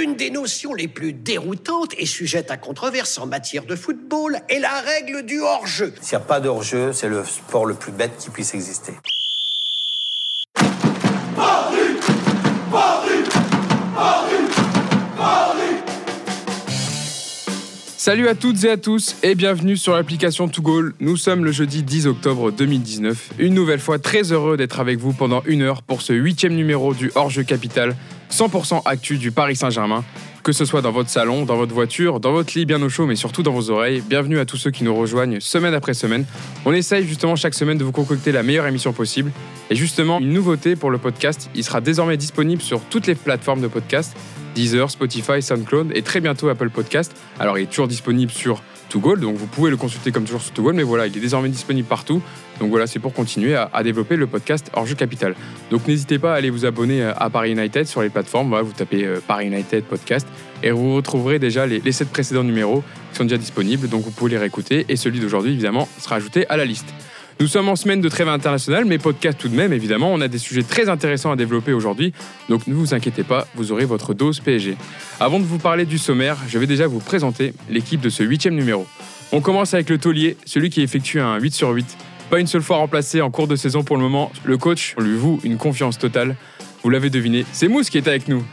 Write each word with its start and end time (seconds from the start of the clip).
L'une 0.00 0.16
des 0.16 0.30
notions 0.30 0.72
les 0.72 0.88
plus 0.88 1.12
déroutantes 1.12 1.92
et 1.98 2.06
sujette 2.06 2.50
à 2.50 2.56
controverse 2.56 3.18
en 3.18 3.26
matière 3.26 3.66
de 3.66 3.76
football 3.76 4.40
est 4.48 4.58
la 4.58 4.80
règle 4.80 5.26
du 5.26 5.40
hors-jeu. 5.40 5.92
S'il 6.00 6.16
n'y 6.16 6.22
a 6.22 6.26
pas 6.26 6.40
de 6.40 6.48
hors-jeu, 6.48 6.94
c'est 6.94 7.10
le 7.10 7.22
sport 7.22 7.66
le 7.66 7.74
plus 7.74 7.92
bête 7.92 8.12
qui 8.18 8.30
puisse 8.30 8.54
exister. 8.54 8.94
Salut 17.98 18.28
à 18.28 18.34
toutes 18.34 18.64
et 18.64 18.70
à 18.70 18.78
tous 18.78 19.16
et 19.22 19.34
bienvenue 19.34 19.76
sur 19.76 19.94
l'application 19.94 20.46
Goal. 20.46 20.94
Nous 21.00 21.18
sommes 21.18 21.44
le 21.44 21.52
jeudi 21.52 21.82
10 21.82 22.06
octobre 22.06 22.50
2019. 22.50 23.32
Une 23.38 23.52
nouvelle 23.52 23.80
fois 23.80 23.98
très 23.98 24.32
heureux 24.32 24.56
d'être 24.56 24.80
avec 24.80 24.98
vous 24.98 25.12
pendant 25.12 25.42
une 25.44 25.60
heure 25.60 25.82
pour 25.82 26.00
ce 26.00 26.14
huitième 26.14 26.54
numéro 26.54 26.94
du 26.94 27.12
Hors-jeu 27.14 27.42
Capital, 27.42 27.94
100% 28.30 28.82
actu 28.84 29.18
du 29.18 29.32
Paris 29.32 29.56
Saint-Germain. 29.56 30.04
Que 30.42 30.52
ce 30.52 30.64
soit 30.64 30.80
dans 30.80 30.92
votre 30.92 31.10
salon, 31.10 31.44
dans 31.44 31.56
votre 31.56 31.74
voiture, 31.74 32.18
dans 32.18 32.32
votre 32.32 32.56
lit 32.56 32.64
bien 32.64 32.80
au 32.80 32.88
chaud, 32.88 33.06
mais 33.06 33.16
surtout 33.16 33.42
dans 33.42 33.52
vos 33.52 33.70
oreilles, 33.70 34.00
bienvenue 34.00 34.38
à 34.38 34.46
tous 34.46 34.56
ceux 34.56 34.70
qui 34.70 34.84
nous 34.84 34.94
rejoignent 34.94 35.38
semaine 35.38 35.74
après 35.74 35.92
semaine. 35.92 36.24
On 36.64 36.72
essaye 36.72 37.06
justement 37.06 37.36
chaque 37.36 37.52
semaine 37.54 37.76
de 37.76 37.84
vous 37.84 37.92
concocter 37.92 38.32
la 38.32 38.42
meilleure 38.42 38.66
émission 38.66 38.94
possible. 38.94 39.32
Et 39.68 39.74
justement, 39.74 40.18
une 40.18 40.32
nouveauté 40.32 40.76
pour 40.76 40.90
le 40.90 40.96
podcast, 40.96 41.50
il 41.54 41.62
sera 41.62 41.82
désormais 41.82 42.16
disponible 42.16 42.62
sur 42.62 42.80
toutes 42.80 43.06
les 43.06 43.14
plateformes 43.14 43.60
de 43.60 43.68
podcast 43.68 44.16
Deezer, 44.54 44.90
Spotify, 44.90 45.42
SoundCloud 45.42 45.92
et 45.94 46.02
très 46.02 46.20
bientôt 46.20 46.48
Apple 46.48 46.70
Podcast. 46.70 47.14
Alors 47.38 47.58
il 47.58 47.64
est 47.64 47.66
toujours 47.66 47.88
disponible 47.88 48.32
sur 48.32 48.62
Donc 48.92 49.36
vous 49.36 49.46
pouvez 49.46 49.70
le 49.70 49.76
consulter 49.76 50.10
comme 50.10 50.24
toujours 50.24 50.42
sur 50.42 50.52
Goal, 50.54 50.74
mais 50.74 50.82
voilà, 50.82 51.06
il 51.06 51.16
est 51.16 51.20
désormais 51.20 51.48
disponible 51.48 51.86
partout. 51.86 52.20
Donc 52.58 52.70
voilà, 52.70 52.86
c'est 52.86 52.98
pour 52.98 53.12
continuer 53.12 53.54
à, 53.54 53.82
développer 53.82 54.16
le 54.16 54.26
podcast 54.26 54.70
hors 54.74 54.84
jeu 54.84 54.94
capital. 54.94 55.34
Donc 55.70 55.86
n'hésitez 55.86 56.18
pas 56.18 56.34
à 56.34 56.36
aller 56.36 56.50
vous 56.50 56.66
abonner 56.66 57.02
à 57.04 57.30
Paris 57.30 57.52
United 57.52 57.86
sur 57.86 58.02
les 58.02 58.10
plateformes. 58.10 58.48
Voilà, 58.48 58.62
vous 58.62 58.72
tapez 58.72 59.04
euh, 59.04 59.20
Paris 59.26 59.46
United 59.46 59.84
Podcast 59.84 60.26
et 60.62 60.70
vous 60.72 60.96
retrouverez 60.96 61.38
déjà 61.38 61.66
les, 61.66 61.80
les 61.80 61.92
7 61.92 62.10
précédents 62.10 62.44
numéros 62.44 62.82
qui 63.12 63.18
sont 63.18 63.24
déjà 63.24 63.38
disponibles, 63.38 63.88
donc 63.88 64.02
vous 64.02 64.10
pouvez 64.10 64.32
les 64.32 64.38
réécouter. 64.38 64.84
Et 64.88 64.96
celui 64.96 65.20
d'aujourd'hui, 65.20 65.52
évidemment, 65.52 65.88
sera 65.98 66.16
ajouté 66.16 66.46
à 66.48 66.56
la 66.56 66.64
liste. 66.64 66.92
Nous 67.40 67.46
sommes 67.46 67.70
en 67.70 67.76
semaine 67.76 68.02
de 68.02 68.08
trêve 68.10 68.28
internationale, 68.28 68.84
mais 68.84 68.98
podcast 68.98 69.38
tout 69.40 69.48
de 69.48 69.56
même, 69.56 69.72
évidemment. 69.72 70.12
On 70.12 70.20
a 70.20 70.28
des 70.28 70.36
sujets 70.36 70.62
très 70.62 70.90
intéressants 70.90 71.32
à 71.32 71.36
développer 71.36 71.72
aujourd'hui, 71.72 72.12
donc 72.50 72.66
ne 72.66 72.74
vous 72.74 72.92
inquiétez 72.92 73.22
pas, 73.22 73.46
vous 73.54 73.72
aurez 73.72 73.86
votre 73.86 74.12
dose 74.12 74.40
PSG. 74.40 74.76
Avant 75.20 75.40
de 75.40 75.44
vous 75.44 75.56
parler 75.56 75.86
du 75.86 75.96
sommaire, 75.96 76.36
je 76.48 76.58
vais 76.58 76.66
déjà 76.66 76.86
vous 76.86 76.98
présenter 76.98 77.54
l'équipe 77.70 78.02
de 78.02 78.10
ce 78.10 78.22
huitième 78.22 78.54
numéro. 78.54 78.86
On 79.32 79.40
commence 79.40 79.72
avec 79.72 79.88
le 79.88 79.96
taulier, 79.96 80.36
celui 80.44 80.68
qui 80.68 80.82
effectue 80.82 81.18
un 81.18 81.38
8 81.38 81.54
sur 81.54 81.70
8. 81.70 81.96
Pas 82.28 82.40
une 82.40 82.46
seule 82.46 82.60
fois 82.60 82.76
remplacé 82.76 83.22
en 83.22 83.30
cours 83.30 83.48
de 83.48 83.56
saison 83.56 83.84
pour 83.84 83.96
le 83.96 84.02
moment, 84.02 84.30
le 84.44 84.58
coach 84.58 84.94
lui 84.98 85.16
voue 85.16 85.40
une 85.42 85.56
confiance 85.56 85.96
totale. 85.96 86.36
Vous 86.82 86.90
l'avez 86.90 87.08
deviné, 87.08 87.46
c'est 87.52 87.68
Mousse 87.68 87.88
qui 87.88 87.96
est 87.96 88.06
avec 88.06 88.28
nous. 88.28 88.44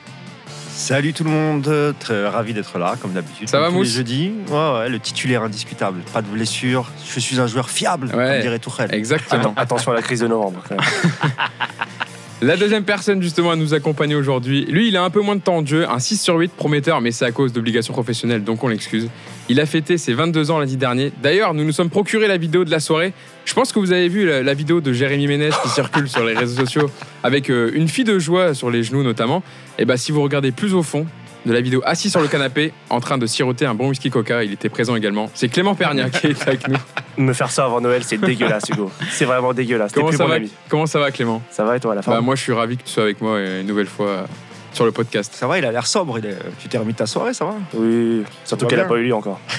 Salut 0.78 1.12
tout 1.12 1.24
le 1.24 1.32
monde, 1.32 1.96
très 2.00 2.28
ravi 2.28 2.54
d'être 2.54 2.78
là 2.78 2.96
comme 3.02 3.12
d'habitude. 3.12 3.50
Ça 3.50 3.60
va 3.60 3.70
tous 3.70 3.74
Mousse 3.74 3.88
les 3.88 3.94
jeudis. 3.94 4.32
Ouais, 4.48 4.56
ouais, 4.74 4.90
le 4.90 5.00
titulaire 5.00 5.42
indiscutable, 5.42 6.02
pas 6.14 6.22
de 6.22 6.28
blessure. 6.28 6.92
Je 7.12 7.20
suis 7.20 7.40
un 7.40 7.48
joueur 7.48 7.72
fiable, 7.72 8.12
Ouais. 8.14 8.14
comme 8.34 8.42
dirait 8.42 8.60
Tourelle. 8.60 8.94
Exactement. 8.94 9.56
Attention 9.58 9.92
à 9.92 9.96
la 9.96 10.04
crise 10.04 10.20
de 10.20 10.28
novembre. 10.28 10.62
quand 10.70 10.76
même. 10.76 10.86
La 12.44 12.56
deuxième 12.58 12.84
personne 12.84 13.20
justement 13.24 13.50
à 13.50 13.56
nous 13.56 13.74
accompagner 13.74 14.14
aujourd'hui, 14.14 14.66
lui 14.66 14.90
il 14.90 14.96
a 14.98 15.04
un 15.04 15.10
peu 15.10 15.22
moins 15.22 15.36
de 15.36 15.42
temps 15.42 15.64
de 15.64 15.68
jeu, 15.68 15.90
un 15.90 15.98
6 15.98 16.22
sur 16.22 16.36
8 16.36 16.52
prometteur, 16.54 17.02
mais 17.02 17.12
c'est 17.12 17.26
à 17.26 17.32
cause 17.32 17.52
d'obligations 17.52 17.94
professionnelles 17.94 18.44
donc 18.44 18.64
on 18.64 18.68
l'excuse. 18.68 19.10
Il 19.50 19.62
a 19.62 19.66
fêté 19.66 19.98
ses 19.98 20.14
22 20.14 20.52
ans 20.52 20.60
lundi 20.60 20.76
dernier. 20.76 21.12
D'ailleurs, 21.24 21.54
nous 21.54 21.64
nous 21.64 21.72
sommes 21.72 21.90
procuré 21.90 22.28
la 22.28 22.36
vidéo 22.38 22.66
de 22.66 22.72
la 22.72 22.82
soirée. 22.82 23.14
Je 23.46 23.54
pense 23.54 23.72
que 23.72 23.80
vous 23.80 23.94
avez 23.94 24.10
vu 24.10 24.28
la, 24.28 24.44
la 24.44 24.54
vidéo 24.54 24.82
de 24.82 24.92
Jérémy 24.92 25.28
Ménez 25.28 25.50
qui 25.64 25.70
circule 25.70 26.10
sur 26.10 26.26
les 26.26 26.34
réseaux 26.34 26.66
sociaux 26.66 26.90
avec 27.24 27.50
euh, 27.50 27.72
une 27.74 27.88
fille 27.88 28.04
de 28.04 28.20
joie 28.20 28.54
sur 28.54 28.70
les 28.70 28.84
genoux 28.84 29.04
notamment. 29.04 29.44
Et 29.80 29.86
bah 29.86 29.96
si 29.96 30.12
vous 30.12 30.22
regardez 30.22 30.52
plus 30.52 30.74
au 30.74 30.84
fond 30.84 31.06
de 31.46 31.54
la 31.54 31.62
vidéo 31.62 31.82
assis 31.86 32.10
sur 32.10 32.20
le 32.20 32.28
canapé 32.28 32.74
en 32.90 33.00
train 33.00 33.18
de 33.18 33.26
siroter 33.26 33.66
un 33.66 33.74
bon 33.74 33.88
whisky 33.88 34.10
coca, 34.10 34.44
il 34.44 34.52
était 34.52 34.68
présent 34.68 34.98
également. 34.98 35.32
C'est 35.34 35.48
Clément 35.48 35.76
Pernia 35.76 36.10
qui 36.10 36.28
est 36.28 36.42
avec 36.46 36.68
nous. 36.68 36.76
Me 37.18 37.32
faire 37.32 37.50
ça 37.50 37.64
avant 37.64 37.80
Noël, 37.80 38.04
c'est 38.04 38.18
dégueulasse, 38.18 38.64
Hugo. 38.70 38.92
C'est 39.12 39.24
vraiment 39.24 39.54
dégueulasse. 39.54 39.94
Comment 39.94 40.10
plus 40.10 40.18
ça 40.18 40.24
mon 40.24 40.30
va 40.30 40.36
ami. 40.36 40.52
Comment 40.68 40.86
ça 40.88 41.00
va 41.00 41.10
Clément? 41.12 41.42
Ça 41.50 41.64
va 41.64 41.78
et 41.78 41.80
toi 41.80 41.94
à 41.94 41.96
la 41.96 42.02
fin 42.02 42.12
Bah 42.12 42.20
moi 42.20 42.36
je 42.36 42.42
suis 42.42 42.52
ravi 42.52 42.76
que 42.76 42.84
tu 42.84 42.90
sois 42.90 43.04
avec 43.04 43.22
moi 43.22 43.40
une 43.40 43.66
nouvelle 43.66 43.88
fois 43.88 44.28
sur 44.74 44.86
le 44.86 44.92
podcast. 44.92 45.34
Ça 45.34 45.48
va, 45.48 45.58
il 45.58 45.66
a 45.66 45.72
l'air 45.72 45.88
sobre. 45.88 46.20
il 46.20 46.26
est- 46.26 46.38
Tu 46.60 46.68
t'es 46.68 46.78
remis 46.78 46.94
de 46.94 46.98
ta 46.98 47.06
soirée, 47.08 47.34
ça 47.34 47.46
va? 47.46 47.56
Oui, 47.74 48.24
surtout 48.46 48.66
va 48.66 48.70
qu'elle 48.70 48.80
a 48.80 48.84
bien. 48.84 48.90
pas 48.94 49.00
eu 49.00 49.06
lieu 49.06 49.14
encore. 49.16 49.40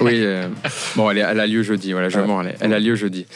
Oui, 0.00 0.14
euh, 0.16 0.48
bon, 0.96 1.10
elle, 1.10 1.18
est- 1.18 1.20
elle 1.20 1.38
a 1.38 1.46
lieu 1.46 1.62
jeudi, 1.62 1.92
voilà, 1.92 2.08
je 2.08 2.18
Ouais. 2.18 2.26
mens, 2.26 2.42
elle 2.60 2.72
a 2.74 2.80
lieu 2.80 2.96
jeudi. 2.96 3.26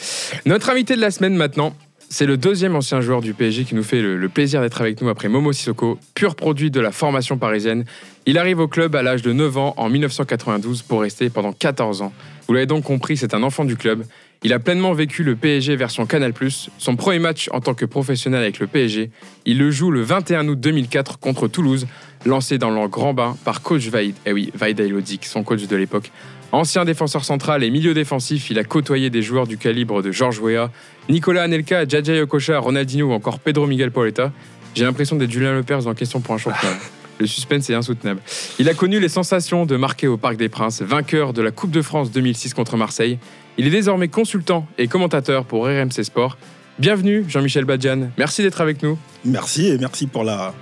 Notre 0.45 0.69
invité 0.69 0.95
de 0.97 1.01
la 1.01 1.11
semaine 1.11 1.35
maintenant, 1.35 1.73
c'est 2.09 2.25
le 2.25 2.35
deuxième 2.35 2.75
ancien 2.75 2.99
joueur 2.99 3.21
du 3.21 3.33
PSG 3.33 3.63
qui 3.63 3.73
nous 3.75 3.83
fait 3.83 4.01
le, 4.01 4.17
le 4.17 4.27
plaisir 4.29 4.59
d'être 4.59 4.81
avec 4.81 5.01
nous 5.01 5.07
après 5.07 5.29
Momo 5.29 5.53
Sissoko, 5.53 5.97
pur 6.13 6.35
produit 6.35 6.69
de 6.71 6.81
la 6.81 6.91
formation 6.91 7.37
parisienne. 7.37 7.85
Il 8.25 8.37
arrive 8.37 8.59
au 8.59 8.67
club 8.67 8.95
à 8.97 9.01
l'âge 9.03 9.21
de 9.21 9.31
9 9.31 9.55
ans 9.57 9.75
en 9.77 9.87
1992 9.89 10.81
pour 10.81 11.01
rester 11.01 11.29
pendant 11.29 11.53
14 11.53 12.01
ans. 12.01 12.11
Vous 12.47 12.53
l'avez 12.53 12.65
donc 12.65 12.83
compris, 12.83 13.15
c'est 13.15 13.33
un 13.33 13.43
enfant 13.43 13.63
du 13.63 13.77
club. 13.77 14.03
Il 14.43 14.53
a 14.53 14.59
pleinement 14.59 14.93
vécu 14.93 15.23
le 15.23 15.35
PSG 15.35 15.75
version 15.75 16.05
Canal+. 16.05 16.31
Son 16.77 16.95
premier 16.95 17.19
match 17.19 17.49
en 17.51 17.59
tant 17.59 17.73
que 17.73 17.85
professionnel 17.85 18.41
avec 18.41 18.59
le 18.59 18.67
PSG, 18.67 19.09
il 19.45 19.57
le 19.57 19.71
joue 19.71 19.89
le 19.89 20.01
21 20.01 20.47
août 20.47 20.59
2004 20.59 21.19
contre 21.19 21.47
Toulouse, 21.47 21.87
lancé 22.25 22.57
dans 22.57 22.69
leur 22.69 22.87
grand 22.87 23.13
bain 23.13 23.35
par 23.43 23.61
coach 23.61 23.87
Vaid. 23.87 24.13
Eh 24.25 24.33
oui, 24.33 24.51
Vaid 24.53 24.79
Ailodic, 24.79 25.25
son 25.25 25.43
coach 25.43 25.65
de 25.65 25.75
l'époque. 25.75 26.11
Ancien 26.51 26.85
défenseur 26.85 27.25
central 27.25 27.63
et 27.63 27.71
milieu 27.71 27.93
défensif, 27.93 28.49
il 28.49 28.59
a 28.59 28.63
côtoyé 28.63 29.09
des 29.09 29.21
joueurs 29.21 29.47
du 29.47 29.57
calibre 29.57 30.01
de 30.01 30.11
Georges 30.11 30.39
Weah, 30.39 30.71
Nicolas 31.09 31.43
Anelka, 31.43 31.85
Djadja 31.85 32.15
Yokocha, 32.15 32.59
Ronaldinho 32.59 33.07
ou 33.07 33.13
encore 33.13 33.39
Pedro 33.39 33.67
Miguel 33.67 33.91
Pauletta. 33.91 34.31
J'ai 34.75 34.85
l'impression 34.85 35.15
d'être 35.15 35.31
Julien 35.31 35.53
Lepers 35.53 35.83
dans 35.83 35.93
Question 35.93 36.21
pour 36.21 36.35
un 36.35 36.37
champion. 36.37 36.69
Le 37.19 37.25
suspense 37.25 37.67
est 37.69 37.73
insoutenable. 37.73 38.21
Il 38.59 38.69
a 38.69 38.75
connu 38.75 38.99
les 38.99 39.09
sensations 39.09 39.65
de 39.65 39.75
marquer 39.75 40.07
au 40.07 40.17
Parc 40.17 40.37
des 40.37 40.49
Princes, 40.49 40.83
vainqueur 40.83 41.33
de 41.33 41.41
la 41.41 41.49
Coupe 41.49 41.71
de 41.71 41.81
France 41.81 42.11
2006 42.11 42.53
contre 42.53 42.77
Marseille. 42.77 43.17
Il 43.59 43.65
est 43.65 43.71
désormais 43.71 44.07
consultant 44.07 44.67
et 44.77 44.87
commentateur 44.87 45.43
pour 45.43 45.65
RMC 45.65 46.03
Sport. 46.03 46.37
Bienvenue 46.77 47.25
Jean-Michel 47.27 47.65
Badjan, 47.65 48.09
merci 48.15 48.43
d'être 48.43 48.61
avec 48.61 48.83
nous. 48.83 48.99
Merci 49.25 49.69
et 49.69 49.79
merci 49.79 50.05
pour 50.05 50.23
la, 50.23 50.53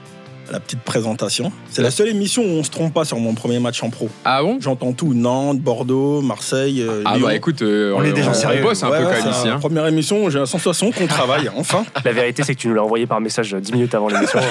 la 0.51 0.59
petite 0.59 0.81
présentation. 0.81 1.51
C'est 1.69 1.81
la 1.81 1.91
seule 1.91 2.09
émission 2.09 2.43
où 2.43 2.47
on 2.47 2.63
se 2.63 2.69
trompe 2.69 2.93
pas 2.93 3.05
sur 3.05 3.17
mon 3.19 3.33
premier 3.33 3.59
match 3.59 3.81
en 3.83 3.89
pro. 3.89 4.09
Ah 4.23 4.41
bon? 4.43 4.57
J'entends 4.61 4.93
tout 4.93 5.13
Nantes, 5.13 5.59
Bordeaux, 5.59 6.21
Marseille, 6.21 6.81
euh, 6.81 7.01
Ah 7.05 7.17
Lyon. 7.17 7.27
bah 7.27 7.35
écoute, 7.35 7.61
euh, 7.61 7.93
On 7.95 8.03
est 8.03 8.13
des 8.13 8.23
gens 8.23 8.33
sérieux. 8.33 8.61
bosse 8.61 8.83
un 8.83 8.89
Ouais, 8.89 8.99
peu 8.99 9.03
quand 9.05 9.11
même 9.11 9.29
ici. 9.31 9.47
la 9.47 9.53
hein. 9.53 9.59
Première 9.59 9.87
émission, 9.87 10.29
j'ai 10.29 10.39
la 10.39 10.45
sensation 10.45 10.91
qu'on 10.91 11.07
travaille, 11.07 11.49
enfin. 11.57 11.85
La 12.03 12.11
vérité, 12.13 12.43
c'est 12.43 12.55
que 12.55 12.59
tu 12.59 12.67
nous 12.67 12.75
l'as 12.75 12.83
envoyé 12.83 13.05
par 13.07 13.19
message 13.21 13.53
10 13.53 13.71
minutes 13.73 13.95
avant 13.95 14.07
l'émission. 14.09 14.39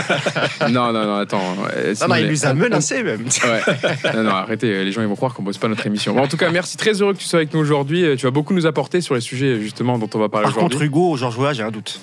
Non, 0.71 0.93
non, 0.93 1.05
non, 1.05 1.17
attends. 1.17 1.39
ouais, 1.39 1.89
Non, 1.89 1.95
sinon 1.95 2.09
non, 2.09 2.15
il 2.17 2.25
les- 2.25 2.31
nous 2.31 2.47
a 2.47 2.55
menacé 2.55 3.03
même. 3.03 3.25
Ouais. 3.45 4.13
Non, 4.15 4.23
non, 4.25 4.31
arrêtez, 4.31 4.85
les 4.85 4.93
gens 4.93 5.03
ils 5.03 5.09
vont 5.09 5.17
croire 5.17 5.35
qu'on 5.35 5.43
bosse 5.43 5.59
pas 5.59 5.69
notre 5.69 5.87
émission. 5.87 6.15
Bon, 6.15 6.23
en 6.23 6.29
tout 6.29 6.37
cas, 6.37 6.51
merci, 6.51 6.77
très 6.77 7.01
heureux 7.01 7.13
que 7.13 7.19
tu 7.19 7.25
sois 7.27 7.39
avec 7.41 7.53
nous 7.55 7.61
aujourd'hui. 7.61 8.05
Euh, 8.05 8.17
Tu 8.17 8.25
vas 8.27 8.31
beaucoup 8.31 8.55
nous 8.55 8.67
apporter 8.67 9.01
sur 9.01 9.15
les 9.15 9.21
sujets 9.21 9.61
justement 9.61 9.99
dont 9.99 10.09
on 10.15 10.19
va 10.19 10.29
parler 10.29 10.45
Par 10.47 10.55
contre, 10.55 10.77
aujourd'hui. 10.77 10.87
Hugo, 10.89 11.17
Georges 11.17 11.39
j'ai 11.55 11.63
un 11.63 11.71
doute. 11.71 12.01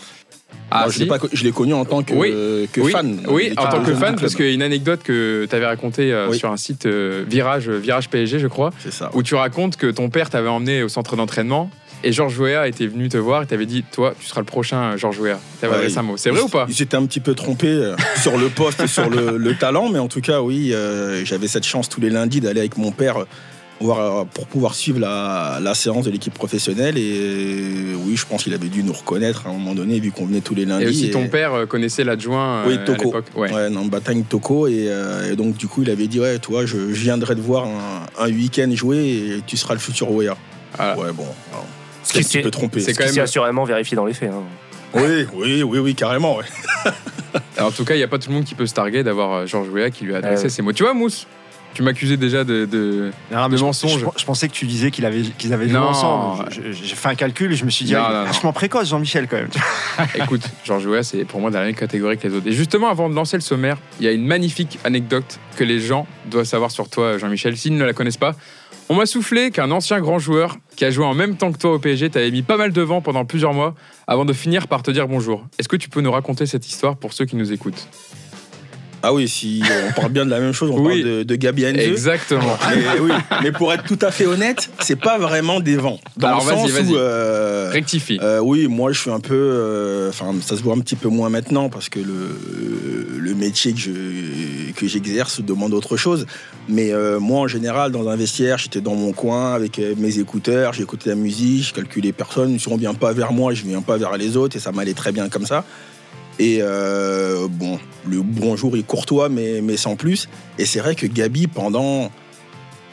Ah, 0.74 0.84
Moi, 0.84 0.88
je 0.92 0.98
si. 1.00 1.04
l'ai 1.06 1.12
je 1.34 1.50
connu 1.50 1.74
en 1.74 1.84
tant 1.86 2.02
que, 2.02 2.14
Oui. 2.14 2.32
euh, 2.34 2.66
que 2.72 2.80
oui, 2.80 2.92
fan. 2.92 3.20
Oui, 3.28 3.52
en 3.58 3.68
tant 3.68 3.84
que 3.84 3.94
fan, 3.94 4.16
parce 4.16 4.36
club. 4.36 4.38
qu'il 4.38 4.46
y 4.48 4.50
a 4.52 4.54
une 4.54 4.62
anecdote 4.62 5.02
que 5.04 5.46
tu 5.50 5.56
avais 5.56 5.66
racontée 5.66 6.14
euh, 6.14 6.28
Oui. 6.30 6.38
sur 6.38 6.50
un 6.52 6.58
site 6.58 6.86
euh, 6.86 7.26
Virage, 7.28 7.70
Virage 7.70 8.08
PSG, 8.10 8.40
je 8.40 8.48
crois, 8.48 8.72
où 9.14 9.22
tu 9.22 9.36
racontes 9.36 9.76
que 9.76 9.88
ton 9.88 10.10
père 10.10 10.30
t'avait 10.30 10.48
emmené 10.50 10.82
au 10.84 10.88
centre 10.90 11.16
d'entraînement 11.18 11.70
et 12.04 12.12
Georges 12.12 12.40
Weah 12.40 12.68
était 12.68 12.88
venu 12.88 13.10
te 13.10 13.18
voir 13.18 13.44
et 13.44 13.46
t'avait 13.46 13.66
dit 13.68 13.84
Toi, 13.92 14.16
tu 14.20 14.26
seras 14.26 14.42
le 14.42 14.46
prochain 14.46 14.98
Georges 14.98 15.20
Weah. 15.20 15.40
T'avais 15.60 15.76
adressé 15.76 15.98
un 16.00 16.02
mot. 16.04 16.18
C'est 16.18 16.32
vrai 16.32 16.42
ou 16.42 16.48
pas 16.48 16.66
s'étaient 16.70 16.98
un 16.98 17.06
petit 17.06 17.20
peu 17.20 17.36
trompés 17.36 17.68
euh, 17.68 17.96
sur 18.22 18.38
le 18.38 18.48
poste 18.50 18.80
et 18.80 18.88
sur 18.88 19.08
le, 19.10 19.38
le 19.38 19.56
talent, 19.56 19.90
mais 19.90 20.00
en 20.00 20.08
tout 20.08 20.22
cas, 20.22 20.42
oui, 20.42 20.72
euh, 20.74 21.24
j'avais 21.26 21.48
cette 21.48 21.66
chance 21.66 21.90
tous 21.90 22.02
les 22.02 22.10
lundis 22.10 22.40
d'aller 22.42 22.62
avec 22.62 22.78
mon 22.78 22.92
père 22.92 23.26
euh, 23.82 23.86
voir, 23.86 24.00
euh, 24.22 24.24
pour 24.34 24.48
pouvoir 24.48 24.76
suivre 24.76 25.00
la, 25.00 25.60
la 25.62 25.74
séance 25.74 26.06
de 26.06 26.12
l'équipe 26.12 26.34
professionnelle. 26.34 26.98
Et 26.98 27.14
euh, 27.20 27.96
oui, 28.06 28.16
je 28.16 28.26
pense 28.26 28.44
qu'il 28.44 28.54
avait 28.54 28.70
dû 28.70 28.84
nous 28.84 28.94
reconnaître 28.94 29.48
à 29.48 29.50
un 29.50 29.54
moment 29.54 29.74
donné, 29.76 30.00
vu 30.00 30.12
qu'on 30.12 30.26
venait 30.26 30.42
tous 30.42 30.56
les 30.56 30.66
lundis. 30.66 30.86
Et 30.86 30.88
aussi 30.88 31.08
et- 31.08 31.12
ton 31.12 31.28
père 31.28 31.54
euh, 31.54 31.66
connaissait 31.66 32.04
l'adjoint 32.04 32.60
euh, 32.60 32.64
Oui, 32.68 32.74
à 32.76 32.78
Toko. 32.80 33.04
l'époque. 33.06 33.26
Ouais. 33.36 33.52
Ouais, 33.54 33.70
dans 33.70 33.86
Batagne 33.86 34.24
Toko. 34.24 34.68
Et, 34.68 34.86
euh, 34.88 35.32
et 35.32 35.36
donc, 35.36 35.58
du 35.58 35.68
coup, 35.68 35.84
il 35.84 35.90
avait 35.90 36.08
dit 36.08 36.20
Ouais, 36.20 36.40
toi, 36.40 36.66
je, 36.66 36.78
je 36.94 37.02
viendrai 37.02 37.36
te 37.36 37.42
voir 37.42 37.66
un, 37.66 38.24
un 38.26 38.28
week-end 38.30 38.70
jouer 38.74 38.98
et 39.38 39.42
tu 39.46 39.58
seras 39.58 39.74
le 39.74 39.80
futur 39.80 40.12
Weah. 40.12 40.36
Voilà. 40.78 40.98
Ouais, 40.98 41.12
bon. 41.14 41.26
alors, 41.52 41.66
Ce 42.04 42.14
C'est 42.14 42.18
un 42.18 42.22
qui 42.22 42.26
petit 42.28 42.32
s'est 42.38 42.42
peu 42.42 42.52
trompé. 42.52 42.80
c'est 42.80 42.94
ce 42.94 42.98
quand 43.00 43.06
même- 43.06 43.20
assurément 43.20 43.64
vérifié 43.66 43.96
dans 43.96 44.06
les 44.06 44.14
faits. 44.14 44.30
hein. 44.32 44.44
Oui, 44.94 45.26
oui, 45.34 45.64
oui, 45.64 45.80
oui, 45.80 45.96
carrément. 45.96 46.36
ouais. 46.38 46.44
Alors, 47.56 47.70
en 47.70 47.72
tout 47.72 47.86
cas, 47.86 47.94
il 47.94 47.98
n'y 47.98 48.04
a 48.04 48.08
pas 48.10 48.20
tout 48.20 48.28
le 48.30 48.36
monde 48.36 48.44
qui 48.44 48.56
peut 48.56 48.66
se 48.66 48.74
targuer 48.74 49.04
d'avoir 49.04 49.34
euh, 49.34 49.46
Georges 49.46 49.70
Weah 49.70 49.90
qui 49.90 50.04
lui 50.04 50.14
a 50.14 50.18
adressé 50.18 50.50
ces 50.50 50.62
mots. 50.62 50.74
Tu 50.74 50.84
vois, 50.84 50.94
Mousse 50.94 51.28
Tu 51.74 51.84
m'accusais 51.84 52.18
déjà 52.18 52.44
de. 52.44 52.66
de- 52.66 53.12
Non, 53.32 53.48
De 53.48 53.56
je- 53.58 53.64
mensonge. 53.64 54.00
Je, 54.00 54.06
je 54.20 54.26
pensais 54.26 54.48
que 54.50 54.54
tu 54.54 54.66
disais 54.66 54.92
qu'ils 54.92 55.06
avaient, 55.06 55.22
qu'ils 55.22 55.54
avaient 55.54 55.70
joué 55.70 55.80
Non. 55.80 55.88
ensemble. 55.88 56.50
J'ai 56.52 56.96
fait 56.96 57.08
un 57.10 57.16
calcul 57.16 57.52
et 57.52 57.56
je 57.56 57.64
me 57.64 57.70
suis 57.70 57.86
dit, 57.86 57.96
ah, 57.96 58.24
vachement 58.26 58.52
précoce, 58.52 58.90
Jean-Michel, 58.90 59.28
quand 59.28 59.38
même. 59.38 59.50
Écoute, 60.16 60.42
Georges 60.66 60.86
Weah, 60.86 61.04
c'est 61.04 61.24
pour 61.24 61.40
moi 61.40 61.50
dans 61.50 61.60
la 61.60 61.66
même 61.66 61.76
catégorie 61.76 62.18
que 62.18 62.28
les 62.28 62.34
autres. 62.36 62.48
Et 62.48 62.52
justement, 62.52 62.90
avant 62.90 63.10
de 63.10 63.16
lancer 63.16 63.38
le 63.38 63.42
sommaire, 63.42 63.78
il 64.00 64.06
y 64.06 64.10
a 64.10 64.12
une 64.12 64.26
magnifique 64.26 64.80
anecdote 64.84 65.40
que 65.56 65.64
les 65.64 65.80
gens 65.80 66.08
doivent 66.30 66.46
savoir 66.46 66.72
sur 66.72 66.90
toi, 66.90 67.18
Jean-Michel, 67.18 67.56
s'ils 67.56 67.76
ne 67.78 67.86
la 67.86 67.94
connaissent 67.94 68.18
pas. 68.18 68.36
On 68.90 68.96
m'a 68.96 69.06
soufflé 69.06 69.52
qu'un 69.52 69.72
ancien 69.72 70.02
grand 70.02 70.20
joueur 70.20 70.58
qui 70.76 70.84
a 70.84 70.92
joué 70.92 71.06
en 71.06 71.14
même 71.14 71.38
temps 71.38 71.54
que 71.54 71.58
toi 71.58 71.72
au 71.74 71.80
PSG 71.80 72.10
t'avait 72.10 72.32
mis 72.32 72.42
pas 72.42 72.58
mal 72.58 72.74
devant 72.74 73.00
pendant 73.00 73.24
plusieurs 73.24 73.54
mois 73.54 73.74
avant 74.06 74.26
de 74.26 74.34
finir 74.34 74.68
par 74.68 74.84
te 74.84 74.92
dire 74.92 75.08
bonjour. 75.08 75.46
Est-ce 75.58 75.70
que 75.70 75.78
tu 75.78 75.88
peux 75.88 76.02
nous 76.02 76.12
raconter 76.12 76.46
cette 76.46 76.68
histoire 76.68 76.98
pour 76.98 77.14
ceux 77.14 77.24
qui 77.24 77.38
nous 77.38 77.54
écoutent? 77.54 77.88
Ah 79.04 79.14
oui, 79.14 79.28
si 79.28 79.62
on 79.90 80.00
parle 80.00 80.12
bien 80.12 80.26
de 80.26 80.30
la 80.30 80.40
même 80.40 80.54
chose, 80.54 80.70
on 80.72 80.80
Oui. 80.80 81.02
parle 81.02 81.18
de, 81.18 81.24
de 81.24 81.36
Gabi 81.36 81.66
Heinze. 81.66 81.78
Exactement. 81.80 82.58
Mais, 82.70 83.00
oui, 83.00 83.12
mais 83.44 83.52
pour 83.52 83.74
être 83.74 83.84
tout 83.84 83.98
à 84.02 84.12
fait 84.12 84.26
honnête, 84.28 84.70
c'est 84.80 84.96
pas 85.00 85.18
vraiment 85.18 85.60
des 85.60 85.76
vents. 85.76 86.00
Dans 86.18 86.28
Alors, 86.28 86.46
le 86.46 86.52
sens 86.52 86.72
où. 86.90 86.96
euh, 86.96 87.70
Rectifie. 87.72 88.20
euh, 88.22 88.40
oui, 88.40 88.68
moi 88.68 88.92
je 88.92 89.00
suis 89.00 89.10
un 89.12 89.20
peu. 89.20 89.34
euh, 89.36 90.10
Enfin, 90.10 90.34
ça 90.46 90.56
se 90.58 90.62
voit 90.62 90.76
un 90.76 90.80
petit 90.80 90.96
peu 90.96 91.08
moins 91.10 91.30
maintenant 91.30 91.70
parce 91.70 91.90
que 91.90 92.00
le, 92.00 93.18
le 93.20 93.34
métier 93.34 93.74
que 93.74 93.80
je- 93.80 94.72
que 94.76 94.88
j'exerce 94.88 95.42
demande 95.42 95.74
autre 95.74 95.98
chose. 95.98 96.26
Mais 96.70 96.92
euh, 96.94 97.20
moi 97.20 97.42
en 97.42 97.48
général, 97.48 97.92
dans 97.92 98.08
un 98.08 98.16
vestiaire, 98.16 98.58
j'étais 98.58 98.82
dans 98.82 98.96
mon 98.96 99.14
coin 99.14 99.54
avec 99.54 99.80
euh, 99.80 99.94
mes 99.98 100.20
écouteurs, 100.20 100.74
j'écoutais 100.74 101.10
la 101.10 101.16
musique, 101.16 101.68
je 101.70 101.74
calculais 101.74 102.12
personne. 102.12 102.58
Si 102.60 102.68
on 102.68 102.78
vient 102.78 102.94
pas 102.94 103.14
vers 103.14 103.32
moi, 103.34 103.54
je 103.54 103.64
viens 103.64 103.82
pas 103.82 103.98
vers 103.98 104.18
les 104.18 104.38
autres 104.38 104.56
et 104.56 104.60
ça 104.60 104.72
m'allait 104.72 104.94
très 104.94 105.12
bien 105.12 105.28
comme 105.30 105.46
ça. 105.46 105.66
Et 106.42 106.58
euh, 106.62 107.48
bon, 107.48 107.78
le 108.08 108.24
bonjour 108.24 108.76
est 108.76 108.82
courtois, 108.82 109.30
mais, 109.30 109.62
mais 109.62 109.78
sans 109.78 109.96
plus. 109.96 110.28
Et 110.58 110.66
c'est 110.66 110.80
vrai 110.80 110.96
que 110.96 111.06
Gabi, 111.06 111.46
pendant 111.46 112.10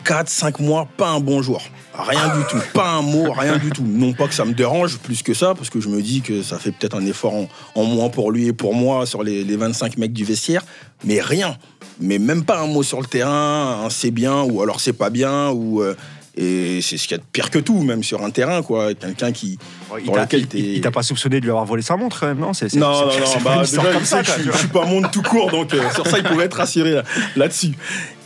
4-5 0.05 0.63
mois, 0.63 0.87
pas 0.99 1.09
un 1.09 1.21
bonjour. 1.21 1.63
Rien 1.95 2.37
du 2.37 2.45
tout, 2.51 2.59
pas 2.75 2.91
un 2.91 3.01
mot, 3.01 3.33
rien 3.33 3.57
du 3.57 3.71
tout. 3.71 3.85
Non 3.87 4.13
pas 4.13 4.29
que 4.29 4.35
ça 4.35 4.45
me 4.45 4.53
dérange 4.53 4.99
plus 4.99 5.23
que 5.23 5.33
ça, 5.33 5.55
parce 5.55 5.71
que 5.71 5.81
je 5.81 5.89
me 5.89 6.03
dis 6.03 6.21
que 6.21 6.43
ça 6.43 6.59
fait 6.59 6.73
peut-être 6.73 6.95
un 6.95 7.07
effort 7.07 7.33
en, 7.35 7.49
en 7.75 7.85
moins 7.85 8.11
pour 8.11 8.33
lui 8.33 8.49
et 8.49 8.53
pour 8.53 8.75
moi 8.75 9.07
sur 9.07 9.23
les, 9.23 9.43
les 9.45 9.57
25 9.57 9.97
mecs 9.97 10.13
du 10.13 10.27
vestiaire, 10.27 10.63
mais 11.05 11.23
rien. 11.23 11.57
Mais 12.01 12.19
même 12.19 12.45
pas 12.45 12.61
un 12.61 12.67
mot 12.67 12.83
sur 12.83 13.01
le 13.01 13.07
terrain, 13.07 13.81
un 13.87 13.89
c'est 13.89 14.11
bien 14.11 14.43
ou 14.43 14.61
alors 14.61 14.79
c'est 14.79 14.93
pas 14.93 15.09
bien, 15.09 15.49
ou. 15.53 15.81
euh, 15.81 15.95
et 16.41 16.81
c'est 16.83 16.97
ce 16.97 17.03
qu'il 17.09 17.13
y 17.13 17.15
a 17.15 17.19
de 17.19 17.29
pire 17.33 17.51
que 17.51 17.59
tout, 17.59 17.83
même 17.83 18.03
sur 18.05 18.23
un 18.25 18.31
terrain, 18.31 18.63
quoi. 18.63 18.95
Quelqu'un 18.95 19.33
qui. 19.33 19.59
Il 19.99 20.05
Pour 20.05 20.15
t'a- 20.15 20.27
il- 20.37 20.47
t'es- 20.47 20.59
il- 20.59 20.75
il 20.77 20.81
t'a 20.81 20.91
pas 20.93 21.03
soupçonné 21.03 21.41
de 21.41 21.45
lui 21.45 21.51
avoir 21.51 21.65
volé 21.65 21.83
sa 21.83 21.97
montre, 21.97 22.21
quand 22.21 22.27
même, 22.27 22.39
non? 22.39 22.53
C'est- 22.55 22.69
c'est- 22.69 22.79
Non, 22.79 22.91
non, 23.07 23.13
bah, 23.45 23.63
déjà, 23.69 23.83
comme 23.93 24.05
ça, 24.05 24.23
que 24.23 24.31
je, 24.45 24.51
je 24.53 24.57
suis 24.57 24.69
pas 24.69 24.85
un 24.85 24.87
monde 24.87 25.09
tout 25.11 25.23
court, 25.23 25.51
donc 25.51 25.75
euh, 25.75 25.81
sur 25.95 26.07
ça, 26.07 26.19
il 26.19 26.25
pouvait 26.25 26.45
être 26.45 26.55
rassuré 26.59 26.93
là- 26.93 27.03
là-dessus. 27.37 27.73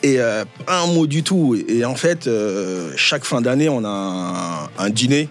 Et 0.03 0.21
euh, 0.21 0.45
pas 0.67 0.83
un 0.83 0.87
mot 0.89 1.07
du 1.07 1.23
tout. 1.23 1.57
Et 1.69 1.85
en 1.85 1.95
fait, 1.95 2.27
euh, 2.27 2.93
chaque 2.97 3.25
fin 3.25 3.41
d'année, 3.41 3.69
on 3.71 3.85
a 3.85 4.69
un, 4.79 4.85
un 4.85 4.91
dîner. 4.91 5.29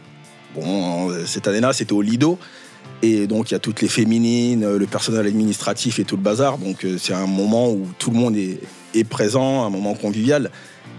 Bon, 0.56 1.12
euh, 1.12 1.24
cette 1.26 1.48
année-là, 1.48 1.74
c'était 1.74 1.94
au 1.94 2.02
Lido. 2.02 2.40
Et 3.04 3.26
donc, 3.28 3.50
il 3.52 3.54
y 3.54 3.58
a 3.58 3.60
toutes 3.60 3.82
les 3.82 3.88
féminines, 3.88 4.64
euh, 4.64 4.78
le 4.78 4.86
personnel 4.86 5.26
administratif 5.26 6.00
et 6.00 6.04
tout 6.04 6.16
le 6.16 6.22
bazar. 6.22 6.58
Donc, 6.58 6.84
euh, 6.86 6.98
c'est 7.00 7.14
un 7.14 7.26
moment 7.28 7.70
où 7.72 7.88
tout 7.98 8.12
le 8.12 8.18
monde 8.18 8.36
est, 8.38 8.60
est 8.94 9.04
présent, 9.04 9.66
un 9.66 9.70
moment 9.70 9.94
convivial. 9.94 10.52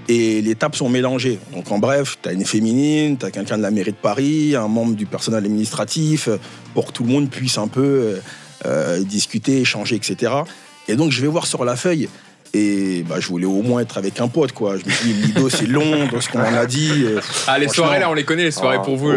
Et 0.09 0.43
les 0.43 0.55
tables 0.57 0.75
sont 0.75 0.89
mélangées. 0.89 1.39
Donc, 1.55 1.71
en 1.71 1.79
bref, 1.79 2.19
tu 2.23 2.29
as 2.29 2.33
une 2.33 2.45
féminine, 2.45 3.17
tu 3.17 3.25
as 3.27 3.31
quelqu'un 3.31 3.57
de 3.57 3.63
la 3.63 3.71
mairie 3.71 3.93
de 3.93 3.97
Paris, 3.97 4.55
un 4.57 4.69
membre 4.69 4.95
du 4.95 5.07
personnel 5.07 5.45
administratif, 5.45 6.29
pour 6.75 6.87
que 6.87 6.93
tout 6.93 7.05
le 7.05 7.11
monde 7.11 7.31
puisse 7.31 7.57
un 7.59 7.69
peu 7.69 7.81
euh, 7.83 8.17
euh, 8.67 8.99
discuter, 9.05 9.61
échanger, 9.61 9.95
etc. 9.97 10.33
Et 10.89 10.97
donc, 10.97 11.13
je 11.13 11.21
vais 11.23 11.29
voir 11.29 11.47
sur 11.47 11.65
la 11.65 11.77
feuille. 11.77 12.09
Et 12.55 13.03
bah, 13.09 13.15
je 13.19 13.29
voulais 13.29 13.47
au 13.47 13.63
moins 13.63 13.81
être 13.81 13.97
avec 13.97 14.21
un 14.21 14.29
pote, 14.29 14.53
quoi. 14.53 14.77
Je 14.77 14.85
me 14.85 14.91
suis 14.91 15.15
dit, 15.15 15.23
Lido, 15.29 15.49
c'est 15.49 15.65
long, 15.67 16.07
dans 16.13 16.21
ce 16.21 16.29
qu'on 16.29 16.41
en 16.41 16.53
a 16.55 16.67
dit. 16.67 17.05
euh, 17.07 17.19
Ah, 17.47 17.59
les 17.59 17.67
soirées 17.69 17.99
là, 17.99 18.11
on 18.11 18.13
les 18.15 18.25
connaît, 18.25 18.43
les 18.45 18.51
soirées 18.51 18.77
Ah, 18.79 18.85
pour 18.85 18.97
vous. 18.97 19.09
ouais, 19.09 19.17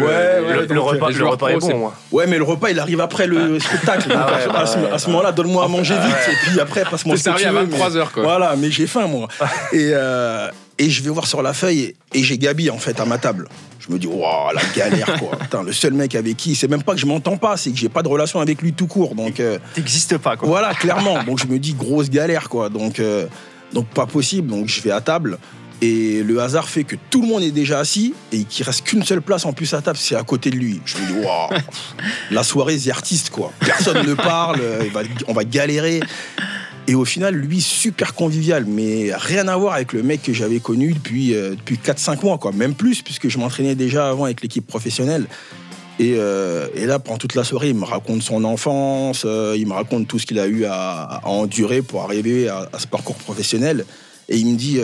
Le, 0.70 0.80
repas, 0.80 1.10
le 1.10 1.26
repas 1.26 1.48
est 1.48 1.58
pro, 1.58 1.68
bon, 1.68 1.78
moi. 1.78 1.94
Ouais, 2.12 2.26
mais 2.26 2.38
le 2.38 2.44
repas, 2.44 2.70
il 2.70 2.78
arrive 2.80 3.00
après 3.02 3.26
le 3.26 3.58
spectacle. 3.60 4.08
Donc, 4.08 4.16
Ah 4.18 4.26
ouais, 4.30 4.36
à, 4.36 4.40
ce- 4.40 4.48
bah 4.48 4.58
à 4.60 4.66
ce, 4.66 4.78
ouais, 4.78 4.90
à 4.90 4.98
ce 4.98 5.06
moment-là, 5.08 5.32
donne-moi 5.32 5.64
à 5.64 5.68
manger 5.68 5.94
vite. 5.94 6.16
Et 6.32 6.48
puis 6.50 6.60
après, 6.60 6.84
passe-moi 6.84 7.16
ce 7.18 7.24
que 7.24 7.24
servi 7.24 7.42
tu 7.42 7.48
à 7.48 7.52
veux, 7.52 7.66
mais- 7.66 7.76
23h 7.76 8.10
quoi. 8.12 8.22
Voilà, 8.22 8.54
mais 8.56 8.70
j'ai 8.70 8.86
faim, 8.86 9.06
moi. 9.06 9.28
et, 9.74 9.90
euh, 9.92 10.48
et 10.78 10.90
je 10.90 11.02
vais 11.02 11.10
voir 11.10 11.26
sur 11.26 11.42
la 11.42 11.52
feuille 11.54 11.80
et, 11.80 11.96
et 12.14 12.22
j'ai 12.22 12.38
Gabi, 12.38 12.70
en 12.70 12.78
fait, 12.78 13.00
à 13.00 13.04
ma 13.04 13.18
table. 13.18 13.48
Je 13.86 13.92
me 13.92 13.98
dis, 13.98 14.06
waouh, 14.06 14.52
la 14.54 14.62
galère, 14.74 15.18
quoi. 15.18 15.36
Putain, 15.40 15.62
le 15.62 15.72
seul 15.72 15.92
mec 15.92 16.14
avec 16.14 16.36
qui, 16.36 16.54
c'est 16.54 16.68
même 16.68 16.82
pas 16.82 16.94
que 16.94 17.00
je 17.00 17.06
m'entends 17.06 17.36
pas, 17.36 17.56
c'est 17.56 17.70
que 17.70 17.76
j'ai 17.76 17.88
pas 17.88 18.02
de 18.02 18.08
relation 18.08 18.40
avec 18.40 18.60
lui 18.60 18.72
tout 18.72 18.86
court. 18.86 19.14
Donc, 19.14 19.38
euh, 19.38 19.58
T'existes 19.74 20.18
pas, 20.18 20.36
quoi. 20.36 20.48
voilà, 20.48 20.74
clairement. 20.80 21.22
Donc, 21.22 21.38
je 21.38 21.46
me 21.46 21.58
dis, 21.58 21.74
grosse 21.74 22.10
galère, 22.10 22.48
quoi. 22.48 22.68
Donc, 22.68 23.00
euh, 23.00 23.26
donc 23.72 23.86
pas 23.88 24.06
possible. 24.06 24.48
Donc, 24.48 24.68
je 24.68 24.80
vais 24.80 24.90
à 24.90 25.00
table. 25.00 25.38
Et 25.82 26.22
le 26.22 26.40
hasard 26.40 26.68
fait 26.68 26.84
que 26.84 26.96
tout 27.10 27.20
le 27.20 27.28
monde 27.28 27.42
est 27.42 27.50
déjà 27.50 27.78
assis 27.78 28.14
et 28.32 28.44
qu'il 28.44 28.64
reste 28.64 28.82
qu'une 28.82 29.04
seule 29.04 29.20
place 29.20 29.44
en 29.44 29.52
plus 29.52 29.74
à 29.74 29.82
table, 29.82 29.98
c'est 29.98 30.16
à 30.16 30.22
côté 30.22 30.50
de 30.50 30.56
lui. 30.56 30.80
Je 30.86 30.96
me 30.96 31.06
dis, 31.06 31.26
waouh, 31.26 31.50
la 32.30 32.42
soirée, 32.42 32.78
c'est 32.78 32.90
artiste, 32.90 33.30
quoi. 33.30 33.52
Personne 33.60 34.06
ne 34.06 34.14
parle, 34.14 34.60
euh, 34.62 34.84
on 35.28 35.34
va 35.34 35.44
galérer. 35.44 36.00
Et 36.88 36.94
au 36.94 37.04
final, 37.04 37.34
lui, 37.34 37.60
super 37.60 38.14
convivial, 38.14 38.64
mais 38.64 39.10
rien 39.14 39.48
à 39.48 39.56
voir 39.56 39.74
avec 39.74 39.92
le 39.92 40.02
mec 40.02 40.22
que 40.22 40.32
j'avais 40.32 40.60
connu 40.60 40.92
depuis, 40.92 41.34
euh, 41.34 41.50
depuis 41.50 41.78
4-5 41.78 42.22
mois, 42.22 42.38
quoi. 42.38 42.52
Même 42.52 42.74
plus, 42.74 43.02
puisque 43.02 43.28
je 43.28 43.38
m'entraînais 43.38 43.74
déjà 43.74 44.08
avant 44.08 44.24
avec 44.24 44.40
l'équipe 44.40 44.66
professionnelle. 44.66 45.26
Et, 45.98 46.14
euh, 46.16 46.68
et 46.74 46.86
là, 46.86 47.00
pendant 47.00 47.18
toute 47.18 47.34
la 47.34 47.42
soirée, 47.42 47.70
il 47.70 47.74
me 47.74 47.84
raconte 47.84 48.22
son 48.22 48.44
enfance, 48.44 49.24
euh, 49.24 49.56
il 49.58 49.66
me 49.66 49.72
raconte 49.72 50.06
tout 50.06 50.18
ce 50.20 50.26
qu'il 50.26 50.38
a 50.38 50.46
eu 50.46 50.64
à, 50.66 51.22
endurer 51.24 51.82
pour 51.82 52.02
arriver 52.02 52.48
à, 52.48 52.68
ce 52.78 52.86
parcours 52.86 53.16
professionnel. 53.16 53.84
Et 54.28 54.36
il 54.36 54.46
me 54.46 54.56
dit 54.56 54.78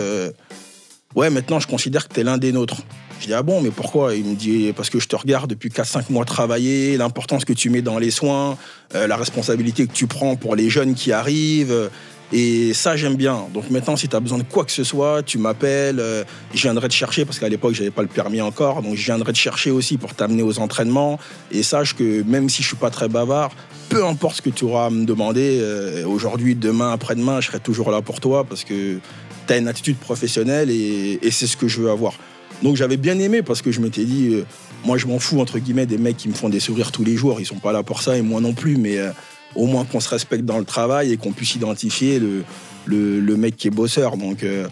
Ouais, 1.15 1.29
maintenant, 1.29 1.59
je 1.59 1.67
considère 1.67 2.07
que 2.07 2.13
tu 2.15 2.19
es 2.21 2.23
l'un 2.23 2.37
des 2.37 2.51
nôtres. 2.51 2.81
Je 3.23 3.29
dis 3.29 3.33
Ah 3.33 3.41
bon, 3.41 3.61
mais 3.61 3.71
pourquoi? 3.71 4.15
Il 4.15 4.25
me 4.25 4.35
dit 4.35 4.73
Parce 4.75 4.89
que 4.89 4.99
je 4.99 5.07
te 5.07 5.15
regarde 5.15 5.49
depuis 5.49 5.69
4-5 5.69 6.11
mois 6.11 6.25
travailler, 6.25 6.97
l'importance 6.97 7.45
que 7.45 7.53
tu 7.53 7.69
mets 7.69 7.81
dans 7.81 7.97
les 7.97 8.11
soins, 8.11 8.57
euh, 8.95 9.07
la 9.07 9.15
responsabilité 9.15 9.87
que 9.87 9.93
tu 9.93 10.07
prends 10.07 10.35
pour 10.35 10.57
les 10.57 10.69
jeunes 10.69 10.93
qui 10.93 11.13
arrivent. 11.13 11.71
euh, 11.71 11.87
et 12.33 12.73
ça, 12.73 12.97
j'aime 12.97 13.15
bien. 13.15 13.45
Donc 13.53 13.69
maintenant, 13.69 13.95
si 13.95 14.09
tu 14.09 14.15
as 14.17 14.19
besoin 14.19 14.39
de 14.39 14.43
quoi 14.43 14.65
que 14.65 14.73
ce 14.73 14.83
soit, 14.83 15.23
tu 15.23 15.37
m'appelles. 15.37 16.01
euh, 16.01 16.25
je 16.53 16.63
viendrai 16.63 16.89
te 16.89 16.93
chercher 16.93 17.23
parce 17.23 17.39
qu'à 17.39 17.47
l'époque, 17.47 17.75
j'avais 17.75 17.91
pas 17.91 18.01
le 18.01 18.09
permis 18.09 18.41
encore. 18.41 18.81
Donc 18.81 18.95
je 18.95 19.05
viendrai 19.05 19.31
te 19.31 19.37
chercher 19.37 19.71
aussi 19.71 19.97
pour 19.97 20.13
t'amener 20.15 20.43
aux 20.43 20.59
entraînements. 20.59 21.17
Et 21.49 21.63
sache 21.63 21.95
que 21.95 22.23
même 22.23 22.49
si 22.49 22.61
je 22.61 22.67
suis 22.67 22.75
pas 22.75 22.89
très 22.89 23.07
bavard, 23.07 23.51
peu 23.87 24.05
importe 24.05 24.37
ce 24.37 24.41
que 24.41 24.49
tu 24.49 24.65
auras 24.65 24.87
à 24.87 24.89
me 24.89 25.05
demander, 25.05 25.63
aujourd'hui, 26.05 26.55
demain, 26.55 26.91
après-demain, 26.91 27.39
je 27.39 27.47
serai 27.47 27.61
toujours 27.61 27.89
là 27.89 28.01
pour 28.01 28.19
toi 28.19 28.43
parce 28.43 28.65
que 28.65 28.97
tu 29.47 29.53
as 29.53 29.57
une 29.57 29.67
attitude 29.69 29.97
professionnelle 29.97 30.69
et 30.71 31.19
c'est 31.31 31.47
ce 31.47 31.55
que 31.55 31.69
je 31.69 31.79
veux 31.79 31.89
avoir. 31.91 32.15
Donc 32.63 32.77
j'avais 32.77 32.97
bien 32.97 33.19
aimé 33.19 33.43
parce 33.43 33.61
que 33.61 33.71
je 33.71 33.81
m'étais 33.81 34.05
dit, 34.05 34.29
euh, 34.33 34.45
moi 34.85 34.97
je 34.97 35.05
m'en 35.05 35.19
fous 35.19 35.39
entre 35.41 35.59
guillemets 35.59 35.85
des 35.85 35.97
mecs 35.97 36.17
qui 36.17 36.29
me 36.29 36.33
font 36.33 36.49
des 36.49 36.61
sourires 36.61 36.91
tous 36.93 37.03
les 37.03 37.17
jours, 37.17 37.41
ils 37.41 37.45
sont 37.45 37.59
pas 37.59 37.73
là 37.73 37.83
pour 37.83 38.01
ça 38.01 38.17
et 38.17 38.21
moi 38.21 38.39
non 38.39 38.53
plus, 38.53 38.77
mais 38.77 38.97
euh, 38.97 39.11
au 39.55 39.67
moins 39.67 39.83
qu'on 39.83 39.99
se 39.99 40.09
respecte 40.09 40.45
dans 40.45 40.57
le 40.57 40.65
travail 40.65 41.11
et 41.11 41.17
qu'on 41.17 41.33
puisse 41.33 41.55
identifier 41.55 42.19
le, 42.19 42.43
le, 42.85 43.19
le 43.19 43.37
mec 43.37 43.57
qui 43.57 43.67
est 43.67 43.71
bosseur. 43.71 44.15
Donc 44.15 44.43
euh, 44.43 44.67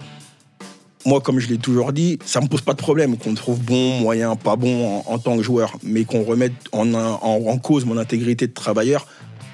moi, 1.05 1.19
comme 1.19 1.39
je 1.39 1.49
l'ai 1.49 1.57
toujours 1.57 1.91
dit, 1.91 2.17
ça 2.25 2.39
me 2.39 2.47
pose 2.47 2.61
pas 2.61 2.73
de 2.73 2.77
problème 2.77 3.17
qu'on 3.17 3.33
trouve 3.33 3.59
bon, 3.59 3.99
moyen, 3.99 4.37
pas 4.37 4.55
bon 4.55 5.03
en, 5.05 5.19
tant 5.19 5.35
que 5.35 5.43
joueur, 5.43 5.77
mais 5.83 6.05
qu'on 6.05 6.23
remette 6.23 6.53
en, 6.71 6.93
en, 6.93 7.19
en 7.21 7.57
cause 7.57 7.85
mon 7.85 7.97
intégrité 7.97 8.47
de 8.47 8.53
travailleur, 8.53 9.05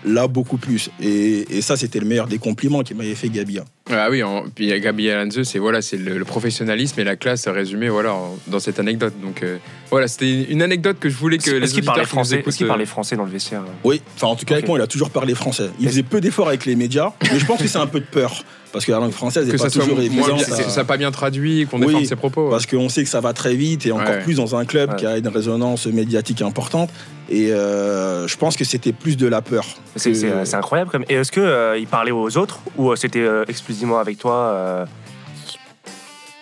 là 0.06 0.28
beaucoup 0.28 0.58
plus. 0.58 0.90
Et, 1.02 1.58
et 1.58 1.62
ça, 1.62 1.76
c'était 1.78 2.00
le 2.00 2.06
meilleur 2.06 2.28
des 2.28 2.38
compliments 2.38 2.84
qu'il 2.84 2.98
m'avait 2.98 3.16
fait 3.16 3.30
Gabi. 3.30 3.60
Ah 3.90 4.10
oui, 4.10 4.22
en- 4.24 4.44
puis 4.54 4.68
Gabi 4.82 5.10
Alanze, 5.10 5.44
c'est 5.44 5.60
voilà, 5.60 5.82
c'est 5.82 5.98
le, 5.98 6.18
le 6.18 6.26
professionnalisme 6.26 7.00
et 7.00 7.04
la 7.04 7.16
classe 7.16 7.48
résumé 7.48 7.88
voilà 7.90 8.14
en- 8.14 8.38
dans 8.48 8.60
cette 8.60 8.80
anecdote. 8.80 9.14
Donc 9.22 9.44
euh, 9.44 9.58
voilà, 9.90 10.08
c'était 10.08 10.44
une 10.50 10.62
anecdote 10.62 10.98
que 11.00 11.10
je 11.10 11.16
voulais 11.16 11.38
que 11.38 11.50
les 11.52 11.58
Est-ce 11.64 11.72
qu'il 11.74 11.80
auditeurs 11.80 11.94
parlait 11.96 12.06
français 12.06 12.44
Est-ce 12.46 12.58
qu'il 12.58 12.66
euh, 12.66 12.70
parlait 12.70 12.86
français 12.86 13.16
dans 13.16 13.24
le 13.26 13.32
vestiaire 13.32 13.64
Oui, 13.84 14.02
enfin 14.16 14.28
en 14.28 14.36
tout 14.36 14.46
cas 14.46 14.56
avec 14.56 14.68
moi, 14.68 14.78
il 14.78 14.82
a 14.82 14.88
toujours 14.88 15.10
parlé 15.10 15.36
français. 15.36 15.70
Il 15.80 15.88
faisait 15.88 16.04
peu 16.04 16.20
d'efforts 16.22 16.50
avec 16.50 16.66
les 16.66 16.76
médias, 16.76 17.12
mais 17.32 17.40
je 17.40 17.46
pense 17.46 17.62
que 17.62 17.68
c'est 17.68 17.78
un 17.78 17.88
peu 17.88 18.00
de 18.02 18.06
peur. 18.06 18.44
Parce 18.74 18.86
que 18.86 18.92
la 18.92 19.00
langue 19.00 19.12
française 19.12 19.48
n'est 19.48 19.54
que 19.54 19.58
pas 19.62 19.70
toujours 19.70 20.00
évidente. 20.00 20.40
ça 20.42 20.76
n'a 20.82 20.84
pas 20.86 20.98
bien 20.98 21.10
traduit, 21.12 21.66
qu'on 21.68 21.80
Oui, 21.80 21.88
défende 21.88 22.06
ses 22.06 22.16
propos. 22.16 22.50
Parce 22.50 22.66
qu'on 22.66 22.90
sait 22.90 23.04
que 23.04 23.10
ça 23.10 23.22
va 23.22 23.34
très 23.34 23.56
vite 23.56 23.86
et 23.86 23.92
encore 23.92 24.08
Ouais. 24.10 24.22
plus 24.24 24.36
dans 24.36 24.56
un 24.56 24.66
club 24.66 24.92
Ouais. 24.92 24.96
qui 24.98 25.06
a 25.06 25.18
une 25.18 25.28
résonance 25.28 25.86
médiatique 25.88 26.42
importante. 26.42 26.90
Et 27.30 27.52
euh, 27.52 28.28
je 28.28 28.38
pense 28.38 28.56
que 28.56 28.64
c'était 28.66 28.94
plus 28.94 29.18
de 29.18 29.28
la 29.28 29.42
peur. 29.42 29.66
C'est 29.96 30.12
que- 30.12 30.56
incroyable 30.56 30.90
quand 30.92 31.00
même. 31.00 31.08
Et 31.10 31.16
est-ce 31.16 31.32
qu'il 31.32 31.88
parlait 31.88 32.12
aux 32.12 32.38
autres 32.38 32.60
ou 32.78 32.92
euh, 32.92 32.96
c'était 32.96 33.20
euh, 33.20 33.44
exclusivement 33.48 34.00
avec 34.00 34.18
toi 34.18 34.36
euh, 34.36 34.86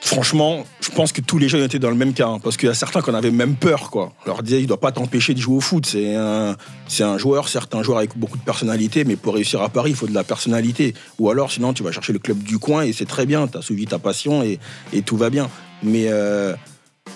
Franchement, 0.05 0.67
je 0.81 0.91
pense 0.91 1.11
que 1.11 1.19
tous 1.19 1.39
les 1.39 1.49
jeunes 1.49 1.63
étaient 1.63 1.79
dans 1.79 1.89
le 1.89 1.95
même 1.95 2.13
cas. 2.13 2.27
hein, 2.27 2.37
parce 2.41 2.57
qu'il 2.57 2.67
y 2.69 2.71
a 2.71 2.75
certains 2.75 3.01
qui 3.01 3.09
en 3.09 3.15
avaient 3.15 3.31
même 3.31 3.55
peur. 3.55 3.89
Quoi. 3.89 4.13
On 4.23 4.27
leur 4.27 4.43
disait, 4.43 4.59
il 4.59 4.61
ne 4.61 4.67
doit 4.67 4.79
pas 4.79 4.91
t'empêcher 4.91 5.33
de 5.33 5.39
jouer 5.39 5.55
au 5.55 5.61
foot. 5.61 5.83
C'est 5.87 6.13
un, 6.13 6.55
c'est 6.87 7.01
un 7.01 7.17
joueur, 7.17 7.47
joueur 7.47 7.97
avec 7.97 8.15
beaucoup 8.15 8.37
de 8.37 8.43
personnalité, 8.43 9.03
mais 9.03 9.15
pour 9.15 9.33
réussir 9.33 9.63
à 9.63 9.69
Paris, 9.69 9.89
il 9.89 9.95
faut 9.95 10.05
de 10.05 10.13
la 10.13 10.23
personnalité. 10.23 10.93
Ou 11.17 11.31
alors, 11.31 11.51
sinon, 11.51 11.73
tu 11.73 11.81
vas 11.81 11.91
chercher 11.91 12.13
le 12.13 12.19
club 12.19 12.37
du 12.43 12.59
coin 12.59 12.83
et 12.83 12.93
c'est 12.93 13.07
très 13.07 13.25
bien. 13.25 13.47
Tu 13.47 13.57
as 13.57 13.63
suivi 13.63 13.87
ta 13.87 13.97
passion 13.97 14.43
et, 14.43 14.59
tout 15.01 15.17
va 15.17 15.31
bien. 15.31 15.49
Mais 15.81 16.05
euh, 16.09 16.53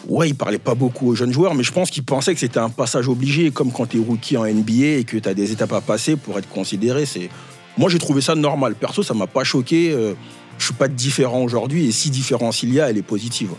ouais, 0.07 0.29
il 0.29 0.33
parlait 0.35 0.57
pas 0.57 0.73
beaucoup 0.73 1.09
aux 1.09 1.15
jeunes 1.15 1.31
joueurs, 1.31 1.53
mais 1.53 1.63
je 1.63 1.71
pense 1.71 1.91
qu'il 1.91 2.03
pensait 2.03 2.33
que 2.33 2.39
c'était 2.39 2.57
un 2.57 2.69
passage 2.71 3.07
obligé, 3.07 3.51
comme 3.51 3.71
quand 3.71 3.85
tu 3.85 3.97
es 4.01 4.03
rookie 4.03 4.35
en 4.35 4.45
NBA 4.45 4.97
et 4.97 5.03
que 5.03 5.17
tu 5.17 5.29
as 5.29 5.35
des 5.35 5.51
étapes 5.51 5.73
à 5.73 5.81
passer 5.81 6.15
pour 6.15 6.39
être 6.39 6.49
considéré. 6.49 7.03
Moi, 7.77 7.91
j'ai 7.91 7.99
trouvé 7.99 8.21
ça 8.21 8.33
normal. 8.33 8.73
Perso, 8.73 9.03
ça 9.03 9.13
m'a 9.13 9.27
pas 9.27 9.43
choqué. 9.43 9.91
euh, 9.91 10.15
je 10.59 10.65
suis 10.65 10.73
pas 10.73 10.87
différent 10.87 11.41
aujourd'hui 11.41 11.87
et 11.87 11.91
si 11.91 12.09
différence 12.11 12.61
il 12.63 12.71
y 12.73 12.79
a, 12.79 12.89
elle 12.89 12.97
est 12.97 13.01
positive. 13.01 13.49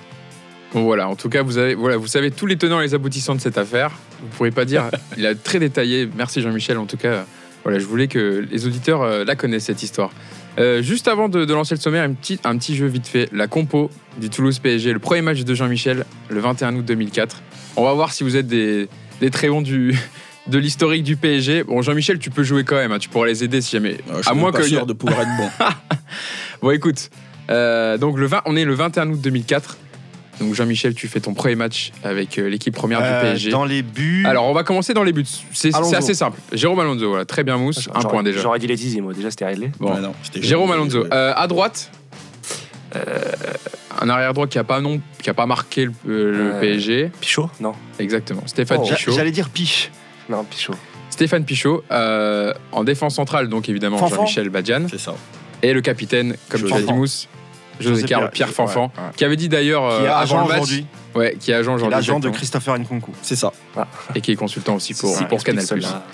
Bon, 0.73 0.85
voilà, 0.85 1.09
en 1.09 1.17
tout 1.17 1.29
cas, 1.29 1.43
vous, 1.43 1.59
avez, 1.59 1.75
voilà, 1.75 1.97
vous 1.97 2.07
savez 2.07 2.31
tous 2.31 2.47
les 2.47 2.57
tenants 2.57 2.81
et 2.81 2.85
les 2.85 2.95
aboutissants 2.95 3.35
de 3.35 3.41
cette 3.41 3.59
affaire. 3.59 3.91
Vous 4.21 4.27
ne 4.29 4.33
pourrez 4.33 4.51
pas 4.53 4.65
dire. 4.65 4.85
Il 5.19 5.27
a 5.27 5.35
très 5.35 5.59
détaillé. 5.59 6.09
Merci 6.17 6.43
Jean-Michel. 6.43 6.79
En 6.79 6.87
tout 6.87 6.97
cas, 6.97 7.25
voilà, 7.65 7.81
je 7.81 7.87
voulais 7.87 8.07
que 8.07 8.47
les 8.49 8.67
auditeurs 8.67 9.03
euh, 9.03 9.25
la 9.25 9.35
connaissent, 9.35 9.65
cette 9.65 9.83
histoire. 9.83 10.11
Euh, 10.59 10.81
juste 10.83 11.09
avant 11.09 11.29
de, 11.29 11.45
de 11.45 11.55
lancer 11.55 11.75
le 11.75 11.81
sommaire, 11.81 12.05
un 12.05 12.13
petit, 12.13 12.39
un 12.45 12.57
petit 12.57 12.77
jeu 12.77 12.87
vite 12.87 13.09
fait. 13.09 13.29
La 13.33 13.49
compo 13.49 13.91
du 14.21 14.31
Toulouse 14.31 14.61
PSG, 14.61 14.93
le 14.93 14.99
premier 15.01 15.23
match 15.23 15.41
de 15.41 15.55
Jean-Michel, 15.55 16.05
le 16.29 16.41
21 16.41 16.77
août 16.77 16.85
2004. 16.85 17.43
On 17.77 17.85
va 17.85 17.93
voir 17.95 18.13
si 18.13 18.23
vous 18.23 18.37
êtes 18.37 18.47
des, 18.47 18.89
des 19.21 19.31
très 19.31 19.49
bons 19.49 19.63
du, 19.63 19.99
de 20.47 20.59
l'historique 20.59 21.03
du 21.03 21.17
PSG. 21.17 21.65
Bon, 21.65 21.83
Jean-Michel, 21.83 22.19
tu 22.19 22.31
peux 22.31 22.43
jouer 22.43 22.63
quand 22.65 22.77
même. 22.77 22.93
hein, 22.93 22.99
tu 22.99 23.09
pourras 23.09 23.27
les 23.27 23.43
aider 23.43 23.61
si 23.61 23.73
jamais. 23.73 23.97
Euh, 24.11 24.19
je 24.19 24.23
suis 24.23 24.31
à 24.31 24.35
même 24.35 24.41
moins 24.41 24.53
pas 24.53 24.59
que. 24.59 24.65
sûr 24.65 24.87
de 24.87 24.93
pouvoir 24.93 25.21
être 25.23 25.37
bon. 25.37 25.65
Bon, 26.63 26.71
écoute. 26.71 27.11
euh, 27.51 27.97
donc, 27.99 28.19
le 28.19 28.27
20, 28.27 28.43
on 28.47 28.57
est 28.57 28.65
le 28.65 28.75
21 28.75 29.11
août 29.11 29.21
2004. 29.21 29.77
Donc, 30.41 30.55
Jean-Michel, 30.55 30.95
tu 30.95 31.07
fais 31.07 31.21
ton 31.21 31.35
premier 31.35 31.55
match 31.55 31.93
avec 32.03 32.39
euh, 32.39 32.49
l'équipe 32.49 32.75
première 32.75 33.01
Euh, 33.03 33.21
du 33.23 33.27
PSG. 33.27 33.51
Dans 33.51 33.65
les 33.67 33.83
buts. 33.83 34.25
Alors, 34.27 34.47
on 34.47 34.53
va 34.55 34.63
commencer 34.65 34.95
dans 34.95 35.03
les 35.03 35.13
buts. 35.13 35.27
C'est 35.53 35.75
assez 35.75 36.15
simple. 36.15 36.39
Jérôme 36.53 36.81
Alonso, 36.81 37.09
voilà, 37.09 37.25
très 37.27 37.45
bien, 37.45 37.57
Mousse. 37.59 37.89
Un 37.95 38.01
point 38.03 38.23
déjà. 38.23 38.41
J'aurais 38.41 38.59
dit 38.59 38.67
les 38.67 38.77
Tizi, 38.77 39.01
moi, 39.03 39.13
déjà, 39.13 39.31
c'était 39.31 39.45
réglé. 39.47 39.71
Bon. 39.79 39.93
Ouais, 39.95 40.01
non, 40.01 40.15
j'étais 40.23 40.41
Jérôme 40.47 40.71
Alonso. 40.71 41.05
Euh, 41.13 41.33
à 41.37 41.47
droite, 41.47 41.91
euh, 42.97 43.01
un 44.01 44.09
arrière 44.09 44.33
droit 44.33 44.47
qui 44.47 44.59
a 44.59 44.65
pas 44.65 44.81
non, 44.81 45.01
qui 45.23 45.29
a 45.31 45.35
pas 45.35 45.47
marqué 45.47 45.85
le, 45.85 45.93
euh, 46.09 46.33
le 46.33 46.55
Euh, 46.55 46.61
PSG. 46.61 47.11
Pichot 47.21 47.51
Non. 47.61 47.75
Exactement. 47.99 48.43
Stéphane 48.47 48.79
Oh. 48.83 48.87
Pichot. 48.89 49.13
J'allais 49.13 49.31
dire 49.31 49.51
piche. 49.51 49.91
Non, 50.31 50.45
Pichot. 50.45 50.75
Stéphane 51.11 51.45
Pichot. 51.45 51.85
euh, 51.91 52.55
en 52.73 52.83
défense 52.85 53.17
centrale, 53.17 53.49
donc 53.49 53.69
évidemment. 53.69 53.99
Jean-Michel 54.09 54.49
Badian. 54.49 54.87
C'est 54.91 54.99
ça. 54.99 55.15
Et 55.63 55.73
le 55.73 55.81
capitaine, 55.81 56.37
comme 56.49 56.61
tu 56.63 56.69
José. 56.69 56.81
l'as 56.81 56.87
dit, 56.87 56.93
Mousse. 56.99 57.29
José 57.81 58.03
Carl, 58.03 58.31
Pierre 58.31 58.51
Fanfan, 58.51 58.85
ouais. 58.87 58.91
qui 59.17 59.25
avait 59.25 59.37
dit 59.37 59.49
d'ailleurs 59.49 59.89
Qui 59.89 60.05
est 60.05 60.09
euh, 60.09 60.15
agent 60.15 60.37
avant 60.37 60.43
le 60.49 60.53
match, 60.53 60.63
aujourd'hui. 60.63 60.87
ouais, 61.15 61.37
qui 61.41 61.51
est 61.51 61.55
agent 61.55 61.75
aujourd'hui, 61.75 61.97
l'agent 61.97 62.21
de. 62.21 62.29
Christopher 62.29 62.79
Nkunku. 62.79 63.11
C'est 63.23 63.37
ça. 63.37 63.53
et 64.15 64.21
qui 64.21 64.33
est 64.33 64.37
consultant 64.37 64.75
aussi 64.77 64.93
pour, 64.93 65.09
Ça 65.17 65.25
pour 65.25 65.43
Canal+. 65.43 65.65
cela. 65.65 66.05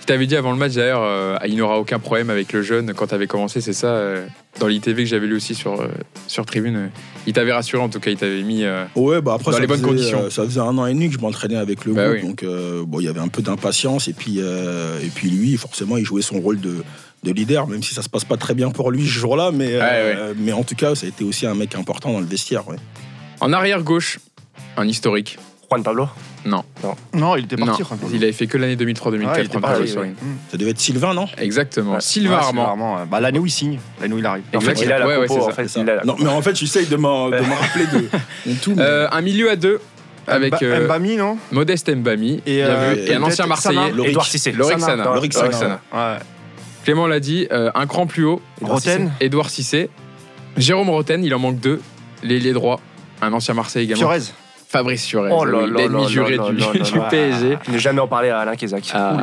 Qui 0.00 0.06
t'avait 0.06 0.26
dit 0.26 0.34
avant 0.34 0.50
le 0.50 0.56
match 0.58 0.72
d'ailleurs, 0.72 1.02
euh, 1.04 1.36
il 1.46 1.54
n'aura 1.56 1.78
aucun 1.78 2.00
problème 2.00 2.28
avec 2.28 2.52
le 2.52 2.62
jeune 2.62 2.92
quand 2.92 3.06
t'avais 3.06 3.28
commencé, 3.28 3.60
c'est 3.60 3.72
ça, 3.72 3.86
euh, 3.86 4.26
dans 4.58 4.66
l'ITV 4.66 5.04
que 5.04 5.08
j'avais 5.08 5.28
lu 5.28 5.36
aussi 5.36 5.54
sur, 5.54 5.80
euh, 5.80 5.86
sur 6.26 6.44
Tribune. 6.44 6.74
euh, 6.74 6.86
il 7.28 7.32
t'avait 7.34 7.52
rassuré 7.52 7.80
en 7.80 7.88
tout 7.88 8.00
cas, 8.00 8.10
il 8.10 8.16
t'avait 8.16 8.42
mis. 8.42 8.64
euh, 8.64 8.84
Ouais, 8.96 9.20
bah 9.22 9.34
après, 9.34 9.52
Dans 9.52 9.58
les 9.60 9.68
bonnes 9.68 9.76
faisait, 9.78 9.88
conditions. 9.88 10.28
ça 10.28 10.42
faisait 10.42 10.58
un 10.58 10.76
an 10.76 10.86
et 10.86 10.92
demi 10.94 11.06
que 11.06 11.14
je 11.14 11.20
m'entraînais 11.20 11.54
avec 11.54 11.84
le 11.84 11.92
Bah 11.92 12.06
groupe, 12.08 12.16
oui. 12.20 12.28
donc 12.28 12.42
euh, 12.42 12.82
bon, 12.84 12.98
il 12.98 13.04
y 13.04 13.08
avait 13.08 13.20
un 13.20 13.28
peu 13.28 13.42
d'impatience 13.42 14.08
et 14.08 14.12
puis 14.12 14.38
euh, 14.40 14.98
et 15.00 15.06
puis 15.06 15.30
lui, 15.30 15.56
forcément, 15.56 15.96
il 15.96 16.04
jouait 16.04 16.20
son 16.22 16.40
rôle 16.40 16.58
de, 16.60 16.82
de 17.22 17.32
leader, 17.32 17.66
même 17.68 17.82
si 17.82 17.94
ça 17.94 18.02
se 18.02 18.08
passe 18.08 18.24
pas 18.24 18.36
très 18.36 18.54
bien 18.54 18.70
pour 18.70 18.90
lui 18.90 19.02
ce 19.04 19.10
jour-là, 19.12 19.50
mais 19.52 19.68
euh, 19.72 20.34
mais 20.36 20.52
en 20.52 20.64
tout 20.64 20.74
cas, 20.74 20.94
ça 20.94 21.06
a 21.06 21.08
été 21.08 21.24
aussi 21.24 21.46
un 21.46 21.54
mec 21.54 21.74
important 21.74 22.12
dans 22.12 22.20
le 22.20 22.26
vestiaire. 22.26 22.66
Ouais. 22.68 22.76
En 23.40 23.52
arrière 23.52 23.82
gauche, 23.82 24.18
un 24.76 24.86
historique. 24.88 25.38
Juan 25.70 25.82
Pablo? 25.82 26.06
Non, 26.44 26.64
Non, 27.14 27.36
il 27.36 27.44
était 27.44 27.56
non. 27.56 27.66
parti. 27.66 27.82
Franck. 27.84 28.00
il 28.12 28.22
avait 28.22 28.32
fait 28.32 28.46
que 28.48 28.58
l'année 28.58 28.74
2003-2004. 28.76 29.12
Ouais, 29.26 29.32
il 29.38 29.44
était 29.46 29.56
un 29.56 29.60
parti, 29.60 29.76
peu 29.78 29.82
oui, 29.84 29.88
sur 29.88 30.00
oui. 30.02 30.08
une- 30.08 30.36
Ça 30.50 30.56
devait 30.58 30.72
être 30.72 30.80
Sylvain, 30.80 31.14
non? 31.14 31.26
Exactement. 31.38 31.92
Ouais. 31.94 32.00
Sylvain 32.00 32.34
Ouais, 32.38 32.42
Armand. 32.42 32.66
Armand. 32.66 33.06
Bah, 33.06 33.20
L'année 33.20 33.38
où 33.38 33.46
il 33.46 33.50
signe, 33.50 33.78
l'année 34.00 34.12
où 34.12 34.18
il 34.18 34.26
arrive. 34.26 34.42
En 34.54 34.60
fait, 34.60 34.72
Exact. 34.72 34.84
il 34.86 34.92
a 34.92 34.98
la 34.98 35.06
Ouais, 35.06 35.16
ouais, 35.18 35.26
compo, 35.28 35.40
c'est 35.40 35.46
en 35.46 35.50
ça, 35.50 35.54
fait, 35.54 35.68
ça. 35.68 35.80
il 35.80 35.88
a 35.88 35.94
la 35.96 36.04
Non, 36.04 36.16
mais 36.18 36.28
en 36.28 36.42
fait, 36.42 36.56
j'essaye 36.56 36.86
de, 36.86 36.96
m'en- 36.96 37.30
de 37.30 37.36
me 37.36 37.54
rappeler 37.54 37.86
de, 37.86 38.54
tout. 38.62 38.74
mais- 38.74 38.82
Euh, 38.82 39.08
un 39.12 39.20
milieu 39.22 39.48
à 39.50 39.56
deux 39.56 39.80
avec 40.26 40.52
Mba- 40.54 40.64
euh, 40.64 40.84
Mbami, 40.84 41.16
non? 41.16 41.38
Modeste 41.52 41.88
Mbami 41.94 42.42
Et, 42.44 42.62
euh, 42.64 42.92
vu, 42.94 43.00
et 43.10 43.14
un 43.14 43.22
ancien 43.22 43.46
Marseillais, 43.46 43.76
Sana. 43.76 43.88
Et 43.88 43.92
Loric. 43.92 44.20
Sana. 44.20 44.78
Sana. 44.78 45.04
Non, 45.04 45.14
Loric 45.14 45.34
Loric 45.34 45.52
Sana. 45.54 45.80
Clément 46.84 47.06
l'a 47.06 47.20
dit, 47.20 47.46
euh, 47.52 47.70
un 47.74 47.86
cran 47.86 48.06
plus 48.06 48.24
haut, 48.24 48.40
Roten, 48.60 49.12
Edouard 49.20 49.50
Cissé. 49.50 49.88
Jérôme 50.56 50.90
Roten, 50.90 51.24
il 51.24 51.34
en 51.34 51.38
manque 51.38 51.60
deux. 51.60 51.80
L'ailier 52.22 52.52
droit, 52.52 52.80
un 53.20 53.32
ancien 53.32 53.54
Marseille 53.54 53.84
également. 53.84 54.00
Fiorez. 54.10 54.20
Fabrice 54.68 55.04
Fiorez, 55.04 55.30
Oh 55.32 55.44
là 55.44 55.58
oui, 55.64 55.70
l'ennemi 55.76 56.02
là 56.04 56.08
juré 56.08 56.38
du, 56.38 56.56
du. 56.56 57.00
PSG. 57.10 57.58
Ne 57.70 57.76
jamais 57.78 58.00
en 58.00 58.08
parler 58.08 58.30
à 58.30 58.38
Alain 58.38 58.56
Kézac. 58.56 58.90
Ah. 58.94 59.18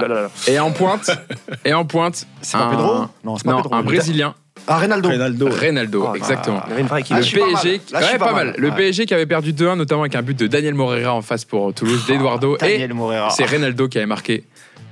Et 0.47 0.59
en 0.59 0.69
pointe, 0.71 1.09
et 1.65 1.73
en 1.73 1.85
pointe, 1.85 2.27
C'est 2.41 2.55
pas 2.57 2.65
un- 2.65 2.69
Pedro 2.69 2.93
Non, 3.23 3.35
c'est 3.37 3.45
pas 3.45 3.51
non, 3.53 3.57
Pedro. 3.63 3.73
un 3.75 3.81
Brésilien, 3.81 4.35
Ah, 4.67 4.77
Reynaldo. 4.77 5.09
Reynaldo. 5.09 5.49
Reynaldo, 5.49 6.05
Oh, 6.11 6.15
exactement. 6.15 6.61
Ah, 6.63 6.69
Le 7.15 7.21
suis 7.23 7.39
pas 7.39 7.45
mal. 7.47 7.53
PSG, 7.55 7.81
Là, 7.91 7.99
ouais, 7.99 8.17
pas, 8.19 8.25
pas 8.27 8.33
mal. 8.33 8.45
mal. 8.47 8.55
Le 8.59 8.69
Ouais. 8.69 8.75
PSG 8.75 9.05
qui 9.07 9.13
avait 9.15 9.25
perdu 9.25 9.51
2-1, 9.53 9.75
notamment 9.75 10.01
avec 10.01 10.13
un 10.15 10.21
but 10.21 10.37
de 10.37 10.45
Daniel 10.45 10.75
Moreira 10.75 11.15
en 11.15 11.23
face 11.23 11.45
pour 11.45 11.73
Toulouse, 11.73 12.05
d'Eduardo. 12.05 12.55
Et 12.57 12.59
Daniel 12.59 12.93
Moreira. 12.93 13.31
c'est 13.31 13.45
Reynaldo 13.45 13.87
qui 13.87 13.97
avait 13.97 14.05
marqué 14.05 14.43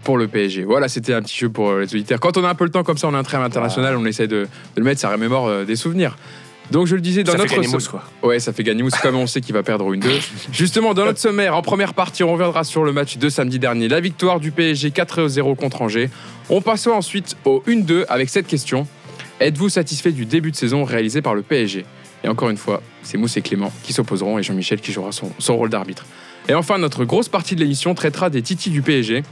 pour 0.07 0.17
le 0.17 0.29
PSG. 0.29 0.63
Voilà, 0.63 0.87
c'était 0.87 1.13
un 1.13 1.21
petit 1.21 1.37
jeu 1.37 1.49
pour 1.49 1.69
euh, 1.69 1.81
les 1.81 1.93
auditeurs. 1.93 2.21
Quand 2.21 2.37
on 2.37 2.45
a 2.45 2.49
un 2.49 2.55
peu 2.55 2.63
le 2.63 2.69
temps 2.69 2.83
comme 2.85 2.97
ça, 2.97 3.09
on 3.09 3.13
a 3.13 3.17
un 3.17 3.23
trêve 3.23 3.41
international, 3.41 3.97
on 3.97 4.05
essaie 4.05 4.25
de, 4.29 4.43
de 4.43 4.47
le 4.77 4.83
mettre, 4.85 5.01
ça 5.01 5.09
remémore 5.11 5.47
euh, 5.47 5.65
des 5.65 5.75
souvenirs. 5.75 6.17
Donc 6.71 6.87
je 6.87 6.95
le 6.95 7.01
disais 7.01 7.25
dans 7.25 7.33
Ça 7.33 7.39
fait 7.39 7.57
notre 7.57 7.63
so- 7.65 7.71
Mousse, 7.73 7.87
quoi. 7.89 8.03
Ouais, 8.23 8.39
ça 8.39 8.53
fait 8.53 8.63
gagner 8.63 8.83
Mousse 8.83 8.95
comme 9.01 9.17
on 9.17 9.27
sait 9.27 9.41
qu'il 9.41 9.53
va 9.53 9.63
perdre 9.63 9.91
une 9.91 9.99
2. 9.99 10.09
Justement, 10.53 10.93
dans 10.93 11.03
notre 11.03 11.19
sommaire, 11.19 11.57
en 11.57 11.61
première 11.61 11.93
partie, 11.93 12.23
on 12.23 12.31
reviendra 12.31 12.63
sur 12.63 12.85
le 12.85 12.93
match 12.93 13.17
de 13.17 13.27
samedi 13.27 13.59
dernier, 13.59 13.89
la 13.89 13.99
victoire 13.99 14.39
du 14.39 14.51
PSG 14.51 14.91
4-0 14.91 15.57
contre 15.57 15.81
Angers. 15.81 16.09
On 16.49 16.61
passera 16.61 16.95
ensuite 16.95 17.35
au 17.43 17.61
1-2 17.67 18.05
avec 18.07 18.29
cette 18.29 18.47
question. 18.47 18.87
Êtes-vous 19.41 19.67
satisfait 19.67 20.13
du 20.13 20.25
début 20.25 20.51
de 20.51 20.55
saison 20.55 20.85
réalisé 20.85 21.21
par 21.21 21.35
le 21.35 21.41
PSG 21.41 21.83
Et 22.23 22.29
encore 22.29 22.49
une 22.49 22.55
fois, 22.55 22.81
c'est 23.03 23.17
Mousse 23.17 23.35
et 23.35 23.41
Clément 23.41 23.73
qui 23.83 23.91
s'opposeront 23.91 24.39
et 24.39 24.43
Jean-Michel 24.43 24.79
qui 24.79 24.93
jouera 24.93 25.11
son, 25.11 25.29
son 25.37 25.57
rôle 25.57 25.69
d'arbitre. 25.69 26.05
Et 26.47 26.53
enfin, 26.53 26.77
notre 26.77 27.03
grosse 27.03 27.27
partie 27.27 27.55
de 27.55 27.59
l'émission 27.59 27.93
traitera 27.93 28.29
des 28.29 28.41
titis 28.41 28.69
du 28.69 28.81
PSG. 28.81 29.23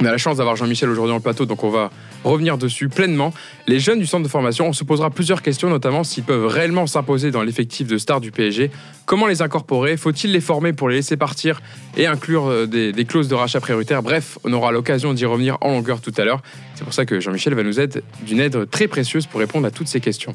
On 0.00 0.06
a 0.06 0.10
la 0.10 0.18
chance 0.18 0.38
d'avoir 0.38 0.56
Jean-Michel 0.56 0.90
aujourd'hui 0.90 1.14
le 1.14 1.20
plateau, 1.20 1.46
donc 1.46 1.62
on 1.62 1.70
va 1.70 1.90
revenir 2.24 2.58
dessus 2.58 2.88
pleinement. 2.88 3.32
Les 3.66 3.78
jeunes 3.78 4.00
du 4.00 4.06
centre 4.06 4.24
de 4.24 4.28
formation, 4.28 4.66
on 4.66 4.72
se 4.72 4.82
posera 4.82 5.10
plusieurs 5.10 5.40
questions, 5.40 5.70
notamment 5.70 6.02
s'ils 6.02 6.24
peuvent 6.24 6.46
réellement 6.46 6.86
s'imposer 6.86 7.30
dans 7.30 7.42
l'effectif 7.42 7.86
de 7.86 7.96
stars 7.96 8.20
du 8.20 8.32
PSG. 8.32 8.70
Comment 9.06 9.26
les 9.26 9.40
incorporer? 9.40 9.96
Faut-il 9.96 10.32
les 10.32 10.40
former 10.40 10.72
pour 10.72 10.88
les 10.88 10.96
laisser 10.96 11.16
partir 11.16 11.60
et 11.96 12.06
inclure 12.06 12.46
euh, 12.46 12.66
des, 12.66 12.92
des 12.92 13.04
clauses 13.04 13.28
de 13.28 13.34
rachat 13.34 13.60
prioritaire 13.60 14.02
Bref, 14.02 14.38
on 14.44 14.52
aura 14.52 14.72
l'occasion 14.72 15.14
d'y 15.14 15.26
revenir 15.26 15.58
en 15.60 15.70
longueur 15.70 16.00
tout 16.00 16.12
à 16.16 16.24
l'heure. 16.24 16.42
C'est 16.74 16.84
pour 16.84 16.94
ça 16.94 17.06
que 17.06 17.20
Jean-Michel 17.20 17.54
va 17.54 17.62
nous 17.62 17.78
aider 17.78 18.02
d'une 18.26 18.40
aide 18.40 18.68
très 18.70 18.88
précieuse 18.88 19.26
pour 19.26 19.40
répondre 19.40 19.66
à 19.66 19.70
toutes 19.70 19.88
ces 19.88 20.00
questions. 20.00 20.34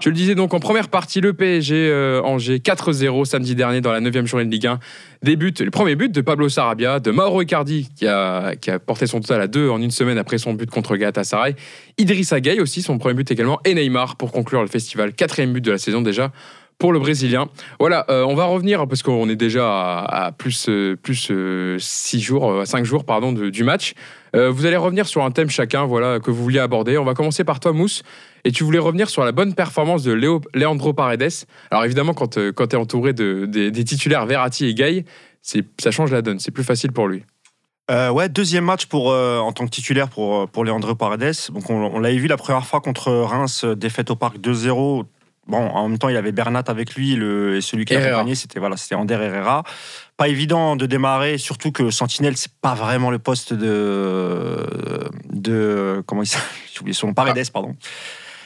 Je 0.00 0.10
le 0.10 0.14
disais 0.14 0.36
donc 0.36 0.54
en 0.54 0.60
première 0.60 0.88
partie, 0.88 1.20
le 1.20 1.32
PSG 1.32 1.74
euh, 1.74 2.22
Angers 2.22 2.58
4-0 2.58 3.24
samedi 3.24 3.56
dernier 3.56 3.80
dans 3.80 3.90
la 3.90 4.00
9 4.00 4.26
journée 4.26 4.44
de 4.44 4.50
Ligue 4.50 4.68
1. 4.68 4.78
Des 5.24 5.34
buts, 5.34 5.52
le 5.58 5.70
premier 5.70 5.96
but 5.96 6.12
de 6.12 6.20
Pablo 6.20 6.48
Sarabia, 6.48 7.00
de 7.00 7.10
Mauro 7.10 7.42
Icardi 7.42 7.88
qui 7.96 8.06
a, 8.06 8.54
qui 8.54 8.70
a 8.70 8.78
porté 8.78 9.08
son 9.08 9.20
total 9.20 9.40
à 9.40 9.46
2 9.48 9.68
en 9.68 9.82
une 9.82 9.90
semaine 9.90 10.16
après 10.16 10.38
son 10.38 10.54
but 10.54 10.70
contre 10.70 10.96
Galatasaray. 10.96 11.56
Idrissa 11.98 12.40
Gueye 12.40 12.60
aussi, 12.60 12.80
son 12.80 12.98
premier 12.98 13.14
but 13.14 13.30
également, 13.32 13.58
et 13.64 13.74
Neymar 13.74 14.14
pour 14.14 14.30
conclure 14.30 14.62
le 14.62 14.68
festival. 14.68 15.12
Quatrième 15.14 15.52
but 15.52 15.64
de 15.64 15.72
la 15.72 15.78
saison 15.78 16.00
déjà 16.00 16.30
pour 16.78 16.92
le 16.92 17.00
Brésilien. 17.00 17.48
Voilà, 17.80 18.06
euh, 18.08 18.24
on 18.24 18.36
va 18.36 18.44
revenir 18.44 18.86
parce 18.86 19.02
qu'on 19.02 19.28
est 19.28 19.36
déjà 19.36 19.98
à, 20.04 20.30
plus, 20.30 20.68
euh, 20.68 20.94
plus 20.94 21.32
6 21.78 22.20
jours, 22.20 22.50
euh, 22.52 22.64
5 22.64 22.84
jours 22.84 23.04
pardon, 23.04 23.32
du 23.32 23.64
match. 23.64 23.94
Euh, 24.36 24.50
vous 24.50 24.66
allez 24.66 24.76
revenir 24.76 25.06
sur 25.06 25.24
un 25.24 25.30
thème 25.30 25.50
chacun 25.50 25.84
voilà, 25.84 26.20
que 26.20 26.30
vous 26.30 26.42
vouliez 26.42 26.58
aborder. 26.58 26.98
On 26.98 27.04
va 27.04 27.14
commencer 27.14 27.44
par 27.44 27.60
toi, 27.60 27.72
Mousse. 27.72 28.02
Et 28.48 28.50
tu 28.50 28.64
voulais 28.64 28.78
revenir 28.78 29.10
sur 29.10 29.26
la 29.26 29.32
bonne 29.32 29.52
performance 29.52 30.02
de 30.04 30.12
Léo, 30.12 30.40
Leandro 30.54 30.94
Paredes. 30.94 31.44
Alors 31.70 31.84
évidemment, 31.84 32.14
quand, 32.14 32.38
euh, 32.38 32.50
quand 32.50 32.68
tu 32.68 32.76
es 32.76 32.78
entouré 32.78 33.12
de, 33.12 33.44
des, 33.44 33.70
des 33.70 33.84
titulaires 33.84 34.24
Verratti 34.24 34.64
et 34.64 34.72
Gay, 34.72 35.04
ça 35.42 35.90
change 35.90 36.12
la 36.12 36.22
donne. 36.22 36.38
C'est 36.38 36.50
plus 36.50 36.64
facile 36.64 36.92
pour 36.92 37.08
lui. 37.08 37.24
Euh, 37.90 38.08
ouais, 38.08 38.30
deuxième 38.30 38.64
match 38.64 38.86
pour, 38.86 39.12
euh, 39.12 39.38
en 39.38 39.52
tant 39.52 39.66
que 39.66 39.70
titulaire 39.70 40.08
pour, 40.08 40.48
pour 40.48 40.64
Leandro 40.64 40.94
Paredes. 40.94 41.34
Donc 41.52 41.68
on, 41.68 41.74
on 41.74 41.98
l'avait 41.98 42.16
vu 42.16 42.26
la 42.26 42.38
première 42.38 42.64
fois 42.64 42.80
contre 42.80 43.12
Reims, 43.12 43.66
défaite 43.66 44.10
au 44.10 44.16
parc 44.16 44.38
2-0. 44.38 45.04
Bon, 45.46 45.58
en 45.58 45.86
même 45.86 45.98
temps, 45.98 46.08
il 46.08 46.14
y 46.14 46.18
avait 46.18 46.32
Bernat 46.32 46.64
avec 46.68 46.94
lui, 46.94 47.16
le, 47.16 47.56
et 47.56 47.60
celui 47.60 47.84
qui 47.84 47.92
Herrera. 47.92 48.08
l'accompagnait, 48.08 48.34
c'était 48.34 48.60
voilà, 48.60 48.78
c'était 48.78 48.94
Ander 48.94 49.14
Herrera. 49.14 49.62
Pas 50.16 50.28
évident 50.28 50.74
de 50.74 50.86
démarrer, 50.86 51.36
surtout 51.36 51.70
que 51.70 51.90
Sentinelle, 51.90 52.38
c'est 52.38 52.52
pas 52.62 52.74
vraiment 52.74 53.10
le 53.10 53.18
poste 53.18 53.52
de. 53.52 54.64
de 55.30 56.02
comment 56.06 56.22
il 56.22 56.26
s'appelle? 56.26 56.48
J'ai 56.72 56.80
oublié 56.80 56.94
son 56.94 57.08
nom, 57.08 57.14
Paredes, 57.14 57.50
pardon. 57.50 57.76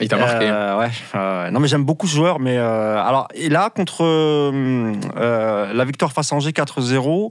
Il 0.02 0.09
t'a 0.09 0.16
marqué. 0.16 0.47
Euh, 0.49 0.78
ouais. 0.78 0.90
euh, 1.14 1.50
non, 1.50 1.61
mais 1.61 1.68
j'aime 1.68 1.85
beaucoup 1.85 2.06
ce 2.06 2.14
joueur. 2.16 2.38
Mais 2.40 2.59
euh, 2.59 3.02
alors, 3.02 3.28
et 3.35 3.49
là, 3.49 3.71
contre 3.71 4.04
la 4.04 5.85
victoire 5.85 6.12
face 6.12 6.32
à 6.32 6.37
Angers 6.37 6.50
4-0, 6.50 7.30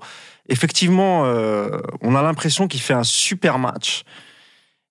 effectivement, 0.49 1.21
on 2.01 2.15
a 2.15 2.21
l'impression 2.21 2.67
qu'il 2.67 2.81
fait 2.81 2.93
un 2.93 3.03
super 3.03 3.59
match. 3.59 4.03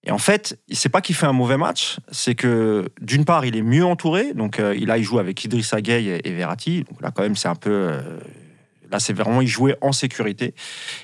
Et 0.04 0.10
en 0.12 0.18
fait, 0.18 0.58
c'est 0.70 0.88
pas 0.88 1.02
qu'il 1.02 1.14
fait 1.14 1.26
un 1.26 1.34
mauvais 1.34 1.58
match, 1.58 1.98
c'est 2.10 2.34
que 2.34 2.88
d'une 3.02 3.26
part, 3.26 3.44
il 3.44 3.54
est 3.56 3.62
mieux 3.62 3.84
entouré. 3.84 4.32
Donc 4.32 4.58
euh, 4.58 4.74
il 4.74 5.02
joue 5.02 5.18
avec 5.18 5.44
Idrissa 5.44 5.82
Gueye 5.82 6.20
et, 6.24 6.32
Verratti. 6.32 6.84
Donc 6.88 7.02
là, 7.02 7.10
quand 7.14 7.22
même, 7.22 7.36
c'est 7.36 7.48
un 7.48 7.54
peu. 7.54 7.90
là, 8.90 8.98
c'est 8.98 9.12
vraiment 9.12 9.42
il 9.42 9.46
jouait 9.48 9.76
en 9.82 9.92
sécurité. 9.92 10.54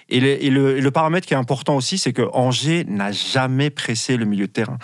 Et 0.08 0.20
le- 0.20 0.42
et 0.42 0.80
le 0.80 0.90
paramètre 0.90 1.26
qui 1.26 1.34
est 1.34 1.36
important 1.36 1.76
aussi, 1.76 1.98
c'est 1.98 2.14
que 2.14 2.22
Angers 2.32 2.84
n'a 2.88 3.12
jamais 3.12 3.68
pressé 3.68 4.16
le 4.16 4.24
milieu 4.24 4.46
de 4.46 4.52
terrain. 4.52 4.78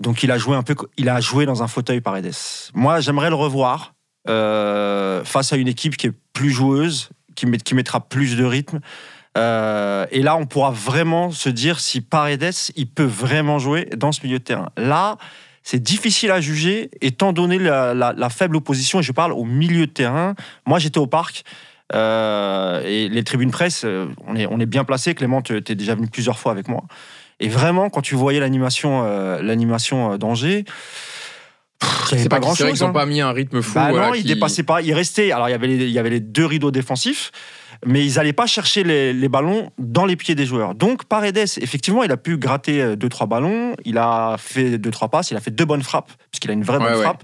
Donc 0.00 0.22
il 0.22 0.30
a 0.30 0.38
joué 0.38 0.56
un 0.56 0.62
peu, 0.62 0.74
il 0.96 1.08
a 1.08 1.20
joué 1.20 1.46
dans 1.46 1.62
un 1.62 1.68
fauteuil 1.68 2.00
Paredes. 2.00 2.34
Moi, 2.74 3.00
j'aimerais 3.00 3.30
le 3.30 3.34
revoir 3.36 3.94
euh, 4.28 5.24
face 5.24 5.52
à 5.52 5.56
une 5.56 5.68
équipe 5.68 5.96
qui 5.96 6.08
est 6.08 6.12
plus 6.32 6.50
joueuse, 6.50 7.08
qui, 7.34 7.46
met- 7.46 7.58
qui 7.58 7.74
mettra 7.74 8.00
plus 8.00 8.36
de 8.36 8.44
rythme. 8.44 8.80
Euh, 9.38 10.06
et 10.10 10.22
là, 10.22 10.36
on 10.36 10.46
pourra 10.46 10.70
vraiment 10.70 11.30
se 11.30 11.48
dire 11.48 11.80
si 11.80 12.00
Paredes, 12.00 12.54
il 12.74 12.86
peut 12.88 13.04
vraiment 13.04 13.58
jouer 13.58 13.86
dans 13.96 14.12
ce 14.12 14.22
milieu 14.22 14.38
de 14.38 14.44
terrain. 14.44 14.70
Là, 14.76 15.16
c'est 15.62 15.82
difficile 15.82 16.30
à 16.30 16.40
juger, 16.40 16.90
étant 17.00 17.32
donné 17.32 17.58
la, 17.58 18.28
faible 18.30 18.56
opposition. 18.56 19.00
Et 19.00 19.02
je 19.02 19.12
parle 19.12 19.32
au 19.32 19.44
milieu 19.44 19.86
de 19.86 19.92
terrain. 19.92 20.34
Moi, 20.66 20.78
j'étais 20.78 20.98
au 20.98 21.06
parc. 21.06 21.44
euh, 21.94 22.82
et 22.84 23.08
les 23.08 23.24
tribunes 23.24 23.50
presse, 23.50 23.84
on 24.26 24.36
est, 24.36 24.46
on 24.46 24.58
est 24.60 24.66
bien 24.66 24.84
placé. 24.84 25.14
Clément, 25.14 25.42
tu 25.42 25.56
es 25.56 25.74
déjà 25.74 25.94
venu 25.94 26.08
plusieurs 26.08 26.38
fois 26.38 26.52
avec 26.52 26.68
moi. 26.68 26.84
Et 27.40 27.48
vraiment, 27.48 27.90
quand 27.90 28.00
tu 28.02 28.14
voyais 28.14 28.40
l'animation, 28.40 29.02
euh, 29.04 29.42
l'animation 29.42 30.12
euh, 30.12 30.16
d'Angers, 30.16 30.64
C'est 32.06 32.28
pas 32.28 32.36
pas 32.36 32.40
grand 32.40 32.54
chose. 32.54 32.72
qu'ils 32.72 32.86
n'ont 32.86 32.92
pas 32.92 33.04
mis 33.06 33.20
un 33.20 33.32
rythme 33.32 33.60
fou. 33.62 33.74
Bah 33.74 33.88
voilà, 33.90 34.06
non, 34.08 34.12
qui- 34.14 34.22
dépassait 34.24 34.62
pas. 34.62 34.80
Il 34.80 34.92
restait. 34.94 35.32
Alors, 35.32 35.48
il 35.48 35.52
y 35.52 35.54
avait 35.54 35.66
les, 35.66 35.74
il 35.84 35.90
y 35.90 35.98
avait 35.98 36.10
les 36.10 36.20
deux 36.20 36.46
rideaux 36.46 36.70
défensifs, 36.70 37.30
mais 37.84 38.04
ils 38.04 38.14
n'allaient 38.14 38.32
pas 38.32 38.46
chercher 38.46 38.84
les, 38.84 39.12
les 39.12 39.28
ballons 39.28 39.70
dans 39.78 40.06
les 40.06 40.16
pieds 40.16 40.34
des 40.34 40.46
joueurs. 40.46 40.74
Donc, 40.74 41.04
Paredes, 41.04 41.36
effectivement, 41.60 42.02
il 42.02 42.10
a 42.12 42.16
pu 42.16 42.38
gratter 42.38 42.80
euh, 42.80 42.96
deux, 42.96 43.10
trois 43.10 43.26
ballons. 43.26 43.74
Il 43.84 43.98
a 43.98 44.36
fait 44.38 44.78
deux, 44.78 44.90
trois 44.90 45.08
passes. 45.08 45.30
Il 45.30 45.36
a 45.36 45.40
fait 45.40 45.50
deux 45.50 45.66
bonnes 45.66 45.82
frappes, 45.82 46.10
puisqu'il 46.30 46.50
a 46.50 46.54
une 46.54 46.64
vraie 46.64 46.78
Ouais, 46.78 46.84
bonne 46.84 46.94
ouais. 46.96 47.02
frappe. 47.02 47.22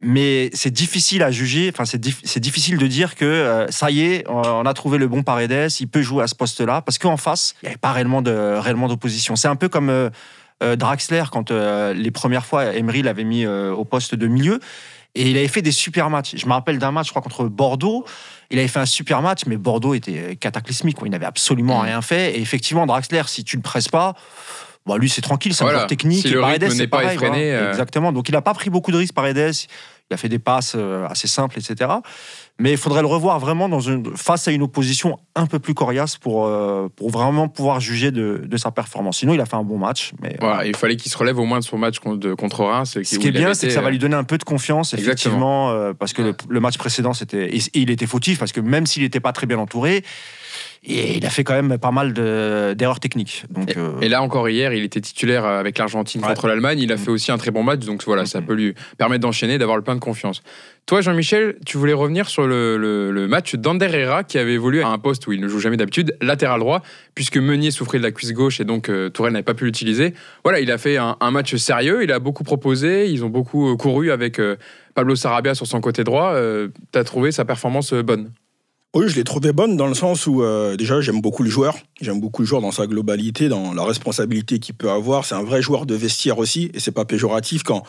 Mais 0.00 0.50
c'est 0.54 0.70
difficile 0.70 1.22
à 1.24 1.30
juger. 1.32 1.70
Enfin, 1.74 1.84
c'est 1.84 2.00
dif- 2.00 2.20
c'est 2.22 2.38
difficile 2.40 2.78
de 2.78 2.86
dire 2.86 3.16
que 3.16 3.24
euh, 3.24 3.66
ça 3.68 3.90
y 3.90 4.02
est, 4.02 4.24
on 4.28 4.64
a 4.64 4.74
trouvé 4.74 4.96
le 4.96 5.08
bon 5.08 5.22
Paredes. 5.24 5.72
Il 5.80 5.88
peut 5.88 6.02
jouer 6.02 6.22
à 6.22 6.28
ce 6.28 6.36
poste-là, 6.36 6.82
parce 6.82 6.98
qu'en 6.98 7.16
face, 7.16 7.54
il 7.62 7.66
n'y 7.66 7.68
avait 7.70 7.78
pas 7.78 7.92
réellement 7.92 8.22
de 8.22 8.56
réellement 8.58 8.86
d'opposition. 8.86 9.34
C'est 9.34 9.48
un 9.48 9.56
peu 9.56 9.68
comme 9.68 9.90
euh, 9.90 10.08
euh, 10.62 10.76
Draxler 10.76 11.24
quand 11.32 11.50
les 11.50 12.10
premières 12.12 12.46
fois 12.46 12.76
Emery 12.76 13.02
l'avait 13.02 13.24
mis 13.24 13.44
au 13.46 13.84
poste 13.84 14.14
de 14.14 14.26
milieu. 14.28 14.60
Et 15.14 15.30
il 15.30 15.36
avait 15.36 15.48
fait 15.48 15.62
des 15.62 15.72
super 15.72 16.10
matchs. 16.10 16.36
Je 16.36 16.46
me 16.46 16.52
rappelle 16.52 16.78
d'un 16.78 16.92
match, 16.92 17.06
je 17.06 17.10
crois, 17.10 17.22
contre 17.22 17.44
Bordeaux. 17.46 18.04
Il 18.50 18.58
avait 18.60 18.68
fait 18.68 18.78
un 18.78 18.86
super 18.86 19.20
match, 19.20 19.40
mais 19.46 19.56
Bordeaux 19.56 19.94
était 19.94 20.36
cataclysmique. 20.36 20.96
Quoi. 20.96 21.08
Il 21.08 21.10
n'avait 21.10 21.26
absolument 21.26 21.78
Mm. 21.78 21.86
rien 21.86 22.02
fait. 22.02 22.36
Et 22.36 22.40
effectivement, 22.40 22.86
Draxler, 22.86 23.22
si 23.26 23.42
tu 23.42 23.56
ne 23.56 23.62
le 23.62 23.64
presses 23.64 23.88
pas, 23.88 24.14
bon, 24.88 24.96
lui, 24.96 25.08
c'est 25.08 25.20
tranquille, 25.20 25.54
c'est 25.54 25.62
Voilà. 25.62 25.78
un 25.78 25.80
joueur 25.82 25.86
technique. 25.88 26.22
Si 26.22 26.28
Et 26.28 26.32
le 26.32 26.40
Paredes, 26.40 26.68
c'est 26.70 26.76
n'est 26.78 26.86
pas 26.88 26.98
pareil, 27.02 27.14
effréné, 27.16 27.50
voilà. 27.50 27.66
euh. 27.66 27.70
Exactement. 27.70 28.10
Donc, 28.12 28.28
il 28.28 28.32
n'a 28.32 28.42
pas 28.42 28.54
pris 28.54 28.70
beaucoup 28.70 28.90
de 28.90 28.96
risques, 28.96 29.14
Paredes. 29.14 29.52
Il 30.10 30.14
a 30.14 30.16
fait 30.16 30.30
des 30.30 30.38
passes 30.38 30.72
euh, 30.74 31.06
assez 31.06 31.28
simples, 31.28 31.58
etc. 31.58 31.90
Mais 32.58 32.70
il 32.70 32.78
faudrait 32.78 33.02
le 33.02 33.06
revoir 33.06 33.38
vraiment 33.38 33.68
dans 33.68 33.80
une, 33.80 34.16
face 34.16 34.48
à 34.48 34.52
une 34.52 34.62
opposition 34.62 35.18
un 35.36 35.44
peu 35.44 35.58
plus 35.58 35.74
coriace 35.74 36.16
pour, 36.16 36.46
euh, 36.46 36.88
pour 36.96 37.10
vraiment 37.10 37.46
pouvoir 37.48 37.78
juger 37.78 38.10
de, 38.10 38.40
de 38.42 38.56
sa 38.56 38.70
performance. 38.70 39.18
Sinon, 39.18 39.34
il 39.34 39.40
a 39.42 39.44
fait 39.44 39.56
un 39.56 39.62
bon 39.64 39.76
match. 39.76 40.12
Mais, 40.22 40.36
Voilà, 40.40 40.64
il 40.64 40.74
fallait 40.74 40.96
qu'il 40.96 41.12
se 41.12 41.18
relève 41.18 41.38
au 41.38 41.44
moins 41.44 41.58
de 41.60 41.64
son 41.64 41.76
match 41.76 41.98
contre, 41.98 42.30
contre 42.36 42.64
Reims. 42.64 42.94
ce 43.04 43.18
qui 43.18 43.28
est 43.28 43.32
bien, 43.32 43.52
c'est 43.52 43.66
que 43.66 43.72
ça 43.74 43.82
va 43.82 43.90
lui 43.90 43.98
donner 43.98 44.16
un 44.16 44.24
peu 44.24 44.38
de 44.38 44.44
confiance, 44.44 44.94
effectivement, 44.94 45.70
euh, 45.72 45.92
parce 45.92 46.14
que 46.14 46.22
le, 46.22 46.34
le 46.48 46.60
match 46.60 46.78
précédent, 46.78 47.12
c'était, 47.12 47.54
et, 47.54 47.58
et 47.58 47.78
il 47.80 47.90
était 47.90 48.06
fautif, 48.06 48.38
parce 48.38 48.52
que 48.52 48.60
même 48.60 48.86
s'il 48.86 49.02
n'était 49.02 49.20
pas 49.20 49.32
très 49.32 49.46
bien 49.46 49.58
entouré, 49.58 50.02
et 50.84 51.16
il 51.16 51.26
a 51.26 51.30
fait 51.30 51.44
quand 51.44 51.54
même 51.54 51.78
pas 51.78 51.90
mal 51.90 52.12
de- 52.12 52.74
d'erreurs 52.74 53.00
techniques. 53.00 53.44
Donc, 53.50 53.70
Et, 53.70 53.78
euh, 53.78 54.00
et 54.00 54.08
là 54.08 54.22
encore 54.22 54.48
hier, 54.48 54.72
il 54.72 54.84
était 54.84 55.00
titulaire 55.00 55.44
avec 55.44 55.78
l'Argentine 55.78 56.20
Ouais. 56.22 56.28
contre 56.28 56.46
l'Allemagne. 56.48 56.78
Il 56.78 56.92
a 56.92 56.96
fait 56.96 57.10
aussi 57.10 57.32
un 57.32 57.38
très 57.38 57.50
bon 57.50 57.62
match, 57.62 57.80
donc 57.80 58.02
voilà, 58.04 58.26
ça 58.26 58.40
Mhm. 58.40 58.46
peut 58.46 58.54
lui 58.54 58.74
permettre 58.96 59.20
d'enchaîner, 59.22 59.58
d'avoir 59.58 59.76
le 59.76 59.82
plein 59.82 59.94
de 59.94 60.00
confiance. 60.00 60.42
Toi, 60.86 61.02
Jean-Michel, 61.02 61.56
tu 61.66 61.76
voulais 61.76 61.92
revenir 61.92 62.28
sur 62.30 62.46
le, 62.46 62.78
le- 62.78 63.10
le 63.12 63.28
match 63.28 63.54
d'Ander 63.56 63.90
Herrera 63.92 64.24
qui 64.24 64.38
avait 64.38 64.54
évolué 64.54 64.80
à 64.82 64.88
un 64.88 64.98
poste 64.98 65.26
où 65.26 65.32
il 65.32 65.40
ne 65.40 65.46
joue 65.48 65.58
jamais 65.60 65.76
d'habitude, 65.76 66.16
latéral 66.22 66.60
droit, 66.60 66.82
puisque 67.14 67.36
Meunier 67.36 67.70
souffrait 67.70 67.98
de 67.98 68.04
la 68.04 68.10
cuisse 68.10 68.32
gauche 68.32 68.60
et 68.60 68.64
donc 68.64 68.88
euh, 68.88 69.10
Tourelle 69.10 69.34
n'avait 69.34 69.42
pas 69.42 69.52
pu 69.54 69.64
l'utiliser. 69.66 70.14
Voilà, 70.44 70.60
il 70.60 70.70
a 70.70 70.78
fait 70.78 70.96
un, 70.96 71.16
un 71.20 71.30
match 71.30 71.54
sérieux, 71.56 72.02
il 72.04 72.10
a 72.12 72.18
beaucoup 72.20 72.44
proposé, 72.44 73.10
ils 73.10 73.22
ont 73.24 73.28
beaucoup 73.28 73.70
euh, 73.70 73.76
couru 73.76 74.10
avec 74.10 74.38
euh, 74.40 74.56
Pablo 74.94 75.14
Sarabia 75.14 75.54
sur 75.54 75.66
son 75.66 75.80
côté 75.82 76.04
droit. 76.04 76.32
Euh, 76.32 76.68
T'as 76.90 77.04
trouvé 77.04 77.32
sa 77.32 77.44
performance 77.44 77.92
bonne? 77.92 78.30
Oui, 78.94 79.06
je 79.08 79.16
l'ai 79.16 79.24
trouvé 79.24 79.52
bonne 79.52 79.76
dans 79.76 79.86
le 79.86 79.94
sens 79.94 80.26
où, 80.26 80.42
euh, 80.42 80.74
déjà, 80.76 81.02
j'aime 81.02 81.20
beaucoup 81.20 81.42
le 81.42 81.50
joueur. 81.50 81.76
J'aime 82.00 82.20
beaucoup 82.20 82.40
le 82.40 82.48
joueur 82.48 82.62
dans 82.62 82.72
sa 82.72 82.86
globalité, 82.86 83.48
dans 83.48 83.74
la 83.74 83.84
responsabilité 83.84 84.58
qu'il 84.60 84.74
peut 84.74 84.90
avoir. 84.90 85.26
C'est 85.26 85.34
un 85.34 85.42
vrai 85.42 85.60
joueur 85.60 85.84
de 85.84 85.94
vestiaire 85.94 86.38
aussi, 86.38 86.70
et 86.72 86.80
c'est 86.80 86.92
pas 86.92 87.04
péjoratif 87.04 87.62
quand, 87.62 87.82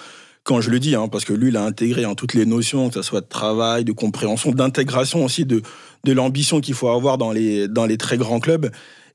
quand 0.43 0.59
je 0.59 0.69
le 0.69 0.77
dis, 0.77 0.95
hein, 0.95 1.07
parce 1.07 1.23
que 1.23 1.31
lui, 1.31 1.49
il 1.49 1.57
a 1.57 1.63
intégré 1.63 2.05
en 2.05 2.15
toutes 2.15 2.33
les 2.33 2.45
notions, 2.45 2.89
que 2.89 2.95
ce 2.95 3.01
soit 3.01 3.21
de 3.21 3.27
travail, 3.27 3.85
de 3.85 3.93
compréhension, 3.93 4.51
d'intégration 4.51 5.23
aussi, 5.23 5.45
de, 5.45 5.61
de 6.03 6.11
l'ambition 6.11 6.59
qu'il 6.59 6.73
faut 6.73 6.89
avoir 6.89 7.17
dans 7.17 7.31
les, 7.31 7.69
dans 7.69 7.85
les 7.85 7.97
très 7.97 8.17
grands 8.17 8.41
clubs. 8.41 8.69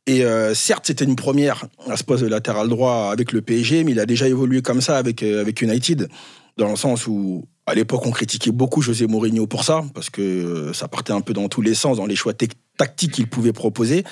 Et 0.06 0.24
euh, 0.24 0.54
certes, 0.54 0.86
c'était 0.86 1.04
une 1.04 1.16
première 1.16 1.66
à 1.88 1.98
ce 1.98 2.04
poste 2.04 2.22
de 2.22 2.28
latéral 2.28 2.68
droit 2.68 3.10
avec 3.12 3.32
le 3.32 3.42
PSG, 3.42 3.84
mais 3.84 3.92
il 3.92 4.00
a 4.00 4.06
déjà 4.06 4.26
évolué 4.26 4.62
comme 4.62 4.80
ça 4.80 4.96
avec, 4.96 5.22
euh, 5.22 5.40
avec 5.40 5.60
United, 5.60 6.08
dans 6.56 6.70
le 6.70 6.76
sens 6.76 7.06
où, 7.06 7.44
à 7.66 7.74
l'époque, 7.74 8.06
on 8.06 8.10
critiquait 8.10 8.52
beaucoup 8.52 8.82
José 8.82 9.06
Mourinho 9.06 9.46
pour 9.46 9.64
ça, 9.64 9.84
parce 9.94 10.10
que 10.10 10.22
euh, 10.22 10.72
ça 10.72 10.88
partait 10.88 11.12
un 11.12 11.20
peu 11.20 11.32
dans 11.32 11.48
tous 11.48 11.62
les 11.62 11.74
sens, 11.74 11.96
dans 11.96 12.06
les 12.06 12.16
choix 12.16 12.32
tactiques 12.76 13.12
qu'il 13.12 13.26
pouvait 13.26 13.52
proposer. 13.52 14.04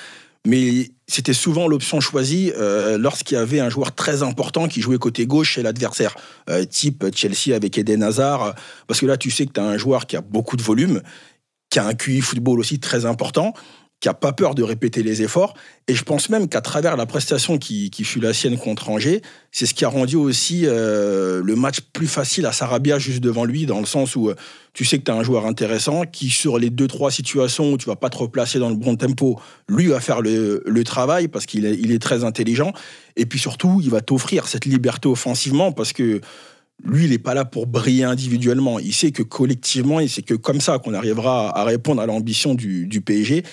Mais 0.45 0.91
c'était 1.07 1.33
souvent 1.33 1.67
l'option 1.67 2.01
choisie 2.01 2.51
euh, 2.57 2.97
lorsqu'il 2.97 3.35
y 3.35 3.39
avait 3.39 3.61
un 3.61 3.69
joueur 3.69 3.95
très 3.95 4.23
important 4.23 4.67
qui 4.67 4.81
jouait 4.81 4.97
côté 4.97 5.25
gauche 5.25 5.51
chez 5.51 5.63
l'adversaire, 5.63 6.15
euh, 6.49 6.65
type 6.65 7.05
Chelsea 7.15 7.55
avec 7.55 7.77
Eden 7.77 8.03
Hazard, 8.03 8.55
parce 8.87 8.99
que 8.99 9.05
là, 9.05 9.15
tu 9.15 9.31
sais 9.31 9.45
que 9.45 9.53
tu 9.53 9.61
as 9.61 9.65
un 9.65 9.77
joueur 9.77 10.05
qui 10.05 10.17
a 10.17 10.21
beaucoup 10.21 10.57
de 10.57 10.61
volume, 10.61 11.01
qui 11.69 11.79
a 11.79 11.87
un 11.87 11.93
QI 11.93 12.19
football 12.19 12.59
aussi 12.59 12.79
très 12.79 13.05
important, 13.05 13.53
qui 14.03 14.09
a 14.09 14.13
pas 14.13 14.33
peur 14.33 14.53
de 14.53 14.63
répéter 14.63 15.01
les 15.01 15.21
efforts. 15.21 15.53
Et 15.87 15.95
je 15.95 16.03
pense 16.03 16.29
même 16.29 16.49
qu'à 16.49 16.59
travers 16.59 16.97
la 16.97 17.05
prestation 17.05 17.57
qui, 17.57 17.89
fut 18.03 18.19
la 18.19 18.33
sienne 18.33 18.57
contre 18.57 18.89
Angers, 18.89 19.21
c'est 19.53 19.65
ce 19.65 19.73
qui 19.73 19.85
a 19.85 19.87
rendu 19.87 20.17
aussi 20.17 20.63
euh, 20.65 21.41
le 21.41 21.55
match 21.55 21.79
plus 21.93 22.07
facile 22.07 22.45
à 22.45 22.51
Sarabia 22.51 22.99
juste 22.99 23.21
devant 23.21 23.45
lui, 23.45 23.65
dans 23.65 23.79
le 23.79 23.85
sens 23.85 24.17
où 24.17 24.29
euh, 24.29 24.35
tu 24.73 24.83
sais 24.83 24.99
que 24.99 25.03
tu 25.05 25.11
as 25.11 25.15
un 25.15 25.23
joueur 25.23 25.45
intéressant 25.45 26.01
qui, 26.03 26.29
sur 26.29 26.59
les 26.59 26.69
deux, 26.69 26.89
trois 26.89 27.11
situations 27.11 27.71
où 27.71 27.77
tu 27.77 27.85
vas 27.85 27.95
pas 27.95 28.09
te 28.09 28.17
replacer 28.17 28.59
dans 28.59 28.69
le 28.69 28.75
bon 28.75 28.97
tempo, 28.97 29.39
lui 29.69 29.87
va 29.87 30.01
faire 30.01 30.21
le, 30.21 30.83
travail 30.83 31.29
parce 31.29 31.45
qu'il 31.45 31.65
est, 31.65 31.75
il 31.75 31.97
très 31.99 32.25
intelligent. 32.25 32.73
Et 33.15 33.25
puis 33.25 33.39
surtout, 33.39 33.79
il 33.81 33.89
va 33.89 34.01
t'offrir 34.01 34.49
cette 34.49 34.65
liberté 34.65 35.07
offensivement 35.07 35.71
parce 35.71 35.93
que 35.93 36.19
lui, 36.83 37.05
il 37.05 37.11
n'est 37.11 37.19
pas 37.19 37.33
là 37.33 37.45
pour 37.45 37.67
briller 37.67 38.03
individuellement. 38.03 38.79
Il 38.79 38.93
sait 38.93 39.11
que 39.11 39.23
collectivement, 39.23 39.99
et 40.01 40.09
c'est 40.09 40.23
que 40.23 40.33
comme 40.33 40.59
ça 40.59 40.79
qu'on 40.79 40.93
arrivera 40.93 41.57
à 41.57 41.63
répondre 41.63 42.01
à 42.01 42.05
l'ambition 42.05 42.55
du 42.55 43.01
PSG. 43.01 43.43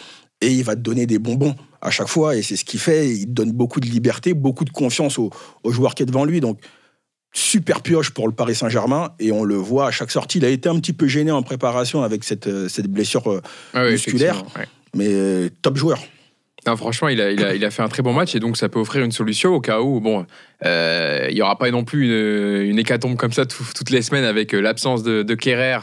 Et 0.40 0.48
il 0.52 0.64
va 0.64 0.74
te 0.74 0.80
donner 0.80 1.06
des 1.06 1.18
bonbons 1.18 1.54
à 1.82 1.90
chaque 1.90 2.08
fois. 2.08 2.34
Et 2.36 2.42
c'est 2.42 2.56
ce 2.56 2.64
qu'il 2.64 2.80
fait. 2.80 3.08
Il 3.08 3.26
te 3.26 3.30
donne 3.32 3.52
beaucoup 3.52 3.80
de 3.80 3.86
liberté, 3.86 4.32
beaucoup 4.34 4.64
de 4.64 4.70
confiance 4.70 5.18
au, 5.18 5.30
au 5.64 5.70
joueur 5.72 5.94
qui 5.94 6.02
est 6.02 6.06
devant 6.06 6.24
lui. 6.24 6.40
Donc, 6.40 6.58
super 7.32 7.82
pioche 7.82 8.10
pour 8.10 8.26
le 8.26 8.34
Paris 8.34 8.54
Saint-Germain. 8.54 9.10
Et 9.20 9.32
on 9.32 9.44
le 9.44 9.54
voit 9.56 9.88
à 9.88 9.90
chaque 9.90 10.10
sortie. 10.10 10.38
Il 10.38 10.44
a 10.44 10.48
été 10.48 10.68
un 10.68 10.78
petit 10.80 10.92
peu 10.92 11.06
gêné 11.06 11.30
en 11.30 11.42
préparation 11.42 12.02
avec 12.02 12.24
cette, 12.24 12.46
euh, 12.46 12.68
cette 12.68 12.86
blessure. 12.88 13.26
euh, 13.30 13.40
Ah 13.74 13.84
Musculaire. 13.90 14.42
ouais. 14.56 14.66
Mais 14.94 15.08
euh, 15.08 15.48
top 15.62 15.76
joueur. 15.76 16.00
Non, 16.66 16.76
franchement, 16.76 17.08
il 17.08 17.20
a, 17.22 17.30
il, 17.30 17.42
a, 17.44 17.54
il 17.54 17.64
a 17.64 17.70
fait 17.70 17.82
un 17.82 17.88
très 17.88 18.02
bon 18.02 18.12
match 18.12 18.34
et 18.34 18.38
donc 18.40 18.56
ça 18.58 18.68
peut 18.68 18.78
offrir 18.80 19.02
une 19.02 19.12
solution 19.12 19.54
au 19.54 19.60
cas 19.62 19.80
où, 19.80 19.98
bon, 20.00 20.26
euh, 20.66 21.26
il 21.30 21.34
n'y 21.34 21.40
aura 21.40 21.56
pas 21.56 21.70
non 21.70 21.84
plus 21.84 22.04
une, 22.04 22.70
une 22.72 22.78
hécatombe 22.78 23.16
comme 23.16 23.32
ça 23.32 23.46
tout- 23.46 23.64
toutes 23.74 23.88
les 23.88 24.02
semaines 24.02 24.24
avec 24.24 24.52
l'absence 24.52 25.02
de, 25.02 25.22
de 25.22 25.34
Kerrer, 25.34 25.78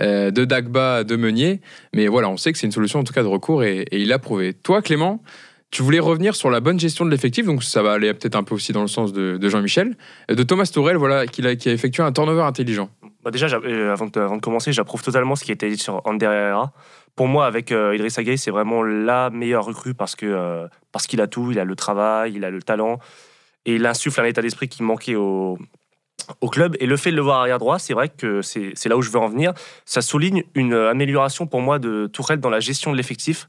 euh, 0.00 0.30
de 0.30 0.44
Dagba, 0.44 1.04
de 1.04 1.16
Meunier. 1.16 1.60
Mais 1.94 2.08
voilà, 2.08 2.28
on 2.28 2.36
sait 2.36 2.52
que 2.52 2.58
c'est 2.58 2.66
une 2.66 2.72
solution 2.72 3.00
en 3.00 3.04
tout 3.04 3.12
cas 3.12 3.22
de 3.22 3.28
recours 3.28 3.64
et, 3.64 3.86
il 3.92 4.08
l'a 4.08 4.18
prouvé. 4.18 4.54
Toi, 4.54 4.82
Clément, 4.82 5.22
tu 5.70 5.82
voulais 5.82 6.00
revenir 6.00 6.34
sur 6.34 6.50
la 6.50 6.60
bonne 6.60 6.80
gestion 6.80 7.04
de 7.04 7.10
l'effectif, 7.10 7.46
donc 7.46 7.62
ça 7.62 7.82
va 7.82 7.92
aller 7.92 8.12
peut-être 8.12 8.34
un 8.34 8.42
peu 8.42 8.54
aussi 8.54 8.72
dans 8.72 8.82
le 8.82 8.88
sens 8.88 9.12
de, 9.12 9.38
Jean-Michel, 9.48 9.96
euh, 10.30 10.34
de 10.34 10.42
Thomas 10.42 10.68
Tourel, 10.72 10.96
voilà, 10.96 11.26
qui 11.26 11.46
a, 11.46 11.50
effectué 11.52 12.02
un 12.02 12.12
turnover 12.12 12.42
intelligent. 12.42 12.90
Bah 13.22 13.30
déjà, 13.30 13.46
euh, 13.46 13.92
avant, 13.92 14.06
de, 14.06 14.40
commencer, 14.40 14.72
j'approuve 14.72 15.02
totalement 15.02 15.36
ce 15.36 15.44
qui 15.44 15.52
a 15.52 15.54
été 15.54 15.68
dit 15.68 15.76
sur 15.76 16.00
Ander 16.06 16.26
Herrera. 16.26 16.72
Pour 17.14 17.28
moi, 17.28 17.46
avec 17.46 17.70
euh, 17.70 17.94
Idrissa 17.94 18.22
Gueye, 18.22 18.38
c'est 18.38 18.50
vraiment 18.50 18.82
la 18.82 19.30
meilleure 19.30 19.64
recrue 19.64 19.94
parce 19.94 20.16
parce 20.92 21.06
qu'il 21.06 21.20
a 21.20 21.26
tout, 21.26 21.50
il 21.50 21.58
a 21.58 21.64
le 21.64 21.76
travail, 21.76 22.32
il 22.34 22.44
a 22.44 22.50
le 22.50 22.62
talent 22.62 22.98
et 23.66 23.74
il 23.74 23.86
insuffle 23.86 24.20
un 24.20 24.24
état 24.24 24.42
d'esprit 24.42 24.68
qui 24.68 24.82
manquait 24.82 25.16
au, 25.16 25.58
au 26.40 26.48
club. 26.48 26.76
Et 26.80 26.86
le 26.86 26.96
fait 26.96 27.10
de 27.10 27.16
le 27.16 27.22
voir 27.22 27.40
arrière 27.40 27.58
droit, 27.58 27.78
c'est 27.78 27.94
vrai 27.94 28.08
que 28.08 28.42
c'est 28.42 28.86
là 28.86 28.96
où 28.96 29.02
je 29.02 29.10
veux 29.10 29.18
en 29.18 29.28
venir. 29.28 29.52
Ça 29.84 30.02
souligne 30.02 30.44
une 30.54 30.74
amélioration 30.74 31.46
pour 31.46 31.60
moi 31.60 31.78
de 31.78 32.06
Tourelle 32.06 32.40
dans 32.40 32.50
la 32.50 32.60
gestion 32.60 32.92
de 32.92 32.96
l'effectif. 32.96 33.48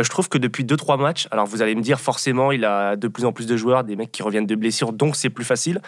Euh, 0.00 0.04
Je 0.04 0.10
trouve 0.10 0.28
que 0.28 0.38
depuis 0.38 0.64
2-3 0.64 1.00
matchs, 1.00 1.28
alors 1.30 1.46
vous 1.46 1.62
allez 1.62 1.74
me 1.74 1.82
dire 1.82 2.00
forcément, 2.00 2.52
il 2.52 2.64
a 2.64 2.96
de 2.96 3.08
plus 3.08 3.24
en 3.24 3.32
plus 3.32 3.46
de 3.46 3.56
joueurs, 3.56 3.84
des 3.84 3.96
mecs 3.96 4.12
qui 4.12 4.22
reviennent 4.22 4.46
de 4.46 4.54
blessures, 4.54 4.92
donc 4.92 5.16
c'est 5.16 5.30
plus 5.30 5.44
facile. 5.44 5.80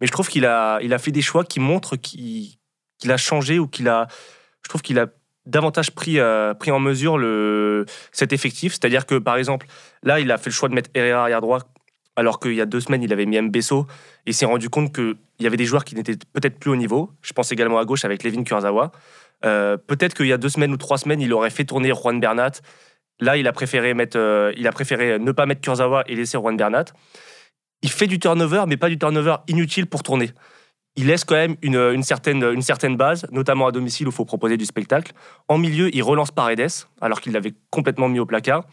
Mais 0.00 0.06
je 0.06 0.12
trouve 0.12 0.28
qu'il 0.28 0.44
a, 0.44 0.78
il 0.82 0.92
a 0.92 0.98
fait 0.98 1.12
des 1.12 1.22
choix 1.22 1.44
qui 1.44 1.60
montrent 1.60 1.96
qu'il 1.96 2.56
qu'il 2.98 3.12
a 3.12 3.16
changé 3.16 3.58
ou 3.58 3.66
qu'il 3.66 3.88
a. 3.88 4.06
Je 4.62 4.68
trouve 4.68 4.82
qu'il 4.82 4.98
a 4.98 5.06
davantage 5.46 5.92
pris, 5.92 6.18
euh, 6.18 6.54
pris 6.54 6.70
en 6.70 6.80
mesure 6.80 7.18
le, 7.18 7.86
cet 8.12 8.32
effectif. 8.32 8.72
C'est-à-dire 8.72 9.06
que, 9.06 9.16
par 9.16 9.36
exemple, 9.36 9.66
là, 10.02 10.18
il 10.20 10.30
a 10.32 10.38
fait 10.38 10.50
le 10.50 10.54
choix 10.54 10.68
de 10.68 10.74
mettre 10.74 10.90
Herrera 10.94 11.22
arrière 11.22 11.40
droit, 11.40 11.60
alors 12.16 12.40
qu'il 12.40 12.54
y 12.54 12.60
a 12.60 12.66
deux 12.66 12.80
semaines, 12.80 13.02
il 13.02 13.12
avait 13.12 13.26
mis 13.26 13.40
Mbesso. 13.40 13.86
Et 14.26 14.32
s'est 14.32 14.46
rendu 14.46 14.68
compte 14.68 14.94
qu'il 14.94 15.16
y 15.38 15.46
avait 15.46 15.58
des 15.58 15.66
joueurs 15.66 15.84
qui 15.84 15.94
n'étaient 15.94 16.16
peut-être 16.32 16.58
plus 16.58 16.70
au 16.70 16.76
niveau. 16.76 17.12
Je 17.22 17.32
pense 17.32 17.52
également 17.52 17.78
à 17.78 17.84
gauche 17.84 18.04
avec 18.04 18.24
Levin 18.24 18.42
Kurzawa. 18.42 18.90
Euh, 19.44 19.76
peut-être 19.76 20.14
qu'il 20.14 20.26
y 20.26 20.32
a 20.32 20.38
deux 20.38 20.48
semaines 20.48 20.72
ou 20.72 20.78
trois 20.78 20.98
semaines, 20.98 21.20
il 21.20 21.32
aurait 21.32 21.50
fait 21.50 21.64
tourner 21.64 21.92
Juan 21.94 22.18
Bernat. 22.18 22.52
Là, 23.20 23.36
il 23.36 23.46
a 23.46 23.52
préféré, 23.52 23.94
mettre, 23.94 24.18
euh, 24.18 24.52
il 24.56 24.66
a 24.66 24.72
préféré 24.72 25.18
ne 25.18 25.32
pas 25.32 25.46
mettre 25.46 25.60
Kurzawa 25.60 26.04
et 26.06 26.14
laisser 26.14 26.38
Juan 26.38 26.56
Bernat. 26.56 26.86
Il 27.82 27.90
fait 27.90 28.06
du 28.06 28.18
turnover, 28.18 28.64
mais 28.66 28.76
pas 28.76 28.88
du 28.88 28.98
turnover 28.98 29.36
inutile 29.48 29.86
pour 29.86 30.02
tourner. 30.02 30.30
Il 30.96 31.08
laisse 31.08 31.24
quand 31.24 31.34
même 31.34 31.56
une, 31.60 31.76
une 31.76 32.02
certaine, 32.02 32.42
une 32.42 32.62
certaine 32.62 32.96
base, 32.96 33.26
notamment 33.30 33.66
à 33.66 33.72
domicile 33.72 34.06
où 34.06 34.10
il 34.10 34.14
faut 34.14 34.24
proposer 34.24 34.56
du 34.56 34.64
spectacle. 34.64 35.12
En 35.46 35.58
milieu, 35.58 35.94
il 35.94 36.02
relance 36.02 36.30
Paredes, 36.30 36.86
alors 37.02 37.20
qu'il 37.20 37.32
l'avait 37.32 37.52
complètement 37.70 38.08
mis 38.08 38.18
au 38.18 38.24
placard. 38.24 38.64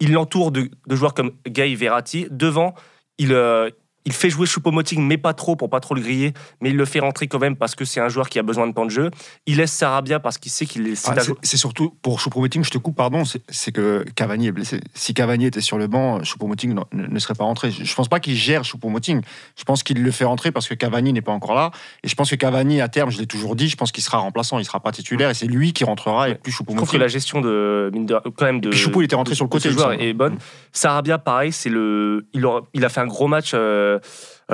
Il 0.00 0.12
l'entoure 0.12 0.50
de, 0.50 0.70
joueurs 0.88 1.14
comme 1.14 1.32
Gay 1.46 1.74
Verratti. 1.74 2.26
Devant, 2.30 2.74
il, 3.18 3.32
euh, 3.32 3.70
il 4.06 4.12
fait 4.12 4.30
jouer 4.30 4.46
Choupo-Moting, 4.46 5.00
mais 5.06 5.18
pas 5.18 5.34
trop 5.34 5.56
pour 5.56 5.68
pas 5.70 5.80
trop 5.80 5.94
le 5.94 6.00
griller. 6.00 6.32
Mais 6.60 6.70
il 6.70 6.76
le 6.76 6.84
fait 6.84 7.00
rentrer 7.00 7.26
quand 7.26 7.38
même 7.38 7.56
parce 7.56 7.74
que 7.74 7.84
c'est 7.84 8.00
un 8.00 8.08
joueur 8.08 8.28
qui 8.28 8.38
a 8.38 8.42
besoin 8.42 8.66
de 8.66 8.72
temps 8.72 8.84
de 8.86 8.90
jeu. 8.90 9.10
Il 9.46 9.58
laisse 9.58 9.72
Sarabia 9.72 10.20
parce 10.20 10.38
qu'il 10.38 10.50
sait 10.50 10.64
qu'il 10.66 10.86
est. 10.88 11.08
Ah, 11.08 11.14
c'est- 11.42 11.56
surtout 11.56 11.94
pour 12.02 12.18
Choupo-Moting, 12.20 12.64
je 12.64 12.70
te 12.70 12.78
coupe, 12.78 12.96
pardon, 12.96 13.24
c'est- 13.24 13.70
que 13.72 14.04
Cavani 14.16 14.46
est 14.48 14.52
blessé. 14.52 14.80
Si 14.94 15.12
Cavani 15.14 15.44
était 15.46 15.60
sur 15.60 15.76
le 15.78 15.86
banc, 15.86 16.22
Choupo-Moting 16.22 16.74
ne, 16.92 17.06
ne 17.06 17.18
serait 17.18 17.34
pas 17.34 17.44
rentré. 17.44 17.70
Je, 17.70 17.84
je 17.84 17.94
pense 17.94 18.08
pas 18.08 18.20
qu'il 18.20 18.34
gère 18.34 18.62
Choupo-Moting. 18.64 19.20
Je 19.56 19.64
pense 19.64 19.82
qu'il 19.82 20.02
le 20.02 20.10
fait 20.10 20.24
rentrer 20.24 20.50
parce 20.50 20.66
que 20.66 20.74
Cavani 20.74 21.12
n'est 21.12 21.20
pas 21.22 21.32
encore 21.32 21.54
là. 21.54 21.70
Et 22.02 22.08
je 22.08 22.14
pense 22.14 22.30
que 22.30 22.36
Cavani, 22.36 22.80
à 22.80 22.88
terme, 22.88 23.10
je 23.10 23.18
l'ai 23.18 23.26
toujours 23.26 23.54
dit, 23.54 23.68
je 23.68 23.76
pense 23.76 23.92
qu'il 23.92 24.02
sera 24.02 24.18
remplaçant, 24.18 24.58
il 24.58 24.64
sera 24.64 24.80
pas 24.80 24.92
titulaire 24.92 25.30
et 25.30 25.34
c'est 25.34 25.46
lui 25.46 25.72
qui 25.72 25.84
rentrera 25.84 26.28
et 26.30 26.34
plus 26.36 26.50
Je 26.52 26.56
trouve 26.56 26.66
que 26.68 26.72
Choupo-Moting. 26.80 27.00
la 27.00 27.08
gestion 27.08 27.40
de, 27.40 27.92
quand 28.36 28.46
même 28.46 28.60
de. 28.60 28.72
Choupo, 28.72 29.02
il 29.02 29.04
était 29.04 29.16
rentré 29.16 29.32
de- 29.32 29.36
sur 29.36 29.44
le 29.44 29.50
côté, 29.50 29.68
me 29.68 29.74
joueur 29.74 29.92
est 29.92 30.12
bonne. 30.14 30.38
Sarabia, 30.72 31.18
pareil, 31.18 31.52
c'est 31.52 31.68
le. 31.70 32.26
Il, 32.32 32.44
aura- 32.46 32.62
il 32.74 32.84
a 32.84 32.88
fait 32.88 33.00
un 33.00 33.06
gros 33.06 33.26
match 33.28 33.50
euh, 33.54 33.89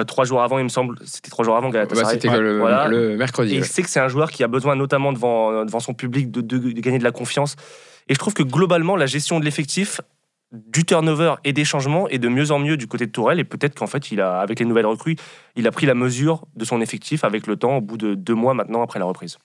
trois 0.06 0.24
jours 0.24 0.42
avant, 0.42 0.58
il 0.58 0.64
me 0.64 0.68
semble. 0.68 0.96
C'était 1.04 1.30
trois 1.30 1.44
jours 1.44 1.56
avant 1.56 1.68
Bah, 1.68 1.84
Galatasaray. 1.84 2.14
C'était 2.14 2.28
Ouais, 2.28 2.38
le, 2.40 2.58
voilà. 2.58 2.88
le 2.88 3.16
mercredi. 3.16 3.54
Et 3.54 3.58
il 3.58 3.64
sait 3.64 3.82
que 3.82 3.88
c'est 3.90 4.00
un 4.00 4.08
joueur 4.08 4.30
qui 4.30 4.42
a 4.44 4.48
besoin, 4.48 4.76
notamment 4.76 5.12
devant, 5.12 5.64
devant 5.64 5.80
son 5.80 5.94
public, 5.94 6.30
de, 6.30 6.40
de- 6.40 6.58
de 6.58 6.80
gagner 6.80 6.98
de 6.98 7.04
la 7.04 7.12
confiance. 7.12 7.56
Et 8.08 8.14
je 8.14 8.18
trouve 8.18 8.34
que 8.34 8.42
globalement, 8.42 8.96
la 8.96 9.06
gestion 9.06 9.40
de 9.40 9.44
l'effectif, 9.44 10.00
du 10.52 10.84
turnover 10.84 11.34
et 11.44 11.52
des 11.52 11.64
changements 11.64 12.08
est 12.08 12.18
de 12.18 12.28
mieux 12.28 12.52
en 12.52 12.60
mieux 12.60 12.76
du 12.76 12.86
côté 12.86 13.06
de 13.06 13.10
Tourelle. 13.10 13.40
Et 13.40 13.44
peut-être 13.44 13.74
qu'en 13.76 13.88
fait, 13.88 14.12
il 14.12 14.20
a, 14.20 14.38
avec 14.38 14.60
les 14.60 14.64
nouvelles 14.64 14.86
recrues, 14.86 15.16
il 15.56 15.66
a 15.66 15.72
pris 15.72 15.86
la 15.86 15.94
mesure 15.94 16.42
de 16.54 16.64
son 16.64 16.80
effectif 16.80 17.24
avec 17.24 17.46
le 17.48 17.56
temps, 17.56 17.78
au 17.78 17.80
bout 17.80 17.96
de 17.98 18.14
deux 18.14 18.34
mois 18.34 18.54
maintenant 18.54 18.82
après 18.82 18.98
la 19.00 19.06
reprise. 19.06 19.38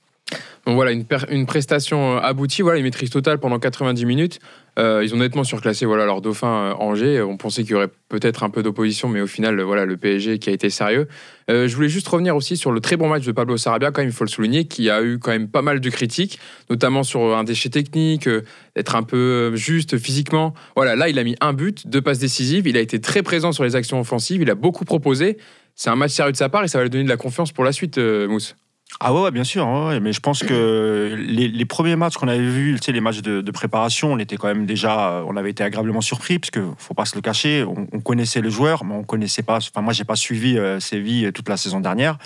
Donc 0.65 0.75
voilà, 0.75 0.91
une, 0.91 1.05
une 1.29 1.45
prestation 1.45 2.17
euh, 2.17 2.19
aboutie, 2.19 2.61
voilà, 2.61 2.77
une 2.77 2.83
maîtrise 2.83 3.09
totale 3.09 3.39
pendant 3.39 3.57
90 3.57 4.05
minutes. 4.05 4.39
Euh, 4.79 5.01
ils 5.03 5.13
ont 5.13 5.17
nettement 5.17 5.43
surclassé 5.43 5.85
voilà, 5.85 6.05
leur 6.05 6.21
dauphin 6.21 6.47
euh, 6.47 6.73
Angers. 6.75 7.21
On 7.21 7.35
pensait 7.35 7.63
qu'il 7.63 7.71
y 7.71 7.75
aurait 7.75 7.89
peut-être 8.09 8.43
un 8.43 8.49
peu 8.49 8.61
d'opposition, 8.61 9.09
mais 9.09 9.21
au 9.21 9.27
final, 9.27 9.59
voilà, 9.61 9.85
le 9.85 9.97
PSG 9.97 10.37
qui 10.37 10.49
a 10.49 10.53
été 10.53 10.69
sérieux. 10.69 11.07
Je 11.49 11.75
voulais 11.75 11.89
juste 11.89 12.07
revenir 12.07 12.33
aussi 12.33 12.55
sur 12.55 12.71
le 12.71 12.79
très 12.79 12.95
bon 12.95 13.09
match 13.09 13.25
de 13.25 13.33
Pablo 13.33 13.57
Sarabia, 13.57 13.91
quand 13.91 13.99
même, 13.99 14.09
il 14.09 14.13
faut 14.13 14.23
le 14.23 14.29
souligner, 14.29 14.65
qui 14.65 14.89
a 14.89 15.03
eu 15.03 15.19
quand 15.19 15.31
même 15.31 15.49
pas 15.49 15.61
mal 15.61 15.81
de 15.81 15.89
critiques, 15.89 16.39
notamment 16.69 17.03
sur 17.03 17.35
un 17.35 17.43
déchet 17.43 17.67
technique, 17.67 18.29
d'être 18.73 18.95
un 18.95 19.03
peu 19.03 19.53
juste 19.55 19.97
physiquement. 19.97 20.53
Voilà, 20.77 20.95
là, 20.95 21.09
il 21.09 21.19
a 21.19 21.25
mis 21.25 21.35
un 21.41 21.51
but, 21.51 21.87
deux 21.87 22.01
passes 22.01 22.19
décisives, 22.19 22.67
il 22.67 22.77
a 22.77 22.79
été 22.79 23.01
très 23.01 23.21
présent 23.21 23.51
sur 23.51 23.65
les 23.65 23.75
actions 23.75 23.99
offensives, 23.99 24.41
il 24.41 24.49
a 24.49 24.55
beaucoup 24.55 24.85
proposé. 24.85 25.39
C'est 25.75 25.89
un 25.89 25.97
match 25.97 26.11
sérieux 26.11 26.31
de 26.31 26.37
sa 26.37 26.47
part 26.47 26.63
et 26.63 26.69
ça 26.69 26.77
va 26.77 26.85
lui 26.85 26.89
donner 26.89 27.03
de 27.03 27.09
la 27.09 27.17
confiance 27.17 27.51
pour 27.51 27.65
la 27.65 27.73
suite, 27.73 27.97
Mousse. 27.97 28.55
Ah 28.99 29.13
ouais, 29.13 29.31
bien 29.31 29.43
sûr. 29.43 29.65
mais 30.01 30.13
je 30.13 30.19
pense 30.19 30.43
que 30.43 31.15
les, 31.17 31.65
premiers 31.65 31.95
matchs 31.95 32.15
qu'on 32.15 32.27
avait 32.27 32.39
vus, 32.39 32.75
tu 32.79 32.85
sais, 32.85 32.91
les 32.91 33.01
matchs 33.01 33.21
de, 33.21 33.51
préparation, 33.51 34.13
on 34.13 34.19
était 34.19 34.37
quand 34.37 34.47
même 34.47 34.65
déjà, 34.65 35.09
euh, 35.09 35.23
on 35.27 35.35
avait 35.37 35.51
été 35.51 35.63
agréablement 35.63 36.01
surpris, 36.01 36.39
parce 36.39 36.51
que 36.51 36.61
faut 36.77 36.93
pas 36.93 37.05
se 37.05 37.15
le 37.15 37.21
cacher, 37.21 37.63
on, 37.63 37.87
on 37.91 37.99
connaissait 37.99 38.41
le 38.41 38.49
joueur, 38.49 38.83
mais 38.83 38.93
on 38.93 39.03
connaissait 39.03 39.43
pas. 39.43 39.57
Enfin, 39.57 39.81
moi, 39.81 39.93
j'ai 39.93 40.03
pas 40.03 40.15
suivi 40.15 40.57
euh, 40.57 40.79
Séville 40.79 41.27
euh, 41.27 41.31
toute 41.31 41.49
la 41.49 41.57
saison 41.57 41.79
dernière. 41.79 42.17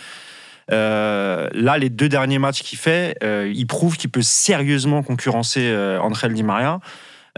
Euh, 0.72 1.50
là, 1.54 1.78
les 1.78 1.90
deux 1.90 2.10
derniers 2.10 2.40
matchs 2.40 2.64
qu'il 2.64 2.80
fait, 2.80 3.18
il 3.22 3.68
prouve 3.68 3.98
qu'il 3.98 4.10
peut 4.10 4.24
sérieusement 4.24 5.04
concurrencer 5.04 5.74
André 6.02 6.30
Di 6.30 6.44
Maria. 6.44 6.80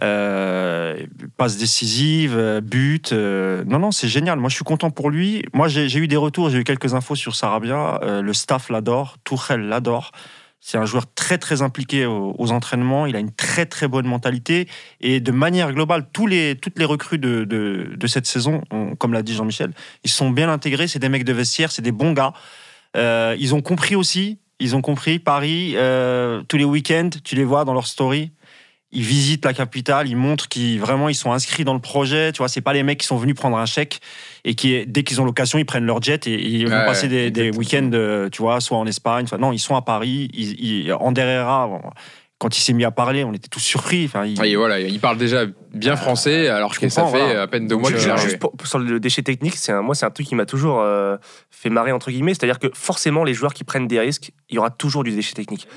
Euh, 0.04 1.06
passe 1.38 1.58
décisive, 1.58 2.36
euh, 2.38 2.62
but. 2.62 3.12
euh, 3.14 3.64
non, 3.66 3.80
non, 3.80 3.92
c'est 3.92 4.08
génial. 4.08 4.40
Moi, 4.40 4.50
je 4.50 4.56
suis 4.56 4.64
content 4.64 4.92
pour 4.92 5.10
lui. 5.10 5.44
Moi, 5.54 5.68
j'ai 5.68 5.98
eu 5.98 6.08
des 6.08 6.18
retours, 6.18 6.50
j'ai 6.50 6.60
eu 6.60 6.64
quelques 6.64 6.94
infos 6.94 7.16
sur 7.16 7.36
Sarabia. 7.36 8.00
Le 8.04 8.34
staff 8.34 8.70
l'adore, 8.70 9.18
Tourelle 9.24 9.68
l'adore. 9.68 10.12
C'est 10.60 10.78
un 10.78 10.86
joueur 10.86 11.06
très, 11.14 11.38
très 11.38 11.62
impliqué 11.62 12.06
aux, 12.06 12.52
entraînements. 12.52 13.06
Il 13.06 13.16
a 13.16 13.20
une 13.20 13.32
très, 13.32 13.66
très 13.66 13.88
bonne 13.88 14.08
mentalité. 14.08 14.68
Et 15.02 15.20
de 15.20 15.32
manière 15.32 15.72
globale, 15.72 16.08
toutes 16.12 16.30
les 16.30 16.86
recrues 16.86 17.20
de, 17.20 18.08
cette 18.08 18.26
saison, 18.26 18.62
on- 18.72 18.96
comme 18.96 19.14
l'a 19.14 19.24
dit 19.24 19.34
Jean-Michel, 19.34 19.72
ils 20.04 20.10
sont 20.10 20.30
bien 20.30 20.50
intégrés. 20.50 20.88
C'est 20.88 21.00
des 21.00 21.10
mecs 21.10 21.24
de 21.24 21.34
vestiaire, 21.34 21.72
c'est 21.72 21.82
des 21.82 21.92
bons 21.92 22.14
gars. 22.14 22.34
Ils 22.96 23.54
ont 23.56 23.62
compris 23.62 23.96
aussi. 23.96 24.40
Ils 24.60 24.76
ont 24.76 24.82
compris 24.82 25.20
Paris. 25.20 25.76
tous 26.48 26.58
les 26.58 26.66
week-ends, 26.66 27.10
tu 27.24 27.36
les 27.36 27.46
vois 27.46 27.64
dans 27.64 27.74
leur 27.74 27.88
story 27.88 28.32
ils 28.92 29.04
visitent 29.04 29.44
la 29.46 29.54
capitale, 29.54 30.08
ils 30.08 30.16
montrent 30.16 30.48
qu'ils 30.48 30.80
vraiment 30.80 31.10
ils 31.10 31.16
sont 31.16 31.32
inscrits 31.34 31.66
dans 31.66 31.74
le 31.74 31.80
projet. 31.82 32.32
Tu 32.32 32.38
vois, 32.38 32.48
c'est 32.48 32.62
pas 32.62 32.74
les 32.74 32.84
mecs 32.84 33.00
qui 33.00 33.06
sont 33.08 33.18
venus 33.18 33.36
prendre 33.36 33.58
un 33.58 33.66
chèque 33.66 34.00
et 34.46 34.56
qui 34.56 34.86
dès 34.88 35.04
qu'ils 35.04 35.20
ont 35.20 35.26
l'occasion 35.26 35.60
ils 35.60 35.66
prennent 35.66 35.86
leur 35.86 36.02
jet 36.02 36.26
et, 36.28 36.42
ils 36.42 36.68
vont 36.68 36.76
Ouais, 36.78 36.86
passer 36.86 37.08
des, 37.08 37.52
week-ends, 37.52 37.90
euh, 37.94 38.30
tu 38.30 38.42
vois, 38.42 38.62
soit 38.62 38.78
en 38.78 38.86
Espagne, 38.88 39.28
soit 39.28 39.38
non, 39.38 39.52
ils 39.52 39.60
sont 39.60 39.76
à 39.76 39.82
Paris. 39.82 40.30
Ils, 40.34 40.86
ils, 40.86 40.92
bon, 41.68 41.82
quand 42.40 42.56
il 42.56 42.62
s'est 42.62 42.74
mis 42.74 42.86
à 42.86 42.92
parler, 42.92 43.24
on 43.24 43.34
était 43.34 43.48
tous 43.48 43.60
surpris. 43.60 44.06
Enfin, 44.06 44.26
il- 44.26 44.42
Et 44.46 44.56
voilà, 44.56 44.80
il 44.80 45.00
parle 45.00 45.18
déjà 45.18 45.46
bien 45.74 45.96
français, 45.96 46.48
alors 46.48 46.74
je 46.74 46.80
que 46.80 46.88
ça 46.88 47.02
comprends, 47.02 47.18
fait 47.18 47.24
voilà. 47.26 47.42
à 47.42 47.48
peine 47.48 47.68
deux 47.68 47.76
mois 47.76 47.90
arrivé. 47.92 48.18
Juste 48.22 48.40
pour- 48.40 48.54
sur 48.64 48.78
le 48.80 49.00
déchet 49.00 49.24
technique, 49.24 49.56
c'est 49.56 49.72
un, 49.72 49.82
moi, 49.82 49.96
c'est 49.96 50.06
un 50.06 50.12
truc 50.12 50.28
qui 50.28 50.36
m'a 50.36 50.46
toujours 50.46 50.80
euh, 50.82 51.18
fait 51.50 51.70
marrer, 51.70 51.92
entre 51.92 52.12
guillemets. 52.12 52.36
C'est-à-dire 52.36 52.60
que 52.60 52.68
forcément, 52.74 53.24
les 53.24 53.34
joueurs 53.34 53.54
qui 53.56 53.64
prennent 53.64 53.88
des 53.88 54.00
risques, 54.00 54.32
il 54.50 54.56
y 54.56 54.60
aura 54.60 54.70
toujours 54.70 55.04
du 55.04 55.12
déchet 55.12 55.34
technique. 55.34 55.68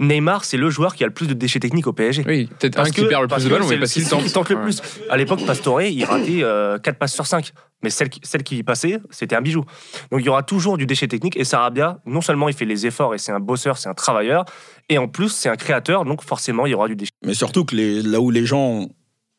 Neymar, 0.00 0.44
c'est 0.44 0.56
le 0.56 0.70
joueur 0.70 0.94
qui 0.94 1.04
a 1.04 1.06
le 1.06 1.12
plus 1.12 1.26
de 1.28 1.34
déchets 1.34 1.60
techniques 1.60 1.86
au 1.86 1.92
PSG. 1.92 2.24
Oui, 2.26 2.46
peut-être 2.58 2.76
un 2.76 2.82
Parce 2.82 2.90
qui 2.90 3.02
que- 3.02 3.06
perd 3.06 3.22
le 3.22 3.28
plus 3.28 3.44
de 3.44 3.48
ballons, 3.50 3.66
mais 3.68 3.78
parce 3.78 3.92
qu'il 3.92 4.08
tente. 4.08 4.32
tente 4.32 4.48
le 4.50 4.56
Ouais. 4.56 4.62
plus. 4.62 4.82
À 5.08 5.16
l'époque, 5.16 5.44
Pastore, 5.46 5.82
il 5.82 6.04
ratait 6.04 6.42
4 6.82 6.98
passes 6.98 7.14
sur 7.14 7.26
5. 7.26 7.52
Mais 7.82 7.90
celle 7.90 8.08
qui, 8.08 8.18
celle 8.22 8.42
qui 8.42 8.56
y 8.56 8.62
passait, 8.62 8.98
c'était 9.10 9.36
un 9.36 9.42
bijou. 9.42 9.62
Donc 10.10 10.20
il 10.20 10.24
y 10.24 10.28
aura 10.30 10.42
toujours 10.42 10.78
du 10.78 10.86
déchet 10.86 11.06
technique. 11.06 11.36
Et 11.36 11.44
Sarabia, 11.44 11.98
non 12.06 12.22
seulement 12.22 12.48
il 12.48 12.54
fait 12.54 12.64
les 12.64 12.86
efforts 12.86 13.14
et 13.14 13.18
c'est 13.18 13.30
un 13.32 13.40
bosseur, 13.40 13.76
c'est 13.76 13.90
un 13.90 13.94
travailleur, 13.94 14.46
et 14.88 14.96
en 14.96 15.06
plus 15.06 15.28
c'est 15.28 15.50
un 15.50 15.56
créateur, 15.56 16.06
donc 16.06 16.22
forcément 16.24 16.64
il 16.64 16.70
y 16.70 16.74
aura 16.74 16.88
du 16.88 16.96
déchet. 16.96 17.10
Mais 17.26 17.34
surtout 17.34 17.66
que 17.66 17.76
les, 17.76 18.00
là 18.02 18.20
où 18.20 18.30
les 18.30 18.46
gens 18.46 18.88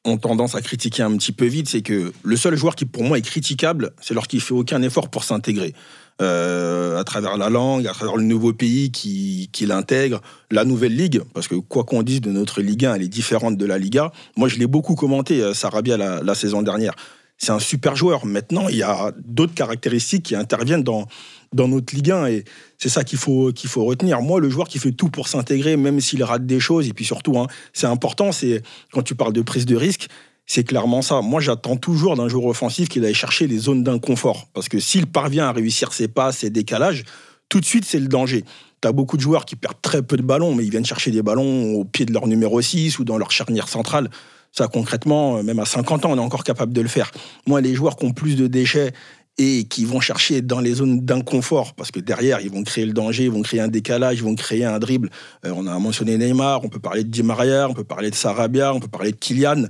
ont 0.07 0.17
tendance 0.17 0.53
à 0.53 0.61
critiquer 0.61 1.01
un 1.01 1.17
petit 1.17 1.31
peu 1.31 1.45
vite, 1.45 1.67
c'est 1.67 1.81
que 1.81 2.13
le 2.23 2.35
seul 2.37 2.55
joueur 2.55 2.75
qui 2.75 2.85
pour 2.85 3.03
moi 3.03 3.17
est 3.17 3.23
critiquable, 3.25 3.93
c'est 3.99 4.13
lorsqu'il 4.13 4.39
fait 4.41 4.53
aucun 4.53 4.83
effort 4.83 5.09
pour 5.09 5.23
s'intégrer. 5.23 5.73
Euh, 6.21 6.97
à 6.97 7.03
travers 7.03 7.35
la 7.35 7.49
langue, 7.49 7.87
à 7.87 7.91
travers 7.91 8.15
le 8.15 8.23
nouveau 8.23 8.53
pays 8.53 8.89
qui, 8.89 9.49
qui 9.51 9.65
l'intègre, 9.65 10.21
la 10.49 10.63
nouvelle 10.63 10.95
ligue, 10.95 11.21
parce 11.33 11.49
que 11.49 11.55
quoi 11.55 11.83
qu'on 11.83 12.03
dise 12.03 12.21
de 12.21 12.31
notre 12.31 12.61
Ligue 12.61 12.85
1, 12.85 12.95
elle 12.95 13.01
est 13.01 13.09
différente 13.09 13.57
de 13.57 13.65
la 13.65 13.77
Liga. 13.77 14.13
Moi, 14.37 14.47
je 14.47 14.55
l'ai 14.55 14.65
beaucoup 14.65 14.95
commenté, 14.95 15.41
euh, 15.41 15.53
Sarabia, 15.53 15.97
la, 15.97 16.35
saison 16.35 16.61
dernière. 16.61 16.95
C'est 17.37 17.51
un 17.51 17.59
super 17.59 17.97
joueur. 17.97 18.25
Maintenant, 18.25 18.69
il 18.69 18.77
y 18.77 18.83
a 18.83 19.11
d'autres 19.25 19.53
caractéristiques 19.53 20.23
qui 20.23 20.35
interviennent 20.37 20.83
dans, 20.83 21.05
dans 21.51 21.67
notre 21.67 21.93
Ligue 21.93 22.11
1 22.11 22.27
et 22.27 22.45
c'est 22.77 22.87
ça 22.87 23.03
qu'il 23.03 23.19
faut, 23.19 23.51
qu'il 23.51 23.69
faut 23.69 23.83
retenir. 23.83 24.21
Moi, 24.21 24.39
le 24.39 24.49
joueur 24.49 24.69
qui 24.69 24.79
fait 24.79 24.93
tout 24.93 25.09
pour 25.09 25.27
s'intégrer, 25.27 25.75
même 25.75 25.99
s'il 25.99 26.23
rate 26.23 26.45
des 26.45 26.61
choses, 26.61 26.87
et 26.87 26.93
puis 26.93 27.03
surtout, 27.03 27.37
hein, 27.37 27.47
c'est 27.73 27.87
important, 27.87 28.31
c'est 28.31 28.63
quand 28.93 29.01
tu 29.01 29.15
parles 29.15 29.33
de 29.33 29.41
prise 29.41 29.65
de 29.65 29.75
risque, 29.75 30.07
c'est 30.45 30.63
clairement 30.63 31.01
ça. 31.01 31.21
Moi, 31.21 31.41
j'attends 31.41 31.75
toujours 31.75 32.15
d'un 32.15 32.27
joueur 32.27 32.45
offensif 32.45 32.87
qu'il 32.87 33.03
aille 33.05 33.15
chercher 33.15 33.47
les 33.47 33.57
zones 33.57 33.83
d'inconfort. 33.83 34.47
Parce 34.53 34.69
que 34.69 34.79
s'il 34.79 35.07
parvient 35.07 35.47
à 35.47 35.51
réussir 35.51 35.91
ses 35.91 36.07
passes, 36.07 36.39
ses 36.39 36.49
décalages, 36.49 37.03
tout 37.49 37.59
de 37.59 37.65
suite, 37.65 37.85
c'est 37.85 37.99
le 37.99 38.07
danger. 38.07 38.43
Tu 38.81 38.87
as 38.87 38.91
beaucoup 38.91 39.17
de 39.17 39.21
joueurs 39.21 39.45
qui 39.45 39.55
perdent 39.55 39.81
très 39.81 40.03
peu 40.03 40.17
de 40.17 40.21
ballons, 40.21 40.53
mais 40.53 40.63
ils 40.63 40.69
viennent 40.69 40.85
chercher 40.85 41.11
des 41.11 41.21
ballons 41.21 41.73
au 41.73 41.83
pied 41.83 42.05
de 42.05 42.13
leur 42.13 42.27
numéro 42.27 42.61
6 42.61 42.99
ou 42.99 43.03
dans 43.03 43.17
leur 43.17 43.31
charnière 43.31 43.67
centrale. 43.67 44.09
Ça, 44.51 44.67
concrètement, 44.67 45.37
euh, 45.37 45.43
même 45.43 45.59
à 45.59 45.65
50 45.65 46.05
ans, 46.05 46.11
on 46.11 46.17
est 46.17 46.21
encore 46.21 46.43
capable 46.43 46.73
de 46.73 46.81
le 46.81 46.87
faire. 46.87 47.11
Moi, 47.47 47.59
les 47.61 47.73
joueurs 47.73 47.97
qui 47.97 48.05
ont 48.05 48.13
plus 48.13 48.35
de 48.35 48.47
déchets 48.47 48.93
et 49.37 49.65
qui 49.65 49.83
vont 49.83 49.99
chercher 49.99 50.41
dans 50.41 50.61
les 50.61 50.75
zones 50.75 51.01
d'inconfort, 51.01 51.73
parce 51.73 51.91
que 51.91 51.99
derrière, 51.99 52.39
ils 52.39 52.49
vont 52.49 52.63
créer 52.63 52.85
le 52.85 52.93
danger, 52.93 53.25
ils 53.25 53.31
vont 53.31 53.41
créer 53.41 53.59
un 53.59 53.67
décalage, 53.67 54.19
ils 54.19 54.23
vont 54.23 54.35
créer 54.35 54.63
un 54.63 54.79
dribble. 54.79 55.09
Euh, 55.45 55.53
on 55.55 55.67
a 55.67 55.77
mentionné 55.77 56.17
Neymar, 56.17 56.63
on 56.63 56.69
peut 56.69 56.79
parler 56.79 57.03
de 57.03 57.09
Di 57.09 57.21
Maria, 57.21 57.67
on 57.67 57.73
peut 57.73 57.83
parler 57.83 58.11
de 58.11 58.15
Sarabia, 58.15 58.73
on 58.73 58.79
peut 58.79 58.87
parler 58.87 59.11
de 59.11 59.17
Kylian. 59.17 59.65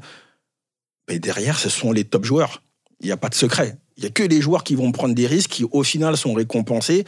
Mais 1.10 1.20
derrière, 1.20 1.58
ce 1.60 1.70
sont 1.70 1.91
les 1.91 2.04
top 2.04 2.26
joueurs. 2.26 2.62
Il 3.02 3.08
n'y 3.08 3.12
a 3.12 3.18
pas 3.18 3.30
de 3.30 3.36
secret. 3.36 3.78
Il 3.98 4.02
n'y 4.02 4.08
a 4.08 4.12
que 4.12 4.24
les 4.24 4.41
joueurs 4.41 4.63
qui 4.63 4.76
vont 4.76 4.91
prendre 4.91 5.15
des 5.15 5.28
risques, 5.28 5.52
qui 5.52 5.65
au 5.72 5.84
final 5.84 6.18
sont 6.18 6.34
récompensés 6.34 7.06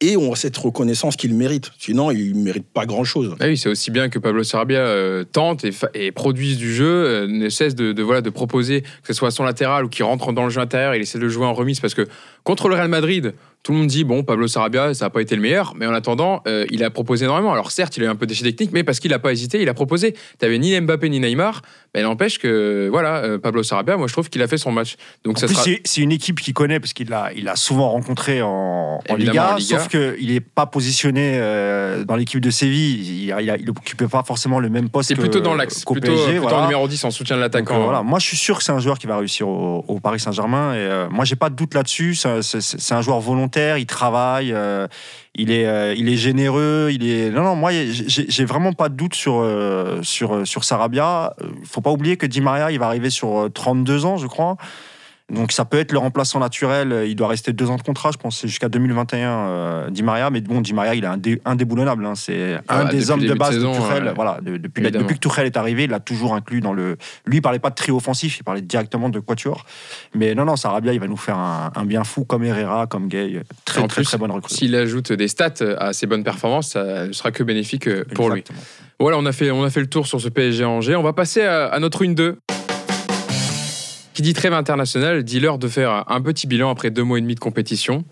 et 0.00 0.16
ont 0.16 0.34
cette 0.34 0.56
reconnaissance 0.56 1.16
qu'ils 1.16 1.34
méritent. 1.34 1.70
Sinon, 1.78 2.10
ils 2.10 2.34
ne 2.34 2.42
méritent 2.42 2.72
pas 2.72 2.86
grand-chose. 2.86 3.36
Ah 3.38 3.46
oui, 3.46 3.58
c'est 3.58 3.68
aussi 3.68 3.90
bien 3.90 4.08
que 4.08 4.18
Pablo 4.18 4.42
Sarabia 4.42 4.80
euh, 4.80 5.24
tente 5.24 5.66
et, 5.94 6.12
produise 6.12 6.56
du 6.56 6.74
jeu, 6.74 6.86
euh, 6.86 7.26
ne 7.26 7.48
cesse 7.50 7.74
de, 7.74 7.92
de, 7.92 8.02
voilà, 8.02 8.22
de 8.22 8.30
proposer, 8.30 8.80
que 8.80 9.08
ce 9.08 9.12
soit 9.12 9.30
son 9.30 9.44
latéral 9.44 9.84
ou 9.84 9.88
qui 9.88 10.02
rentre 10.02 10.32
dans 10.32 10.44
le 10.44 10.50
jeu 10.50 10.60
intérieur, 10.60 10.94
il 10.94 11.02
essaie 11.02 11.18
de 11.18 11.28
jouer 11.28 11.44
en 11.44 11.52
remise 11.52 11.80
parce 11.80 11.92
que 11.92 12.08
contre 12.44 12.68
le 12.68 12.76
Real 12.76 12.88
Madrid, 12.88 13.34
tout 13.62 13.72
le 13.72 13.78
monde 13.78 13.88
dit 13.88 14.04
bon, 14.04 14.22
Pablo 14.22 14.48
Sarabia, 14.48 14.94
ça 14.94 15.04
n'a 15.06 15.10
pas 15.10 15.20
été 15.20 15.36
le 15.36 15.42
meilleur, 15.42 15.74
mais 15.76 15.86
en 15.86 15.92
attendant, 15.92 16.40
euh, 16.46 16.64
il 16.70 16.82
a 16.82 16.88
proposé 16.90 17.24
énormément. 17.26 17.52
Alors 17.52 17.70
certes, 17.70 17.96
il 17.98 18.02
a 18.02 18.06
eu 18.06 18.08
un 18.08 18.14
peu 18.16 18.24
de 18.24 18.30
déchet 18.30 18.44
technique, 18.44 18.70
mais 18.72 18.84
parce 18.84 19.00
qu'il 19.00 19.10
n'a 19.10 19.18
pas 19.18 19.32
hésité, 19.32 19.60
il 19.60 19.68
a 19.68 19.74
proposé. 19.74 20.14
Tu 20.40 20.58
ni 20.58 20.80
Mbappé 20.80 21.08
ni 21.10 21.20
Neymar, 21.20 21.60
mais 21.94 22.02
n'empêche 22.02 22.38
que 22.38 22.88
voilà, 22.90 23.16
euh, 23.18 23.38
Pablo 23.38 23.62
Sarabia, 23.62 23.96
moi 23.98 24.06
je 24.06 24.12
trouve 24.14 24.30
qu'il 24.30 24.40
a 24.42 24.48
fait 24.48 24.56
son 24.58 24.72
match. 24.72 24.96
Donc 25.24 25.36
En 25.36 25.40
ça 25.40 25.46
plus, 25.46 25.54
sera. 25.56 25.64
c'est- 25.84 26.00
une 26.00 26.12
équipe 26.12 26.40
qu'il 26.40 26.54
connaît 26.54 26.80
parce 26.80 26.94
qu'il 26.94 27.10
l'a, 27.10 27.30
il 27.36 27.46
a 27.48 27.56
souvent 27.56 27.90
rencontré 27.90 28.40
en, 28.40 29.00
en 29.06 29.14
Liga, 29.16 29.52
en 29.52 29.56
Liga. 29.56 29.78
sauf 29.78 29.88
qu'il 29.88 30.32
n'est 30.32 30.40
pas 30.40 30.64
positionné 30.66 31.32
euh, 31.34 32.04
dans 32.04 32.16
l'équipe 32.16 32.40
de 32.40 32.50
Séville. 32.50 33.26
Il 33.40 33.64
n'occupait 33.66 34.08
pas 34.08 34.22
forcément 34.22 34.58
le 34.60 34.70
même 34.70 34.88
poste 34.88 35.08
C'est 35.08 35.14
plutôt 35.16 35.40
dans 35.40 35.54
l'axe, 35.54 35.84
plutôt, 35.84 36.00
PSG, 36.00 36.24
plutôt 36.26 36.40
voilà. 36.42 36.58
en 36.58 36.62
numéro 36.62 36.88
10 36.88 37.04
en 37.04 37.10
soutien 37.10 37.36
de 37.36 37.42
l'attaquant. 37.42 37.82
voilà. 37.84 38.02
Moi, 38.02 38.18
je 38.18 38.26
suis 38.26 38.36
sûr 38.38 38.56
que 38.56 38.64
c'est 38.64 38.72
un 38.72 38.78
joueur 38.80 38.98
qui 38.98 39.06
va 39.06 39.18
réussir 39.18 39.46
au, 39.48 39.84
au 39.86 40.00
Paris 40.00 40.20
Saint-Germain. 40.20 40.74
Et 40.74 41.08
moi, 41.12 41.24
j'ai 41.26 41.36
pas 41.36 41.50
de 41.50 41.54
doute 41.56 41.74
là-dessus. 41.74 42.14
C'est 42.14 42.94
un 42.94 43.02
joueur 43.02 43.20
volontaire, 43.20 43.49
il 43.56 43.86
travaille, 43.86 44.52
euh, 44.52 44.86
il, 45.34 45.50
est, 45.50 45.66
euh, 45.66 45.94
il 45.96 46.08
est 46.08 46.16
généreux. 46.16 46.90
Il 46.92 47.08
est... 47.08 47.30
Non, 47.30 47.42
non, 47.42 47.56
moi, 47.56 47.70
j'ai, 47.72 48.44
vraiment 48.44 48.72
pas 48.72 48.88
de 48.88 48.94
doute 48.94 49.14
sur, 49.14 49.40
euh, 49.40 50.00
sur, 50.02 50.46
sur 50.46 50.64
Sarabia. 50.64 51.34
Il 51.60 51.66
faut 51.66 51.80
pas 51.80 51.90
oublier 51.90 52.16
que 52.16 52.26
Di 52.26 52.40
Maria, 52.40 52.70
il 52.70 52.78
va 52.78 52.86
arriver 52.86 53.10
sur 53.10 53.46
euh, 53.46 53.48
32 53.48 54.04
ans, 54.04 54.16
je 54.16 54.26
crois. 54.26 54.56
Donc 55.30 55.52
ça 55.52 55.64
peut 55.64 55.78
être 55.78 55.92
le 55.92 55.98
remplaçant 55.98 56.40
naturel. 56.40 57.04
Il 57.06 57.14
doit 57.14 57.28
rester 57.28 57.52
deux 57.52 57.70
ans 57.70 57.76
de 57.76 57.82
contrat, 57.82 58.10
je 58.12 58.18
pense, 58.18 58.40
jusqu'à 58.46 58.68
2021, 58.68 59.28
euh, 59.30 59.90
Di 59.90 60.02
Maria. 60.02 60.30
Mais 60.30 60.40
bon, 60.40 60.60
Di 60.60 60.74
Maria, 60.74 60.94
il 60.94 61.04
est 61.04 61.06
indé- 61.06 61.40
indéboulonnable. 61.44 62.04
hein. 62.04 62.14
C'est 62.16 62.56
un 62.68 62.84
depuis 62.84 62.96
des 62.98 63.10
hommes 63.10 63.20
de 63.20 63.28
de 63.28 63.34
base 63.34 63.50
de, 63.50 63.54
saison, 63.60 63.72
Tuchel. 63.72 64.04
ouais. 64.04 64.12
Voilà, 64.14 64.38
de- 64.42 64.56
depuis, 64.56 64.82
que 64.82 65.14
Tuchel 65.20 65.46
est 65.46 65.56
arrivé, 65.56 65.84
il 65.84 65.90
l'a 65.90 66.00
toujours 66.00 66.34
inclus 66.34 66.60
dans 66.60 66.72
le. 66.72 66.96
Lui, 67.26 67.38
il 67.38 67.42
parlait 67.42 67.58
pas 67.60 67.70
de 67.70 67.74
trio 67.76 67.96
offensif, 67.96 68.38
il 68.38 68.42
parlait 68.42 68.60
directement 68.60 69.08
de 69.08 69.20
quatuor. 69.20 69.64
Mais 70.14 70.34
non, 70.34 70.44
non, 70.44 70.56
Sarabia, 70.56 70.92
il 70.92 71.00
va 71.00 71.06
nous 71.06 71.16
faire 71.16 71.38
un, 71.38 71.70
un 71.76 71.84
bien 71.84 72.02
fou 72.04 72.24
comme 72.24 72.42
Herrera, 72.44 72.86
comme 72.86 73.08
Gay. 73.08 73.40
Très, 73.64 73.80
En 73.80 73.86
très, 73.86 74.00
plus, 74.02 74.04
très 74.08 74.18
bonne 74.18 74.32
recrue. 74.32 74.52
S'il 74.52 74.74
ajoute 74.74 75.12
des 75.12 75.28
stats 75.28 75.54
à 75.78 75.92
ses 75.92 76.06
bonnes 76.06 76.24
performances, 76.24 76.70
ça 76.72 77.06
ne 77.06 77.12
sera 77.12 77.30
que 77.30 77.42
bénéfique 77.44 77.86
euh, 77.86 78.04
pour 78.14 78.30
lui. 78.30 78.42
Voilà, 78.98 79.16
on 79.16 79.24
a 79.26 79.32
fait, 79.32 79.50
on 79.50 79.62
a 79.64 79.70
fait 79.70 79.80
le 79.80 79.86
tour 79.88 80.06
sur 80.06 80.20
ce 80.20 80.28
PSG 80.28 80.64
Angers. 80.64 80.96
On 80.96 81.02
va 81.02 81.12
passer 81.12 81.42
à, 81.42 81.66
à 81.68 81.78
notre 81.78 82.04
1-2. 82.04 82.34
Qui 84.14 84.22
dit 84.22 84.34
trêve 84.34 84.52
internationale 84.52 85.22
dit 85.22 85.40
l'heure 85.40 85.58
de 85.58 85.68
faire 85.68 86.04
un 86.08 86.20
petit 86.20 86.46
bilan 86.46 86.70
après 86.70 86.90
deux 86.90 87.04
mois 87.04 87.18
et 87.18 87.20
demi 87.20 87.34
de 87.34 87.40
compétition. 87.40 88.04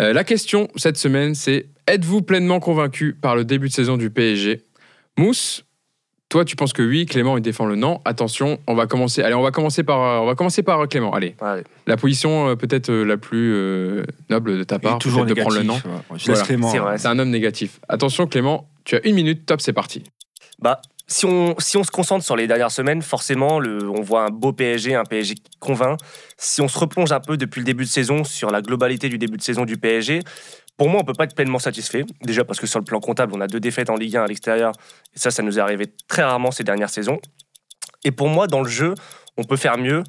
Euh, 0.00 0.12
la 0.12 0.24
question 0.24 0.68
cette 0.76 0.96
semaine, 0.96 1.34
c'est 1.34 1.66
êtes-vous 1.86 2.22
pleinement 2.22 2.60
convaincu 2.60 3.14
par 3.14 3.36
le 3.36 3.44
début 3.44 3.68
de 3.68 3.72
saison 3.72 3.96
du 3.96 4.10
PSG 4.10 4.62
Mousse, 5.18 5.64
toi 6.30 6.44
tu 6.44 6.56
penses 6.56 6.72
que 6.72 6.82
oui, 6.82 7.04
Clément 7.04 7.36
il 7.36 7.42
défend 7.42 7.66
le 7.66 7.76
non. 7.76 8.00
Attention, 8.06 8.58
on 8.66 8.74
va 8.74 8.86
commencer. 8.86 9.22
Allez, 9.22 9.34
on 9.34 9.42
va 9.42 9.50
commencer 9.50 9.82
par, 9.82 10.22
on 10.22 10.26
va 10.26 10.34
commencer 10.34 10.62
par 10.62 10.80
euh, 10.80 10.86
Clément. 10.86 11.12
Allez, 11.12 11.34
Allez. 11.40 11.64
la 11.86 11.96
position 11.98 12.48
euh, 12.48 12.54
peut-être 12.56 12.88
euh, 12.88 13.04
la 13.04 13.18
plus 13.18 13.52
euh, 13.54 14.04
noble 14.30 14.56
de 14.56 14.64
ta 14.64 14.78
part, 14.78 14.98
toujours 14.98 15.26
de 15.26 15.34
prendre 15.34 15.56
le 15.56 15.64
non. 15.64 15.74
ouais. 15.74 15.80
Voilà. 16.08 16.24
laisse 16.26 16.42
Clément. 16.44 16.70
C'est 16.70 16.78
vrai. 16.78 16.96
C'est 16.96 17.08
un 17.08 17.18
homme 17.18 17.30
négatif. 17.30 17.80
Attention 17.88 18.26
Clément, 18.26 18.66
tu 18.84 18.96
as 18.96 19.06
une 19.06 19.14
minute, 19.14 19.44
top, 19.44 19.60
c'est 19.60 19.72
parti. 19.72 20.04
Bah, 20.60 20.80
si 21.10 21.26
on, 21.26 21.56
si 21.58 21.76
on 21.76 21.82
se 21.82 21.90
concentre 21.90 22.24
sur 22.24 22.36
les 22.36 22.46
dernières 22.46 22.70
semaines, 22.70 23.02
forcément, 23.02 23.56
on 23.56 24.00
voit 24.00 24.22
un 24.22 24.30
beau 24.30 24.52
PSG, 24.52 24.94
un 24.94 25.04
PSG 25.04 25.34
qui 25.34 25.50
convainc. 25.58 25.98
Si 26.38 26.60
on 26.60 26.68
se 26.68 26.78
replonge 26.78 27.10
un 27.10 27.18
peu 27.18 27.36
depuis 27.36 27.58
le 27.58 27.64
début 27.64 27.84
de 27.84 27.88
saison 27.88 28.22
sur 28.22 28.50
la 28.50 28.62
globalité 28.62 29.08
du 29.08 29.18
début 29.18 29.36
de 29.36 29.42
saison 29.42 29.64
du 29.64 29.76
PSG, 29.76 30.20
pour 30.76 30.88
moi, 30.88 31.00
on 31.02 31.04
peut 31.04 31.12
pas 31.12 31.24
être 31.24 31.34
pleinement 31.34 31.58
satisfait. 31.58 32.04
Déjà 32.22 32.44
parce 32.44 32.60
que 32.60 32.66
sur 32.68 32.78
le 32.78 32.84
plan 32.84 33.00
comptable, 33.00 33.32
on 33.34 33.40
a 33.40 33.48
deux 33.48 33.58
défaites 33.58 33.90
en 33.90 33.96
Ligue 33.96 34.16
1 34.16 34.22
à 34.22 34.26
l'extérieur. 34.28 34.72
Et 35.14 35.18
ça, 35.18 35.32
ça 35.32 35.42
nous 35.42 35.58
est 35.58 35.60
arrivé 35.60 35.92
très 36.06 36.22
rarement 36.22 36.52
ces 36.52 36.62
dernières 36.62 36.90
saisons. 36.90 37.18
Et 38.04 38.12
pour 38.12 38.28
moi, 38.28 38.46
dans 38.46 38.62
le 38.62 38.68
jeu, 38.68 38.94
on 39.36 39.42
peut 39.42 39.56
faire 39.56 39.78
mieux, 39.78 40.04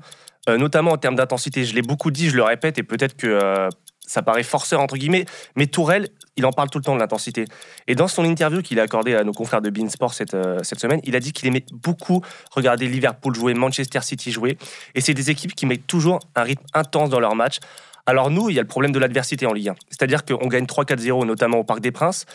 euh, 0.49 0.57
notamment 0.57 0.91
en 0.91 0.97
termes 0.97 1.15
d'intensité. 1.15 1.65
Je 1.65 1.73
l'ai 1.73 1.81
beaucoup 1.81 2.11
dit, 2.11 2.29
je 2.29 2.35
le 2.35 2.43
répète, 2.43 2.77
et 2.77 2.83
peut-être 2.83 3.17
que 3.17 3.27
euh, 3.27 3.69
ça 4.05 4.21
paraît 4.21 4.43
forceur, 4.43 4.79
entre 4.81 4.97
guillemets, 4.97 5.25
mais 5.55 5.65
Tourelle, 5.65 6.09
il 6.41 6.45
en 6.45 6.51
parle 6.51 6.69
tout 6.69 6.80
le 6.80 6.84
temps 6.84 6.95
de 6.95 6.99
l'intensité. 6.99 7.45
Et 7.88 7.93
dans 7.93 8.08
son 8.08 8.25
interview 8.25 8.62
qu'il 8.62 8.80
a 8.80 8.84
accordé 8.84 9.15
à 9.15 9.23
nos 9.23 9.32
confrères 9.32 9.62
de 9.62 9.69
Beansport 9.69 10.13
cette, 10.13 10.34
euh, 10.34 10.58
cette 10.63 10.80
semaine, 10.80 10.99
il 11.04 11.15
a 11.15 11.19
dit 11.19 11.32
qu'il 11.34 11.47
aimait 11.47 11.63
beaucoup 11.71 12.21
regarder 12.51 12.88
Liverpool 12.88 13.36
jouer, 13.36 13.54
Manchester 13.54 14.01
City 14.01 14.32
jouer. 14.32 14.58
Et 14.95 15.01
c'est 15.01 15.13
des 15.13 15.30
équipes 15.30 15.54
qui 15.54 15.67
mettent 15.67 15.86
toujours 15.86 16.19
un 16.36 16.41
rythme 16.41 16.65
intense 16.73 17.10
dans 17.12 17.19
leurs 17.19 17.36
matchs. 17.36 17.60
Alors 18.08 18.32
nous, 18.32 18.49
il 18.49 18.56
y 18.56 18.60
a 18.60 18.63
le 18.63 18.67
problème 18.67 18.91
de 18.91 18.97
l'adversité 18.97 19.45
en 19.45 19.54
Ligue 19.54 19.69
1. 19.69 19.75
C'est-à-dire 19.89 20.25
qu'on 20.25 20.47
gagne 20.47 20.65
3-4-0, 20.65 21.25
notamment 21.25 21.60
au 21.60 21.63
Parc 21.63 21.80
des 21.82 21.91
Princes, 21.91 22.25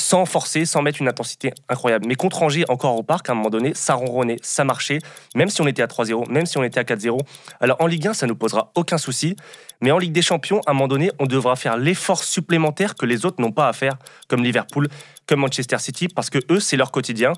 sans 0.00 0.24
forcer, 0.24 0.64
sans 0.64 0.82
mettre 0.82 1.00
une 1.00 1.08
intensité 1.08 1.52
incroyable. 1.68 2.06
Mais 2.08 2.14
contre 2.14 2.42
Angers, 2.42 2.64
encore 2.68 2.96
au 2.96 3.02
Parc, 3.02 3.28
à 3.28 3.32
un 3.32 3.34
moment 3.34 3.50
donné, 3.50 3.72
ça 3.74 3.94
ronronnait, 3.94 4.38
ça 4.42 4.64
marchait, 4.64 4.98
même 5.34 5.48
si 5.50 5.60
on 5.60 5.66
était 5.66 5.82
à 5.82 5.86
3-0, 5.86 6.30
même 6.30 6.46
si 6.46 6.58
on 6.58 6.64
était 6.64 6.80
à 6.80 6.84
4-0. 6.84 7.18
Alors 7.60 7.76
en 7.80 7.86
Ligue 7.86 8.08
1, 8.08 8.14
ça 8.14 8.26
ne 8.26 8.32
nous 8.32 8.36
posera 8.36 8.72
aucun 8.74 8.98
souci. 8.98 9.36
Mais 9.82 9.92
en 9.92 9.98
Ligue 9.98 10.12
des 10.12 10.22
Champions, 10.22 10.60
à 10.66 10.70
un 10.70 10.74
moment 10.74 10.88
donné, 10.88 11.10
on 11.18 11.26
devra 11.26 11.56
faire 11.56 11.76
l'effort 11.76 12.24
supplémentaire 12.24 12.94
que 12.94 13.06
les 13.06 13.24
autres 13.24 13.40
n'ont 13.40 13.52
pas 13.52 13.68
à 13.68 13.72
faire, 13.72 13.94
comme 14.28 14.42
Liverpool, 14.42 14.88
comme 15.26 15.40
Manchester 15.40 15.78
City, 15.78 16.08
parce 16.08 16.28
que 16.28 16.38
eux, 16.50 16.60
c'est 16.60 16.76
leur 16.76 16.90
quotidien. 16.90 17.32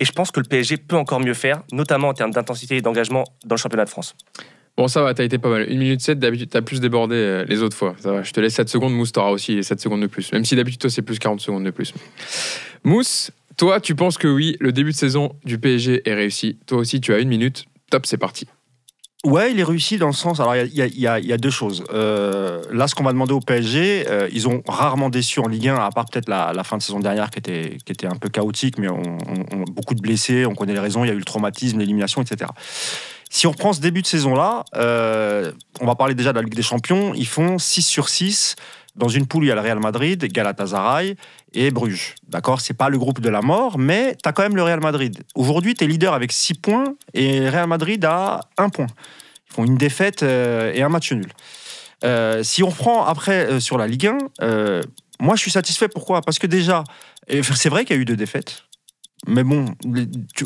Et 0.00 0.04
je 0.04 0.12
pense 0.12 0.30
que 0.30 0.40
le 0.40 0.46
PSG 0.46 0.78
peut 0.78 0.96
encore 0.96 1.20
mieux 1.20 1.34
faire, 1.34 1.62
notamment 1.72 2.08
en 2.08 2.14
termes 2.14 2.32
d'intensité 2.32 2.76
et 2.76 2.82
d'engagement 2.82 3.24
dans 3.44 3.54
le 3.54 3.60
championnat 3.60 3.84
de 3.84 3.90
France. 3.90 4.14
Bon, 4.76 4.88
ça 4.88 5.02
va, 5.02 5.14
t'as 5.14 5.24
été 5.24 5.38
pas 5.38 5.48
mal. 5.48 5.62
1 5.70 5.74
minute 5.76 6.00
7, 6.02 6.18
d'habitude, 6.18 6.50
t'as 6.50 6.60
plus 6.60 6.80
débordé 6.80 7.14
euh, 7.14 7.44
les 7.48 7.62
autres 7.62 7.76
fois. 7.76 7.94
Ça 7.98 8.12
va, 8.12 8.22
je 8.22 8.30
te 8.32 8.40
laisse 8.40 8.54
7 8.54 8.68
secondes. 8.68 8.92
Mousse, 8.92 9.12
t'auras 9.12 9.30
aussi 9.30 9.62
7 9.64 9.80
secondes 9.80 10.02
de 10.02 10.06
plus. 10.06 10.30
Même 10.32 10.44
si 10.44 10.54
d'habitude, 10.54 10.80
toi, 10.80 10.90
c'est 10.90 11.02
plus 11.02 11.18
40 11.18 11.40
secondes 11.40 11.64
de 11.64 11.70
plus. 11.70 11.94
Mousse, 12.84 13.30
toi, 13.56 13.80
tu 13.80 13.94
penses 13.94 14.18
que 14.18 14.28
oui, 14.28 14.56
le 14.60 14.72
début 14.72 14.90
de 14.92 14.96
saison 14.96 15.34
du 15.44 15.58
PSG 15.58 16.02
est 16.04 16.14
réussi. 16.14 16.58
Toi 16.66 16.78
aussi, 16.78 17.00
tu 17.00 17.14
as 17.14 17.18
une 17.20 17.28
minute. 17.28 17.64
Top, 17.90 18.04
c'est 18.04 18.18
parti. 18.18 18.46
Ouais, 19.24 19.50
il 19.50 19.58
est 19.58 19.64
réussi 19.64 19.96
dans 19.96 20.06
le 20.08 20.12
sens. 20.12 20.40
Alors, 20.40 20.54
il 20.54 20.68
y 20.74 21.06
a, 21.06 21.38
deux 21.38 21.50
choses. 21.50 21.82
Euh, 21.92 22.62
là, 22.70 22.86
ce 22.86 22.94
qu'on 22.94 23.02
va 23.02 23.12
demander 23.12 23.32
au 23.32 23.40
PSG, 23.40 24.04
euh, 24.08 24.28
ils 24.30 24.46
ont 24.46 24.62
rarement 24.68 25.08
déçu 25.08 25.40
en 25.40 25.48
Ligue 25.48 25.68
1, 25.68 25.74
à 25.74 25.90
part 25.90 26.04
peut-être 26.04 26.28
la, 26.28 26.52
fin 26.64 26.76
de 26.76 26.82
saison 26.82 27.00
dernière 27.00 27.30
qui 27.30 27.38
était, 27.38 27.78
qui 27.84 27.92
était 27.92 28.06
un 28.06 28.14
peu 28.14 28.28
chaotique, 28.28 28.78
mais 28.78 28.88
on, 28.88 29.00
on- 29.02 29.56
on- 29.56 29.64
beaucoup 29.72 29.94
de 29.94 30.00
blessés, 30.02 30.46
on 30.46 30.54
connaît 30.54 30.74
les 30.74 30.78
raisons, 30.80 31.02
il 31.02 31.08
y 31.08 31.10
a 31.10 31.14
eu 31.14 31.18
le 31.18 31.24
traumatisme, 31.24 31.78
l'élimination, 31.78 32.22
etc. 32.22 32.50
Si 33.36 33.46
on 33.46 33.50
reprend 33.50 33.74
ce 33.74 33.82
début 33.82 34.00
de 34.00 34.06
saison-là, 34.06 34.64
euh, 34.76 35.52
on 35.82 35.86
va 35.86 35.94
parler 35.94 36.14
déjà 36.14 36.32
de 36.32 36.38
la 36.38 36.42
Ligue 36.42 36.54
des 36.54 36.62
Champions, 36.62 37.12
ils 37.12 37.26
font 37.26 37.58
6 37.58 37.82
sur 37.82 38.08
6 38.08 38.56
dans 38.94 39.08
une 39.08 39.26
poule, 39.26 39.44
il 39.44 39.48
y 39.48 39.50
a 39.50 39.54
le 39.54 39.60
Real 39.60 39.78
Madrid, 39.78 40.24
Galatasaray 40.24 41.16
et 41.52 41.70
Bruges. 41.70 42.14
D'accord? 42.28 42.62
C'est 42.62 42.72
pas 42.72 42.88
le 42.88 42.96
groupe 42.96 43.20
de 43.20 43.28
la 43.28 43.42
mort, 43.42 43.76
mais 43.76 44.16
tu 44.22 44.26
as 44.26 44.32
quand 44.32 44.42
même 44.42 44.56
le 44.56 44.62
Real 44.62 44.80
Madrid. 44.80 45.22
Aujourd'hui, 45.34 45.74
tu 45.74 45.84
es 45.84 45.86
leader 45.86 46.14
avec 46.14 46.32
6 46.32 46.54
points 46.54 46.94
et 47.12 47.40
le 47.40 47.50
Real 47.50 47.68
Madrid 47.68 48.02
a 48.06 48.40
1 48.56 48.70
point. 48.70 48.86
Ils 49.50 49.54
font 49.54 49.64
une 49.66 49.76
défaite 49.76 50.22
euh, 50.22 50.72
et 50.72 50.80
un 50.82 50.88
match 50.88 51.12
nul. 51.12 51.30
Euh, 52.04 52.42
si 52.42 52.62
on 52.62 52.70
reprend 52.70 53.04
après 53.04 53.60
sur 53.60 53.76
la 53.76 53.86
Ligue 53.86 54.06
1, 54.06 54.18
euh, 54.40 54.80
moi 55.20 55.36
je 55.36 55.42
suis 55.42 55.50
satisfait. 55.50 55.88
Pourquoi? 55.88 56.22
Parce 56.22 56.38
que 56.38 56.46
déjà, 56.46 56.84
c'est 57.28 57.68
vrai 57.68 57.84
qu'il 57.84 57.96
y 57.96 57.98
a 57.98 58.00
eu 58.00 58.06
deux 58.06 58.16
défaites. 58.16 58.62
Mais 59.26 59.44
bon, 59.44 59.66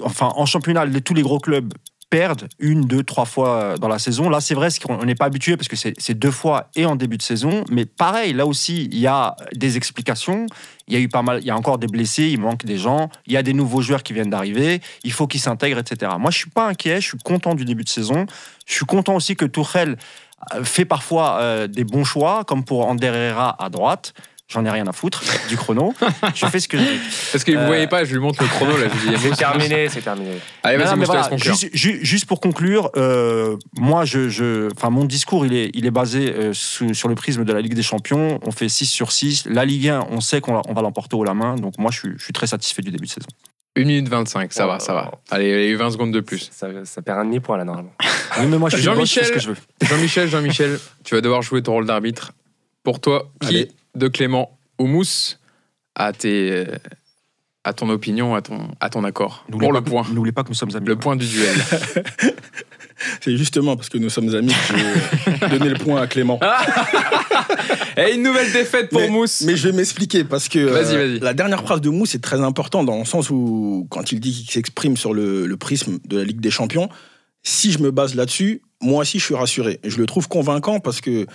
enfin, 0.03 0.33
en 0.35 0.45
championnat, 0.45 0.87
tous 1.05 1.15
les 1.15 1.23
gros 1.23 1.39
clubs 1.39 1.73
perdent 2.11 2.49
une, 2.59 2.83
deux, 2.83 3.05
trois 3.05 3.25
fois 3.25 3.77
dans 3.79 3.89
la 3.89 4.01
saison. 4.01 4.29
Là, 4.29 4.41
c'est 4.41 4.55
vrai, 4.55 4.69
qu'on 4.85 5.05
n'est 5.05 5.15
pas 5.15 5.27
habitué 5.27 5.57
parce 5.57 5.69
que 5.69 5.77
c'est 5.77 6.15
deux 6.15 6.33
fois 6.33 6.69
et 6.75 6.85
en 6.85 6.97
début 6.97 7.17
de 7.17 7.23
saison. 7.23 7.65
Mais 7.71 7.87
pareil, 7.87 8.33
là 8.33 8.47
aussi, 8.47 8.87
il 8.93 8.99
y 8.99 9.07
a 9.07 9.37
des 9.55 9.77
explications. 9.77 10.47
Il 10.89 10.95
y 10.95 10.97
a 10.97 11.01
eu 11.01 11.09
pas 11.09 11.23
mal, 11.23 11.39
il 11.41 11.47
y 11.47 11.51
a 11.51 11.57
encore 11.57 11.79
des 11.79 11.87
blessés, 11.87 12.25
il 12.25 12.41
manque 12.41 12.65
des 12.65 12.77
gens. 12.77 13.11
Il 13.27 13.33
y 13.33 13.37
a 13.37 13.43
des 13.43 13.53
nouveaux 13.53 13.81
joueurs 13.81 14.03
qui 14.03 14.13
viennent 14.13 14.31
d'arriver. 14.31 14.81
Il 15.05 15.13
faut 15.13 15.29
qu'ils 15.29 15.41
s'intègrent, 15.41 15.79
etc. 15.79 16.13
Moi, 16.19 16.33
je 16.33 16.39
suis 16.39 16.51
pas 16.51 16.67
inquiet. 16.67 17.01
Je 17.01 17.07
suis 17.07 17.19
content 17.19 17.55
du 17.55 17.65
début 17.65 17.85
de 17.85 17.89
saison. 17.89 18.27
Je 18.67 18.75
suis 18.75 18.87
content 18.87 19.15
aussi 19.15 19.37
que 19.37 19.45
Tourelle 19.45 19.97
euh, 20.55 20.65
fait 20.65 20.85
parfois 20.85 21.39
euh, 21.41 21.67
des 21.67 21.85
bons 21.85 22.05
choix, 22.05 22.45
comme 22.45 22.65
pour 22.65 22.87
Ander 22.87 23.07
Herrera 23.07 23.63
à 23.63 23.69
droite. 23.69 24.15
J'en 24.53 24.65
ai 24.65 24.71
rien 24.71 24.85
à 24.89 24.93
foutre 24.93 25.23
du 25.49 25.57
chrono. 25.57 25.95
je 26.35 26.45
fais 26.47 26.59
ce 26.59 26.67
que 26.67 26.77
je 26.77 26.83
veux. 26.83 26.99
Parce 27.31 27.45
que 27.45 27.53
vous 27.53 27.59
Euh, 27.59 27.67
voyez 27.67 27.87
pas, 27.87 28.05
je 28.05 28.13
lui 28.13 28.19
montre 28.21 28.43
le 28.43 28.49
chrono 28.49 28.77
là. 28.77 28.89
C'est 29.21 29.37
terminé, 29.37 29.89
c'est 29.89 30.01
terminé. 30.03 30.33
Allez, 30.65 30.77
vas-y, 30.77 30.99
voilà, 31.05 31.29
conclure. 31.29 31.55
juste, 31.55 31.71
ju- 31.73 32.01
juste 32.05 32.27
pour 32.27 32.41
conclure, 32.41 32.91
euh, 32.97 33.57
moi, 33.79 34.05
je, 34.05 34.69
mon 34.89 35.05
discours, 35.05 35.47
il 35.47 35.55
est, 35.55 35.71
il 35.75 35.87
est 35.87 35.91
basé 35.93 36.35
euh, 36.35 36.53
sous- 36.53 36.95
sur 36.95 37.09
le 37.09 37.15
prisme 37.15 37.45
de 37.45 37.53
la 37.53 37.61
Ligue 37.61 37.75
des 37.75 37.83
Champions. 37.85 38.41
On 38.45 38.51
fait 38.51 38.69
6 38.69 38.87
sur 38.87 39.13
6. 39.13 39.45
La 39.47 39.65
Ligue 39.65 39.89
1, 39.89 40.07
on 40.11 40.21
sait 40.21 40.41
qu'on 40.41 40.61
on 40.67 40.73
va 40.73 40.83
l'emporter 40.83 41.15
haut 41.17 41.23
la 41.25 41.35
main. 41.35 41.55
Donc, 41.55 41.79
moi, 41.79 41.91
je 41.93 41.99
suis, 42.01 42.11
je 42.19 42.25
suis 42.25 42.33
très 42.33 42.49
satisfait 42.49 42.83
du 42.83 42.91
début 42.91 43.07
de 43.07 43.11
saison. 43.13 43.29
1 43.77 43.85
minute 43.85 44.09
25, 44.09 44.53
ça 44.53 44.65
Oh 44.65 44.69
va, 44.69 44.81
ça 44.81 44.93
va. 44.93 45.13
Allez, 45.31 45.45
il 45.45 45.51
y 45.51 45.55
a 45.55 45.67
eu 45.69 45.77
20 45.77 45.93
secondes 45.93 46.11
de 46.13 46.19
plus. 46.21 46.49
Ça, 46.51 46.67
ça 46.85 47.03
perd 47.03 47.21
un 47.21 47.25
demi-point 47.25 47.57
là, 47.57 47.65
normalement. 47.65 47.93
Oui, 48.41 48.47
mais 48.49 48.59
moi, 48.59 48.69
je 48.69 48.77
suis 48.77 48.85
Jean-Michel. 48.85 49.25
ce 49.27 49.33
que 49.33 49.39
je 49.41 49.49
veux. 49.51 49.57
Jean-Michel, 49.83 50.29
Jean-Michel, 50.29 50.79
tu 51.05 51.15
vas 51.15 51.21
devoir 51.21 51.43
jouer 51.43 51.63
ton 51.63 51.73
rôle 51.75 51.87
d'arbitre. 51.87 52.33
Pour 52.83 53.01
toi, 53.01 53.29
qui 53.41 53.49
Allez. 53.49 53.71
De 53.95 54.09
Clément 54.09 54.59
ou 54.79 54.87
Mousse 54.87 55.39
à, 55.95 56.13
tes, 56.13 56.51
euh, 56.53 56.65
à 57.65 57.73
ton 57.73 57.89
opinion, 57.91 58.35
à 58.35 58.43
ton, 58.43 58.71
à 58.81 58.89
ton 58.91 59.05
accord 59.05 59.45
Pour 59.51 59.61
pas 59.61 59.71
le 59.71 59.83
point. 59.83 60.05
N'oubliez 60.13 60.33
pas 60.33 60.43
que 60.43 60.49
nous 60.49 60.55
sommes 60.55 60.75
amis. 60.75 60.87
Le 60.87 60.97
point 60.97 61.17
du 61.17 61.27
duel. 61.27 61.57
C'est 63.23 63.37
justement 63.37 63.77
parce 63.77 63.89
que 63.89 63.97
nous 63.97 64.11
sommes 64.11 64.35
amis 64.35 64.53
que 64.69 64.77
j'ai 64.77 65.49
donné 65.59 65.71
le 65.71 65.79
point 65.79 66.03
à 66.03 66.07
Clément. 66.07 66.39
Et 67.97 68.15
une 68.15 68.23
nouvelle 68.23 68.53
défaite 68.53 68.91
pour 68.91 69.01
mais, 69.01 69.09
Mousse. 69.09 69.43
mais 69.47 69.57
je 69.57 69.69
vais 69.69 69.75
m'expliquer 69.75 70.23
parce 70.25 70.49
que 70.49 70.59
euh, 70.59 70.71
Vas-y, 70.83 70.97
vas-y. 70.97 71.19
la 71.19 71.35
dernière 71.35 71.63
phrase 71.63 71.81
de 71.81 71.89
Mousse 71.89 72.15
est 72.15 72.23
très 72.23 72.41
importante 72.41 72.87
dans 72.87 72.99
le 72.99 73.05
sens 73.05 73.31
où, 73.31 73.87
quand 73.91 74.13
il 74.13 74.21
dit 74.21 74.33
qu'il 74.33 74.51
s'exprime 74.51 74.97
sur 74.97 75.15
le, 75.15 75.47
le 75.47 75.57
prisme 75.57 75.99
de 76.07 76.19
la 76.19 76.25
Ligue 76.25 76.41
des 76.41 76.51
Champions, 76.51 76.89
si 77.43 77.73
je 77.73 77.79
me 77.79 77.91
base 77.91 78.15
là-dessus, 78.15 78.63
moi 78.83 79.01
aussi 79.01 79.19
je 79.19 79.25
suis 79.25 79.35
rassuré. 79.35 79.81
Et 79.83 79.91
je 79.91 79.99
le 79.99 80.07
trouve 80.07 80.29
convaincant 80.29 80.81
parce 80.81 81.01
que 81.01 81.27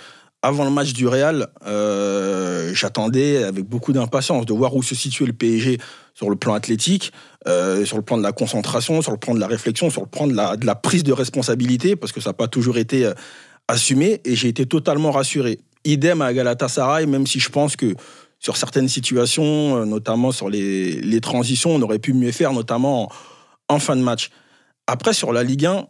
avant 0.46 0.64
le 0.64 0.70
match 0.70 0.92
du 0.92 1.08
Real, 1.08 1.48
euh, 1.66 2.70
j'attendais 2.72 3.42
avec 3.42 3.64
beaucoup 3.64 3.92
d'impatience 3.92 4.46
de 4.46 4.52
voir 4.52 4.76
où 4.76 4.82
se 4.82 4.94
situait 4.94 5.26
le 5.26 5.32
PSG 5.32 5.78
sur 6.14 6.30
le 6.30 6.36
plan 6.36 6.54
athlétique, 6.54 7.12
euh, 7.48 7.84
sur 7.84 7.96
le 7.96 8.04
plan 8.04 8.16
de 8.16 8.22
la 8.22 8.30
concentration, 8.30 9.02
sur 9.02 9.10
le 9.10 9.18
plan 9.18 9.34
de 9.34 9.40
la 9.40 9.48
réflexion, 9.48 9.90
sur 9.90 10.02
le 10.02 10.06
plan 10.06 10.28
de 10.28 10.34
la, 10.34 10.74
prise 10.76 11.02
de 11.02 11.12
responsabilité, 11.12 11.96
parce 11.96 12.12
que 12.12 12.20
ça 12.20 12.30
n'a 12.30 12.34
pas 12.34 12.46
toujours 12.46 12.78
été 12.78 13.06
euh, 13.06 13.12
assumé, 13.66 14.20
et 14.24 14.36
j'ai 14.36 14.46
été 14.46 14.66
totalement 14.66 15.10
rassuré. 15.10 15.58
Idem 15.84 16.22
à 16.22 16.32
Galatasaray, 16.32 17.06
même 17.06 17.26
si 17.26 17.40
je 17.40 17.48
pense 17.48 17.74
que 17.74 17.96
sur 18.38 18.56
certaines 18.56 18.88
situations, 18.88 19.84
notamment 19.84 20.30
sur 20.30 20.48
les, 20.48 21.00
les 21.00 21.20
transitions, 21.20 21.74
on 21.74 21.82
aurait 21.82 21.98
pu 21.98 22.12
mieux 22.12 22.30
faire, 22.30 22.52
notamment 22.52 23.10
en, 23.68 23.74
en 23.74 23.78
fin 23.80 23.96
de 23.96 24.02
match. 24.02 24.30
Après, 24.86 25.12
sur 25.12 25.32
la 25.32 25.42
Ligue 25.42 25.66
1, 25.66 25.88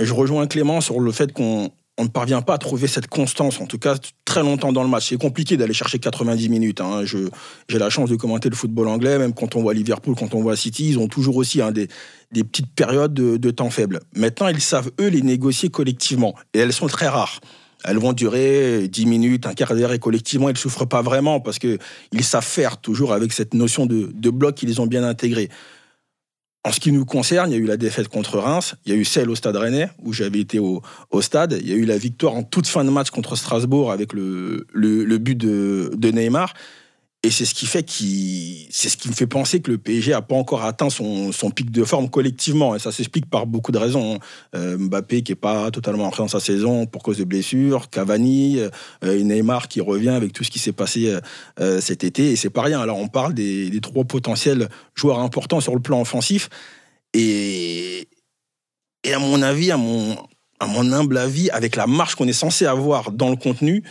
je 0.00 0.12
rejoins 0.12 0.48
Clément 0.48 0.80
sur 0.80 0.98
le 0.98 1.12
fait 1.12 1.32
qu'on 1.32 1.70
on 2.02 2.06
ne 2.06 2.10
parvient 2.10 2.42
pas 2.42 2.54
à 2.54 2.58
trouver 2.58 2.88
cette 2.88 3.06
constance, 3.06 3.60
en 3.60 3.66
tout 3.66 3.78
cas 3.78 3.94
très 4.24 4.42
longtemps 4.42 4.72
dans 4.72 4.82
le 4.82 4.88
match. 4.88 5.10
C'est 5.10 5.20
compliqué 5.20 5.56
d'aller 5.56 5.72
chercher 5.72 6.00
90 6.00 6.48
minutes. 6.48 6.80
hein. 6.80 7.04
J'ai 7.04 7.78
la 7.78 7.90
chance 7.90 8.10
de 8.10 8.16
commenter 8.16 8.50
le 8.50 8.56
football 8.56 8.88
anglais, 8.88 9.18
même 9.18 9.32
quand 9.32 9.54
on 9.54 9.62
voit 9.62 9.72
Liverpool, 9.72 10.16
quand 10.18 10.34
on 10.34 10.42
voit 10.42 10.56
City, 10.56 10.88
ils 10.88 10.98
ont 10.98 11.06
toujours 11.06 11.36
aussi 11.36 11.62
hein, 11.62 11.70
des, 11.70 11.86
des 12.32 12.42
petites 12.42 12.74
périodes 12.74 13.14
de, 13.14 13.36
de 13.36 13.50
temps 13.52 13.70
faible. 13.70 14.00
Maintenant, 14.16 14.48
ils 14.48 14.60
savent, 14.60 14.90
eux, 15.00 15.06
les 15.06 15.22
négocier 15.22 15.68
collectivement. 15.68 16.34
Et 16.54 16.58
elles 16.58 16.72
sont 16.72 16.88
très 16.88 17.06
rares. 17.06 17.38
Elles 17.84 17.98
vont 17.98 18.12
durer 18.12 18.88
10 18.88 19.06
minutes, 19.06 19.46
un 19.46 19.54
quart 19.54 19.72
d'heure, 19.76 19.92
et 19.92 20.00
collectivement, 20.00 20.48
ils 20.48 20.54
ne 20.54 20.58
souffrent 20.58 20.86
pas 20.88 21.02
vraiment 21.02 21.38
parce 21.38 21.60
qu'ils 21.60 21.78
savent 22.22 22.44
faire 22.44 22.78
toujours 22.78 23.12
avec 23.12 23.32
cette 23.32 23.54
notion 23.54 23.86
de, 23.86 24.10
de 24.12 24.30
bloc 24.30 24.56
qu'ils 24.56 24.80
ont 24.80 24.88
bien 24.88 25.04
intégrée. 25.04 25.50
En 26.64 26.70
ce 26.70 26.78
qui 26.78 26.92
nous 26.92 27.04
concerne, 27.04 27.50
il 27.50 27.54
y 27.54 27.56
a 27.56 27.60
eu 27.60 27.66
la 27.66 27.76
défaite 27.76 28.06
contre 28.06 28.38
Reims, 28.38 28.76
il 28.86 28.92
y 28.92 28.94
a 28.94 28.98
eu 28.98 29.04
celle 29.04 29.30
au 29.30 29.34
Stade 29.34 29.56
Rennais, 29.56 29.88
où 30.04 30.12
j'avais 30.12 30.38
été 30.38 30.60
au, 30.60 30.80
stade, 31.20 31.58
il 31.60 31.68
y 31.68 31.72
a 31.72 31.76
eu 31.76 31.84
la 31.84 31.98
victoire 31.98 32.34
en 32.34 32.44
toute 32.44 32.68
fin 32.68 32.84
de 32.84 32.90
match 32.90 33.10
contre 33.10 33.34
Strasbourg 33.34 33.90
avec 33.90 34.12
le, 34.12 34.64
but 35.18 35.36
de 35.36 36.10
Neymar. 36.10 36.54
Et 37.24 37.30
c'est 37.30 37.44
ce 37.44 37.54
qui 37.54 37.66
fait 37.66 37.84
qui, 37.84 38.66
c'est 38.72 38.88
ce 38.88 38.96
qui 38.96 39.08
me 39.08 39.14
fait 39.14 39.28
penser 39.28 39.60
que 39.60 39.70
le 39.70 39.78
PSG 39.78 40.12
a 40.12 40.22
pas 40.22 40.34
encore 40.34 40.64
atteint 40.64 40.90
son, 40.90 41.30
pic 41.54 41.70
de 41.70 41.84
forme 41.84 42.10
collectivement. 42.10 42.74
Et 42.74 42.80
ça 42.80 42.90
s'explique 42.90 43.26
par 43.26 43.46
beaucoup 43.46 43.70
de 43.70 43.78
raisons. 43.78 44.18
Euh, 44.56 44.76
Mbappé 44.76 45.22
qui 45.22 45.30
est 45.30 45.36
pas 45.36 45.70
totalement 45.70 46.06
entré 46.06 46.24
dans 46.24 46.28
sa 46.28 46.40
saison 46.40 46.84
pour 46.86 47.04
cause 47.04 47.18
de 47.18 47.24
blessures, 47.24 47.90
Cavani, 47.90 48.58
euh, 49.04 49.22
Neymar 49.22 49.68
qui 49.68 49.80
revient 49.80 50.08
avec 50.08 50.32
tout 50.32 50.42
ce 50.42 50.50
qui 50.50 50.58
s'est 50.58 50.72
passé 50.72 51.16
euh, 51.60 51.80
cet 51.80 52.02
été. 52.02 52.32
Et 52.32 52.36
c'est 52.36 52.50
pas 52.50 52.62
rien. 52.62 52.80
Alors 52.80 52.98
on 52.98 53.08
parle 53.08 53.34
des, 53.34 53.70
trois 53.80 54.02
potentiels 54.02 54.68
joueurs 54.96 55.20
importants 55.20 55.60
sur 55.60 55.76
le 55.76 55.80
plan 55.80 56.00
offensif. 56.00 56.48
Et, 57.14 58.08
à 59.12 59.18
mon 59.20 59.42
avis, 59.42 59.70
à 59.70 59.76
mon 59.76 60.92
humble 60.92 61.18
avis, 61.18 61.50
avec 61.50 61.76
la 61.76 61.86
marche 61.86 62.16
qu'on 62.16 62.26
est 62.26 62.32
censé 62.32 62.66
avoir 62.66 63.12
dans 63.12 63.30
le 63.30 63.36
contenu, 63.36 63.84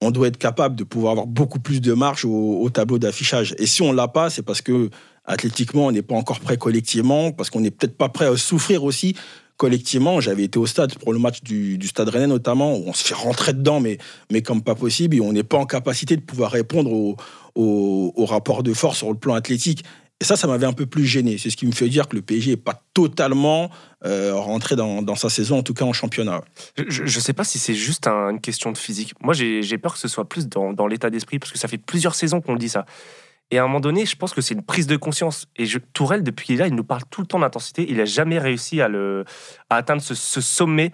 on 0.00 0.10
doit 0.10 0.28
être 0.28 0.38
capable 0.38 0.76
de 0.76 0.84
pouvoir 0.84 1.12
avoir 1.12 1.26
beaucoup 1.26 1.58
plus 1.58 1.80
de 1.80 1.92
marge 1.92 2.24
au, 2.24 2.60
au 2.60 2.70
tableau 2.70 2.98
d'affichage. 2.98 3.54
Et 3.58 3.66
si 3.66 3.82
on 3.82 3.92
l'a 3.92 4.08
pas, 4.08 4.30
c'est 4.30 4.42
parce 4.42 4.60
que 4.60 4.90
athlétiquement, 5.24 5.86
on 5.86 5.92
n'est 5.92 6.02
pas 6.02 6.14
encore 6.14 6.40
prêt 6.40 6.56
collectivement, 6.56 7.32
parce 7.32 7.50
qu'on 7.50 7.60
n'est 7.60 7.70
peut-être 7.70 7.96
pas 7.96 8.08
prêt 8.08 8.26
à 8.26 8.36
souffrir 8.36 8.84
aussi 8.84 9.16
collectivement. 9.56 10.20
J'avais 10.20 10.44
été 10.44 10.58
au 10.58 10.66
stade 10.66 10.94
pour 10.98 11.12
le 11.12 11.18
match 11.18 11.42
du, 11.42 11.78
Stade 11.86 12.08
Rennais 12.08 12.26
notamment, 12.26 12.76
où 12.76 12.84
on 12.86 12.92
se 12.92 13.04
fait 13.04 13.14
rentrer 13.14 13.52
dedans, 13.52 13.80
mais, 13.80 13.98
mais 14.30 14.42
comme 14.42 14.62
pas 14.62 14.74
possible, 14.74 15.16
et 15.16 15.20
on 15.20 15.32
n'est 15.32 15.42
pas 15.42 15.58
en 15.58 15.66
capacité 15.66 16.16
de 16.16 16.22
pouvoir 16.22 16.50
répondre 16.50 16.92
au, 16.92 17.16
au 17.54 18.24
rapport 18.26 18.62
de 18.62 18.72
force 18.74 18.98
sur 18.98 19.08
le 19.08 19.18
plan 19.18 19.34
athlétique. 19.34 19.82
Et 20.20 20.24
ça, 20.24 20.36
ça 20.36 20.46
m'avait 20.46 20.66
un 20.66 20.72
peu 20.72 20.86
plus 20.86 21.04
gêné. 21.04 21.36
C'est 21.36 21.50
ce 21.50 21.56
qui 21.56 21.66
me 21.66 21.72
fait 21.72 21.88
dire 21.88 22.08
que 22.08 22.16
le 22.16 22.22
PSG 22.22 22.52
n'est 22.52 22.56
pas 22.56 22.82
totalement 22.94 23.70
euh, 24.04 24.34
rentré 24.34 24.74
dans, 24.74 25.14
sa 25.14 25.28
saison, 25.28 25.58
en 25.58 25.62
tout 25.62 25.74
cas 25.74 25.84
en 25.84 25.92
championnat. 25.92 26.42
Je 26.88 27.02
ne 27.02 27.08
sais 27.08 27.34
pas 27.34 27.44
si 27.44 27.58
c'est 27.58 27.74
juste 27.74 28.06
un, 28.06 28.30
une 28.30 28.40
question 28.40 28.72
de 28.72 28.78
physique. 28.78 29.12
Moi, 29.20 29.34
j'ai 29.34 29.78
peur 29.78 29.92
que 29.92 29.98
ce 29.98 30.08
soit 30.08 30.26
plus 30.26 30.48
dans, 30.48 30.86
l'état 30.86 31.10
d'esprit, 31.10 31.38
parce 31.38 31.52
que 31.52 31.58
ça 31.58 31.68
fait 31.68 31.78
plusieurs 31.78 32.14
saisons 32.14 32.40
qu'on 32.40 32.54
le 32.54 32.58
dit 32.58 32.70
ça. 32.70 32.86
Et 33.50 33.58
à 33.58 33.62
un 33.62 33.66
moment 33.66 33.80
donné, 33.80 34.06
je 34.06 34.16
pense 34.16 34.32
que 34.32 34.40
c'est 34.40 34.54
une 34.54 34.64
prise 34.64 34.86
de 34.86 34.96
conscience. 34.96 35.48
Et 35.56 35.66
je, 35.66 35.78
Tourelle, 35.78 36.22
depuis 36.22 36.46
qu'il 36.46 36.54
est 36.56 36.58
là, 36.60 36.66
il 36.66 36.74
nous 36.74 36.82
parle 36.82 37.02
tout 37.10 37.20
le 37.20 37.26
temps 37.26 37.38
d'intensité. 37.38 37.86
Il 37.88 37.98
n'a 37.98 38.06
jamais 38.06 38.38
réussi 38.38 38.80
à 38.80 38.88
atteindre 39.68 40.02
ce, 40.02 40.14
ce 40.14 40.40
sommet. 40.40 40.92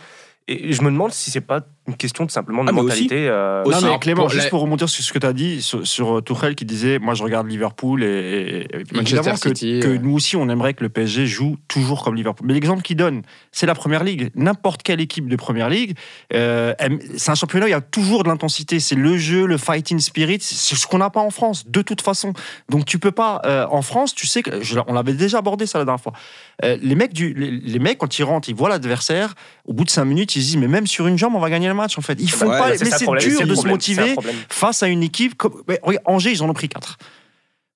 Et 0.48 0.72
je 0.72 0.82
me 0.82 0.90
demande 0.90 1.12
si 1.12 1.30
c'est 1.30 1.40
pas 1.40 1.64
une 1.88 1.96
question 1.96 2.24
de 2.24 2.30
simplement 2.30 2.62
de 2.62 2.68
Ah, 2.68 2.72
mentalité. 2.72 3.16
aussi- 3.16 3.26
euh, 3.26 3.62
aussi- 3.64 3.74
Non, 3.74 3.80
mais 3.80 3.86
Alors, 3.88 4.00
Clément, 4.00 4.20
pour 4.22 4.30
juste 4.30 4.50
pour 4.50 4.60
remonter 4.60 4.86
sur 4.86 5.02
ce 5.02 5.12
que 5.12 5.18
tu 5.18 5.26
as 5.26 5.32
dit 5.32 5.60
sur, 5.62 5.84
sur 5.84 6.22
Tuchel 6.22 6.54
qui 6.54 6.64
disait 6.64 7.00
Moi, 7.00 7.14
je 7.14 7.24
regarde 7.24 7.48
Liverpool 7.48 8.04
et, 8.04 8.06
et- 8.06 8.60
et 8.60 8.78
Manchester 8.92 9.00
évidemment 9.18 9.36
que, 9.36 9.48
City, 9.48 9.80
que 9.82 9.88
euh. 9.88 9.98
nous 10.00 10.14
aussi, 10.14 10.36
on 10.36 10.48
aimerait 10.48 10.74
que 10.74 10.84
le 10.84 10.90
PSG 10.90 11.26
joue 11.26 11.56
toujours 11.66 12.04
comme 12.04 12.14
Liverpool. 12.14 12.46
Mais 12.46 12.54
l'exemple 12.54 12.82
qu'il 12.82 12.96
donne, 12.96 13.22
c'est 13.50 13.66
la 13.66 13.74
première 13.74 14.04
ligue. 14.04 14.30
N'importe 14.36 14.84
quelle 14.84 15.00
équipe 15.00 15.28
de 15.28 15.34
première 15.36 15.68
ligue, 15.68 15.96
euh, 16.34 16.72
c'est 17.16 17.30
un 17.30 17.34
championnat 17.34 17.64
où 17.66 17.68
il 17.68 17.72
y 17.72 17.74
a 17.74 17.80
toujours 17.80 18.22
de 18.22 18.28
l'intensité. 18.28 18.78
C'est 18.78 18.94
le 18.94 19.16
jeu, 19.16 19.46
le 19.46 19.58
fighting 19.58 19.98
spirit. 19.98 20.38
C'est 20.40 20.76
ce 20.76 20.86
qu'on 20.86 20.98
n'a 20.98 21.10
pas 21.10 21.20
en 21.20 21.30
France, 21.30 21.64
de 21.66 21.82
toute 21.82 22.00
façon. 22.02 22.32
Donc, 22.68 22.84
tu 22.84 22.98
peux 23.00 23.10
pas. 23.12 23.40
euh, 23.44 23.66
en 23.70 23.82
France, 23.82 24.14
tu 24.14 24.26
sais 24.28 24.42
que. 24.42 24.62
je- 24.62 24.78
on 24.86 24.92
l'avait 24.94 25.14
déjà 25.14 25.38
abordé 25.38 25.66
ça 25.66 25.78
la 25.78 25.84
dernière 25.84 26.00
fois. 26.02 26.12
Euh, 26.64 26.76
les, 26.80 26.94
mecs 26.94 27.12
du, 27.12 27.34
les, 27.34 27.50
les 27.50 27.78
mecs, 27.80 27.98
quand 27.98 28.18
ils 28.18 28.22
rentrent, 28.22 28.48
ils 28.48 28.54
voient 28.54 28.68
l'adversaire. 28.68 29.34
Au 29.64 29.72
bout 29.72 29.84
de 29.84 29.90
cinq 29.90 30.04
minutes, 30.04 30.36
ils 30.36 30.42
se 30.42 30.46
disent 30.46 30.56
Mais 30.58 30.68
même 30.68 30.86
sur 30.86 31.06
une 31.08 31.18
jambe, 31.18 31.34
on 31.34 31.40
va 31.40 31.50
gagner 31.50 31.71
le 31.72 31.76
match, 31.78 31.98
en 31.98 32.02
fait. 32.02 32.16
Ils 32.20 32.30
font 32.30 32.48
Ouais, 32.48 32.58
pas. 32.58 32.68
Mais 32.70 32.76
c'est 32.90 33.06
dur 33.06 33.46
de 33.46 33.54
se 33.54 33.66
motiver 33.66 34.14
face 34.48 34.82
à 34.82 34.88
une 34.88 35.02
équipe 35.02 35.36
comme 35.36 35.62
mais 35.68 35.78
regarde, 35.82 36.04
Angers, 36.06 36.30
ils 36.32 36.42
en 36.42 36.48
ont 36.48 36.54
pris 36.54 36.68
4. 36.68 36.96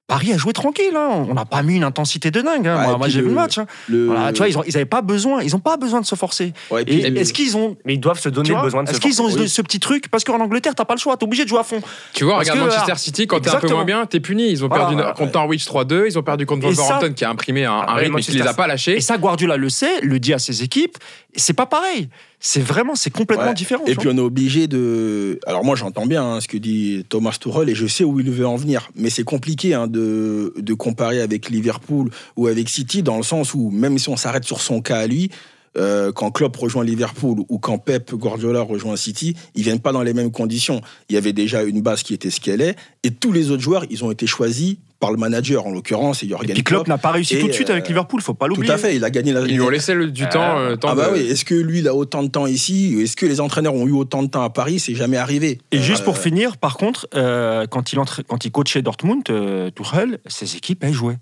Paris 0.09 0.33
a 0.33 0.37
joué 0.39 0.53
tranquille, 0.53 0.95
hein. 0.95 1.27
on 1.29 1.35
n'a 1.35 1.45
pas 1.45 1.65
mis 1.65 1.75
une 1.75 1.83
intensité 1.83 2.31
de 2.31 2.41
dingue. 2.41 2.69
hein. 2.69 2.93
Ouais, 2.93 2.97
moi, 2.97 3.09
j'ai 3.09 3.21
vu 3.23 3.27
le- 3.27 3.35
match. 3.35 3.59
hein. 3.59 3.67
Le... 3.89 4.07
Voilà, 4.07 4.33
tu 4.33 4.39
vois, 4.39 4.49
ils 4.49 4.55
n'avaient 4.73 4.85
pas 4.85 5.03
besoin, 5.03 5.43
ils 5.43 5.57
ont 5.57 5.59
pas 5.59 5.77
besoin 5.77 6.01
de 6.01 6.07
se 6.07 6.15
forcer. 6.15 6.53
Ouais, 6.71 6.83
et 6.83 6.93
Et 6.99 7.01
puis 7.03 7.11
le- 7.11 7.19
est-ce 7.19 7.33
qu'ils 7.33 7.57
ont, 7.57 7.77
Mais 7.85 7.95
ils 7.95 7.99
doivent 7.99 8.21
se 8.21 8.29
donner 8.29 8.51
le 8.51 8.61
besoin 8.63 8.85
de 8.85 8.89
est-ce 8.89 8.99
se 8.99 9.03
qu'ils 9.03 9.21
ont 9.21 9.29
forcer. 9.29 9.49
ce- 9.49 9.63
petit 9.63 9.81
truc? 9.81 10.09
Parce 10.09 10.23
qu'en 10.23 10.39
Angleterre, 10.39 10.77
t'as 10.77 10.85
pas 10.85 10.95
le 10.95 11.01
choix, 11.01 11.17
t'es 11.17 11.25
obligé 11.25 11.43
de 11.43 11.49
jouer 11.49 11.59
à 11.59 11.65
fond. 11.65 11.81
Tu 12.13 12.23
vois, 12.23 12.35
Parce 12.37 12.51
regarde 12.51 12.69
que, 12.71 12.75
Manchester 12.77 12.99
City, 13.03 13.27
quand 13.27 13.41
t'es 13.41 13.51
un 13.51 13.57
peu 13.59 13.69
moins 13.69 13.85
bien, 13.85 14.07
t'es 14.07 14.21
puni. 14.21 14.49
Ils 14.49 14.65
ont 14.65 14.69
Voilà, 14.69 14.85
perdu 14.85 14.95
voilà. 14.95 15.13
contre 15.13 15.33
Norwich 15.33 15.65
3-2, 15.67 16.05
ils 16.07 16.17
ont 16.17 16.23
perdu 16.23 16.47
contre 16.47 16.69
Et 16.69 16.75
ça- 16.77 16.83
Wolverhampton 16.83 17.13
qui 17.13 17.25
a 17.25 17.31
imprimé 17.31 17.65
un, 17.65 17.73
un 17.73 17.95
rythme 17.95 18.21
qui 18.21 18.31
les 18.31 18.43
a 18.47 18.55
pas 18.55 18.69
lâchés. 18.69 18.99
Et 18.99 19.01
ça, 19.01 19.19
Guardiola 19.19 19.57
le 19.57 19.69
sait, 19.71 20.01
le 20.03 20.21
dit 20.21 20.33
à 20.33 20.39
ses 20.39 20.63
équipes. 20.63 20.99
C'est 21.37 21.53
pas 21.53 21.67
pareil. 21.67 22.09
C'est 22.41 22.61
vraiment, 22.61 22.95
c'est 22.95 23.11
complètement 23.11 23.47
Ouais. 23.47 23.55
différent. 23.55 23.85
Et 23.87 23.95
puis 23.95 24.09
on 24.09 24.17
est 24.17 24.21
obligé 24.21 24.67
de. 24.69 25.39
Alors 25.47 25.65
moi 25.65 25.77
j'entends 25.77 26.07
bien 26.07 26.25
hein, 26.25 26.41
ce 26.41 26.49
que 26.49 26.57
dit 26.57 27.05
Thomas 27.09 27.37
Tuchel 27.41 27.69
et 27.69 27.75
je 27.75 27.87
sais 27.87 28.05
où 28.05 28.19
il 28.21 28.31
veut 28.31 28.47
en 28.47 28.57
venir, 28.57 28.91
mais 28.95 29.11
c'est 29.11 29.25
compliqué 29.25 29.75
hein, 29.75 29.87
de, 29.87 30.55
de 30.57 30.75
comparer 30.75 31.21
avec 31.21 31.49
Liverpool 31.51 32.11
ou 32.37 32.47
avec 32.47 32.69
City 32.69 33.03
dans 33.03 33.17
le 33.17 33.23
sens 33.23 33.55
où 33.55 33.71
même 33.71 33.99
si 33.99 34.09
on 34.09 34.17
s'arrête 34.17 34.45
sur 34.45 34.61
son 34.61 34.81
cas 34.81 34.99
à 34.99 35.07
lui, 35.07 35.31
euh, 35.77 36.13
quand 36.13 36.31
Klopp 36.31 36.57
rejoint 36.57 36.85
Liverpool 36.85 37.39
ou 37.49 37.59
quand 37.59 37.79
Pep 37.79 38.15
Guardiola 38.15 38.63
rejoint 38.63 38.97
City, 38.97 39.37
ils 39.55 39.63
viennent 39.63 39.81
pas 39.81 39.93
dans 39.93 40.03
les 40.03 40.15
mêmes 40.15 40.31
conditions. 40.31 40.81
Il 41.11 41.15
y 41.15 41.19
avait 41.19 41.33
déjà 41.33 41.63
une 41.63 41.81
base 41.83 42.03
qui 42.03 42.15
était 42.15 42.31
ce 42.31 42.41
qu'elle 42.41 42.61
est 42.63 42.77
et 43.03 43.11
tous 43.11 43.33
les 43.33 43.51
autres 43.51 43.63
joueurs 43.63 43.85
ils 43.91 44.05
ont 44.05 44.11
été 44.11 44.27
choisis 44.27 44.77
par 44.99 45.11
le 45.13 45.19
manager 45.19 45.67
en 45.67 45.71
l'occurrence 45.73 46.23
et 46.23 46.27
vois. 46.27 46.39
Jürgen 46.39 46.51
Et 46.51 46.55
puis 46.55 46.63
Klopp 46.65 46.85
Klopp. 46.85 46.89
n'a 46.89 46.97
pas 46.99 47.11
réussi 47.11 47.35
Et, 47.37 47.41
tout 47.41 47.49
de 47.49 47.53
suite 47.53 47.69
euh, 47.69 47.75
avec 47.75 47.87
Liverpool, 47.89 48.23
faut 48.23 48.33
pas 48.33 48.47
Tout 48.47 48.55
l'oublier. 48.55 48.73
à 48.73 48.79
fait, 48.79 48.97
il 48.97 49.05
a 49.05 49.11
gagné 49.11 49.33
la. 49.35 49.43
Ils 49.43 49.55
lui 49.57 49.61
ont 49.61 49.69
laissé 49.69 49.93
le- 49.93 50.11
du 50.11 50.27
temps. 50.29 50.59
euh, 50.59 50.77
temps 50.77 50.89
Ah 50.91 50.95
bah 50.95 51.11
de- 51.11 51.15
oui, 51.19 51.27
est-ce 51.29 51.45
que 51.45 51.55
lui 51.55 51.81
il 51.81 51.89
a 51.89 51.95
autant 51.95 52.23
de 52.23 52.29
temps 52.29 52.47
ici 52.47 52.97
Est-ce 53.03 53.15
que 53.15 53.27
les 53.27 53.41
entraîneurs 53.41 53.75
ont 53.75 53.87
eu 53.87 53.93
autant 53.93 54.23
de 54.23 54.29
temps 54.29 54.43
à 54.43 54.49
Paris? 54.49 54.79
C'est 54.81 54.95
jamais 54.95 55.19
arrivé. 55.19 55.59
Et 55.73 55.79
juste 55.79 56.03
pour 56.05 56.15
Euh, 56.17 56.19
finir, 56.21 56.57
par 56.57 56.79
contre, 56.79 57.07
euh, 57.15 57.67
quand, 57.67 57.93
il 57.93 57.99
entre, 57.99 58.23
quand 58.23 58.47
il 58.47 58.51
coachait 58.51 58.81
Dortmund, 58.81 59.23
euh, 59.29 59.69
Tuchel, 59.71 60.19
ses 60.27 60.57
équipes, 60.57 60.83
elles 60.83 60.95
jouaient. 60.95 61.19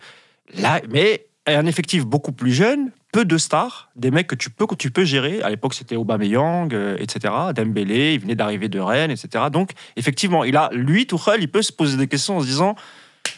Là, 0.57 0.81
mais 0.89 1.27
un 1.47 1.67
effectif 1.67 2.07
beaucoup 2.07 2.33
plus 2.33 2.53
jeune, 2.53 2.91
peu 3.15 3.25
de 3.25 3.39
stars, 3.39 3.91
des 3.95 4.11
mecs 4.11 4.27
que 4.27 4.35
tu 4.35 4.51
peux, 4.51 4.67
que 4.67 4.75
tu 4.75 4.91
peux 4.91 5.05
gérer. 5.05 5.41
À 5.43 5.49
l'époque, 5.49 5.75
c'était 5.75 5.95
Aubameyang, 5.95 6.75
euh, 6.75 6.97
etc. 6.99 7.33
Dembélé, 7.55 8.15
il 8.15 8.21
venait 8.21 8.35
d'arriver 8.35 8.69
de 8.69 8.81
Rennes, 8.81 9.13
etc. 9.13 9.45
Donc, 9.53 9.71
effectivement, 9.97 10.43
il 10.43 10.57
a, 10.57 10.69
lui, 10.73 11.07
Tuchel, 11.07 11.41
il 11.41 11.49
peut 11.49 11.63
se 11.63 11.73
poser 11.73 11.97
des 11.97 12.09
questions 12.09 12.37
en 12.39 12.41
se 12.41 12.47
disant 12.47 12.75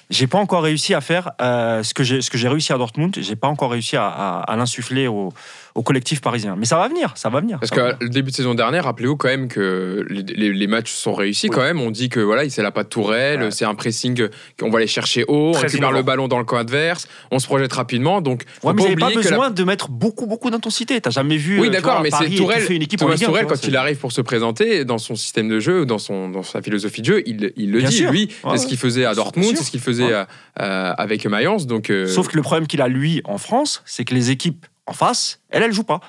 j'ai 0.09 0.27
pas 0.27 0.39
encore 0.39 0.62
réussi 0.62 0.95
à 0.95 1.01
faire 1.01 1.31
euh, 1.43 1.83
ce 1.83 1.93
que 1.93 2.05
j'ai 2.05 2.23
ce 2.23 2.31
que 2.31 2.39
j'ai 2.39 2.49
réussi 2.49 2.73
à 2.73 2.79
Dortmund. 2.79 3.15
J'ai 3.21 3.37
pas 3.37 3.49
encore 3.49 3.71
réussi 3.73 3.97
à, 3.97 4.07
à- 4.07 4.41
à 4.53 4.57
l'insuffler 4.57 5.07
au, 5.09 5.33
au 5.77 5.83
collectif 5.83 6.21
parisien. 6.21 6.57
Mais 6.59 6.65
ça 6.65 6.77
va 6.77 6.89
venir, 6.89 7.12
ça 7.17 7.29
va 7.29 7.41
venir. 7.41 7.59
Parce 7.61 7.71
que 7.71 7.95
le 8.03 8.09
début 8.09 8.31
de 8.31 8.37
saison 8.37 8.55
dernière, 8.55 8.85
rappelez-vous 8.85 9.17
quand 9.17 9.29
même 9.29 9.49
que 9.49 10.05
les, 10.09 10.23
les- 10.23 10.53
les 10.53 10.67
matchs 10.67 10.91
sont 10.93 11.15
réussis 11.15 11.49
quand 11.49 11.61
même. 11.62 11.81
On 11.81 11.91
dit 11.91 12.09
que 12.09 12.19
voilà, 12.21 12.49
c'est 12.49 12.62
la 12.62 12.71
patte 12.73 12.89
Tourelle, 12.89 13.43
Ouais. 13.43 13.51
c'est 13.51 13.65
un 13.65 13.75
pressing 13.75 14.29
qu'on 14.59 14.71
va 14.71 14.79
aller 14.79 14.87
chercher 14.87 15.25
haut, 15.29 15.53
on 15.55 15.59
récupère 15.59 15.93
le 15.93 16.03
ballon 16.03 16.29
dans 16.29 16.39
le 16.39 16.45
camp 16.45 16.57
adverse, 16.57 17.07
on 17.31 17.39
se 17.39 17.47
projette 17.47 17.73
rapidement. 17.73 18.21
Donc, 18.21 18.45
Ouais, 18.62 18.73
mais 18.75 18.95
pas 18.97 19.07
pas 19.07 19.11
la- 19.11 19.17
besoin 19.21 19.51
de 19.51 19.65
mettre 19.65 19.91
beaucoup, 19.91 20.27
beaucoup 20.27 20.51
d'intensité. 20.51 21.01
T'as 21.01 21.11
jamais 21.11 21.37
vu. 21.37 21.61
Oui, 21.61 21.69
euh, 21.69 21.71
d'accord, 21.71 22.01
mais 22.03 22.11
c'est 22.11 22.29
Tourelle. 22.31 22.65
une 22.71 22.83
équipe 22.83 22.99
Thomas 22.99 23.15
Ligue 23.15 23.25
1, 23.25 23.27
Tourelle, 23.27 23.43
tu 23.45 23.49
vois, 23.49 23.57
quand 23.57 23.69
il 23.69 23.77
arrive 23.77 23.97
pour 23.99 24.12
se 24.12 24.21
présenter 24.23 24.85
dans 24.85 24.99
son 24.99 25.15
système 25.15 25.49
de 25.49 25.61
jeu, 25.61 25.85
dans, 25.87 25.99
son, 25.99 26.29
dans 26.29 26.43
sa 26.43 26.62
philosophie 26.62 27.03
de 27.03 27.07
jeu, 27.07 27.23
il, 27.27 27.53
il 27.57 27.71
le 27.71 27.79
Bien 27.81 27.89
dit. 27.91 27.97
sûr. 27.97 28.11
Lui, 28.11 28.29
Ouais, 28.45 28.53
c'est 28.53 28.62
ce 28.62 28.67
qu'il 28.67 28.79
faisait 28.79 29.05
à 29.05 29.15
Dortmund, 29.15 29.55
c'est 29.57 29.65
ce 29.65 29.71
qu'il 29.71 29.81
faisait 29.81 30.12
avec 30.57 31.27
Mayence. 31.27 31.67
Donc, 31.67 31.91
euh, 31.91 32.07
Sauf 32.07 32.29
que 32.29 32.37
le 32.37 32.43
problème 32.43 32.67
qu'il 32.67 32.81
a, 32.81 32.89
lui, 32.89 33.21
en 33.25 33.39
France, 33.39 33.83
c'est 33.85 34.05
que 34.05 34.15
les 34.15 34.31
équipes 34.31 34.67
en 34.87 34.92
face, 34.92 35.40
elles, 35.51 35.62
elles 35.62 35.72
jouent 35.72 35.83
pas. 35.85 36.01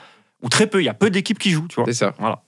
Ou 0.44 0.50
très 0.50 0.68
peu. 0.68 0.82
Il 0.82 0.86
y 0.86 0.90
a 0.90 0.94
peu 0.94 1.10
d'équipes 1.10 1.40
qui 1.40 1.50
jouent, 1.52 1.68
tu 1.68 1.76
vois. 1.76 1.86
c'est 1.86 1.94
ça. 1.94 2.14
Voilà. 2.20 2.40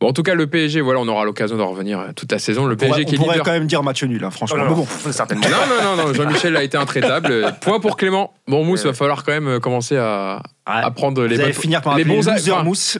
Bon, 0.00 0.06
en 0.08 0.12
tout 0.12 0.22
cas, 0.22 0.34
le 0.34 0.46
PSG, 0.46 0.80
voilà, 0.80 1.00
on 1.00 1.08
aura 1.08 1.24
l'occasion 1.24 1.56
d'en 1.56 1.66
revenir 1.70 1.98
euh, 1.98 2.12
toute 2.14 2.30
la 2.30 2.38
saison. 2.38 2.66
Le 2.66 2.74
On 2.74 2.76
pourrait, 2.76 2.90
PSG 2.90 3.04
qui 3.06 3.10
on 3.10 3.14
est 3.14 3.16
pourrait 3.18 3.32
leader. 3.34 3.44
quand 3.46 3.50
même 3.50 3.66
dire 3.66 3.82
match 3.82 4.04
nul, 4.04 4.22
hein, 4.24 4.30
franchement. 4.30 4.56
là 4.58 4.62
là, 4.64 4.70
Mais 4.70 4.76
bon. 4.76 4.86
certainement. 5.12 5.44
Non, 5.48 5.56
non, 5.82 5.96
non, 5.96 6.06
non, 6.06 6.14
Jean-Michel 6.14 6.56
a 6.56 6.62
été 6.62 6.76
intraitable. 6.76 7.32
Euh, 7.32 7.50
Point 7.60 7.80
pour 7.80 7.96
Clément. 7.96 8.32
Bon, 8.46 8.62
Mousse, 8.62 8.84
Ouais. 8.84 8.90
va 8.90 8.94
falloir 8.94 9.24
quand 9.24 9.32
même 9.32 9.48
euh, 9.48 9.58
commencer 9.58 9.96
à, 9.96 10.40
Ouais. 10.68 10.74
à 10.84 10.90
prendre 10.92 11.20
les 11.22 11.34
Vous 11.34 11.40
allez 11.42 11.52
bonnes- 11.52 11.60
finir 11.60 11.82
par 11.82 11.96
les 11.96 12.04
bons 12.04 12.28
enfin, 12.28 12.62
mousse. 12.62 12.98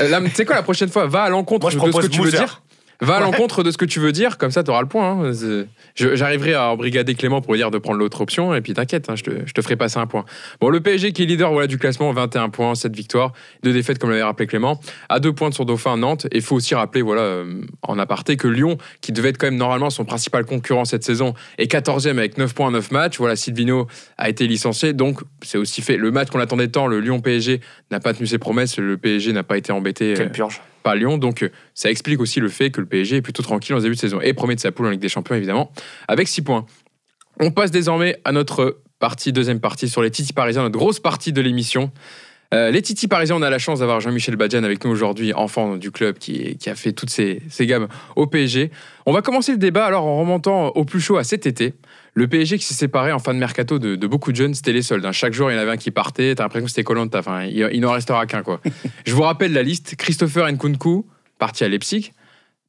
Euh, 0.00 0.20
tu 0.24 0.30
sais 0.34 0.44
quoi, 0.44 0.56
la 0.56 0.64
prochaine 0.64 0.88
fois, 0.88 1.06
va 1.06 1.22
à 1.22 1.28
l'encontre 1.28 1.66
Moi, 1.66 1.70
je 1.70 1.78
de 1.78 1.92
ce 1.92 2.08
que 2.08 2.12
tu 2.12 2.20
veux 2.20 2.30
dire. 2.32 2.62
Va 3.02 3.14
à 3.16 3.18
Ouais. 3.20 3.24
l'encontre 3.24 3.62
de 3.62 3.70
ce 3.70 3.78
que 3.78 3.84
tu 3.84 3.98
veux 4.00 4.12
dire, 4.12 4.36
comme 4.38 4.50
ça, 4.50 4.62
tu 4.62 4.70
auras 4.70 4.82
le 4.82 4.86
point. 4.88 5.24
hein. 5.28 5.32
J'arriverai 5.96 6.54
à 6.54 6.70
embrigader 6.70 7.14
Clément 7.14 7.40
pour 7.40 7.54
lui 7.54 7.60
dire 7.60 7.70
de 7.70 7.78
prendre 7.78 7.98
l'autre 7.98 8.20
option, 8.20 8.54
et 8.54 8.60
puis 8.60 8.74
t'inquiète, 8.74 9.08
hein, 9.08 9.16
je, 9.16 9.22
te, 9.22 9.30
je 9.46 9.52
te 9.52 9.62
ferai 9.62 9.76
passer 9.76 9.98
un 9.98 10.06
point. 10.06 10.24
Bon, 10.60 10.68
le 10.68 10.80
PSG 10.80 11.12
qui 11.12 11.22
est 11.22 11.26
leader 11.26 11.50
voilà, 11.52 11.66
du 11.66 11.78
classement, 11.78 12.12
21 12.12 12.50
points, 12.50 12.74
7 12.74 12.94
victoires, 12.94 13.32
2 13.62 13.72
défaites, 13.72 13.98
comme 13.98 14.10
l'avait 14.10 14.22
rappelé 14.22 14.46
Clément, 14.46 14.80
à 15.08 15.18
2 15.20 15.32
points 15.32 15.48
de 15.50 15.54
son 15.54 15.64
dauphin 15.64 15.96
Nantes. 15.96 16.26
Et 16.30 16.36
il 16.36 16.42
faut 16.42 16.56
aussi 16.56 16.74
rappeler, 16.74 17.02
voilà, 17.02 17.22
euh, 17.22 17.62
en 17.82 17.98
aparté, 17.98 18.36
que 18.36 18.48
Lyon, 18.48 18.76
qui 19.00 19.12
devait 19.12 19.30
être 19.30 19.38
quand 19.38 19.46
même 19.48 19.56
normalement 19.56 19.90
son 19.90 20.04
principal 20.04 20.44
concurrent 20.44 20.84
cette 20.84 21.04
saison, 21.04 21.34
est 21.58 21.70
14e 21.72 22.18
avec 22.18 22.38
9 22.38 22.54
points, 22.54 22.70
9 22.70 22.90
matchs. 22.90 23.18
Voilà, 23.18 23.36
Silvino 23.36 23.86
a 24.18 24.28
été 24.28 24.46
licencié, 24.46 24.92
donc 24.92 25.20
c'est 25.42 25.58
aussi 25.58 25.80
fait. 25.82 25.96
Le 25.96 26.10
match 26.10 26.28
qu'on 26.30 26.40
attendait 26.40 26.68
tant, 26.68 26.86
le 26.86 27.00
Lyon-PSG, 27.00 27.60
n'a 27.90 28.00
pas 28.00 28.12
tenu 28.14 28.26
ses 28.26 28.38
promesses, 28.38 28.76
le 28.78 28.96
PSG 28.96 29.32
n'a 29.32 29.42
pas 29.42 29.56
été 29.56 29.72
embêté. 29.72 30.12
euh, 30.12 30.16
Quelle 30.16 30.32
purge. 30.32 30.60
Pas 30.82 30.94
Lyon. 30.94 31.18
Donc, 31.18 31.42
euh, 31.42 31.50
ça 31.74 31.90
explique 31.90 32.20
aussi 32.20 32.40
le 32.40 32.48
fait 32.48 32.70
que 32.70 32.80
le 32.80 32.86
PSG 32.86 33.16
est 33.16 33.22
plutôt 33.22 33.42
tranquille 33.42 33.74
en 33.74 33.80
début 33.80 33.94
de 33.94 34.00
saison 34.00 34.20
et 34.20 34.32
premier 34.32 34.54
de 34.54 34.60
sa 34.60 34.72
poule 34.72 34.86
en 34.86 34.90
Ligue 34.90 35.00
des 35.00 35.08
Champions, 35.08 35.34
évidemment, 35.34 35.72
avec 36.08 36.28
6 36.28 36.42
points. 36.42 36.66
On 37.38 37.50
passe 37.50 37.70
désormais 37.70 38.16
à 38.24 38.32
notre 38.32 38.80
partie, 38.98 39.32
deuxième 39.32 39.60
partie 39.60 39.88
sur 39.88 40.02
les 40.02 40.10
Titi 40.10 40.32
parisiens, 40.32 40.62
notre 40.62 40.78
grosse 40.78 41.00
partie 41.00 41.32
de 41.32 41.40
l'émission. 41.40 41.90
Euh, 42.52 42.70
les 42.72 42.82
Titi 42.82 43.06
parisiens, 43.06 43.36
on 43.36 43.42
a 43.42 43.50
la 43.50 43.58
chance 43.60 43.78
d'avoir 43.78 44.00
Jean-Michel 44.00 44.34
Badjan 44.34 44.64
avec 44.64 44.84
nous 44.84 44.90
aujourd'hui, 44.90 45.32
enfant 45.32 45.76
du 45.76 45.92
club 45.92 46.18
qui, 46.18 46.56
qui 46.56 46.68
a 46.68 46.74
fait 46.74 46.92
toutes 46.92 47.10
ces, 47.10 47.42
ces 47.48 47.64
gammes 47.66 47.86
au 48.16 48.26
PSG. 48.26 48.70
On 49.06 49.12
va 49.12 49.22
commencer 49.22 49.52
le 49.52 49.58
débat 49.58 49.86
alors 49.86 50.04
en 50.04 50.18
remontant 50.18 50.68
au 50.70 50.84
plus 50.84 51.00
chaud 51.00 51.16
à 51.16 51.22
cet 51.24 51.46
été. 51.46 51.74
Le 52.14 52.26
PSG 52.26 52.58
qui 52.58 52.64
s'est 52.64 52.74
séparé 52.74 53.12
en 53.12 53.20
fin 53.20 53.34
de 53.34 53.38
mercato 53.38 53.78
de, 53.78 53.94
de 53.94 54.06
beaucoup 54.08 54.32
de 54.32 54.36
jeunes, 54.36 54.54
c'était 54.54 54.72
les 54.72 54.82
soldes. 54.82 55.04
hein. 55.06 55.12
Chaque 55.12 55.32
jour, 55.32 55.48
il 55.50 55.54
y 55.54 55.56
en 55.56 55.60
avait 55.60 55.70
un 55.70 55.76
qui 55.76 55.92
partait. 55.92 56.34
T'as 56.34 56.42
l'impression 56.42 56.64
que 56.64 56.70
c'était 56.70 56.82
Colanta. 56.82 57.20
Enfin, 57.20 57.44
il, 57.44 57.68
il 57.72 57.80
n'en 57.80 57.92
restera 57.92 58.26
qu'un, 58.26 58.42
quoi. 58.42 58.60
Je 59.06 59.14
vous 59.14 59.22
rappelle 59.22 59.52
la 59.52 59.62
liste 59.62 59.94
Christopher 59.96 60.50
Nkunku, 60.50 61.06
parti 61.38 61.62
à 61.62 61.68
Leipzig. 61.68 62.10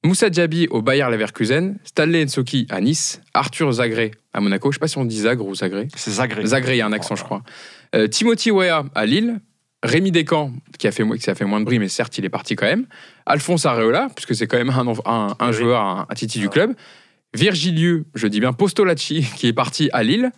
Moussa 0.04 0.30
Diaby 0.30 0.68
au 0.70 0.84
Bayer 0.84 1.08
Leverkusen. 1.10 1.78
Stanley 1.84 2.24
Nsoki 2.26 2.68
à 2.70 2.82
Nice. 2.82 3.20
Arthur 3.34 3.72
Zagré 3.72 4.12
à 4.34 4.42
Monaco. 4.42 4.72
Je 4.72 4.76
sais 4.76 4.80
pas 4.80 4.88
si 4.88 5.00
on 5.00 5.06
dit 5.06 5.22
Zagre 5.22 5.46
ou 5.48 5.56
Zagré. 5.56 5.88
C'est 5.96 6.12
Zagré. 6.12 6.46
Zagré, 6.46 6.76
il 6.76 6.78
y 6.78 6.82
a 6.82 6.86
un 6.86 6.94
accent, 6.94 7.16
je 7.16 7.24
crois. 7.24 7.42
Euh, 7.96 8.08
Timothy 8.08 8.52
Weah 8.52 8.86
à 8.94 9.06
Lille. 9.08 9.40
Rémi 9.84 10.12
Descamps, 10.12 10.52
qui 10.78 10.88
a, 10.88 10.92
fait, 10.92 11.04
mo- 11.04 11.16
qui 11.16 11.30
a 11.30 11.36
fait 11.36 11.46
moins 11.46 11.60
de 11.60 11.66
bruit, 11.66 11.80
mais 11.80 11.88
certes, 11.90 12.18
il 12.18 12.26
est 12.26 12.30
parti 12.30 12.56
quand 12.56 12.68
même. 12.68 12.86
Alphonse 13.26 13.66
Areola, 13.66 14.10
puisque 14.16 14.36
c'est 14.36 14.46
quand 14.48 14.58
même 14.58 14.70
un, 14.70 14.94
un, 15.06 15.36
un 15.40 15.48
Oui. 15.48 15.54
joueur, 15.54 15.82
un, 15.82 16.06
un 16.10 16.14
titi 16.14 16.40
du 16.40 16.50
club. 16.50 16.74
Virgilieu, 17.34 18.06
je 18.14 18.28
dis 18.28 18.40
bien 18.40 18.54
Postolacci, 18.54 19.26
qui 19.38 19.48
est 19.48 19.54
parti 19.54 19.90
à 19.94 20.04
Lille. 20.04 20.32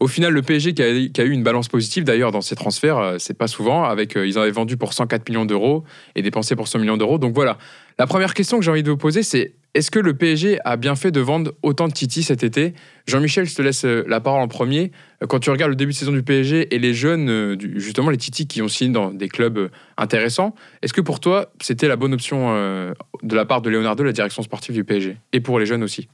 Au 0.00 0.08
final, 0.08 0.32
le 0.32 0.42
PSG 0.42 0.74
qui 0.74 0.82
a, 0.82 1.08
qui 1.08 1.20
a 1.20 1.24
eu 1.24 1.30
une 1.30 1.44
balance 1.44 1.68
positive 1.68 2.02
d'ailleurs 2.04 2.32
dans 2.32 2.40
ses 2.40 2.56
transferts, 2.56 2.98
euh, 2.98 3.16
c'est 3.18 3.38
pas 3.38 3.46
souvent. 3.46 3.84
Avec, 3.84 4.16
euh, 4.16 4.26
ils 4.26 4.36
en 4.38 4.42
avaient 4.42 4.50
vendu 4.50 4.76
pour 4.76 4.92
104 4.92 5.28
millions 5.28 5.46
d'euros 5.46 5.84
et 6.16 6.22
dépensé 6.22 6.56
pour 6.56 6.66
100 6.68 6.80
millions 6.80 6.96
d'euros. 6.96 7.18
Donc 7.18 7.34
voilà. 7.34 7.56
La 7.98 8.06
première 8.06 8.34
question 8.34 8.58
que 8.58 8.64
j'ai 8.64 8.70
envie 8.72 8.82
de 8.82 8.90
vous 8.90 8.96
poser, 8.96 9.22
c'est 9.22 9.54
est-ce 9.74 9.90
que 9.90 9.98
le 9.98 10.14
PSG 10.14 10.58
a 10.64 10.76
bien 10.76 10.94
fait 10.94 11.10
de 11.10 11.20
vendre 11.20 11.52
autant 11.62 11.88
de 11.88 11.92
Titi 11.92 12.22
cet 12.22 12.44
été? 12.44 12.74
Jean-Michel, 13.06 13.44
je 13.44 13.56
te 13.56 13.60
laisse 13.60 13.84
euh, 13.84 14.04
la 14.06 14.20
parole 14.20 14.40
en 14.40 14.46
premier. 14.46 14.92
Euh, 15.22 15.26
Quand 15.26 15.40
tu 15.40 15.50
regardes 15.50 15.70
le 15.70 15.76
début 15.76 15.92
de 15.92 15.96
saison 15.96 16.12
du 16.12 16.22
PSG 16.22 16.72
et 16.72 16.78
les 16.78 16.94
jeunes, 16.94 17.28
euh, 17.28 17.56
justement 17.58 18.10
les 18.10 18.16
Titi 18.16 18.46
qui 18.46 18.62
ont 18.62 18.68
signé 18.68 18.92
dans 18.92 19.10
des 19.10 19.28
clubs 19.28 19.68
intéressants, 19.96 20.54
est-ce 20.82 20.92
que 20.92 21.00
pour 21.00 21.18
toi, 21.18 21.52
c'était 21.60 21.88
la 21.88 21.96
bonne 21.96 22.14
option 22.14 22.54
de 22.54 23.34
la 23.34 23.44
part 23.44 23.62
de 23.62 23.70
Leonardo, 23.70 24.04
la 24.04 24.12
direction 24.12 24.42
sportive 24.42 24.74
du 24.74 24.84
PSG 24.84 25.16
Et 25.32 25.40
pour 25.40 25.58
les 25.58 25.66
jeunes 25.66 25.82
aussi? 25.82 26.08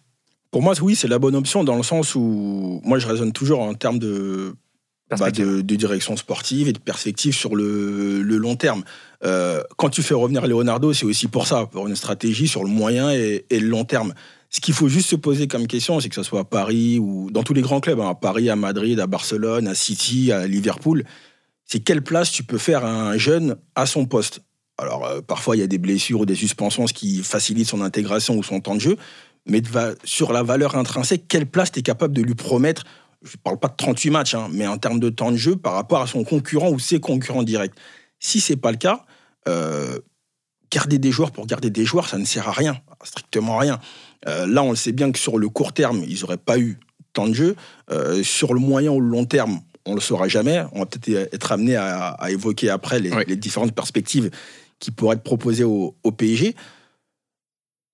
Pour 0.50 0.62
moi, 0.62 0.74
oui, 0.82 0.96
c'est 0.96 1.08
la 1.08 1.18
bonne 1.18 1.36
option 1.36 1.62
dans 1.62 1.76
le 1.76 1.82
sens 1.82 2.14
où 2.14 2.80
moi, 2.84 2.98
je 2.98 3.06
raisonne 3.06 3.32
toujours 3.32 3.60
en 3.60 3.74
termes 3.74 3.98
de, 3.98 4.54
bah, 5.18 5.30
de, 5.30 5.60
de 5.60 5.76
direction 5.76 6.16
sportive 6.16 6.68
et 6.68 6.72
de 6.72 6.78
perspective 6.78 7.34
sur 7.34 7.56
le, 7.56 8.22
le 8.22 8.36
long 8.36 8.56
terme. 8.56 8.84
Euh, 9.24 9.62
quand 9.76 9.90
tu 9.90 10.02
fais 10.02 10.14
revenir 10.14 10.46
Leonardo, 10.46 10.92
c'est 10.92 11.04
aussi 11.04 11.28
pour 11.28 11.46
ça, 11.46 11.66
pour 11.66 11.86
une 11.88 11.96
stratégie 11.96 12.48
sur 12.48 12.62
le 12.64 12.70
moyen 12.70 13.10
et, 13.12 13.44
et 13.50 13.60
le 13.60 13.68
long 13.68 13.84
terme. 13.84 14.14
Ce 14.48 14.60
qu'il 14.60 14.74
faut 14.74 14.88
juste 14.88 15.08
se 15.08 15.16
poser 15.16 15.46
comme 15.46 15.66
question, 15.66 16.00
c'est 16.00 16.08
que 16.08 16.14
ce 16.14 16.22
soit 16.22 16.40
à 16.40 16.44
Paris 16.44 16.98
ou 16.98 17.30
dans 17.30 17.42
tous 17.42 17.54
les 17.54 17.62
grands 17.62 17.80
clubs, 17.80 18.00
hein, 18.00 18.10
à 18.10 18.14
Paris, 18.14 18.50
à 18.50 18.56
Madrid, 18.56 18.98
à 18.98 19.06
Barcelone, 19.06 19.68
à 19.68 19.74
City, 19.74 20.32
à 20.32 20.46
Liverpool, 20.46 21.04
c'est 21.64 21.80
quelle 21.80 22.02
place 22.02 22.32
tu 22.32 22.42
peux 22.42 22.58
faire 22.58 22.84
à 22.84 23.10
un 23.10 23.16
jeune 23.16 23.56
à 23.76 23.86
son 23.86 24.06
poste. 24.06 24.40
Alors, 24.76 25.06
euh, 25.06 25.20
parfois, 25.20 25.56
il 25.56 25.60
y 25.60 25.62
a 25.62 25.68
des 25.68 25.78
blessures 25.78 26.20
ou 26.20 26.26
des 26.26 26.34
suspensions, 26.34 26.86
ce 26.86 26.94
qui 26.94 27.22
facilite 27.22 27.68
son 27.68 27.80
intégration 27.80 28.36
ou 28.36 28.42
son 28.42 28.60
temps 28.60 28.74
de 28.74 28.80
jeu. 28.80 28.96
Mais 29.46 29.60
de 29.60 29.68
va- 29.68 29.92
sur 30.04 30.32
la 30.32 30.42
valeur 30.42 30.74
intrinsèque, 30.76 31.24
quelle 31.28 31.46
place 31.46 31.70
tu 31.70 31.78
es 31.78 31.82
capable 31.82 32.12
de 32.14 32.22
lui 32.22 32.34
promettre 32.34 32.84
Je 33.22 33.32
ne 33.36 33.42
parle 33.42 33.58
pas 33.58 33.68
de 33.68 33.74
38 33.76 34.10
matchs, 34.10 34.34
hein, 34.34 34.48
mais 34.50 34.66
en 34.66 34.78
termes 34.78 35.00
de 35.00 35.10
temps 35.10 35.30
de 35.30 35.36
jeu 35.36 35.56
par 35.56 35.74
rapport 35.74 36.00
à 36.00 36.06
son 36.06 36.24
concurrent 36.24 36.70
ou 36.70 36.78
ses 36.78 37.00
concurrents 37.00 37.42
directs. 37.42 37.74
Si 38.18 38.40
c'est 38.40 38.56
pas 38.56 38.70
le 38.70 38.78
cas, 38.78 39.04
euh, 39.48 39.98
garder 40.70 40.98
des 40.98 41.10
joueurs 41.10 41.30
pour 41.30 41.46
garder 41.46 41.70
des 41.70 41.84
joueurs, 41.84 42.08
ça 42.08 42.18
ne 42.18 42.24
sert 42.24 42.48
à 42.48 42.52
rien, 42.52 42.78
strictement 43.02 43.56
à 43.58 43.60
rien. 43.60 43.80
Euh, 44.26 44.46
là, 44.46 44.62
on 44.62 44.70
le 44.70 44.76
sait 44.76 44.92
bien 44.92 45.10
que 45.12 45.18
sur 45.18 45.38
le 45.38 45.48
court 45.48 45.72
terme, 45.72 46.02
ils 46.06 46.20
n'auraient 46.20 46.36
pas 46.38 46.58
eu 46.58 46.78
tant 47.12 47.26
de 47.26 47.34
jeu. 47.34 47.56
Euh, 47.90 48.22
sur 48.22 48.54
le 48.54 48.60
moyen 48.60 48.90
ou 48.90 49.00
le 49.00 49.08
long 49.08 49.24
terme, 49.24 49.60
on 49.86 49.94
le 49.94 50.00
saura 50.00 50.28
jamais. 50.28 50.62
On 50.72 50.80
va 50.80 50.86
peut-être 50.86 51.32
être 51.34 51.52
amené 51.52 51.76
à, 51.76 52.08
à 52.08 52.30
évoquer 52.30 52.70
après 52.70 53.00
les, 53.00 53.10
Oui. 53.10 53.24
les 53.26 53.36
différentes 53.36 53.72
perspectives 53.74 54.30
qui 54.78 54.90
pourraient 54.90 55.16
être 55.16 55.22
proposées 55.22 55.64
au, 55.64 55.94
au 56.02 56.12
PSG. 56.12 56.54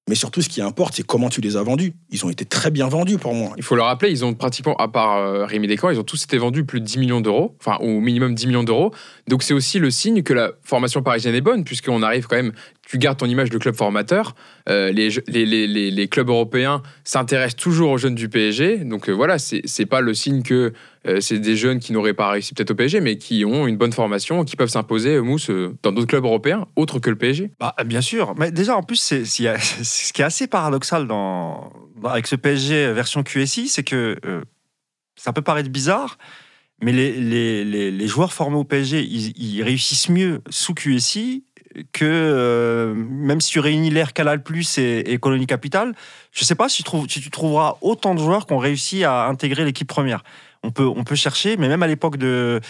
Mais 0.09 0.15
surtout, 0.15 0.41
ce 0.41 0.49
qui 0.49 0.63
importe, 0.63 0.95
c'est 0.95 1.03
comment 1.03 1.29
tu 1.29 1.41
les 1.41 1.57
as 1.57 1.65
vendus. 1.65 1.93
Ils 2.11 2.25
ont 2.25 2.31
été 2.31 2.45
très 2.45 2.71
bien 2.71 2.87
vendus 2.87 3.19
pour 3.19 3.35
moi. 3.35 3.55
Il 3.57 3.65
faut 3.65 3.75
le 3.75 3.83
rappeler, 3.83 4.11
ils 4.11 4.25
ont 4.25 4.35
pratiquement, 4.35 4.77
à 4.77 4.87
part 4.87 5.17
euh, 5.17 5.45
Rémi 5.45 5.67
Descamps, 5.67 5.91
ils 5.91 5.99
ont 5.99 6.05
tous 6.05 6.23
été 6.23 6.39
vendus 6.39 6.65
plus 6.65 6.81
de 6.81 6.85
10 6.85 6.99
millions 6.99 7.21
d'euros, 7.21 7.57
enfin 7.61 7.79
au 7.81 7.99
minimum 7.99 8.33
10 8.33 8.47
millions 8.47 8.63
d'euros. 8.63 8.93
Donc 9.27 9.43
c'est 9.43 9.53
aussi 9.53 9.81
le 9.81 9.91
signe 9.91 10.23
que 10.23 10.33
la 10.33 10.53
formation 10.63 11.03
parisienne 11.03 11.35
est 11.35 11.41
bonne, 11.41 11.65
puisqu'on 11.65 12.05
arrive 12.05 12.29
quand 12.29 12.37
même, 12.37 12.53
tu 12.87 12.99
gardes 12.99 13.19
ton 13.19 13.27
image 13.27 13.51
de 13.51 13.59
club 13.59 13.75
formateur. 13.75 14.35
Euh, 14.69 14.93
les, 14.93 15.09
les, 15.27 15.45
les, 15.45 15.91
les, 15.91 16.09
clubs 16.09 16.29
européens 16.29 16.83
s'intéressent 17.05 17.57
toujours 17.57 17.91
aux 17.91 17.99
jeunes 17.99 18.15
du 18.15 18.29
PSG. 18.29 18.79
Donc 18.79 19.09
euh, 19.09 19.13
voilà, 19.13 19.39
c'est 19.39 19.87
pas 19.87 20.01
le 20.01 20.15
signe 20.15 20.43
que 20.43 20.73
euh, 21.07 21.21
c'est 21.21 21.41
des 21.41 21.57
jeunes 21.57 21.81
qui 21.81 21.93
n'auraient 21.93 22.15
pas 22.15 22.31
réussi 22.31 22.55
peut-être 22.55 22.71
au 22.71 22.75
PSG, 22.77 23.01
mais 23.01 23.19
qui 23.19 23.45
ont 23.45 23.67
une 23.67 23.77
bonne 23.77 23.93
formation, 23.93 24.45
qui 24.45 24.55
peuvent 24.55 24.69
s'imposer, 24.69 25.17
euh, 25.17 25.23
Mousse, 25.23 25.51
dans 25.83 25.91
d'autres 25.91 26.07
clubs 26.07 26.25
européens, 26.25 26.67
autres 26.77 27.01
que 27.01 27.11
le 27.11 27.17
PSG. 27.17 27.51
Bah, 27.59 27.75
bien 27.85 28.01
sûr. 28.01 28.35
Mais 28.39 28.53
déjà, 28.53 28.77
en 28.77 28.85
plus, 28.85 28.97
c'est, 28.97 29.25
ce 29.25 30.13
qui 30.13 30.23
est 30.23 30.25
assez 30.25 30.47
paradoxal 30.47 31.09
dans, 31.09 31.73
avec 32.05 32.29
ce 32.29 32.37
PSG 32.37 32.93
version 32.93 33.25
QSI, 33.25 33.67
c'est 33.67 33.85
que 33.85 34.17
ça 35.17 35.33
peut 35.33 35.43
paraître 35.43 35.71
bizarre, 35.71 36.19
mais 36.83 36.93
les, 36.93 37.13
les, 37.13 37.91
les, 37.91 38.07
joueurs 38.07 38.33
formés 38.33 38.59
au 38.59 38.65
PSG, 38.65 39.03
ils 39.03 39.63
réussissent 39.63 40.11
mieux 40.11 40.43
sous 40.51 40.75
QSI 40.75 41.46
que 41.93 42.05
euh, 42.05 42.95
même 42.95 43.41
si 43.41 43.51
tu 43.51 43.61
réunis 43.61 43.91
l'air 43.91 44.13
Canal 44.13 44.43
Plus 44.43 44.79
et, 44.79 45.05
et 45.13 45.19
Colonie 45.19 45.47
Capital, 45.47 45.95
je 46.33 46.45
sais 46.45 46.55
pas 46.55 46.69
si 46.69 46.79
tu, 46.79 46.83
trouves, 46.85 47.07
si 47.09 47.21
tu 47.21 47.31
trouveras 47.31 47.77
autant 47.81 48.15
de 48.15 48.21
joueurs 48.21 48.47
qui 48.47 48.53
ont 48.53 48.59
réussi 48.59 49.05
à 49.05 49.27
intégrer 49.27 49.65
l'équipe 49.65 49.89
première. 49.89 50.23
On 50.63 50.71
peut, 50.71 50.85
on 50.87 51.05
peut 51.05 51.15
chercher, 51.15 51.57
mais 51.57 51.69
même 51.69 51.83
à 51.83 51.87
l'époque 51.87 52.17
de, 52.17 52.61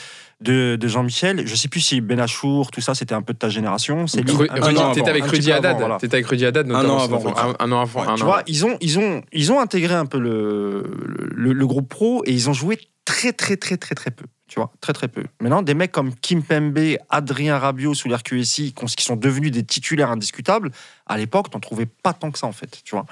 de, 0.42 0.76
de 0.76 0.88
Jean-Michel, 0.88 1.46
je 1.46 1.54
sais 1.54 1.68
plus 1.68 1.80
si 1.80 2.00
Benachour, 2.02 2.70
tout 2.70 2.80
ça, 2.82 2.94
c'était 2.94 3.14
un 3.14 3.22
peu 3.22 3.32
de 3.32 3.38
ta 3.38 3.48
génération. 3.48 4.06
C'est 4.06 4.28
Ru- 4.28 4.48
un 4.50 4.54
T'étais 4.56 4.68
avant, 4.80 5.08
avec 5.10 5.22
un 5.24 5.26
Rudy 5.28 5.52
Haddad, 5.52 5.76
voilà. 5.78 5.96
t'étais 5.98 6.16
avec 6.16 6.26
Rudy 6.26 6.44
Haddad 6.44 6.66
notamment. 6.66 6.96
an 6.96 7.04
avant, 7.04 7.36
un, 7.38 7.54
un 7.58 7.72
an 7.72 7.80
avant. 7.80 8.00
Ouais, 8.02 8.08
un 8.08 8.14
Tu 8.16 8.22
an 8.22 8.26
vois, 8.26 8.42
ils 8.46 8.66
ont, 8.66 8.76
ils, 8.82 8.98
ont, 8.98 9.22
ils 9.32 9.50
ont 9.52 9.60
intégré 9.60 9.94
un 9.94 10.04
peu 10.04 10.18
le, 10.18 10.90
le, 11.34 11.52
le 11.54 11.66
groupe 11.66 11.88
pro 11.88 12.22
et 12.26 12.32
ils 12.32 12.50
ont 12.50 12.52
joué 12.52 12.78
très, 13.06 13.32
très, 13.32 13.56
très, 13.56 13.76
très, 13.78 13.94
très 13.94 14.10
peu. 14.10 14.24
Tu 14.48 14.60
vois, 14.60 14.70
très, 14.80 14.92
très 14.92 15.08
peu. 15.08 15.24
Maintenant, 15.40 15.62
des 15.62 15.74
mecs 15.74 15.90
comme 15.92 16.14
Kim 16.14 16.42
Pembe, 16.42 16.78
Adrien 17.10 17.58
Rabiot 17.58 17.94
sous 17.94 18.08
l'RQSI, 18.08 18.72
qui 18.96 19.04
sont 19.04 19.16
devenus 19.16 19.50
des 19.50 19.64
titulaires 19.64 20.10
indiscutables, 20.10 20.70
à 21.06 21.16
l'époque, 21.16 21.50
t'en 21.50 21.58
trouvais 21.60 21.86
pas 21.86 22.12
tant 22.12 22.30
que 22.30 22.38
ça, 22.38 22.46
en 22.46 22.52
fait. 22.52 22.80
Tu 22.84 22.94
vois. 22.94 23.06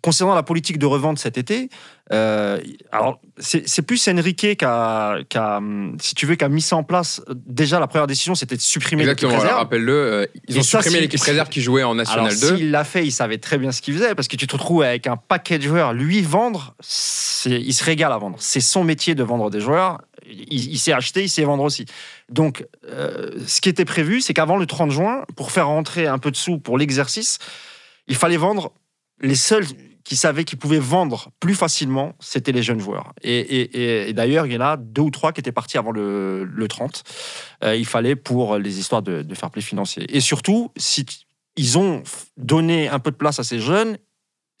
Concernant 0.00 0.34
la 0.36 0.44
politique 0.44 0.78
de 0.78 0.86
revente 0.86 1.18
cet 1.18 1.38
été, 1.38 1.70
euh, 2.12 2.60
alors 2.92 3.20
c'est 3.38 3.82
plus 3.82 4.06
Enrique 4.06 4.56
qui 4.56 4.64
a, 4.64 5.18
si 6.00 6.14
tu 6.14 6.24
veux, 6.24 6.36
qui 6.36 6.44
a 6.44 6.48
mis 6.48 6.62
ça 6.62 6.76
en 6.76 6.84
place. 6.84 7.20
Déjà, 7.46 7.80
la 7.80 7.88
première 7.88 8.06
décision, 8.06 8.36
c'était 8.36 8.54
de 8.56 8.60
supprimer 8.60 9.04
l'équipe 9.04 9.28
réserve. 9.28 9.56
rappelle-le. 9.58 9.92
euh, 9.92 10.26
ils 10.48 10.56
Et 10.56 10.60
ont 10.60 10.62
ça, 10.62 10.80
supprimé 10.82 11.00
l'équipe 11.00 11.20
réserve 11.20 11.48
qui 11.48 11.60
jouait 11.62 11.82
en 11.82 11.96
National 11.96 12.26
Alors, 12.28 12.40
2. 12.40 12.56
s'il 12.58 12.70
l'a 12.70 12.84
fait, 12.84 13.04
il 13.04 13.10
savait 13.10 13.38
très 13.38 13.58
bien 13.58 13.72
ce 13.72 13.82
qu'il 13.82 13.92
faisait, 13.94 14.14
parce 14.14 14.28
que 14.28 14.36
tu 14.36 14.46
te 14.46 14.52
retrouves 14.52 14.82
avec 14.82 15.08
un 15.08 15.16
paquet 15.16 15.58
de 15.58 15.64
joueurs. 15.64 15.92
Lui, 15.92 16.22
vendre, 16.22 16.74
il 17.46 17.74
se 17.74 17.84
régale 17.84 18.12
à 18.12 18.18
vendre. 18.18 18.36
C'est 18.38 18.60
son 18.60 18.84
métier 18.84 19.16
de 19.16 19.24
vendre 19.24 19.50
des 19.50 19.60
joueurs. 19.60 20.00
Il, 20.30 20.78
sait 20.78 20.92
acheter, 20.92 21.22
il 21.22 21.28
sait 21.28 21.44
vendre 21.44 21.64
aussi. 21.64 21.86
Donc, 22.28 22.66
euh, 22.84 23.30
ce 23.46 23.60
qui 23.60 23.68
était 23.68 23.84
prévu, 23.84 24.20
c'est 24.20 24.34
qu'avant 24.34 24.56
le 24.56 24.66
30 24.66 24.90
juin, 24.90 25.24
pour 25.36 25.50
faire 25.50 25.68
rentrer 25.68 26.06
un 26.06 26.18
peu 26.18 26.30
de 26.30 26.36
sous 26.36 26.58
pour 26.58 26.78
l'exercice, 26.78 27.38
il 28.06 28.16
fallait 28.16 28.36
vendre 28.36 28.72
les 29.20 29.34
seuls 29.34 29.64
qui 30.04 30.16
savaient 30.16 30.44
qu'ils 30.44 30.58
pouvaient 30.58 30.78
vendre 30.78 31.30
plus 31.38 31.54
facilement, 31.54 32.14
c'était 32.18 32.52
les 32.52 32.62
jeunes 32.62 32.80
joueurs. 32.80 33.12
Et, 33.22 34.12
d'ailleurs, 34.14 34.46
il 34.46 34.54
y 34.54 34.56
en 34.56 34.62
a 34.62 34.76
deux 34.78 35.02
ou 35.02 35.10
trois 35.10 35.32
qui 35.32 35.40
étaient 35.40 35.52
partis 35.52 35.76
avant 35.76 35.90
le, 35.90 36.44
le 36.44 36.68
30. 36.68 37.04
Euh, 37.64 37.76
il 37.76 37.84
fallait 37.84 38.16
pour 38.16 38.56
les 38.56 38.78
histoires 38.78 39.02
de, 39.02 39.20
de 39.20 39.34
fair 39.34 39.50
play 39.50 39.60
financier. 39.60 40.06
Et 40.08 40.20
surtout, 40.20 40.72
si 40.76 41.04
ils 41.56 41.76
ont 41.76 42.02
donné 42.38 42.88
un 42.88 43.00
peu 43.00 43.10
de 43.10 43.16
place 43.16 43.38
à 43.38 43.44
ces 43.44 43.58
jeunes, 43.58 43.98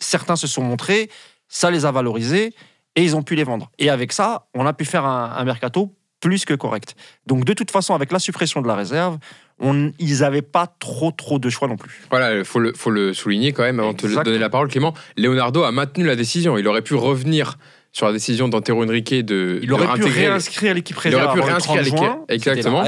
certains 0.00 0.36
se 0.36 0.46
sont 0.46 0.62
montrés, 0.62 1.08
ça 1.48 1.70
les 1.70 1.86
a 1.86 1.92
valorisés 1.92 2.54
et 2.98 3.02
ils 3.04 3.14
ont 3.14 3.22
pu 3.22 3.34
les 3.36 3.44
vendre. 3.44 3.70
Et 3.78 3.90
avec 3.90 4.12
ça, 4.12 4.46
on 4.54 4.66
a 4.66 4.72
pu 4.72 4.84
faire 4.84 5.04
un, 5.04 5.32
un 5.36 5.44
mercato 5.44 5.94
plus 6.20 6.44
que 6.44 6.54
correct. 6.54 6.96
Donc 7.26 7.44
de 7.44 7.52
toute 7.52 7.70
façon, 7.70 7.94
avec 7.94 8.10
la 8.10 8.18
suppression 8.18 8.60
de 8.60 8.66
la 8.66 8.74
réserve, 8.74 9.18
on, 9.60 9.92
ils 10.00 10.20
n'avaient 10.20 10.42
pas 10.42 10.66
trop 10.66 11.12
trop 11.12 11.38
de 11.38 11.48
choix 11.48 11.68
non 11.68 11.76
plus. 11.76 12.02
Voilà, 12.10 12.36
il 12.38 12.44
faut 12.44 12.58
le, 12.58 12.72
faut 12.74 12.90
le 12.90 13.14
souligner 13.14 13.52
quand 13.52 13.62
même 13.62 13.78
avant 13.78 13.92
de 13.92 13.98
te 13.98 14.24
donner 14.24 14.38
la 14.38 14.50
parole, 14.50 14.68
Clément. 14.68 14.94
Leonardo 15.16 15.62
a 15.62 15.70
maintenu 15.70 16.04
la 16.06 16.16
décision. 16.16 16.58
Il 16.58 16.66
aurait 16.66 16.82
pu 16.82 16.94
revenir 16.94 17.56
sur 17.92 18.06
la 18.06 18.12
décision 18.12 18.48
d'Antero 18.48 18.84
Henrique 18.84 19.14
de 19.24 19.60
Il 19.62 19.72
aurait 19.72 19.86
pu 19.94 20.04
réinscrire 20.04 20.74
l'équipe 20.74 20.96
Il 21.04 21.14
aurait 21.14 21.26
réserve 21.26 21.34
pu 21.34 21.40
réinscrire 21.40 21.82
30 21.84 21.84
l'équipe- 21.84 22.30
exactement. 22.30 22.84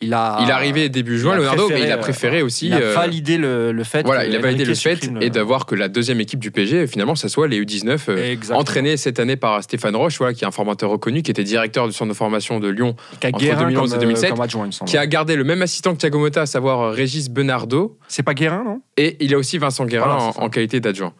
Il 0.00 0.12
a. 0.14 0.38
Il 0.42 0.48
est 0.48 0.52
arrivé 0.52 0.88
début 0.88 1.18
juin, 1.18 1.36
Leonardo, 1.36 1.68
mais 1.68 1.80
il 1.82 1.90
a 1.90 1.94
euh, 1.94 1.98
préféré 1.98 2.42
aussi. 2.42 2.66
Il 2.66 2.74
a 2.74 2.78
euh, 2.78 2.94
validé 2.94 3.36
le, 3.38 3.72
le 3.72 3.84
fait. 3.84 4.02
Voilà, 4.04 4.26
il 4.26 4.34
a 4.34 4.38
validé 4.38 4.64
le 4.64 4.74
fait 4.74 5.10
et 5.20 5.30
d'avoir 5.30 5.66
que 5.66 5.74
la 5.74 5.88
deuxième 5.88 6.20
équipe 6.20 6.40
du 6.40 6.50
PSG, 6.50 6.86
finalement, 6.86 7.14
ça 7.14 7.28
soit 7.28 7.48
les 7.48 7.60
U19, 7.62 7.98
euh, 8.08 8.32
Exactement. 8.32 8.58
entraînée 8.60 8.96
cette 8.96 9.18
année 9.20 9.36
par 9.36 9.62
Stéphane 9.62 9.96
Roche, 9.96 10.18
voilà, 10.18 10.34
qui 10.34 10.44
est 10.44 10.46
un 10.46 10.50
formateur 10.50 10.90
reconnu, 10.90 11.22
qui 11.22 11.30
était 11.30 11.44
directeur 11.44 11.86
du 11.86 11.92
centre 11.92 12.10
de 12.10 12.16
formation 12.16 12.60
de 12.60 12.68
Lyon, 12.68 12.96
Qui 13.20 13.28
entre 13.28 13.38
Guérin 13.38 13.62
2011 13.68 13.90
et 13.90 13.92
comme, 13.92 13.98
euh, 13.98 14.00
2007, 14.06 14.30
comme 14.30 14.40
adjoint, 14.40 14.64
il 14.64 14.66
me 14.68 14.72
semble. 14.72 14.90
qui 14.90 14.96
a 14.98 15.06
gardé 15.06 15.36
le 15.36 15.44
même 15.44 15.62
assistant 15.62 15.92
que 15.94 15.98
Thiago 15.98 16.18
Motta, 16.18 16.42
à 16.42 16.46
savoir 16.46 16.80
euh, 16.80 16.90
Régis 16.90 17.30
Benardo, 17.30 17.98
C'est 18.08 18.22
pas 18.22 18.34
Guérin, 18.34 18.62
non? 18.64 18.80
Et 18.96 19.16
il 19.24 19.32
a 19.34 19.38
aussi 19.38 19.58
Vincent 19.58 19.84
Guérin 19.86 20.06
Voilà, 20.18 20.32
en, 20.36 20.48
qualité 20.50 20.80
d'adjoint. 20.80 21.12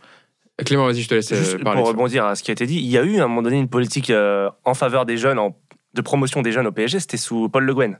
Clément, 0.64 0.86
vas-y, 0.86 1.00
je 1.02 1.08
te 1.08 1.14
laisse 1.14 1.32
euh, 1.32 1.36
Juste 1.36 1.64
parler. 1.64 1.80
pour 1.80 1.88
rebondir 1.88 2.24
à 2.26 2.36
ce 2.36 2.42
qui 2.44 2.50
a 2.50 2.52
été 2.52 2.66
dit, 2.66 2.76
il 2.76 2.86
y 2.86 2.96
a 2.96 3.02
eu 3.02 3.18
à 3.18 3.24
un 3.24 3.28
moment 3.28 3.42
donné 3.42 3.58
une 3.58 3.68
politique 3.68 4.10
euh, 4.10 4.48
en 4.64 4.74
faveur 4.74 5.04
des 5.04 5.16
jeunes, 5.16 5.38
en- 5.38 5.56
de 5.94 6.00
promotion 6.00 6.42
des 6.42 6.52
jeunes 6.52 6.66
au 6.66 6.72
PSG, 6.72 7.00
c'était 7.00 7.16
sous 7.16 7.48
Paul 7.48 7.64
Le 7.64 7.74
Guen. 7.74 7.98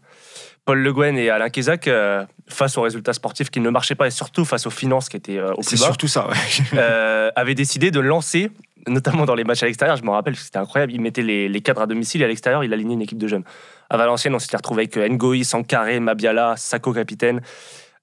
Paul 0.64 0.78
Le 0.78 0.92
Guen 0.92 1.16
et 1.18 1.30
Alain 1.30 1.50
Kézac, 1.50 1.88
euh, 1.88 2.24
face 2.48 2.78
aux 2.78 2.82
résultats 2.82 3.12
sportifs 3.12 3.50
qui 3.50 3.60
ne 3.60 3.70
marchaient 3.70 3.94
pas 3.94 4.06
et 4.06 4.10
surtout 4.10 4.44
face 4.44 4.66
aux 4.66 4.70
finances 4.70 5.08
qui 5.08 5.16
étaient 5.16 5.38
euh, 5.38 5.52
au 5.52 5.60
plus 5.60 5.78
bas, 5.78 5.86
surtout 5.86 6.08
ça, 6.08 6.28
ouais. 6.28 6.34
euh, 6.74 7.30
avaient 7.36 7.54
décidé 7.54 7.90
de 7.90 8.00
lancer, 8.00 8.50
notamment 8.86 9.26
dans 9.26 9.34
les 9.34 9.44
matchs 9.44 9.62
à 9.62 9.66
l'extérieur, 9.66 9.96
je 9.96 10.04
me 10.04 10.10
rappelle, 10.10 10.36
c'était 10.36 10.58
incroyable, 10.58 10.92
il 10.92 11.00
mettait 11.00 11.22
les, 11.22 11.48
les 11.48 11.60
cadres 11.60 11.82
à 11.82 11.86
domicile 11.86 12.22
et 12.22 12.24
à 12.24 12.28
l'extérieur, 12.28 12.64
il 12.64 12.72
alignait 12.72 12.94
une 12.94 13.02
équipe 13.02 13.18
de 13.18 13.28
jeunes. 13.28 13.44
À 13.90 13.96
Valenciennes, 13.96 14.34
on 14.34 14.38
s'était 14.38 14.56
retrouvé 14.56 14.88
avec 14.94 15.12
Ngoï, 15.12 15.44
Sankaré, 15.44 16.00
Mabiala, 16.00 16.54
Sako 16.56 16.92
capitaine, 16.92 17.42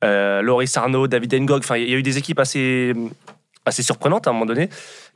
Loris 0.04 0.78
Arnaud, 0.78 1.08
David 1.08 1.34
Ngog, 1.34 1.60
enfin 1.60 1.78
il 1.78 1.90
y 1.90 1.94
a 1.94 1.98
eu 1.98 2.04
des 2.04 2.18
équipes 2.18 2.40
assez, 2.40 2.94
assez 3.66 3.84
surprenantes 3.84 4.28
à 4.28 4.30
un 4.30 4.34
moment 4.34 4.46
donné. 4.46 4.70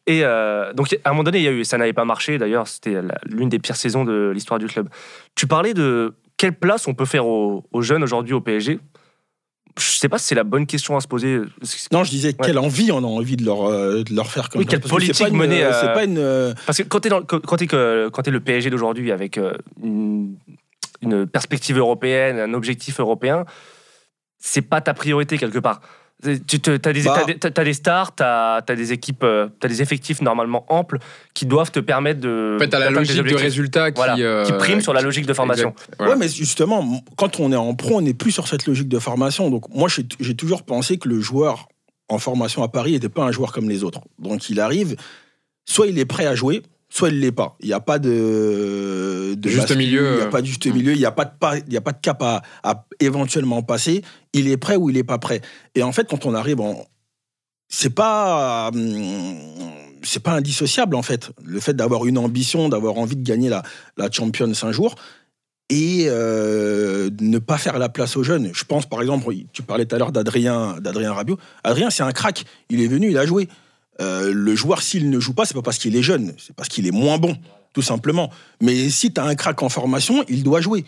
Et 0.08 0.24
euh, 0.24 0.74
donc 0.74 0.96
à 1.04 1.10
un 1.10 1.14
moment 1.14 1.24
donné, 1.24 1.40
il 1.40 1.44
y 1.44 1.48
a 1.48 1.52
eu, 1.52 1.66
ça 1.66 1.78
n'avait 1.78 1.94
pas 1.94 2.06
marché, 2.06 2.38
d'ailleurs 2.38 2.68
c'était 2.68 2.96
l'une 3.24 3.50
des 3.50 3.60
pires 3.60 3.76
saisons 3.76 4.06
de 4.06 4.32
l'histoire 4.34 4.60
du 4.60 4.68
club. 4.68 4.90
Tu 5.34 5.48
parlais 5.48 5.74
de 5.74 6.14
quelle 6.38 6.54
place 6.54 6.88
on 6.88 6.94
peut 6.94 7.06
faire 7.06 7.26
aux, 7.28 7.64
aux 7.72 7.82
jeunes 7.82 8.04
aujourd'hui 8.04 8.34
au 8.34 8.42
PSG 8.42 8.80
je 9.78 9.84
sais 9.84 10.08
pas 10.08 10.18
si 10.18 10.28
c'est 10.28 10.36
la 10.36 10.46
bonne 10.46 10.66
question 10.66 10.96
à 10.96 11.02
se 11.02 11.08
poser. 11.08 11.42
Non, 11.92 12.06
je 12.06 12.10
disais 12.10 12.32
quelle 12.32 12.58
envie 12.60 12.94
on 12.94 13.00
a 13.00 13.08
envie 13.08 13.36
de 13.36 13.44
leur, 13.44 13.64
euh, 13.66 14.04
de 14.04 14.16
leur 14.16 14.28
faire 14.32 14.48
comme 14.48 14.60
Oui, 14.62 14.66
quelle 14.66 14.80
parce 14.80 14.90
politique 14.90 15.32
mener, 15.34 15.66
euh, 15.66 15.74
C'est 15.82 15.94
pas 15.94 16.06
une. 16.06 16.18
euh, 16.18 16.54
Parce 16.66 16.78
que 16.78 16.84
quand 16.84 17.02
tu 17.02 17.10
es, 17.10 17.12
quand 17.12 17.58
t'es 17.58 17.68
quand 17.68 18.22
t'es 18.24 18.32
le 18.32 18.40
PSG 18.40 18.70
d'aujourd'hui 18.70 19.12
avec 19.12 19.38
euh, 19.38 19.52
une, 19.84 20.38
une 21.02 21.28
perspective 21.28 21.78
européenne, 21.78 22.40
un 22.40 22.54
objectif 22.54 23.02
européen, 23.02 23.44
c'est 24.40 24.62
pas 24.62 24.80
ta 24.80 24.94
priorité 24.94 25.38
quelque 25.38 25.60
part. 25.60 25.82
Tu 26.24 26.60
te, 26.60 26.72
as, 26.72 26.94
des, 26.94 27.04
Bah. 27.04 27.14
t'as 27.18 27.26
des- 27.26 27.38
t'as 27.54 27.64
des 27.64 27.74
stars, 27.74 28.16
tu 28.16 28.24
as, 28.24 28.62
des 28.76 28.94
équipes, 28.94 29.24
euh, 29.24 29.50
t'as 29.60 29.68
des 29.68 29.82
effectifs 29.82 30.22
normalement 30.22 30.66
amples 30.70 30.98
qui 31.34 31.46
doivent 31.46 31.72
te 31.72 31.80
permettre 31.82 32.22
de. 32.22 32.54
En 32.56 32.60
fait, 32.60 32.70
t'as 32.70 32.80
la 32.80 32.90
logique 32.90 33.22
de 33.22 33.36
résultat 33.36 33.92
qui, 33.92 33.98
Voilà, 33.98 34.16
euh, 34.18 34.46
qui 34.46 34.54
prime 34.54 34.82
sur 34.82 34.94
la 34.94 35.02
logique 35.02 35.26
de 35.26 35.34
formation. 35.34 35.72
Exact. 35.72 35.90
Voilà. 36.00 36.14
Ouais, 36.14 36.18
mais 36.20 36.30
justement, 36.30 37.04
quand 37.18 37.40
on 37.42 37.52
est 37.52 37.56
en 37.58 37.76
pro, 37.76 37.98
on 37.98 38.02
n'est 38.02 38.14
plus 38.14 38.32
sur 38.32 38.48
cette 38.48 38.66
logique 38.66 38.88
de 38.88 38.98
formation. 38.98 39.50
Donc, 39.50 39.66
moi, 39.70 39.90
j'ai 39.90 40.06
j'ai 40.20 40.36
toujours 40.36 40.64
pensé 40.64 40.98
que 40.98 41.10
le 41.10 41.20
joueur 41.20 41.68
en 42.08 42.18
formation 42.18 42.64
à 42.64 42.70
Paris 42.70 42.94
n'était 42.94 43.10
pas 43.10 43.24
un 43.24 43.32
joueur 43.32 43.52
comme 43.52 43.70
les 43.70 43.84
autres. 43.84 44.00
Donc, 44.18 44.50
il 44.50 44.60
arrive, 44.62 44.96
soit 45.66 45.88
il 45.88 46.00
est 46.00 46.06
prêt 46.06 46.26
à 46.26 46.34
jouer, 46.34 46.64
soit 46.90 47.10
il 47.10 47.20
l'est 47.20 47.32
pas. 47.32 47.56
Il 47.62 47.68
n'y 47.68 47.74
a 47.74 47.80
pas 47.80 48.00
de, 48.00 49.36
de 49.38 49.50
Juste 49.50 49.62
bascule, 49.62 49.78
milieu, 49.78 50.12
Il 50.12 50.16
n'y 50.16 50.22
a 50.22 50.26
euh. 50.26 50.30
pas 50.30 50.42
de 50.42 50.46
juste 50.46 50.66
milieu. 50.68 50.94
Il 50.94 51.00
n'y 51.00 51.06
a 51.06 51.12
pas 51.12 51.26
de 51.26 51.32
pas, 51.38 51.58
il 51.58 51.74
y 51.74 51.78
a 51.78 51.82
pas 51.82 51.92
de 51.92 52.00
cap 52.02 52.22
à, 52.22 52.42
à 52.64 52.86
éventuellement 53.00 53.62
passer. 53.62 54.04
Il 54.34 54.48
est 54.48 54.58
prêt 54.58 54.76
ou 54.76 54.90
il 54.90 54.96
n'est 54.96 55.04
pas 55.04 55.18
prêt. 55.18 55.42
Et 55.76 55.84
en 55.84 55.92
fait, 55.92 56.08
quand 56.08 56.26
on 56.26 56.34
arrive 56.34 56.62
en 56.62 56.86
c'est 57.68 57.90
pas 57.90 58.70
hum, 58.74 59.36
c'est 60.04 60.22
pas 60.22 60.34
indissociable 60.34 60.96
en 60.96 61.02
fait 61.02 61.32
le 61.44 61.60
fait 61.60 61.74
d'avoir 61.74 62.06
une 62.06 62.20
ambition 62.20 62.70
d'avoir 62.70 63.00
envie 63.00 63.16
de 63.16 63.24
gagner 63.24 63.50
la 63.50 63.64
la 63.98 64.12
Champions 64.12 64.52
un 64.62 64.72
jour 64.72 64.96
et 65.70 66.06
euh, 66.08 67.10
ne 67.20 67.40
pas 67.40 67.58
faire 67.58 67.80
la 67.80 67.90
place 67.90 68.18
aux 68.18 68.24
jeunes. 68.24 68.52
Je 68.54 68.64
pense 68.66 68.86
par 68.86 69.02
exemple, 69.02 69.34
tu 69.52 69.64
parlais 69.64 69.86
tout 69.86 69.96
à 69.96 70.00
l'heure 70.00 70.12
d'Adrien, 70.12 70.78
d'Adrien 70.80 71.14
Rabiot. 71.14 71.40
Adrien, 71.64 71.90
c'est 71.90 72.04
un 72.04 72.12
crack. 72.12 72.46
Il 72.70 72.82
est 72.82 72.88
venu, 72.88 73.10
il 73.10 73.18
a 73.18 73.26
joué. 73.26 73.48
Euh, 74.02 74.32
le 74.34 74.56
joueur, 74.56 74.82
s'il 74.82 75.10
ne 75.10 75.20
joue 75.20 75.34
pas, 75.34 75.46
c'est 75.46 75.54
pas 75.54 75.62
parce 75.62 75.78
qu'il 75.78 75.96
est 75.96 76.04
jeune, 76.04 76.34
c'est 76.38 76.56
parce 76.56 76.68
qu'il 76.70 76.86
est 76.88 76.92
moins 76.92 77.18
bon, 77.18 77.38
tout 77.74 77.82
simplement. 77.82 78.30
Mais 78.62 78.90
si 78.90 79.14
tu 79.14 79.22
as 79.22 79.24
un 79.26 79.36
crack 79.36 79.62
en 79.64 79.70
formation, 79.70 80.24
il 80.28 80.44
doit 80.44 80.62
jouer. 80.62 80.84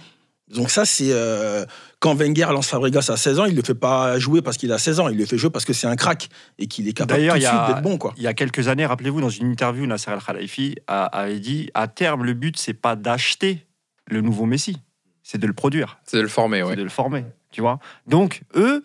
Donc 0.53 0.69
ça, 0.71 0.85
c'est 0.85 1.11
euh, 1.11 1.65
quand 1.99 2.15
Wenger 2.15 2.47
lance 2.51 2.67
Fabregas 2.67 3.07
à 3.09 3.17
16 3.17 3.39
ans, 3.39 3.45
il 3.45 3.55
le 3.55 3.61
fait 3.63 3.75
pas 3.75 4.17
jouer 4.17 4.41
parce 4.41 4.55
qu'il 4.57 4.71
a 4.71 4.77
16 4.77 4.99
ans, 5.01 5.09
il 5.09 5.17
le 5.17 5.25
fait 5.25 5.37
jouer 5.37 5.49
parce 5.49 5.65
que 5.65 5.73
c'est 5.73 5.87
un 5.87 5.95
crack 5.97 6.29
et 6.57 6.67
qu'il 6.67 6.87
est 6.87 6.93
capable 6.93 7.21
tout 7.27 7.33
de 7.35 7.39
suite 7.41 7.51
d'être 7.67 7.81
bon, 7.81 7.97
quoi. 7.97 8.13
Il 8.17 8.23
y 8.23 8.27
a 8.27 8.33
quelques 8.33 8.67
années, 8.69 8.85
rappelez-vous, 8.85 9.19
dans 9.19 9.29
une 9.29 9.51
interview, 9.51 9.85
Nasser 9.85 10.11
El 10.11 10.19
Khalifi 10.25 10.75
a- 10.87 11.05
avait 11.05 11.39
dit 11.39 11.69
à 11.73 11.87
terme, 11.89 12.23
le 12.23 12.33
but, 12.33 12.57
c'est 12.57 12.73
pas 12.73 12.95
d'acheter 12.95 13.65
le 14.09 14.21
nouveau 14.21 14.45
Messi, 14.45 14.77
c'est 15.21 15.37
de 15.37 15.47
le 15.47 15.53
produire, 15.53 15.99
C'est 16.05 16.15
de 16.17 16.21
le 16.21 16.29
former, 16.29 16.59
c'est 16.59 16.63
ouais. 16.63 16.75
de 16.77 16.83
le 16.83 16.89
former. 16.89 17.25
Tu 17.51 17.59
vois 17.59 17.79
Donc, 18.07 18.43
eux, 18.55 18.83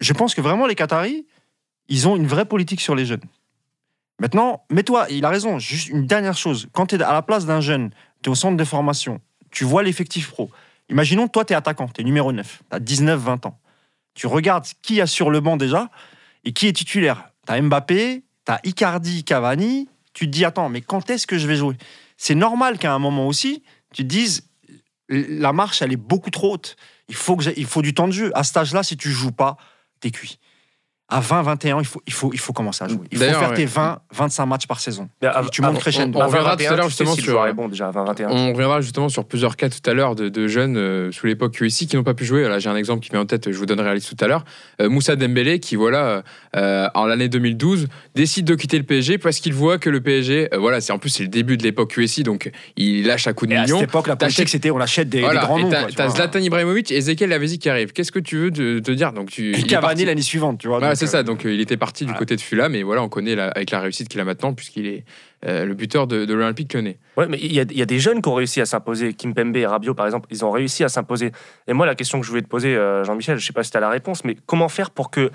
je 0.00 0.12
pense 0.12 0.34
que 0.34 0.42
vraiment, 0.42 0.66
les 0.66 0.74
Qataris, 0.74 1.24
ils 1.88 2.08
ont 2.08 2.16
une 2.16 2.26
vraie 2.26 2.44
politique 2.44 2.80
sur 2.80 2.94
les 2.94 3.06
jeunes. 3.06 3.24
Maintenant, 4.18 4.64
mets-toi, 4.70 5.06
il 5.10 5.24
a 5.24 5.28
raison, 5.28 5.58
juste 5.58 5.88
une 5.88 6.06
dernière 6.06 6.36
chose. 6.36 6.68
Quand 6.72 6.86
tu 6.86 6.96
es 6.96 7.02
à 7.02 7.12
la 7.12 7.22
place 7.22 7.44
d'un 7.46 7.60
jeune, 7.60 7.90
tu 8.22 8.28
es 8.28 8.32
au 8.32 8.34
centre 8.34 8.56
de 8.56 8.64
formation, 8.64 9.20
tu 9.50 9.64
vois 9.64 9.82
l'effectif 9.82 10.30
pro. 10.30 10.50
Imaginons, 10.88 11.28
toi, 11.28 11.44
tu 11.44 11.52
es 11.52 11.56
attaquant, 11.56 11.88
tu 11.88 12.00
es 12.00 12.04
numéro 12.04 12.32
9, 12.32 12.62
tu 12.70 12.76
as 12.76 12.80
19-20 12.80 13.48
ans. 13.48 13.58
Tu 14.14 14.26
regardes 14.26 14.66
qui 14.80 15.00
a 15.00 15.06
sur 15.06 15.30
le 15.30 15.40
banc 15.40 15.56
déjà 15.56 15.90
et 16.44 16.52
qui 16.52 16.66
est 16.66 16.72
titulaire. 16.72 17.30
Tu 17.46 17.52
as 17.52 17.60
Mbappé, 17.60 18.24
tu 18.46 18.52
as 18.52 18.60
Icardi, 18.64 19.24
Cavani. 19.24 19.88
Tu 20.14 20.24
te 20.26 20.30
dis, 20.30 20.46
attends, 20.46 20.70
mais 20.70 20.80
quand 20.80 21.10
est-ce 21.10 21.26
que 21.26 21.36
je 21.36 21.46
vais 21.46 21.56
jouer? 21.56 21.76
C'est 22.16 22.34
normal 22.34 22.78
qu'à 22.78 22.94
un 22.94 22.98
moment 22.98 23.26
aussi, 23.26 23.62
tu 23.92 24.02
te 24.02 24.08
dises, 24.08 24.48
la 25.10 25.52
marche, 25.52 25.82
elle 25.82 25.92
est 25.92 25.96
beaucoup 25.96 26.30
trop 26.30 26.54
haute. 26.54 26.76
Il 27.08 27.14
faut, 27.14 27.36
que 27.36 27.44
il 27.56 27.66
faut 27.66 27.82
du 27.82 27.92
temps 27.92 28.08
de 28.08 28.12
jeu. 28.12 28.30
À 28.34 28.42
cet 28.42 28.56
âge-là, 28.56 28.82
si 28.82 28.96
tu 28.96 29.10
joues 29.10 29.32
pas, 29.32 29.58
t'es 30.00 30.10
cuit. 30.10 30.38
À 31.08 31.20
20, 31.20 31.42
21 31.42 31.76
ans, 31.76 31.80
il 31.80 31.86
faut, 31.86 32.02
il 32.04 32.12
faut, 32.12 32.30
il 32.32 32.40
faut 32.40 32.52
commencer 32.52 32.82
à 32.84 32.88
jouer. 32.88 32.98
Il 33.12 33.18
faut 33.18 33.24
faire 33.24 33.50
ouais. 33.50 33.54
tes 33.56 33.64
20, 33.64 34.00
25 34.12 34.44
matchs 34.46 34.66
par 34.66 34.80
saison. 34.80 35.08
Mais 35.22 35.28
à- 35.28 35.40
Et 35.46 35.50
tu 35.50 35.62
montes 35.62 35.76
à- 35.76 35.78
crescendo. 35.78 36.18
on 36.18 36.22
à 36.22 36.26
reviendra 36.26 36.50
20, 36.50 36.56
tout 36.56 36.62
à 36.64 36.76
l'heure, 36.76 36.76
21, 36.86 36.88
justement, 36.88 37.14
si 37.14 37.20
sur- 37.20 37.54
bon 37.54 37.68
déjà 37.68 37.86
à 37.86 37.90
20-21. 37.92 38.26
On 38.28 38.52
reviendra 38.52 38.80
justement 38.80 39.08
sur 39.08 39.24
plusieurs 39.24 39.54
cas 39.56 39.68
tout 39.68 39.88
à 39.88 39.94
l'heure 39.94 40.16
de, 40.16 40.28
de 40.28 40.48
jeunes 40.48 40.76
euh, 40.76 41.12
sous 41.12 41.28
l'époque 41.28 41.52
QSI 41.54 41.86
qui 41.86 41.94
n'ont 41.94 42.02
pas 42.02 42.14
pu 42.14 42.24
jouer. 42.24 42.42
Là, 42.48 42.58
j'ai 42.58 42.68
un 42.68 42.74
exemple 42.74 43.04
qui 43.04 43.10
vient 43.10 43.20
en 43.20 43.24
tête, 43.26 43.52
je 43.52 43.56
vous 43.56 43.66
donnerai 43.66 43.86
la 43.86 43.94
liste 43.94 44.16
tout 44.16 44.24
à 44.24 44.26
l'heure. 44.26 44.44
Euh, 44.82 44.88
Moussa 44.88 45.14
Dembélé, 45.14 45.60
qui, 45.60 45.76
voilà, 45.76 46.24
euh, 46.56 46.88
en 46.94 47.04
l'année 47.06 47.28
2012, 47.28 47.86
décide 48.16 48.44
de 48.46 48.56
quitter 48.56 48.76
le 48.76 48.82
PSG 48.84 49.18
parce 49.18 49.38
qu'il 49.38 49.54
voit 49.54 49.78
que 49.78 49.88
le 49.90 50.00
PSG, 50.00 50.48
euh, 50.52 50.58
voilà, 50.58 50.80
c'est 50.80 50.92
en 50.92 50.98
plus 50.98 51.10
c'est 51.10 51.22
le 51.22 51.28
début 51.28 51.56
de 51.56 51.62
l'époque 51.62 51.92
QSI, 51.92 52.24
donc 52.24 52.50
il 52.76 53.06
lâche 53.06 53.28
à 53.28 53.32
coup 53.32 53.46
de 53.46 53.52
Et 53.52 53.56
à 53.56 53.60
cette 53.60 53.72
millions. 53.74 53.80
époque, 53.84 54.08
la 54.08 54.16
politique, 54.16 54.48
c'était 54.48 54.72
on 54.72 54.80
achète 54.80 55.08
des, 55.08 55.18
des 55.18 55.24
Voilà, 55.24 55.42
grands 55.42 55.58
et 55.58 55.62
noms. 55.62 55.70
t'as. 55.94 56.08
Zlatan 56.08 56.40
Ibrahimovic 56.40 56.90
et 56.90 56.96
Ezekiel 56.96 57.30
Lavezzi 57.30 57.60
qui 57.60 57.68
arrivent. 57.68 57.92
Qu'est-ce 57.92 58.10
que 58.10 58.18
tu 58.18 58.36
veux 58.38 58.50
te, 58.50 58.90
dire? 58.90 59.12
Donc 59.12 59.30
tu, 59.30 59.52
Cavani 59.68 60.04
l'année 60.04 60.20
suivante, 60.22 60.58
tu 60.58 60.66
vois. 60.66 60.95
C'est 60.96 61.06
ça. 61.06 61.22
Donc 61.22 61.44
euh, 61.46 61.52
il 61.52 61.60
était 61.60 61.76
parti 61.76 62.04
du 62.04 62.08
voilà. 62.08 62.18
côté 62.18 62.36
de 62.36 62.40
Fulham, 62.40 62.72
mais 62.72 62.82
voilà, 62.82 63.02
on 63.02 63.08
connaît 63.08 63.34
la- 63.34 63.48
avec 63.48 63.70
la 63.70 63.80
réussite 63.80 64.08
qu'il 64.08 64.20
a 64.20 64.24
maintenant 64.24 64.52
puisqu'il 64.54 64.86
est 64.86 65.04
euh, 65.46 65.64
le 65.64 65.74
buteur 65.74 66.06
de, 66.06 66.24
de 66.24 66.34
l'Olympique 66.34 66.72
Lyonnais. 66.74 66.98
Ouais, 67.16 67.26
mais 67.28 67.38
il 67.40 67.52
y, 67.52 67.60
a- 67.60 67.64
il 67.70 67.76
y 67.78 67.82
a 67.82 67.86
des 67.86 67.98
jeunes 68.00 68.22
qui 68.22 68.28
ont 68.28 68.34
réussi 68.34 68.60
à 68.60 68.66
s'imposer. 68.66 69.12
Kimpembe 69.14 69.56
et 69.56 69.66
Rabiot, 69.66 69.94
par 69.94 70.06
exemple, 70.06 70.26
ils 70.30 70.44
ont 70.44 70.50
réussi 70.50 70.82
à 70.84 70.88
s'imposer. 70.88 71.30
Et 71.68 71.72
moi, 71.72 71.86
la 71.86 71.94
question 71.94 72.18
que 72.20 72.24
je 72.26 72.30
voulais 72.30 72.42
te 72.42 72.48
poser, 72.48 72.74
euh, 72.74 73.04
Jean-Michel, 73.04 73.38
je 73.38 73.46
sais 73.46 73.52
pas 73.52 73.62
si 73.62 73.70
tu 73.70 73.76
as 73.76 73.80
la 73.80 73.90
réponse, 73.90 74.24
mais 74.24 74.36
comment 74.46 74.68
faire 74.68 74.90
pour 74.90 75.10
que 75.10 75.30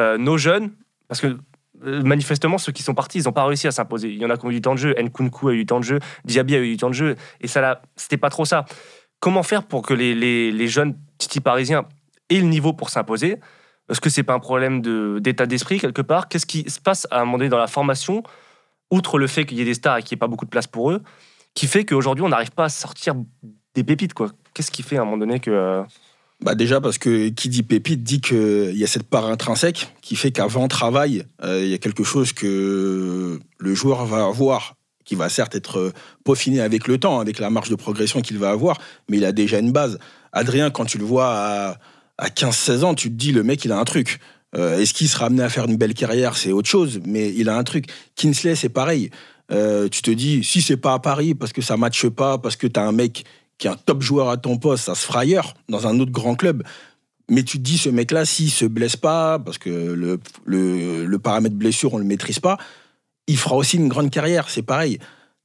euh, 0.00 0.16
nos 0.18 0.38
jeunes, 0.38 0.70
parce 1.08 1.20
que 1.20 1.36
manifestement, 1.82 2.58
ceux 2.58 2.72
qui 2.72 2.82
sont 2.82 2.94
partis, 2.94 3.18
ils 3.18 3.24
n'ont 3.24 3.32
pas 3.32 3.44
réussi 3.44 3.66
à 3.66 3.70
s'imposer. 3.72 4.08
Il 4.08 4.18
y 4.18 4.24
en 4.24 4.30
a 4.30 4.36
qui 4.36 4.46
ont 4.46 4.50
eu 4.50 4.54
du 4.54 4.60
temps 4.60 4.74
de 4.74 4.78
jeu, 4.78 4.94
Nkunku 4.98 5.48
a 5.48 5.52
eu 5.52 5.58
du 5.58 5.66
temps 5.66 5.80
de 5.80 5.84
jeu, 5.84 5.98
Diaby 6.24 6.54
a 6.54 6.58
eu 6.60 6.68
du 6.70 6.76
temps 6.76 6.88
de 6.88 6.94
jeu, 6.94 7.16
et 7.40 7.48
ça, 7.48 7.60
là, 7.60 7.82
c'était 7.96 8.16
pas 8.16 8.30
trop 8.30 8.44
ça. 8.44 8.64
Comment 9.20 9.42
faire 9.42 9.64
pour 9.64 9.82
que 9.82 9.92
les, 9.94 10.14
les- 10.14 10.50
les 10.50 10.68
jeunes 10.68 10.96
Titi 11.18 11.40
parisiens 11.40 11.84
aient 12.30 12.36
le 12.40 12.46
niveau 12.46 12.72
pour 12.72 12.90
s'imposer 12.90 13.36
Est-ce 13.90 14.00
que 14.00 14.08
c'est 14.08 14.22
pas 14.22 14.34
un 14.34 14.38
problème 14.38 14.80
d'état 15.20 15.46
d'esprit 15.46 15.78
quelque 15.78 16.02
part? 16.02 16.28
Qu'est-ce 16.28 16.46
qui 16.46 16.68
se 16.70 16.80
passe 16.80 17.06
à 17.10 17.20
un 17.20 17.24
moment 17.24 17.38
donné 17.38 17.50
dans 17.50 17.58
la 17.58 17.66
formation, 17.66 18.22
outre 18.90 19.18
le 19.18 19.26
fait 19.26 19.44
qu'il 19.44 19.58
y 19.58 19.60
ait 19.60 19.66
des 19.66 19.74
stars 19.74 19.98
et 19.98 20.02
qu'il 20.02 20.14
n'y 20.14 20.18
ait 20.18 20.24
pas 20.24 20.26
beaucoup 20.26 20.46
de 20.46 20.50
place 20.50 20.66
pour 20.66 20.90
eux, 20.90 21.02
qui 21.54 21.66
fait 21.66 21.84
qu'aujourd'hui 21.84 22.24
on 22.24 22.28
n'arrive 22.28 22.50
pas 22.50 22.64
à 22.64 22.68
sortir 22.68 23.14
des 23.74 23.84
pépites 23.84 24.14
quoi? 24.14 24.30
Qu'est-ce 24.54 24.70
qui 24.70 24.82
fait 24.82 24.96
à 24.96 25.02
un 25.02 25.04
moment 25.04 25.18
donné 25.18 25.40
que 25.40 25.50
euh, 25.50 25.82
Bah 26.40 26.54
déjà 26.54 26.80
parce 26.80 26.96
que 26.96 27.28
qui 27.28 27.48
dit 27.48 27.62
pépite 27.62 28.02
dit 28.02 28.20
qu'il 28.20 28.76
y 28.76 28.84
a 28.84 28.86
cette 28.86 29.08
part 29.08 29.26
intrinsèque 29.26 29.94
qui 30.00 30.16
fait 30.16 30.30
qu'avant 30.30 30.68
travail, 30.68 31.24
euh, 31.42 31.62
il 31.62 31.68
y 31.68 31.74
a 31.74 31.78
quelque 31.78 32.04
chose 32.04 32.32
que 32.32 33.38
le 33.58 33.74
joueur 33.74 34.06
va 34.06 34.24
avoir, 34.24 34.76
qui 35.04 35.14
va 35.14 35.28
certes 35.28 35.54
être 35.54 35.78
euh, 35.78 35.92
peaufiné 36.24 36.60
avec 36.60 36.88
le 36.88 36.98
temps, 36.98 37.20
avec 37.20 37.38
la 37.38 37.50
marge 37.50 37.68
de 37.68 37.74
progression 37.74 38.22
qu'il 38.22 38.38
va 38.38 38.50
avoir, 38.50 38.78
mais 39.08 39.18
il 39.18 39.24
a 39.24 39.32
déjà 39.32 39.58
une 39.58 39.72
base. 39.72 39.98
Adrien, 40.32 40.70
quand 40.70 40.84
tu 40.84 40.98
le 40.98 41.04
vois 41.04 41.28
à, 41.28 41.76
à 42.18 42.28
15-16 42.28 42.84
ans, 42.84 42.94
tu 42.94 43.08
te 43.10 43.14
dis 43.14 43.32
le 43.32 43.42
mec 43.42 43.64
il 43.64 43.72
a 43.72 43.78
un 43.78 43.84
truc. 43.84 44.20
Euh, 44.56 44.78
Est-ce 44.78 44.94
qu'il 44.94 45.08
sera 45.08 45.26
amené 45.26 45.42
à 45.42 45.48
faire 45.48 45.64
une 45.64 45.76
belle 45.76 45.94
carrière? 45.94 46.36
C'est 46.36 46.52
autre 46.52 46.68
chose, 46.68 47.00
mais 47.04 47.32
il 47.34 47.48
a 47.48 47.56
un 47.56 47.64
truc. 47.64 47.86
Kinsley, 48.14 48.54
c'est 48.54 48.68
pareil. 48.68 49.10
Euh, 49.50 49.88
tu 49.88 50.02
te 50.02 50.10
dis, 50.10 50.44
si 50.44 50.62
c'est 50.62 50.76
pas 50.76 50.94
à 50.94 50.98
Paris, 50.98 51.34
parce 51.34 51.52
que 51.52 51.60
ça 51.60 51.76
matche 51.76 52.08
pas, 52.08 52.38
parce 52.38 52.56
que 52.56 52.66
tu 52.66 52.78
as 52.78 52.84
un 52.84 52.92
mec 52.92 53.24
qui 53.58 53.66
est 53.66 53.70
un 53.70 53.76
top 53.76 54.02
joueur 54.02 54.30
à 54.30 54.36
ton 54.36 54.56
poste, 54.56 54.84
ça 54.84 54.94
se 54.94 55.04
fera 55.04 55.20
ailleurs, 55.20 55.54
dans 55.68 55.86
un 55.86 55.98
autre 56.00 56.12
grand 56.12 56.34
club. 56.34 56.62
Mais 57.30 57.42
tu 57.42 57.58
te 57.58 57.62
dis, 57.62 57.78
ce 57.78 57.88
mec-là, 57.88 58.24
s'il 58.24 58.50
se 58.50 58.64
blesse 58.64 58.96
pas, 58.96 59.38
parce 59.38 59.58
que 59.58 59.70
le, 59.70 60.20
le, 60.44 61.04
le 61.04 61.18
paramètre 61.18 61.56
blessure, 61.56 61.94
on 61.94 61.98
le 61.98 62.04
maîtrise 62.04 62.38
pas, 62.38 62.58
il 63.26 63.36
fera 63.38 63.56
aussi 63.56 63.76
une 63.76 63.88
grande 63.88 64.10
carrière. 64.10 64.50
C'est 64.50 64.62
pareil. 64.62 64.98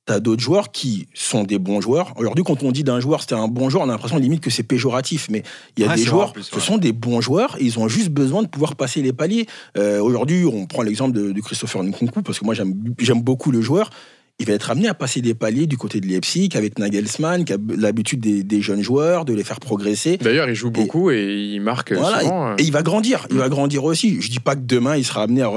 T'as 0.09 0.19
d'autres 0.19 0.41
joueurs 0.41 0.71
qui 0.71 1.07
sont 1.13 1.43
des 1.43 1.59
bons 1.59 1.81
joueurs. 1.81 2.13
Aujourd'hui, 2.17 2.43
quand 2.43 2.63
on 2.63 2.71
dit 2.71 2.83
d'un 2.83 2.99
joueur 2.99 3.21
c'était 3.21 3.35
un 3.35 3.47
bon 3.47 3.69
joueur, 3.69 3.83
on 3.83 3.89
a 3.89 3.91
l'impression 3.91 4.17
limite 4.17 4.41
que 4.41 4.49
c'est 4.49 4.63
péjoratif. 4.63 5.27
Mais 5.29 5.43
il 5.77 5.83
y 5.83 5.85
a 5.85 5.89
Ouais, 5.91 5.95
des 5.97 6.03
joueurs, 6.03 6.33
plus, 6.33 6.41
ce 6.41 6.55
ouais. 6.55 6.61
sont 6.61 6.79
des 6.79 6.93
bons 6.93 7.21
joueurs. 7.21 7.55
Et 7.59 7.65
ils 7.65 7.77
ont 7.77 7.87
juste 7.87 8.09
besoin 8.09 8.41
de 8.41 8.47
pouvoir 8.47 8.75
passer 8.75 9.03
les 9.03 9.13
paliers. 9.13 9.45
Euh, 9.77 9.99
Aujourd'hui, 10.01 10.45
on 10.45 10.65
prend 10.65 10.81
l'exemple 10.81 11.15
de, 11.15 11.31
de 11.31 11.41
Christopher 11.41 11.83
Nkunku 11.83 12.23
parce 12.23 12.39
que 12.39 12.45
moi 12.45 12.55
j'aime 12.55 13.21
beaucoup 13.21 13.51
le 13.51 13.61
joueur. 13.61 13.91
Il 14.39 14.47
va 14.47 14.53
être 14.53 14.71
amené 14.71 14.87
à 14.87 14.95
passer 14.95 15.21
des 15.21 15.35
paliers 15.35 15.67
du 15.67 15.77
côté 15.77 16.01
de 16.01 16.07
Leipzig 16.07 16.49
avec 16.55 16.79
Nagelsmann 16.79 17.45
qui 17.45 17.53
a 17.53 17.57
l'habitude 17.77 18.19
des, 18.21 18.41
des 18.43 18.61
jeunes 18.63 18.81
joueurs 18.81 19.25
de 19.25 19.33
les 19.33 19.43
faire 19.43 19.59
progresser. 19.59 20.17
D'ailleurs, 20.17 20.49
il 20.49 20.55
joue 20.55 20.71
beaucoup 20.71 21.11
et, 21.11 21.51
il 21.53 21.59
marque 21.61 21.93
Voilà, 21.93 22.21
souvent. 22.21 22.55
Et 22.57 22.63
il 22.63 22.71
va 22.71 22.81
grandir. 22.81 23.27
Il 23.29 23.37
va 23.37 23.47
grandir 23.47 23.83
aussi. 23.83 24.19
Je 24.21 24.31
dis 24.31 24.39
pas 24.39 24.55
que 24.55 24.61
demain, 24.65 24.97
il 24.97 25.05
sera 25.05 25.21
amené 25.21 25.43
à, 25.43 25.51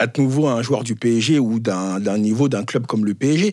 à 0.00 0.06
de 0.08 0.20
nouveau 0.20 0.48
un 0.48 0.60
joueur 0.62 0.82
du 0.82 0.96
PSG 0.96 1.38
ou 1.38 1.60
d'un 1.60 2.18
niveau 2.18 2.48
d'un 2.48 2.64
club 2.64 2.86
comme 2.86 3.04
le 3.04 3.14
PSG. 3.14 3.52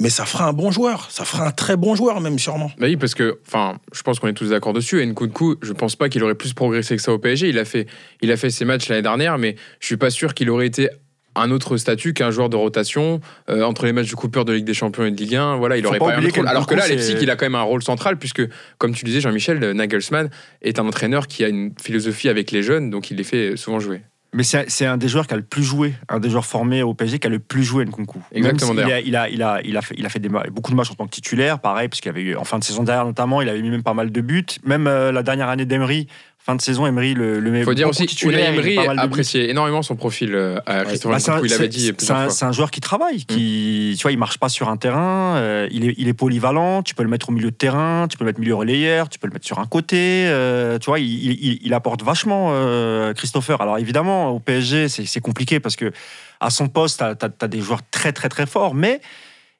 Mais 0.00 0.10
ça 0.10 0.26
fera 0.26 0.46
un 0.46 0.52
bon 0.52 0.70
joueur. 0.70 1.10
Ça 1.10 1.24
fera 1.24 1.46
un 1.46 1.50
très 1.50 1.76
bon 1.76 1.94
joueur, 1.94 2.20
même 2.20 2.38
sûrement. 2.38 2.70
Bah 2.78 2.86
oui, 2.86 2.96
parce 2.96 3.14
que, 3.14 3.38
enfin, 3.46 3.78
je 3.92 4.02
pense 4.02 4.18
qu'on 4.18 4.28
est 4.28 4.34
tous 4.34 4.50
d'accord 4.50 4.74
dessus. 4.74 5.04
Nkunku, 5.04 5.56
je 5.62 5.72
pense 5.72 5.96
pas 5.96 6.10
qu'il 6.10 6.22
aurait 6.22 6.34
plus 6.34 6.52
progressé 6.52 6.96
que 6.96 7.02
ça 7.02 7.12
au 7.12 7.18
PSG. 7.18 7.48
Il 7.48 7.58
a 7.58 7.64
fait, 7.64 7.86
il 8.20 8.30
a 8.30 8.36
fait 8.36 8.50
ses 8.50 8.66
matchs 8.66 8.88
l'année 8.88 9.02
dernière, 9.02 9.38
mais 9.38 9.56
je 9.80 9.86
suis 9.86 9.96
pas 9.96 10.10
sûr 10.10 10.34
qu'il 10.34 10.50
aurait 10.50 10.66
été 10.66 10.90
un 11.34 11.50
autre 11.50 11.76
statut 11.76 12.12
qu'un 12.12 12.30
joueur 12.30 12.48
de 12.48 12.56
rotation 12.56 13.20
euh, 13.48 13.62
entre 13.62 13.86
les 13.86 13.92
matchs 13.92 14.10
de 14.10 14.16
coupure 14.16 14.44
de 14.44 14.52
Ligue 14.52 14.64
des 14.64 14.74
Champions 14.74 15.04
et 15.04 15.10
de 15.10 15.16
Ligue 15.16 15.36
1. 15.36 15.56
Voilà, 15.56 15.76
il 15.76 15.82
Faut 15.82 15.88
aurait 15.88 15.98
pas 15.98 16.06
pas, 16.06 16.20
eu 16.20 16.26
un 16.26 16.30
rôle. 16.30 16.48
Alors 16.48 16.66
que 16.66 16.74
là, 16.74 16.86
Leipzig, 16.88 17.16
il 17.20 17.30
a 17.30 17.36
quand 17.36 17.46
même 17.46 17.54
un 17.54 17.62
rôle 17.62 17.82
central 17.82 18.18
puisque, 18.18 18.42
comme 18.78 18.94
tu 18.94 19.04
disais, 19.04 19.20
Jean-Michel 19.20 19.72
Nagelsmann 19.72 20.30
est 20.62 20.78
un 20.78 20.86
entraîneur 20.86 21.26
qui 21.26 21.44
a 21.44 21.48
une 21.48 21.72
philosophie 21.80 22.28
avec 22.28 22.50
les 22.50 22.62
jeunes, 22.62 22.90
donc 22.90 23.10
il 23.10 23.16
les 23.16 23.24
fait 23.24 23.56
souvent 23.56 23.80
jouer. 23.80 24.02
Mais 24.36 24.42
c'est 24.42 24.84
un 24.84 24.98
des 24.98 25.08
joueurs 25.08 25.26
qui 25.26 25.32
a 25.32 25.36
le 25.38 25.42
plus 25.42 25.62
joué, 25.62 25.94
un 26.10 26.20
des 26.20 26.28
joueurs 26.28 26.44
formés 26.44 26.82
au 26.82 26.92
PSG 26.92 27.18
qui 27.18 27.26
a 27.26 27.30
le 27.30 27.38
plus 27.38 27.64
joué 27.64 27.86
Nkunku. 27.86 28.18
Exactement, 28.32 28.72
a, 28.76 29.00
il, 29.00 29.16
a, 29.16 29.28
il, 29.30 29.42
a, 29.42 29.62
il, 29.62 29.76
a 29.78 29.80
fait, 29.80 29.94
il 29.96 30.04
a 30.04 30.10
fait 30.10 30.18
des, 30.18 30.28
ma- 30.28 30.44
beaucoup 30.50 30.70
de 30.70 30.76
matchs 30.76 30.90
en 30.90 30.94
tant 30.94 31.06
que 31.06 31.10
titulaire, 31.10 31.58
pareil, 31.58 31.88
parce 31.88 32.02
qu'il 32.02 32.10
avait 32.10 32.20
eu, 32.20 32.36
en 32.36 32.44
fin 32.44 32.58
de 32.58 32.64
saison 32.64 32.82
dernière 32.82 33.06
notamment, 33.06 33.40
il 33.40 33.48
avait 33.48 33.62
mis 33.62 33.70
même 33.70 33.82
pas 33.82 33.94
mal 33.94 34.12
de 34.12 34.20
buts. 34.20 34.44
Même 34.64 34.86
euh, 34.88 35.10
la 35.10 35.22
dernière 35.22 35.48
année 35.48 35.64
d'Emery, 35.64 36.06
fin 36.46 36.54
de 36.54 36.62
saison, 36.62 36.86
Emery 36.86 37.12
le, 37.14 37.40
le 37.40 37.50
met 37.50 37.58
Il 37.58 37.64
faut 37.64 37.74
dire 37.74 37.88
aussi 37.88 38.06
titulaire, 38.06 38.54
Emery 38.54 38.78
appréciait 38.78 39.50
énormément 39.50 39.82
son 39.82 39.96
profil 39.96 40.34
à 40.64 40.84
Christopher 40.84 41.10
Bah, 41.16 41.18
c'est 41.18 41.30
un- 41.32 41.34
Nkunku. 41.38 41.46
Il 41.48 41.54
avait 41.54 41.68
dit 41.68 41.92
c'est 41.98 42.44
un, 42.44 42.52
joueur 42.52 42.70
qui 42.70 42.80
travaille, 42.80 43.24
qui, 43.24 43.94
tu 43.98 44.02
vois, 44.02 44.12
il 44.12 44.18
marche 44.18 44.38
pas 44.38 44.48
sur 44.48 44.68
un 44.68 44.76
terrain, 44.76 45.36
euh, 45.36 45.66
il, 45.72 45.88
est, 45.88 45.94
il 45.98 46.06
est 46.06 46.12
polyvalent, 46.14 46.82
tu 46.84 46.94
peux 46.94 47.02
le 47.02 47.08
mettre 47.08 47.28
au 47.30 47.32
milieu 47.32 47.50
de 47.50 47.56
terrain, 47.56 48.06
tu 48.08 48.16
peux 48.16 48.22
le 48.24 48.28
mettre 48.30 48.38
milieu 48.40 48.54
relayeur, 48.54 49.08
tu 49.08 49.18
peux 49.18 49.26
le 49.26 49.32
mettre 49.32 49.44
sur 49.46 49.58
un 49.58 49.66
côté, 49.66 50.26
euh, 50.28 50.78
tu 50.78 50.86
vois, 50.86 51.00
il, 51.00 51.06
il- 51.32 51.58
il 51.62 51.74
apporte 51.74 52.02
vachement 52.04 52.50
euh, 52.52 53.12
Christopher. 53.12 53.60
Alors 53.60 53.78
évidemment, 53.78 54.30
au 54.30 54.38
PSG, 54.38 54.88
c'est 54.88 55.04
c'est 55.04 55.20
compliqué 55.20 55.58
parce 55.58 55.74
que 55.74 55.90
à 56.38 56.50
son 56.50 56.68
poste, 56.68 57.02
tu 57.18 57.26
as, 57.44 57.48
des 57.48 57.60
joueurs 57.60 57.80
très 57.90 58.12
très 58.12 58.28
très 58.28 58.46
forts, 58.46 58.74
mais 58.74 59.00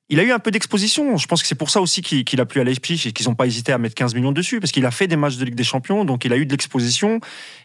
il 0.09 0.20
a 0.20 0.22
eu 0.22 0.30
un 0.30 0.38
peu 0.38 0.50
d'exposition. 0.50 1.16
Je 1.16 1.26
pense 1.26 1.42
que 1.42 1.48
c'est 1.48 1.57
pour 1.57 1.70
ça 1.70 1.80
aussi 1.80 2.02
qu'il 2.02 2.40
a 2.40 2.46
plu 2.46 2.61
à 2.61 2.64
Leipzig 2.64 3.02
et 3.07 3.12
qu'ils 3.12 3.26
n'ont 3.26 3.34
pas 3.34 3.46
hésité 3.46 3.72
à 3.72 3.78
mettre 3.78 3.94
15 3.94 4.14
millions 4.14 4.32
dessus, 4.32 4.61
parce 4.61 4.72
qu'il 4.72 4.86
a 4.86 4.90
fait 4.90 5.09
des 5.09 5.16
matchs 5.16 5.36
de 5.36 5.44
Ligue 5.44 5.54
des 5.54 5.64
Champions, 5.64 6.04
donc 6.04 6.24
il 6.24 6.32
a 6.32 6.36
eu 6.36 6.46
de 6.46 6.52
l'exposition. 6.52 7.20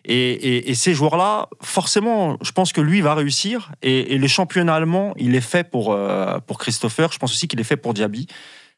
Et 0.05 0.73
ces 0.73 0.93
joueurs-là, 0.93 1.49
forcément, 1.61 2.37
je 2.41 2.51
pense 2.51 2.73
que 2.73 2.81
lui 2.81 3.01
va 3.01 3.13
réussir. 3.13 3.71
Et, 3.83 4.15
et 4.15 4.17
le 4.17 4.27
championnat 4.27 4.75
allemand, 4.75 5.13
il 5.17 5.35
est 5.35 5.41
fait 5.41 5.69
pour, 5.69 5.93
euh, 5.93 6.39
pour 6.39 6.57
Christopher. 6.57 7.11
Je 7.11 7.19
pense 7.19 7.31
aussi 7.31 7.47
qu'il 7.47 7.59
est 7.59 7.65
fait 7.65 7.77
pour 7.77 7.93
Diaby. 7.93 8.27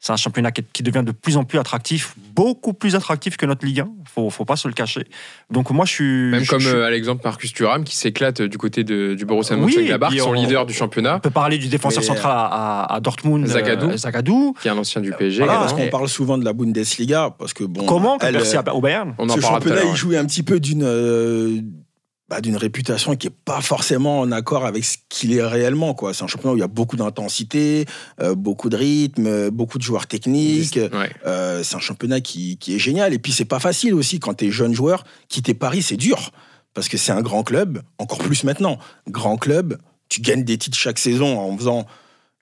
C'est 0.05 0.11
un 0.11 0.17
championnat 0.17 0.51
qui, 0.51 0.83
devient 0.83 1.01
de 1.05 1.13
plus 1.13 1.37
en 1.37 1.45
plus 1.45 1.59
attractif, 1.59 2.13
beaucoup 2.35 2.73
plus 2.73 2.93
attractif 2.93 3.37
que 3.37 3.45
notre 3.45 3.65
Ligue 3.65 3.79
1. 3.79 3.89
Faut, 4.13 4.29
faut 4.29 4.43
pas 4.43 4.57
se 4.57 4.67
le 4.67 4.73
cacher. 4.73 5.07
Donc 5.49 5.69
moi, 5.71 5.85
je 5.85 5.93
suis. 5.93 6.29
Même 6.29 6.43
je- 6.43 6.49
comme 6.49 6.59
je- 6.59 6.75
euh, 6.75 6.85
à 6.85 6.89
l'exemple 6.91 7.21
Marcus 7.23 7.53
Thuram 7.53 7.85
qui 7.85 7.95
s'éclate 7.95 8.41
euh, 8.41 8.49
du 8.49 8.57
côté 8.57 8.83
de, 8.83 9.13
du 9.13 9.23
Borussia 9.23 9.55
Oui, 9.55 9.61
Mönchengladbach, 9.61 10.09
puis 10.09 10.19
son 10.19 10.31
on- 10.31 10.33
leader 10.33 10.65
du 10.65 10.73
On 10.73 10.75
championnat, 10.75 11.19
peut 11.19 11.29
parler 11.29 11.57
du 11.57 11.69
défenseur 11.69 12.01
Mais- 12.01 12.07
central 12.07 12.33
à, 12.35 12.43
à- 12.83 12.95
à 12.95 12.99
Dortmund, 12.99 13.47
Zagadou. 13.47 13.91
euh, 13.91 13.95
Zagadou. 13.97 14.53
qui 14.61 14.67
est 14.67 14.71
un 14.71 14.77
ancien 14.77 14.99
du 14.99 15.13
PSG. 15.13 15.37
Voilà. 15.45 15.59
Parce 15.59 15.71
qu'on 15.71 15.87
parle 15.87 16.09
souvent 16.09 16.37
de 16.37 16.43
la 16.43 16.51
Bundesliga, 16.51 17.33
parce 17.39 17.53
que 17.53 17.63
bon. 17.63 17.85
Comment 17.85 18.17
que 18.17 18.25
elle, 18.25 18.33
Percy 18.35 18.57
euh, 18.57 18.71
au 18.73 18.81
Bayern? 18.81 19.15
On 19.17 19.29
en 19.29 19.35
ce 19.35 19.39
tout 19.39 19.45
à 19.45 19.49
championnat, 19.51 19.83
il 19.89 19.95
jouait 19.95 20.17
un 20.17 20.25
petit 20.25 20.43
peu 20.43 20.59
d'une 20.59 20.83
euh, 20.83 21.61
bah, 22.29 22.41
d'une 22.41 22.55
réputation 22.55 23.15
qui 23.15 23.27
est 23.27 23.35
pas 23.45 23.61
forcément 23.61 24.21
en 24.21 24.31
accord 24.31 24.65
avec 24.65 24.85
ce 24.85 24.97
qu'il 25.09 25.33
est 25.33 25.43
réellement. 25.43 25.93
quoi. 25.93 26.13
C'est 26.13 26.23
un 26.23 26.27
championnat 26.27 26.53
où 26.53 26.57
il 26.57 26.61
y 26.61 26.63
a 26.63 26.67
beaucoup 26.67 26.95
d'intensité, 26.95 27.85
euh, 28.21 28.33
beaucoup 28.33 28.69
de 28.69 28.77
rythme, 28.77 29.49
beaucoup 29.49 29.77
de 29.77 29.83
joueurs 29.83 30.07
techniques. 30.07 30.75
Ouais. 30.77 31.11
Euh, 31.25 31.63
c'est 31.63 31.75
un 31.75 31.79
championnat 31.79 32.21
qui, 32.21 32.57
qui 32.57 32.75
est 32.75 32.79
génial. 32.79 33.13
Et 33.13 33.19
puis, 33.19 33.31
c'est 33.31 33.45
pas 33.45 33.59
facile 33.59 33.93
aussi 33.93 34.19
quand 34.19 34.35
tu 34.35 34.45
es 34.45 34.51
jeune 34.51 34.73
joueur. 34.73 35.03
Quitter 35.27 35.53
Paris, 35.53 35.81
c'est 35.81 35.97
dur. 35.97 36.31
Parce 36.73 36.87
que 36.87 36.97
c'est 36.97 37.11
un 37.11 37.21
grand 37.21 37.43
club, 37.43 37.83
encore 37.99 38.17
plus 38.17 38.43
maintenant. 38.43 38.79
Grand 39.07 39.37
club, 39.37 39.77
tu 40.09 40.21
gagnes 40.21 40.43
des 40.43 40.57
titres 40.57 40.77
chaque 40.77 40.99
saison 40.99 41.39
en 41.39 41.55
faisant 41.57 41.85
10, 41.85 41.87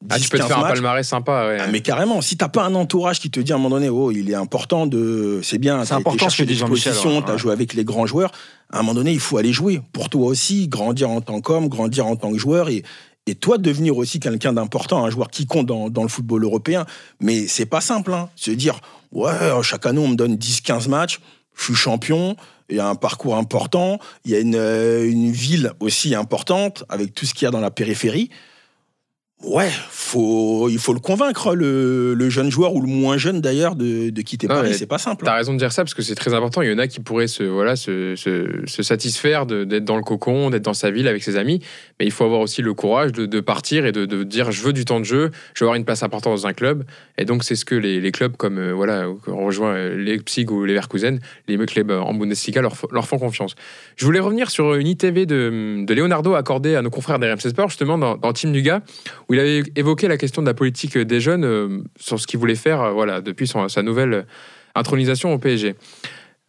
Ah, 0.09 0.19
tu 0.19 0.29
peux 0.29 0.37
te 0.37 0.43
15 0.43 0.47
faire 0.47 0.65
un 0.65 0.67
palmarès 0.67 1.07
sympa. 1.07 1.47
Ouais. 1.47 1.57
Ah, 1.61 1.67
mais 1.67 1.81
carrément, 1.81 2.21
si 2.21 2.37
t'as 2.37 2.49
pas 2.49 2.63
un 2.63 2.75
entourage 2.75 3.19
qui 3.19 3.29
te 3.29 3.39
dit 3.39 3.51
à 3.51 3.55
un 3.55 3.59
moment 3.59 3.75
donné, 3.75 3.89
oh, 3.89 4.11
il 4.11 4.29
est 4.29 4.35
important 4.35 4.87
de, 4.87 5.39
c'est 5.43 5.57
bien, 5.57 5.85
C'est 5.85 5.93
important 5.93 6.29
ce 6.29 6.43
que 6.43 6.51
Jean-Michel, 6.51 6.93
l'exposition, 6.93 7.17
ouais, 7.17 7.23
t'as 7.25 7.33
ouais. 7.33 7.37
joué 7.37 7.51
avec 7.51 7.73
les 7.73 7.83
grands 7.83 8.05
joueurs. 8.05 8.31
À 8.71 8.79
un 8.79 8.81
moment 8.81 8.95
donné, 8.95 9.11
il 9.11 9.19
faut 9.19 9.37
aller 9.37 9.53
jouer 9.53 9.81
pour 9.93 10.09
toi 10.09 10.27
aussi, 10.27 10.67
grandir 10.67 11.09
en 11.09 11.21
tant 11.21 11.41
qu'homme, 11.41 11.67
grandir 11.67 12.07
en 12.07 12.15
tant 12.15 12.31
que 12.31 12.37
joueur 12.37 12.69
et 12.69 12.83
et 13.27 13.35
toi 13.35 13.57
devenir 13.57 13.97
aussi 13.97 14.19
quelqu'un 14.19 14.53
d'important, 14.53 15.05
un 15.05 15.09
joueur 15.09 15.29
qui 15.29 15.45
compte 15.45 15.67
dans, 15.67 15.89
dans 15.89 16.01
le 16.01 16.09
football 16.09 16.43
européen. 16.43 16.85
Mais 17.19 17.47
c'est 17.47 17.67
pas 17.67 17.81
simple, 17.81 18.13
hein. 18.13 18.29
Se 18.35 18.51
dire, 18.51 18.79
ouais, 19.11 19.31
chaque 19.61 19.85
année 19.85 19.99
on 19.99 20.07
me 20.07 20.15
donne 20.15 20.35
10-15 20.35 20.89
matchs, 20.89 21.19
je 21.55 21.65
suis 21.65 21.75
champion, 21.75 22.35
il 22.69 22.77
y 22.77 22.79
a 22.79 22.87
un 22.87 22.95
parcours 22.95 23.35
important, 23.35 23.99
il 24.25 24.31
y 24.31 24.35
a 24.35 24.39
une, 24.39 24.55
euh, 24.55 25.07
une 25.09 25.31
ville 25.31 25.73
aussi 25.79 26.15
importante 26.15 26.83
avec 26.89 27.13
tout 27.13 27.25
ce 27.25 27.33
qu'il 27.33 27.45
y 27.45 27.47
a 27.47 27.51
dans 27.51 27.59
la 27.59 27.71
périphérie. 27.71 28.29
Ouais, 29.43 29.69
faut, 29.89 30.69
il 30.69 30.77
faut 30.77 30.93
le 30.93 30.99
convaincre, 30.99 31.55
le, 31.55 32.13
le 32.13 32.29
jeune 32.29 32.51
joueur 32.51 32.75
ou 32.75 32.81
le 32.81 32.87
moins 32.87 33.17
jeune 33.17 33.41
d'ailleurs, 33.41 33.75
de, 33.75 34.11
de 34.11 34.21
quitter 34.21 34.47
Non, 34.47 34.55
Paris. 34.55 34.75
C'est 34.75 34.85
pas 34.85 34.99
simple. 34.99 35.25
T'as 35.25 35.35
raison 35.35 35.53
de 35.53 35.57
dire 35.57 35.71
ça 35.71 35.83
parce 35.83 35.95
que 35.95 36.03
c'est 36.03 36.15
très 36.15 36.33
important. 36.35 36.61
Il 36.61 36.69
y 36.69 36.73
en 36.73 36.77
a 36.77 36.87
qui 36.87 36.99
pourraient 36.99 37.27
se, 37.27 37.43
voilà, 37.43 37.75
se, 37.75 38.15
se, 38.15 38.61
se 38.65 38.83
satisfaire 38.83 39.47
d'être 39.47 39.83
dans 39.83 39.95
le 39.97 40.03
cocon, 40.03 40.51
d'être 40.51 40.65
dans 40.65 40.75
sa 40.75 40.91
ville 40.91 41.07
avec 41.07 41.23
ses 41.23 41.37
amis. 41.37 41.59
Mais 41.99 42.05
il 42.05 42.11
faut 42.11 42.23
avoir 42.23 42.41
aussi 42.41 42.61
le 42.61 42.73
courage 42.75 43.13
de, 43.13 43.25
de 43.25 43.39
partir 43.39 43.85
et 43.85 43.91
de, 43.91 44.05
de 44.05 44.23
dire 44.23 44.51
je 44.51 44.61
veux 44.61 44.73
du 44.73 44.85
temps 44.85 44.99
de 44.99 45.05
jeu, 45.05 45.31
je 45.55 45.63
veux 45.63 45.67
avoir 45.67 45.75
une 45.75 45.85
place 45.85 46.03
importante 46.03 46.33
dans 46.33 46.47
un 46.47 46.53
club. 46.53 46.83
Et 47.17 47.25
donc 47.25 47.43
c'est 47.43 47.55
ce 47.55 47.65
que 47.65 47.75
les, 47.75 47.99
les 47.99 48.11
clubs 48.11 48.37
comme 48.37 48.59
euh, 48.59 48.73
voilà, 48.73 49.07
on 49.27 49.45
rejoint 49.45 49.73
euh, 49.73 49.95
Leipzig 49.95 50.45
ou 50.51 50.65
Leverkusen, 50.65 51.19
les 51.47 51.57
clubs 51.65 51.91
en 51.91 52.13
Bundesliga 52.13 52.61
leur, 52.61 52.75
font 52.75 53.17
confiance. 53.17 53.55
Je 53.95 54.05
voulais 54.05 54.19
revenir 54.19 54.51
sur 54.51 54.75
une 54.75 54.87
ITV 54.87 55.25
de, 55.25 55.83
de 55.85 55.93
Leonardo 55.93 56.35
accordée 56.35 56.75
à 56.75 56.81
nos 56.81 56.89
confrères 56.91 57.17
d'RMC 57.17 57.49
Sport, 57.49 57.69
justement 57.69 57.97
dans, 57.97 58.17
dans 58.17 58.33
Team 58.33 58.51
Nuga, 58.51 58.81
où 59.31 59.33
il 59.33 59.39
avait 59.39 59.63
évoqué 59.77 60.09
la 60.09 60.17
question 60.17 60.41
de 60.41 60.47
la 60.47 60.53
politique 60.53 60.97
des 60.97 61.21
jeunes 61.21 61.45
euh, 61.45 61.79
sur 61.97 62.19
ce 62.19 62.27
qu'il 62.27 62.37
voulait 62.37 62.55
faire 62.55 62.81
euh, 62.81 62.91
voilà, 62.91 63.21
depuis 63.21 63.47
son- 63.47 63.69
sa 63.69 63.81
nouvelle 63.81 64.25
intronisation 64.75 65.33
au 65.33 65.37
PSG. 65.39 65.75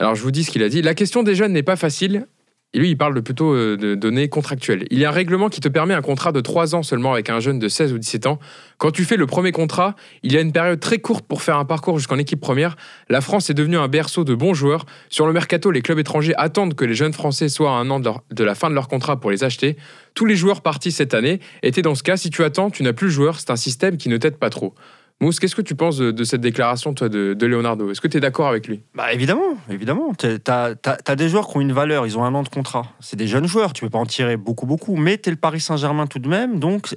Alors 0.01 0.17
je 0.17 0.23
vous 0.23 0.33
dis 0.33 0.43
ce 0.43 0.51
qu'il 0.51 0.65
a 0.65 0.69
dit. 0.69 0.83
La 0.83 0.95
question 0.95 1.23
des 1.23 1.37
jeunes 1.37 1.53
n'est 1.53 1.63
pas 1.63 1.77
facile. 1.77 2.27
Et 2.75 2.79
lui, 2.79 2.91
il 2.91 2.97
parle 2.97 3.15
de 3.15 3.21
plutôt 3.21 3.53
euh, 3.53 3.77
de 3.77 3.95
données 3.95 4.29
contractuelles. 4.29 4.87
Il 4.91 4.99
y 4.99 5.05
a 5.05 5.11
un 5.11 5.13
règlement 5.13 5.51
qui 5.51 5.61
te 5.61 5.69
permet 5.69 5.93
un 5.93 6.01
contrat 6.01 6.33
de 6.33 6.41
3 6.41 6.75
ans 6.75 6.83
seulement 6.83 7.13
avec 7.13 7.29
un 7.29 7.39
jeune 7.39 7.59
de 7.59 7.69
16 7.69 7.93
ou 7.93 7.99
17 7.99 8.27
ans. 8.27 8.39
Quand 8.79 8.91
tu 8.91 9.05
fais 9.05 9.17
le 9.17 9.27
premier 9.27 9.53
contrat, 9.53 9.95
il 10.23 10.33
y 10.33 10.39
a 10.39 10.41
une 10.41 10.53
période 10.53 10.81
très 10.81 10.99
courte 10.99 11.27
pour 11.27 11.43
faire 11.43 11.59
un 11.59 11.67
parcours 11.67 11.99
jusqu'en 11.99 12.17
équipe 12.17 12.41
première. 12.41 12.77
La 13.11 13.21
France 13.21 13.51
est 13.51 13.55
devenue 13.55 13.77
un 13.77 13.89
berceau 13.89 14.25
de 14.25 14.35
bons 14.35 14.55
joueurs. 14.55 14.87
Sur 15.11 15.27
le 15.27 15.35
mercato, 15.35 15.71
les 15.71 15.83
clubs 15.83 15.99
étrangers 15.99 16.35
attendent 16.39 16.75
que 16.75 16.87
les 16.87 16.95
jeunes 16.95 17.13
Français 17.13 17.51
soient 17.51 17.73
à 17.73 17.75
un 17.75 17.91
an 17.91 18.01
de, 18.01 18.45
la 18.45 18.55
fin 18.55 18.71
de 18.71 18.75
leur 18.75 18.89
contrat 18.89 19.21
pour 19.21 19.31
les 19.31 19.45
acheter. 19.45 19.77
Tous 20.15 20.25
les 20.25 20.37
joueurs 20.37 20.63
partis 20.63 20.93
cette 20.93 21.13
année 21.13 21.41
étaient 21.63 21.83
dans 21.83 21.95
ce 21.95 22.03
cas. 22.03 22.17
Si 22.17 22.31
tu 22.31 22.43
attends, 22.43 22.71
tu 22.71 22.83
n'as 22.83 22.95
plus 22.95 23.09
le 23.09 23.13
joueur. 23.13 23.39
C'est 23.39 23.51
un 23.51 23.57
système 23.57 23.99
qui 23.99 24.09
ne 24.09 24.17
t'aide 24.17 24.37
pas 24.37 24.51
trop. 24.51 24.75
Mousse, 25.23 25.39
qu'est-ce 25.39 25.55
que 25.55 25.63
tu 25.63 25.77
penses 25.77 25.99
de, 25.99 26.25
cette 26.25 26.41
déclaration, 26.41 26.95
toi, 26.95 27.09
de, 27.09 27.33
de 27.35 27.47
Leonardo? 27.47 27.93
Est-ce 27.93 28.01
que 28.01 28.09
tu 28.09 28.17
es 28.17 28.21
d'accord 28.21 28.49
avec 28.49 28.67
lui? 28.67 28.81
Bah 28.93 29.13
évidemment, 29.13 29.55
évidemment. 29.71 30.13
T'as 30.15 30.71
as, 30.85 31.15
des 31.17 31.29
joueurs 31.29 31.47
qui 31.47 31.59
ont 31.59 31.61
une 31.61 31.73
valeur, 31.73 32.05
ils 32.07 32.19
ont 32.19 32.25
un 32.25 32.35
an 32.35 32.43
de 32.43 32.49
contrat. 32.49 32.87
C'est 32.99 33.15
des 33.15 33.29
jeunes 33.29 33.47
joueurs, 33.47 33.73
tu 33.73 33.83
peux 33.85 33.89
pas 33.89 34.01
en 34.01 34.05
tirer 34.07 34.37
beaucoup, 34.37 34.67
beaucoup. 34.67 34.97
Mais 34.97 35.19
t'es 35.19 35.31
le 35.31 35.37
Paris 35.37 35.61
Saint-Germain 35.61 36.09
tout 36.09 36.19
de 36.19 36.29
même. 36.29 36.59
Donc, 36.59 36.93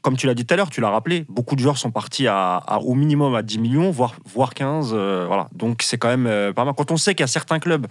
comme 0.00 0.16
tu 0.16 0.28
l'as 0.28 0.34
dit 0.34 0.46
tout 0.46 0.54
à 0.54 0.56
l'heure, 0.56 0.70
tu 0.70 0.80
l'as 0.80 0.90
rappelé, 0.90 1.24
beaucoup 1.28 1.56
de 1.56 1.60
joueurs 1.60 1.76
sont 1.76 1.90
partis 1.90 2.28
à, 2.28 2.58
à- 2.58 2.78
au 2.78 2.94
minimum 2.94 3.34
à 3.34 3.42
10 3.42 3.58
millions, 3.58 3.90
voire, 3.90 4.14
voire 4.24 4.54
15. 4.54 4.92
euh, 4.94 5.24
voilà. 5.26 5.48
Donc 5.52 5.82
c'est 5.82 5.98
quand 5.98 6.06
même 6.06 6.28
euh, 6.28 6.52
pas 6.52 6.64
mal. 6.64 6.72
Quand 6.76 6.92
on 6.92 6.96
sait 6.96 7.16
qu'il 7.16 7.24
y 7.24 7.24
a 7.24 7.26
certains 7.26 7.58
clubs 7.58 7.88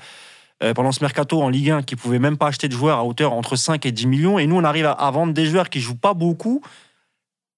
euh, 0.64 0.74
pendant 0.74 0.94
ce 0.94 1.04
mercato 1.04 1.42
en 1.42 1.50
Ligue 1.50 1.72
1 1.72 1.82
qui 1.82 1.98
pouvaient 1.98 2.20
même 2.20 2.38
pas 2.38 2.48
acheter 2.48 2.70
de 2.70 2.74
joueurs 2.74 3.00
à 3.00 3.04
hauteur 3.04 3.34
entre 3.34 3.58
5 3.58 3.86
et 3.86 3.92
10 3.92 4.08
millions, 4.08 4.40
et 4.40 4.48
nous 4.48 4.56
on 4.56 4.64
arrive 4.64 4.86
à, 4.86 4.92
à 4.94 5.12
vendre 5.12 5.34
des 5.34 5.46
joueurs 5.48 5.70
qui 5.70 5.82
jouent 5.82 5.98
pas 5.98 6.14
beaucoup, 6.14 6.62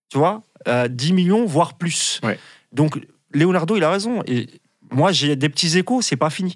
tu 0.09 0.17
vois, 0.17 0.43
euh, 0.67 0.87
10 0.87 1.13
millions, 1.13 1.45
voire 1.45 1.77
plus. 1.77 2.19
Ouais. 2.23 2.39
Donc 2.71 2.99
Leonardo, 3.33 3.75
il 3.75 3.83
a 3.83 3.91
raison. 3.91 4.23
Et 4.25 4.47
moi, 4.91 5.11
j'ai 5.11 5.35
des 5.35 5.49
petits 5.49 5.77
échos, 5.77 6.01
c'est 6.01 6.15
pas 6.15 6.29
fini. 6.29 6.55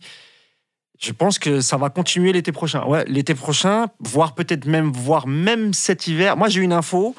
Je 0.99 1.11
pense 1.11 1.39
que 1.39 1.61
ça 1.61 1.77
va 1.77 1.89
continuer 1.89 2.31
l'été 2.31 2.51
prochain. 2.51 2.85
Ouais, 2.85 3.03
l'été 3.05 3.33
prochain, 3.33 3.87
voire 3.99 4.35
peut-être 4.35 4.65
même, 4.65 4.91
voire 4.91 5.27
même 5.27 5.73
cet 5.73 6.07
hiver. 6.07 6.37
Moi, 6.37 6.47
j'ai 6.47 6.61
une 6.61 6.73
info. 6.73 7.15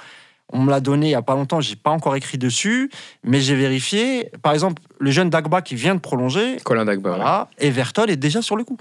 On 0.54 0.60
me 0.60 0.70
l'a 0.70 0.80
donné 0.80 1.08
il 1.08 1.10
y 1.10 1.14
a 1.14 1.22
pas 1.22 1.34
longtemps. 1.34 1.60
J'ai 1.60 1.76
pas 1.76 1.90
encore 1.90 2.14
écrit 2.14 2.38
dessus, 2.38 2.90
mais 3.24 3.40
j'ai 3.40 3.56
vérifié. 3.56 4.30
Par 4.42 4.52
exemple, 4.52 4.82
le 5.00 5.10
jeune 5.10 5.30
Dagba 5.30 5.62
qui 5.62 5.74
vient 5.74 5.94
de 5.94 6.00
prolonger, 6.00 6.58
Colin 6.62 6.84
Dagba. 6.84 7.10
ouais. 7.10 7.16
voilà, 7.16 7.48
Everton 7.58 8.06
est 8.06 8.16
déjà 8.16 8.42
sur 8.42 8.56
le 8.56 8.62
coup. 8.64 8.76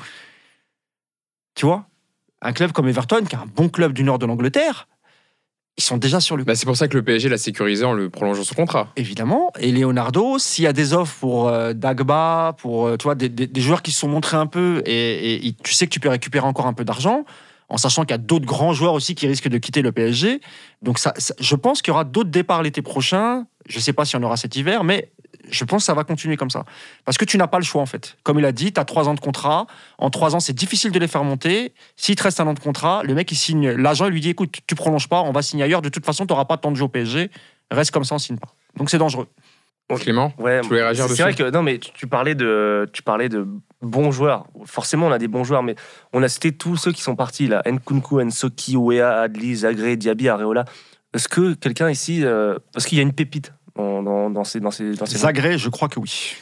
Tu 1.55 1.65
vois, 1.65 1.85
un 2.41 2.53
club 2.53 2.71
comme 2.71 2.87
Everton, 2.87 3.23
qui 3.27 3.35
est 3.35 3.39
un 3.39 3.47
bon 3.47 3.69
club 3.69 3.93
du 3.93 4.03
nord 4.03 4.19
de 4.19 4.25
l'Angleterre, 4.25 4.87
ils 5.77 5.83
sont 5.83 5.97
déjà 5.97 6.19
sur 6.19 6.37
le 6.37 6.43
Bah, 6.43 6.53
c'est 6.55 6.65
pour 6.65 6.75
ça 6.77 6.87
que 6.87 6.95
le 6.97 7.03
PSG 7.03 7.29
l'a 7.29 7.37
sécurisé 7.37 7.85
en 7.85 7.93
le 7.93 8.09
prolongeant 8.09 8.43
son 8.43 8.53
contrat. 8.55 8.89
Évidemment. 8.97 9.51
Et 9.59 9.71
Leonardo, 9.71 10.37
s'il 10.37 10.65
y 10.65 10.67
a 10.67 10.73
des 10.73 10.93
offres 10.93 11.15
pour 11.19 11.47
euh, 11.47 11.73
Dagba, 11.73 12.55
pour 12.59 12.87
euh, 12.87 12.97
tu 12.97 13.03
vois, 13.05 13.15
des, 13.15 13.29
des- 13.29 13.47
des 13.47 13.61
joueurs 13.61 13.81
qui 13.81 13.91
se 13.91 13.99
sont 13.99 14.07
montrés 14.09 14.37
un 14.37 14.47
peu, 14.47 14.83
et, 14.85 15.47
et 15.47 15.53
tu 15.63 15.73
sais 15.73 15.85
que 15.87 15.91
tu 15.91 15.99
peux 15.99 16.09
récupérer 16.09 16.45
encore 16.45 16.67
un 16.67 16.73
peu 16.73 16.83
d'argent, 16.83 17.25
en 17.69 17.77
sachant 17.77 18.01
qu'il 18.03 18.11
y 18.11 18.15
a 18.15 18.17
d'autres 18.19 18.45
grands 18.45 18.73
joueurs 18.73 18.93
aussi 18.93 19.15
qui 19.15 19.27
risquent 19.27 19.47
de 19.47 19.57
quitter 19.57 19.81
le 19.81 19.91
PSG. 19.91 20.41
Donc 20.81 20.99
ça, 20.99 21.13
ça- 21.17 21.33
je 21.39 21.55
pense 21.55 21.81
qu'il 21.81 21.91
y 21.91 21.93
aura 21.93 22.03
d'autres 22.03 22.29
départs 22.29 22.63
l'été 22.63 22.81
prochain. 22.81 23.45
Je 23.67 23.77
ne 23.77 23.81
sais 23.81 23.93
pas 23.93 24.03
s'il 24.05 24.19
y 24.19 24.21
en 24.21 24.25
aura 24.25 24.37
cet 24.37 24.55
hiver, 24.57 24.83
mais 24.83 25.11
je 25.51 25.63
pense 25.65 25.83
que 25.83 25.85
ça 25.85 25.93
va 25.93 26.03
continuer 26.03 26.37
comme 26.37 26.49
ça. 26.49 26.65
Parce 27.05 27.17
que 27.17 27.25
tu 27.25 27.37
n'as 27.37 27.47
pas 27.47 27.59
le 27.59 27.63
choix 27.63 27.81
en 27.81 27.85
fait. 27.85 28.17
Comme 28.23 28.39
il 28.39 28.45
a 28.45 28.51
dit, 28.51 28.73
tu 28.73 28.79
as 28.79 28.85
trois 28.85 29.07
ans 29.07 29.13
de 29.13 29.19
contrat. 29.19 29.67
En 29.97 30.09
trois 30.09 30.35
ans, 30.35 30.39
c'est 30.39 30.53
difficile 30.53 30.91
de 30.91 30.99
les 30.99 31.07
faire 31.07 31.23
monter. 31.23 31.73
S'il 31.95 32.15
te 32.15 32.23
reste 32.23 32.39
un 32.39 32.47
an 32.47 32.53
de 32.53 32.59
contrat, 32.59 33.03
le 33.03 33.13
mec, 33.13 33.31
il 33.31 33.35
signe. 33.35 33.69
L'agent, 33.71 34.05
il 34.07 34.11
lui 34.11 34.21
dit 34.21 34.29
écoute, 34.29 34.59
tu 34.65 34.75
prolonges 34.75 35.07
pas, 35.07 35.21
on 35.21 35.31
va 35.31 35.41
signer 35.41 35.63
ailleurs. 35.63 35.81
De 35.81 35.89
toute 35.89 36.05
façon, 36.05 36.25
tu 36.25 36.33
n'auras 36.33 36.45
pas 36.45 36.55
de 36.55 36.61
temps 36.61 36.71
de 36.71 36.77
jeu 36.77 36.85
au 36.85 36.89
PSG. 36.89 37.29
Reste 37.69 37.91
comme 37.91 38.03
ça, 38.03 38.15
on 38.15 38.19
signe 38.19 38.37
pas. 38.37 38.49
Donc 38.77 38.89
c'est 38.89 38.97
dangereux. 38.97 39.27
Clément 39.97 40.33
Ouais, 40.37 40.61
Tu 40.61 40.69
voulais 40.69 40.83
réagir 40.83 41.05
c'est 41.05 41.11
dessus 41.11 41.21
vrai 41.21 41.33
que 41.33 41.49
non, 41.51 41.63
mais 41.63 41.77
tu, 41.77 41.91
tu 41.91 42.07
parlais 42.07 42.35
de, 42.35 42.89
tu 42.93 43.03
parlais 43.03 43.29
de 43.29 43.45
bons 43.81 44.11
joueurs. 44.11 44.45
Forcément, 44.65 45.07
on 45.07 45.11
a 45.11 45.17
des 45.17 45.27
bons 45.27 45.43
joueurs, 45.43 45.63
mais 45.63 45.75
on 46.13 46.23
a 46.23 46.29
cité 46.29 46.51
tous 46.51 46.77
ceux 46.77 46.91
qui 46.91 47.01
sont 47.01 47.15
partis 47.15 47.47
là. 47.47 47.61
Nkunku, 47.65 48.21
Nsoki, 48.23 48.77
Wea, 48.77 49.21
Adli, 49.21 49.55
Zagré, 49.55 49.97
Diaby, 49.97 50.29
Areola. 50.29 50.65
Est-ce 51.13 51.27
que 51.27 51.53
quelqu'un 51.55 51.89
ici, 51.89 52.23
euh, 52.23 52.57
parce 52.73 52.85
qu'il 52.85 52.97
y 52.97 53.01
a 53.01 53.03
une 53.03 53.13
pépite? 53.13 53.53
Dans, 53.75 54.03
dans, 54.03 54.29
dans 54.29 54.43
ces, 54.43 54.59
dans 54.59 54.71
ces, 54.71 54.93
dans 54.93 55.05
ces 55.05 55.19
Zagré, 55.19 55.57
je 55.57 55.69
crois 55.69 55.87
que 55.89 55.99
oui. 55.99 56.35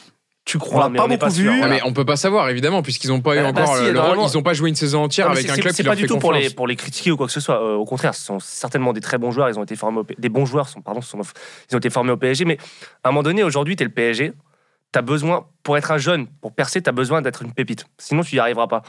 tu 0.44 0.56
on 0.56 0.60
crois, 0.60 0.90
pas 0.92 1.06
beaucoup 1.06 1.30
sûr, 1.30 1.52
vu. 1.52 1.58
Voilà. 1.58 1.74
mais 1.74 1.80
on 1.84 1.92
peut 1.92 2.04
pas 2.04 2.16
savoir 2.16 2.48
évidemment 2.48 2.82
puisqu'ils 2.82 3.08
n'ont 3.08 3.20
pas 3.20 3.34
eu 3.36 3.42
Bah, 3.42 3.52
bah, 3.52 3.62
encore 3.62 3.76
si, 3.76 3.84
le 3.84 3.92
normalement. 3.92 4.22
rôle, 4.22 4.30
ils 4.32 4.36
n'ont 4.36 4.42
pas 4.42 4.54
joué 4.54 4.68
une 4.70 4.74
saison 4.74 5.02
entière 5.04 5.26
Non, 5.26 5.32
avec 5.32 5.44
c'est- 5.44 5.50
un 5.52 5.54
c'est- 5.54 5.60
club 5.60 5.74
C'est 5.74 5.82
qui 5.82 5.88
pas 5.88 5.90
leur 5.90 5.96
du 5.96 6.02
fait 6.02 6.08
tout 6.08 6.18
pour 6.18 6.32
les, 6.32 6.50
pour 6.50 6.66
les 6.66 6.76
critiquer 6.76 7.10
ou 7.12 7.16
quoi 7.16 7.26
que 7.26 7.32
ce 7.32 7.40
soit. 7.40 7.62
Euh, 7.62 7.74
au 7.76 7.84
contraire, 7.84 8.14
ce 8.14 8.24
sont 8.24 8.40
certainement 8.40 8.92
des 8.92 9.00
très 9.00 9.18
bons 9.18 9.30
joueurs. 9.30 9.48
Ils 9.48 9.58
ont 9.58 9.62
été 9.64 9.76
formés 9.76 9.98
au 10.00 10.04
P- 10.04 10.16
des 10.18 10.28
bons 10.28 10.46
joueurs, 10.46 10.68
sont, 10.68 10.80
pardon, 10.80 11.00
sont, 11.02 11.20
ils 11.70 11.74
ont 11.74 11.78
été 11.78 11.90
formés 11.90 12.10
au 12.12 12.16
PSG. 12.16 12.44
Mais 12.46 12.58
à 13.04 13.08
un 13.08 13.12
moment 13.12 13.22
donné, 13.22 13.42
aujourd'hui, 13.44 13.76
tu 13.76 13.82
es 13.82 13.86
le 13.86 13.92
PSG. 13.92 14.32
Tu 14.92 14.98
as 14.98 15.02
besoin, 15.02 15.46
pour 15.62 15.76
être 15.78 15.92
un 15.92 15.98
jeune, 15.98 16.26
pour 16.40 16.52
percer, 16.52 16.82
tu 16.82 16.88
as 16.88 16.92
besoin 16.92 17.22
d'être 17.22 17.42
une 17.42 17.52
pépite. 17.52 17.84
Sinon, 17.98 18.22
tu 18.24 18.34
n'y 18.34 18.40
arriveras 18.40 18.66
pas. 18.66 18.82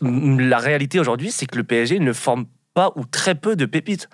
La 0.00 0.58
réalité 0.58 0.98
aujourd'hui, 0.98 1.30
c'est 1.30 1.46
que 1.46 1.56
le 1.58 1.64
PSG 1.64 1.98
ne 1.98 2.12
forme 2.12 2.46
pas 2.72 2.90
ou 2.96 3.04
très 3.04 3.34
peu 3.34 3.54
de 3.54 3.66
pépites. 3.66 4.08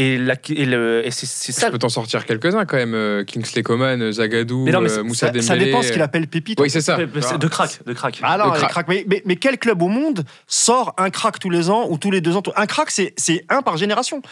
Et, 0.00 0.16
la- 0.16 0.36
et, 0.50 0.64
le- 0.64 1.04
et 1.04 1.10
c'est 1.10 1.26
ça. 1.26 1.70
peux 1.72 1.78
t'en 1.78 1.88
sortir 1.88 2.24
quelques-uns 2.24 2.64
quand 2.66 2.76
même. 2.76 2.94
euh, 2.94 3.24
Kingsley 3.24 3.64
Coman, 3.64 4.00
euh, 4.00 4.12
Zagadou, 4.12 4.64
Mais 4.64 4.70
non, 4.70 4.80
mais 4.80 4.92
euh, 4.92 5.02
Moussa 5.02 5.26
Ça, 5.26 5.32
Dembélé. 5.32 5.42
ça 5.46 5.56
dépend 5.56 5.82
ce 5.82 5.90
qu'il 5.92 6.02
appelle 6.02 6.28
pépite. 6.28 6.60
Oui, 6.60 6.70
c'est 6.70 6.80
ça. 6.80 6.96
De 6.96 7.48
crack, 7.48 7.80
de 7.84 7.92
crack. 7.92 8.20
Ah 8.22 8.38
non, 8.38 8.50
crack. 8.52 8.86
mais, 8.88 9.04
mais 9.26 9.34
quel 9.36 9.58
club 9.58 9.82
au 9.82 9.88
monde 9.88 10.24
sort 10.46 10.94
un 10.98 11.10
crack 11.10 11.40
tous 11.40 11.50
les 11.50 11.68
ans 11.68 11.88
ou 11.90 11.98
tous 11.98 12.12
les 12.12 12.20
deux 12.20 12.36
ans? 12.36 12.42
Un 12.54 12.66
crack, 12.66 12.90
c'est 12.92 13.12
c'est 13.16 13.44
un 13.48 13.60
par 13.62 13.76
génération. 13.76 14.22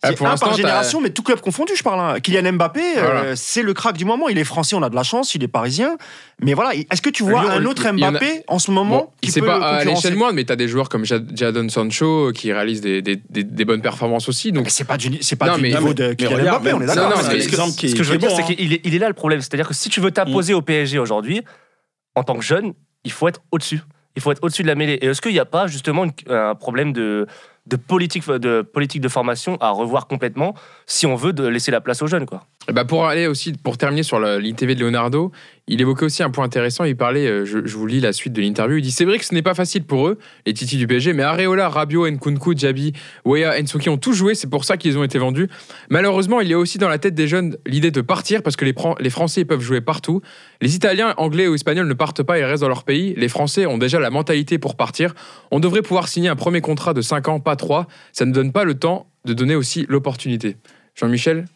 Ah, 0.00 0.10
C'est 0.10 0.16
pour 0.16 0.28
un 0.28 0.36
par 0.36 0.54
génération, 0.54 1.00
mais 1.00 1.10
tout 1.10 1.24
club 1.24 1.40
confondu, 1.40 1.72
je 1.76 1.82
parle. 1.82 1.98
hein. 1.98 2.20
Kylian 2.20 2.52
Mbappé, 2.52 2.80
euh, 2.80 3.00
Voilà. 3.00 3.36
c'est 3.36 3.62
le 3.62 3.74
crack 3.74 3.96
du 3.96 4.04
moment. 4.04 4.28
Il 4.28 4.38
est 4.38 4.44
français, 4.44 4.76
on 4.76 4.82
a 4.84 4.88
de 4.90 4.94
la 4.94 5.02
chance, 5.02 5.34
il 5.34 5.42
est 5.42 5.48
parisien. 5.48 5.96
Mais 6.40 6.54
voilà, 6.54 6.72
est-ce 6.74 7.02
que 7.02 7.10
tu 7.10 7.24
vois 7.24 7.42
Lyon, 7.42 7.50
un 7.50 7.64
autre 7.64 7.84
y 7.84 7.88
en 7.88 8.02
a- 8.02 8.10
Mbappé 8.12 8.44
en 8.46 8.60
ce 8.60 8.70
moment 8.70 8.96
Bon, 8.98 9.10
qui 9.20 9.32
c'est 9.32 9.40
peut 9.40 9.46
pas 9.48 9.58
le 9.58 9.64
à 9.64 9.84
l'échelle 9.84 10.14
moindre, 10.14 10.34
mais 10.34 10.44
tu 10.44 10.52
as 10.52 10.56
des 10.56 10.68
joueurs 10.68 10.88
comme 10.88 11.04
Jad- 11.04 11.28
Jadon 11.36 11.68
Sancho 11.68 12.28
euh, 12.28 12.32
qui 12.32 12.52
réalisent 12.52 12.80
des, 12.80 13.02
des- 13.02 13.16
des- 13.28 13.42
des 13.42 13.64
bonnes 13.64 13.82
performances 13.82 14.28
aussi. 14.28 14.52
Donc 14.52 14.64
Mais 14.66 14.70
c'est 14.70 14.84
pas 14.84 14.96
du, 14.98 15.18
c'est 15.20 15.34
pas 15.34 15.46
Non, 15.48 15.56
du 15.56 15.62
mais- 15.62 15.68
niveau 15.70 15.88
mais- 15.88 15.94
de 15.94 16.12
Kylian 16.12 16.36
regarde, 16.36 16.62
Mbappé, 16.62 16.76
on 16.76 16.80
est 16.82 16.86
d'accord. 16.86 17.10
Non, 17.10 17.16
non, 17.16 17.22
c'est 17.22 17.28
mais- 17.32 17.34
l'exemple 17.38 17.72
qui 17.74 17.86
est 17.86 17.88
Ce 17.88 17.96
que 17.96 18.04
je 18.04 18.12
veux 18.12 18.18
dire, 18.18 18.30
c'est 18.30 18.42
hein. 18.42 18.54
qu'il 18.54 18.94
est, 18.94 18.98
là 19.00 19.08
le 19.08 19.14
problème. 19.14 19.40
C'est-à-dire 19.40 19.66
que 19.66 19.74
si 19.74 19.88
tu 19.88 20.00
veux 20.00 20.12
t'imposer 20.12 20.54
au 20.54 20.62
PSG 20.62 21.00
aujourd'hui, 21.00 21.42
en 22.14 22.22
tant 22.22 22.36
que 22.36 22.44
jeune, 22.44 22.72
il 23.02 23.10
faut 23.10 23.26
être 23.26 23.40
au-dessus. 23.50 23.80
Il 24.16 24.22
faut 24.22 24.30
être 24.32 24.42
au-dessus 24.42 24.62
de 24.62 24.68
la 24.68 24.74
mêlée. 24.74 24.94
Et 24.94 25.06
est-ce 25.06 25.20
qu'il 25.20 25.32
n'y 25.32 25.38
a 25.38 25.44
pas 25.44 25.66
justement 25.68 26.04
un 26.28 26.54
problème 26.56 26.92
de, 26.92 27.26
de, 27.68 27.76
politique, 27.76 28.28
de 28.28 28.62
politique 28.62 29.00
de 29.00 29.08
formation 29.08 29.56
à 29.60 29.70
revoir 29.70 30.06
complètement 30.06 30.54
si 30.86 31.06
on 31.06 31.14
veut 31.14 31.32
de 31.32 31.46
laisser 31.46 31.70
la 31.70 31.80
place 31.80 32.02
aux 32.02 32.06
jeunes 32.06 32.26
quoi 32.26 32.46
Et 32.68 32.72
bah 32.72 32.84
pour 32.84 33.06
aller 33.06 33.26
aussi, 33.26 33.52
pour 33.52 33.78
terminer 33.78 34.02
sur 34.02 34.20
l'ITV 34.20 34.74
de 34.74 34.80
Leonardo, 34.80 35.32
il 35.68 35.80
évoquait 35.82 36.06
aussi 36.06 36.22
un 36.22 36.30
point 36.30 36.44
intéressant. 36.44 36.84
Il 36.84 36.96
parlait, 36.96 37.26
euh, 37.26 37.44
je, 37.44 37.58
vous 37.58 37.86
lis 37.86 38.00
la 38.00 38.12
suite 38.12 38.32
de 38.32 38.40
l'interview. 38.40 38.78
Il 38.78 38.82
dit 38.82 38.90
C'est 38.90 39.04
vrai 39.04 39.18
que 39.18 39.24
ce 39.24 39.34
n'est 39.34 39.42
pas 39.42 39.54
facile 39.54 39.84
pour 39.84 40.08
eux, 40.08 40.18
les 40.46 40.54
titis 40.54 40.78
du 40.78 40.86
PSG, 40.86 41.12
mais 41.12 41.22
Areola, 41.22 41.68
Rabiot, 41.68 42.08
Nkunku, 42.08 42.54
Diaby, 42.54 42.94
Wea, 43.24 43.60
Nsoki 43.60 43.90
ont 43.90 43.98
tous 43.98 44.14
joué. 44.14 44.34
C'est 44.34 44.48
pour 44.48 44.64
ça 44.64 44.76
qu'ils 44.76 44.96
ont 44.98 45.04
été 45.04 45.18
vendus. 45.18 45.48
Malheureusement, 45.90 46.40
il 46.40 46.48
y 46.48 46.54
a 46.54 46.58
aussi 46.58 46.78
dans 46.78 46.88
la 46.88 46.98
tête 46.98 47.14
des 47.14 47.28
jeunes 47.28 47.56
l'idée 47.66 47.90
de 47.90 48.00
partir 48.00 48.42
parce 48.42 48.56
que 48.56 48.64
les, 48.64 48.74
les 49.00 49.10
Français 49.10 49.44
peuvent 49.44 49.60
jouer 49.60 49.80
partout. 49.80 50.22
Les 50.62 50.74
Italiens, 50.74 51.14
Anglais 51.18 51.46
ou 51.48 51.54
Espagnols 51.54 51.86
ne 51.86 51.94
partent 51.94 52.22
pas, 52.22 52.38
ils 52.38 52.44
restent 52.44 52.62
dans 52.62 52.68
leur 52.68 52.84
pays. 52.84 53.14
Les 53.16 53.28
Français 53.28 53.66
ont 53.66 53.78
déjà 53.78 54.00
la 54.00 54.10
mentalité 54.10 54.58
pour 54.58 54.74
partir. 54.74 55.14
On 55.50 55.60
devrait 55.60 55.82
pouvoir 55.82 56.08
signer 56.08 56.30
un 56.30 56.36
premier 56.36 56.62
contrat 56.62 56.94
de 56.94 57.02
5 57.02 57.28
ans, 57.28 57.40
pas 57.40 57.56
3. 57.58 57.86
Ça 58.12 58.24
ne 58.24 58.32
donne 58.32 58.50
pas 58.52 58.64
le 58.64 58.74
temps 58.78 59.06
de 59.26 59.34
donner 59.34 59.54
aussi 59.54 59.84
l'opportunité. 59.90 60.56
Jean-Michel 60.94 61.46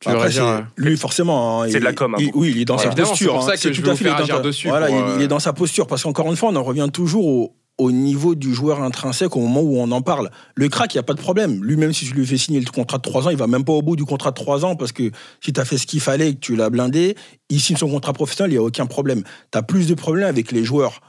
tu 0.00 0.08
Après, 0.10 0.20
réagir, 0.24 0.46
euh 0.46 0.60
lui, 0.76 0.94
forcément. 0.98 1.62
hein, 1.62 1.68
C'est 1.70 1.78
de 1.80 1.84
la 1.84 1.94
com, 1.94 2.14
hein, 2.14 2.18
il- 2.20 2.30
oui, 2.34 2.52
il 2.54 2.60
est 2.60 2.64
dans 2.66 2.76
Ouais, 2.76 2.82
sa 2.84 2.90
posture. 2.90 3.16
c'est 3.16 3.24
pour 3.28 3.42
ça 3.44 3.52
hein. 3.52 3.54
que 3.54 3.72
je 3.72 3.80
tout 3.80 3.88
à 3.88 3.92
vous 3.92 3.96
fait, 3.96 4.04
est 4.10 4.26
dans- 4.28 4.40
dessus 4.42 4.68
Voilà, 4.68 4.88
pour, 4.88 4.94
il, 4.94 5.00
il 5.00 5.20
euh, 5.22 5.24
est 5.24 5.28
dans 5.28 5.38
sa 5.38 5.54
posture. 5.54 5.86
Parce 5.86 6.02
qu'encore 6.02 6.26
une 6.26 6.36
fois, 6.36 6.50
on 6.50 6.56
en 6.56 6.62
revient 6.62 6.86
toujours 6.92 7.24
au, 7.26 7.56
au 7.78 7.90
niveau 7.92 8.34
du 8.34 8.52
joueur 8.54 8.82
intrinsèque 8.82 9.34
au 9.36 9.40
moment 9.40 9.62
où 9.62 9.78
on 9.78 9.90
en 9.92 10.02
parle. 10.02 10.30
Le 10.54 10.68
crack, 10.68 10.92
il 10.92 10.98
n'y 10.98 11.00
a 11.00 11.02
pas 11.02 11.14
de 11.14 11.20
problème. 11.20 11.64
Lui-même, 11.64 11.94
si 11.94 12.04
tu 12.04 12.12
lui 12.12 12.26
fais 12.26 12.36
signer 12.36 12.60
le 12.60 12.70
contrat 12.70 12.98
de 12.98 13.02
3 13.02 13.26
ans, 13.26 13.30
il 13.30 13.38
va 13.38 13.46
même 13.46 13.64
pas 13.64 13.72
au 13.72 13.80
bout 13.80 13.96
du 13.96 14.04
contrat 14.04 14.30
de 14.32 14.34
3 14.36 14.66
ans 14.66 14.76
parce 14.76 14.92
que 14.92 15.10
si 15.42 15.54
tu 15.54 15.58
as 15.60 15.64
fait 15.64 15.78
ce 15.78 15.86
qu'il 15.86 16.00
fallait 16.00 16.28
et 16.28 16.34
que 16.34 16.40
tu 16.40 16.56
l'as 16.56 16.68
blindé, 16.68 17.16
il 17.48 17.58
signe 17.60 17.76
son 17.76 17.88
contrat 17.88 18.12
professionnel, 18.12 18.50
il 18.52 18.54
n'y 18.56 18.62
a 18.62 18.62
aucun 18.66 18.84
problème. 18.84 19.22
Tu 19.50 19.56
as 19.58 19.62
plus 19.62 19.88
de 19.88 19.94
problèmes 19.94 20.28
avec 20.28 20.52
les 20.52 20.62
joueurs 20.62 21.00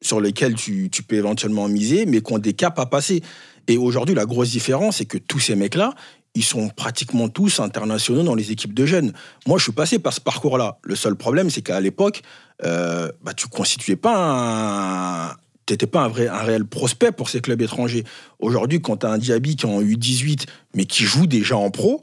sur 0.00 0.20
lesquels 0.20 0.54
tu, 0.54 0.90
tu 0.90 1.02
peux 1.02 1.16
éventuellement 1.16 1.68
miser, 1.68 2.06
mais 2.06 2.20
qui 2.20 2.32
ont 2.32 2.38
des 2.38 2.52
caps 2.52 2.78
à 2.78 2.86
passer. 2.86 3.22
Et 3.66 3.76
aujourd'hui, 3.76 4.14
la 4.14 4.24
grosse 4.24 4.50
différence, 4.50 4.96
c'est 4.96 5.04
que 5.04 5.18
tous 5.18 5.40
ces 5.40 5.54
mecs-là, 5.54 5.94
ils 6.34 6.44
sont 6.44 6.68
pratiquement 6.68 7.28
tous 7.28 7.60
internationaux 7.60 8.22
dans 8.22 8.34
les 8.34 8.52
équipes 8.52 8.74
de 8.74 8.86
jeunes. 8.86 9.12
Moi, 9.46 9.58
je 9.58 9.64
suis 9.64 9.72
passé 9.72 9.98
par 9.98 10.12
ce 10.12 10.20
parcours-là. 10.20 10.78
Le 10.82 10.94
seul 10.94 11.16
problème, 11.16 11.50
c'est 11.50 11.62
qu'à 11.62 11.80
l'époque, 11.80 12.22
euh, 12.64 13.10
bah, 13.22 13.34
tu 13.34 13.48
constituais 13.48 13.96
pas 13.96 14.14
un. 14.16 15.36
T'étais 15.66 15.86
pas 15.86 16.00
un, 16.00 16.08
vrai, 16.08 16.28
un 16.28 16.38
réel 16.38 16.64
prospect 16.64 17.12
pour 17.12 17.28
ces 17.28 17.42
clubs 17.42 17.60
étrangers. 17.60 18.04
Aujourd'hui, 18.38 18.80
quand 18.80 18.98
tu 18.98 19.06
as 19.06 19.10
un 19.10 19.18
Diaby 19.18 19.56
qui 19.56 19.66
en 19.66 19.82
U18, 19.82 20.46
mais 20.74 20.86
qui 20.86 21.04
joue 21.04 21.26
déjà 21.26 21.58
en 21.58 21.70
pro, 21.70 22.02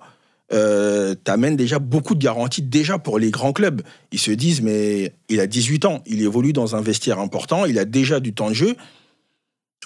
euh, 0.54 1.16
t'amènes 1.16 1.56
déjà 1.56 1.80
beaucoup 1.80 2.14
de 2.16 2.24
garanties 2.24 2.62
déjà 2.62 3.00
pour 3.00 3.18
les 3.20 3.32
grands 3.32 3.54
clubs. 3.54 3.82
Ils 4.12 4.20
se 4.20 4.32
disent, 4.32 4.62
mais 4.62 5.14
il 5.30 5.40
a 5.40 5.48
18 5.48 5.86
ans, 5.86 6.04
il 6.06 6.22
évolue 6.22 6.54
dans 6.54 6.76
un 6.76 6.82
vestiaire 6.82 7.20
important, 7.20 7.66
il 7.66 7.80
a 7.80 7.86
déjà 7.86 8.20
du 8.20 8.34
temps 8.34 8.50
de 8.50 8.54
jeu. 8.56 8.76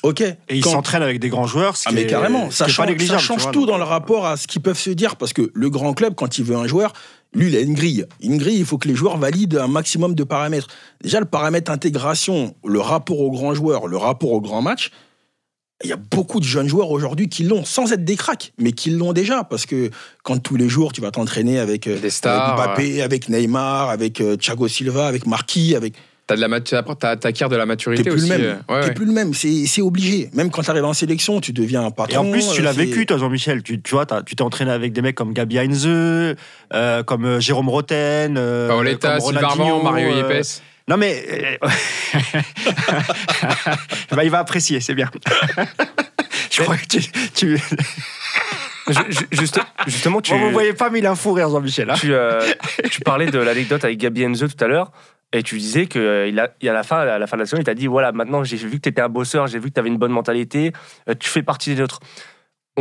Ok. 0.02 0.22
Et 0.22 0.36
il 0.52 0.64
Quand- 0.64 0.72
s'entraîne 0.72 1.02
avec 1.04 1.20
des 1.20 1.28
grands 1.30 1.48
joueurs. 1.48 1.76
ce 1.76 1.84
ah 1.90 1.92
mais 1.92 2.04
est- 2.04 2.08
carrément, 2.08 2.52
ça 2.52 2.68
change, 2.70 2.98
ça 3.06 3.18
change 3.18 3.42
vois, 3.44 3.52
tout 3.52 3.66
dans 3.66 3.78
le 3.78 3.84
euh, 3.84 3.86
rapport 3.86 4.26
à 4.26 4.38
ce 4.38 4.48
qu'ils 4.48 4.62
peuvent 4.62 4.78
se 4.80 4.92
dire 4.92 5.18
parce 5.18 5.34
que 5.34 5.52
le 5.54 5.70
grand 5.70 5.94
club 5.94 6.16
quand 6.16 6.38
il 6.38 6.46
veut 6.46 6.56
un 6.56 6.68
joueur, 6.68 6.94
lui 7.34 7.48
il 7.50 7.56
a 7.58 7.60
une 7.60 7.74
grille. 7.74 8.06
Une 8.22 8.38
grille, 8.38 8.60
il 8.60 8.66
faut 8.66 8.78
que 8.78 8.88
les 8.88 8.96
joueurs 8.96 9.18
valident 9.18 9.58
un 9.58 9.68
maximum 9.68 10.16
de 10.16 10.24
paramètres. 10.24 10.68
Déjà 11.04 11.20
le 11.20 11.26
paramètre 11.26 11.70
intégration, 11.70 12.56
le 12.66 12.80
rapport 12.80 13.20
au 13.20 13.30
grand 13.32 13.54
joueur, 13.54 13.88
le 13.88 13.98
rapport 13.98 14.32
au 14.32 14.40
grand 14.40 14.62
match, 14.62 14.92
il 15.84 15.90
y 15.90 15.94
a 15.94 15.98
beaucoup 15.98 16.40
de 16.40 16.46
jeunes 16.46 16.68
joueurs 16.68 16.92
aujourd'hui 16.92 17.30
qui 17.30 17.44
l'ont 17.44 17.64
sans 17.64 17.92
être 17.94 18.04
des 18.04 18.16
cracks, 18.16 18.52
mais 18.60 18.74
qui 18.74 18.90
l'ont 18.90 19.14
déjà 19.14 19.44
parce 19.44 19.66
que 19.66 19.90
quand 20.24 20.38
tous 20.38 20.58
les 20.58 20.68
jours 20.68 20.92
tu 20.92 21.02
vas 21.02 21.12
t'entraîner 21.12 21.60
avec, 21.60 21.88
euh, 21.88 21.98
Des 22.00 22.10
stars, 22.10 22.60
avec 22.60 22.66
Mbappé, 22.68 23.02
avec 23.02 23.30
Neymar, 23.30 23.90
avec 23.90 24.20
euh, 24.20 24.36
Thiago 24.36 24.68
Silva, 24.68 25.08
avec 25.08 25.26
Marquis, 25.26 25.76
avec 25.76 25.94
T'as 26.28 26.36
de 26.36 26.42
la 26.42 27.16
t'acquiers 27.16 27.48
de 27.50 27.56
la 27.56 27.64
T'es 27.64 27.66
maturité 27.66 28.04
plus 28.04 28.14
aussi. 28.14 28.30
le 28.30 28.38
même. 28.38 28.42
euh, 28.46 28.74
ouais, 28.76 28.82
T'es 28.82 28.88
ouais. 28.90 28.94
plus 28.94 29.06
le 29.06 29.14
même. 29.14 29.34
C'est 29.34 29.66
c'est 29.66 29.82
obligé. 29.82 30.30
Même 30.34 30.52
quand 30.52 30.62
tu 30.62 30.70
arrives 30.70 30.86
en 30.86 30.94
sélection, 30.94 31.42
tu 31.42 31.54
deviens 31.54 31.84
un 31.84 31.90
patron. 31.90 32.14
Et 32.14 32.18
en 32.28 32.30
plus, 32.32 32.52
tu 32.52 32.62
l'as 32.62 32.72
vécu, 32.72 33.08
toi, 33.08 33.18
Jean-Michel. 33.18 33.64
Tu, 33.64 33.82
tu 33.82 33.96
vois, 33.96 34.06
tu 34.06 34.36
t'es 34.36 34.44
entraîné 34.44 34.70
avec 34.70 34.94
des 34.94 35.02
mecs 35.02 35.16
comme 35.16 35.34
Gabi 35.34 35.58
Heinze, 35.58 35.88
euh, 35.88 37.04
comme 37.04 37.40
Jérôme 37.40 37.70
Roten, 37.70 38.36
euh, 38.38 38.68
Paoletta, 38.68 39.18
comme 39.18 39.22
Sylvain 39.22 39.48
Ronaldinho, 39.48 39.82
Mario 39.82 40.12
euh, 40.12 40.34
Yepes. 40.36 40.62
Non, 40.90 40.98
mais. 40.98 41.58
euh, 41.64 41.68
bah, 44.12 44.24
il 44.24 44.32
va 44.32 44.40
apprécier, 44.40 44.80
c'est 44.82 44.96
bien. 44.96 45.10
Je 46.52 46.64
crois 46.64 46.78
que 46.78 46.86
tu. 46.88 47.00
tu... 47.36 47.58
Ju- 48.90 49.12
ju- 49.12 49.28
juste- 49.34 49.60
Justement, 49.86 50.20
tu, 50.20 50.32
Bon, 50.32 50.40
vous 50.40 50.50
voyez 50.52 50.74
pas, 50.74 50.90
mais 50.90 50.98
il 50.98 51.06
a 51.06 51.12
un 51.12 51.16
fou 51.16 51.34
rire, 51.34 51.48
Jean-Michel. 51.50 51.92
hein. 51.92 51.94
tu, 51.96 52.12
euh, 52.12 52.42
tu 52.90 53.02
parlais 53.02 53.28
de 53.28 53.38
l'anecdote 53.38 53.84
avec 53.86 54.00
Gabi 54.00 54.26
Enze 54.26 54.44
tout 54.58 54.64
à 54.64 54.68
l'heure. 54.68 54.92
Et 55.32 55.44
tu 55.44 55.60
disais 55.60 55.86
que 55.86 56.26
il 56.28 56.40
a, 56.40 56.50
il 56.60 56.68
a 56.70 56.72
à 56.72 56.74
la 56.74 56.82
fin, 56.82 56.98
à 57.02 57.20
la 57.20 57.28
fin 57.28 57.38
de 57.38 57.44
la 57.44 57.46
saison, 57.46 57.62
il 57.62 57.66
t'a 57.66 57.76
dit 57.76 57.86
voilà, 57.86 58.12
maintenant 58.12 58.44
j'ai 58.44 58.58
vu 58.58 58.78
que 58.78 58.82
tu 58.82 58.90
étais 58.90 59.02
un 59.02 59.10
bosseur, 59.10 59.46
j'ai 59.46 59.60
vu 59.60 59.70
que 59.70 59.76
tu 59.76 59.80
avais 59.80 59.90
une 59.90 60.00
bonne 60.00 60.12
mentalité, 60.12 60.74
euh, 61.08 61.14
tu 61.20 61.30
fais 61.30 61.44
partie 61.44 61.76
des 61.76 61.82
nôtres. 61.82 62.00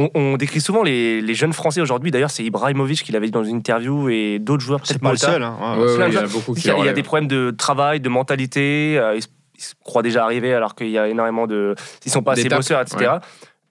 On, 0.00 0.10
on 0.14 0.36
décrit 0.36 0.60
souvent 0.60 0.82
les, 0.82 1.20
les 1.20 1.34
jeunes 1.34 1.52
Français 1.52 1.80
aujourd'hui. 1.80 2.10
D'ailleurs, 2.10 2.30
c'est 2.30 2.44
Ibrahimovic 2.44 3.02
qui 3.02 3.10
l'avait 3.10 3.26
dit 3.26 3.32
dans 3.32 3.42
une 3.42 3.56
interview 3.56 4.08
et 4.08 4.38
d'autres 4.38 4.62
joueurs. 4.62 4.80
C'est 4.84 4.98
peut-être 4.98 5.02
pas 5.02 5.08
le 5.08 5.12
Malta. 5.14 5.26
seul. 5.32 5.42
hein. 5.42 5.56
Ouais, 5.60 5.66
Ouais, 5.66 5.76
ouais. 5.84 5.90
ouais, 5.90 5.96
plein 5.96 6.08
il 6.08 6.14
y 6.14 6.16
a 6.18 6.22
de- 6.22 6.26
beaucoup 6.28 6.54
Il 6.54 6.60
qui 6.62 6.68
y, 6.68 6.70
a, 6.70 6.74
il 6.74 6.76
y 6.76 6.78
a 6.78 6.80
relèvent. 6.82 6.94
des 6.94 7.02
problèmes 7.02 7.28
de 7.28 7.50
travail, 7.50 8.00
de 8.00 8.08
mentalité. 8.08 8.96
euh, 8.98 9.16
ils, 9.16 9.22
se- 9.22 9.28
ils 9.56 9.62
se 9.62 9.74
croient 9.82 10.02
déjà 10.02 10.22
arrivés 10.24 10.54
alors 10.54 10.74
qu'il 10.76 10.88
y 10.90 10.98
a 10.98 11.08
énormément 11.08 11.46
de. 11.48 11.74
Ils 12.06 12.12
sont 12.12 12.22
pas 12.22 12.32
assez 12.32 12.48
bosseurs, 12.48 12.80
etc. 12.80 13.14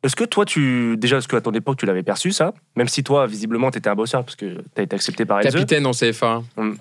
Est-ce 0.04 0.16
que 0.16 0.26
toi, 0.26 0.44
tu. 0.46 0.96
Déjà, 0.98 1.18
est-ce 1.18 1.28
qu'à 1.28 1.40
ton 1.42 1.52
époque, 1.54 1.78
tu 1.78 1.86
l'avais 1.86 2.04
perçu, 2.04 2.32
ça? 2.32 2.54
Même 2.76 2.88
si 2.88 3.04
toi, 3.04 3.26
visiblement, 3.26 3.72
tu 3.72 3.78
étais 3.80 3.90
un 3.90 3.96
bosseur 3.96 4.24
parce 4.24 4.36
que 4.36 4.46
tu 4.46 4.62
as 4.78 4.82
été 4.84 4.96
accepté 4.96 5.26
par 5.26 5.38
Enze. 5.38 5.46
Capitaine 5.46 5.86
en 5.86 5.92
CFA. 5.92 6.42
Mm. 6.58 6.72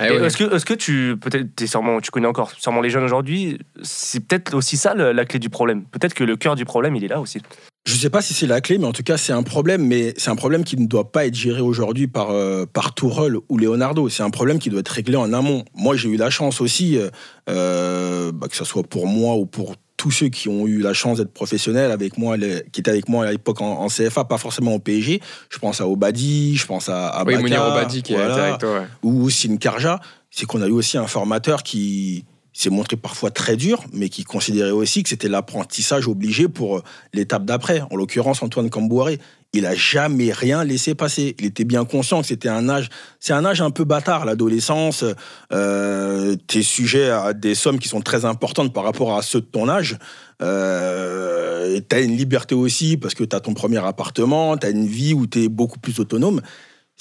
Eh 0.00 0.04
Et 0.06 0.10
oui. 0.20 0.24
Est-ce 0.26 0.36
que, 0.38 0.54
est-ce 0.54 0.64
que 0.64 0.74
tu, 0.74 1.16
peut-être, 1.20 1.66
sûrement, 1.66 2.00
tu 2.00 2.10
connais 2.10 2.26
encore 2.26 2.50
sûrement 2.52 2.80
les 2.80 2.88
jeunes 2.88 3.04
aujourd'hui, 3.04 3.58
c'est 3.82 4.20
peut-être 4.26 4.54
aussi 4.54 4.76
ça 4.76 4.94
le- 4.94 5.12
la 5.12 5.24
clé 5.26 5.38
du 5.38 5.50
problème. 5.50 5.84
Peut-être 5.84 6.14
que 6.14 6.24
le 6.24 6.36
cœur 6.36 6.54
du 6.56 6.64
problème, 6.64 6.96
il 6.96 7.04
est 7.04 7.08
là 7.08 7.20
aussi. 7.20 7.42
Je 7.84 7.96
sais 7.96 8.10
pas 8.10 8.22
si 8.22 8.32
c'est 8.32 8.46
la 8.46 8.60
clé, 8.60 8.78
mais 8.78 8.86
en 8.86 8.92
tout 8.92 9.02
cas, 9.02 9.16
c'est 9.16 9.32
un 9.32 9.42
problème. 9.42 9.84
Mais 9.86 10.14
c'est 10.16 10.30
un 10.30 10.36
problème 10.36 10.62
qui 10.62 10.76
ne 10.76 10.86
doit 10.86 11.10
pas 11.10 11.26
être 11.26 11.34
géré 11.34 11.60
aujourd'hui 11.60 12.06
par, 12.06 12.30
euh, 12.30 12.64
par 12.64 12.94
Tourelle 12.94 13.34
ou 13.48 13.58
Leonardo. 13.58 14.08
C'est 14.08 14.22
un 14.22 14.30
problème 14.30 14.58
qui 14.60 14.70
doit 14.70 14.80
être 14.80 14.88
réglé 14.88 15.16
en 15.16 15.32
amont. 15.32 15.64
Moi, 15.74 15.96
j'ai 15.96 16.08
eu 16.08 16.16
la 16.16 16.30
chance 16.30 16.60
aussi, 16.60 16.96
euh, 16.96 17.10
euh, 17.50 18.30
bah, 18.32 18.46
que 18.48 18.56
ce 18.56 18.64
soit 18.64 18.82
pour 18.84 19.06
moi 19.06 19.34
ou 19.36 19.46
pour 19.46 19.74
tous 19.96 20.10
ceux 20.10 20.28
qui 20.28 20.48
ont 20.48 20.66
eu 20.66 20.80
la 20.80 20.92
chance 20.94 21.18
d'être 21.18 21.32
professionnels 21.32 21.90
avec 21.92 22.18
moi, 22.18 22.36
les- 22.36 22.62
qui 22.72 22.80
étaient 22.80 22.90
avec 22.90 23.08
moi 23.08 23.26
à 23.26 23.30
l'époque 23.32 23.60
en, 23.60 23.80
en 23.82 23.88
CFA, 23.88 24.24
pas 24.24 24.38
forcément 24.38 24.74
au 24.74 24.78
PSG. 24.80 25.20
Je 25.50 25.58
pense 25.58 25.80
à 25.80 25.86
Obadi, 25.88 26.56
je 26.56 26.66
pense 26.66 26.88
à, 26.88 27.08
à 27.08 27.20
Oui, 27.24 27.34
Baka, 27.34 27.42
Mounir 27.42 27.64
Obadi 27.66 28.02
qui 28.02 28.14
voilà 28.14 28.36
est 28.36 28.40
avec 28.48 28.58
toi. 28.58 28.80
ouais. 28.80 28.86
ou 29.04 29.30
Sine 29.30 29.58
Karja, 29.58 30.00
c'est 30.30 30.44
qu'on 30.46 30.60
a 30.62 30.66
eu 30.66 30.72
aussi 30.72 30.98
un 30.98 31.06
formateur 31.06 31.62
qui 31.62 32.24
s'est 32.52 32.70
montré 32.70 32.96
parfois 32.96 33.30
très 33.30 33.56
dur, 33.56 33.82
mais 33.92 34.08
qui 34.08 34.24
considérait 34.24 34.70
aussi 34.70 35.02
que 35.02 35.08
c'était 35.08 35.28
l'apprentissage 35.28 36.06
obligé 36.06 36.48
pour 36.48 36.78
euh, 36.78 36.82
l'étape 37.12 37.44
d'après. 37.44 37.82
En 37.90 37.96
l'occurrence, 37.96 38.42
Antoine 38.42 38.70
Cambouaré, 38.70 39.18
il 39.54 39.66
a 39.66 39.74
jamais 39.74 40.32
rien 40.32 40.64
laissé 40.64 40.94
passer. 40.94 41.34
Il 41.38 41.46
était 41.46 41.64
bien 41.64 41.84
conscient 41.84 42.20
que 42.20 42.26
c'était 42.26 42.48
un 42.48 42.68
âge, 42.68 42.88
c'est 43.20 43.32
un 43.32 43.44
âge 43.44 43.60
un 43.60 43.70
peu 43.70 43.84
bâtard, 43.84 44.24
l'adolescence. 44.24 45.04
Euh, 45.52 46.36
T'es 46.46 46.62
sujet 46.62 47.10
à 47.10 47.32
des 47.32 47.54
sommes 47.54 47.78
qui 47.78 47.88
sont 47.88 48.00
très 48.00 48.24
importantes 48.24 48.72
par 48.72 48.84
rapport 48.84 49.16
à 49.16 49.22
ceux 49.22 49.40
de 49.40 49.46
ton 49.46 49.68
âge. 49.68 49.98
Euh, 50.42 51.80
t'as 51.88 52.02
une 52.02 52.16
liberté 52.16 52.54
aussi 52.54 52.96
parce 52.96 53.14
que 53.14 53.24
t'as 53.24 53.40
ton 53.40 53.54
premier 53.54 53.84
appartement, 53.84 54.56
t'as 54.56 54.70
une 54.70 54.86
vie 54.86 55.14
où 55.14 55.26
t'es 55.26 55.48
beaucoup 55.48 55.78
plus 55.78 56.00
autonome 56.00 56.40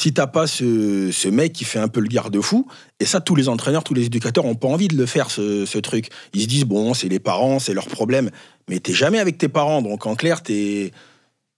si 0.01 0.13
t'as 0.13 0.25
pas 0.25 0.47
ce, 0.47 1.29
mec 1.29 1.53
qui 1.53 1.63
fait 1.63 1.77
un 1.77 1.87
peu 1.87 1.99
le 1.99 2.07
garde-fou, 2.07 2.65
et 2.99 3.05
ça, 3.05 3.21
tous 3.21 3.35
les 3.35 3.49
entraîneurs, 3.49 3.83
tous 3.83 3.93
les 3.93 4.07
éducateurs 4.07 4.45
ont 4.45 4.55
pas 4.55 4.67
envie 4.67 4.87
de 4.87 4.97
le 4.97 5.05
faire, 5.05 5.29
ce, 5.29 5.67
ce 5.67 5.77
truc. 5.77 6.09
Ils 6.33 6.41
se 6.41 6.47
disent, 6.47 6.65
bon, 6.65 6.95
c'est 6.95 7.07
les 7.07 7.19
parents, 7.19 7.59
c'est 7.59 7.75
leur 7.75 7.85
problème. 7.85 8.31
Mais 8.67 8.79
t'es 8.79 8.93
jamais 8.93 9.19
avec 9.19 9.37
tes 9.37 9.47
parents, 9.47 9.83
donc 9.83 10.07
en 10.07 10.15
clair, 10.15 10.41
t'es. 10.41 10.91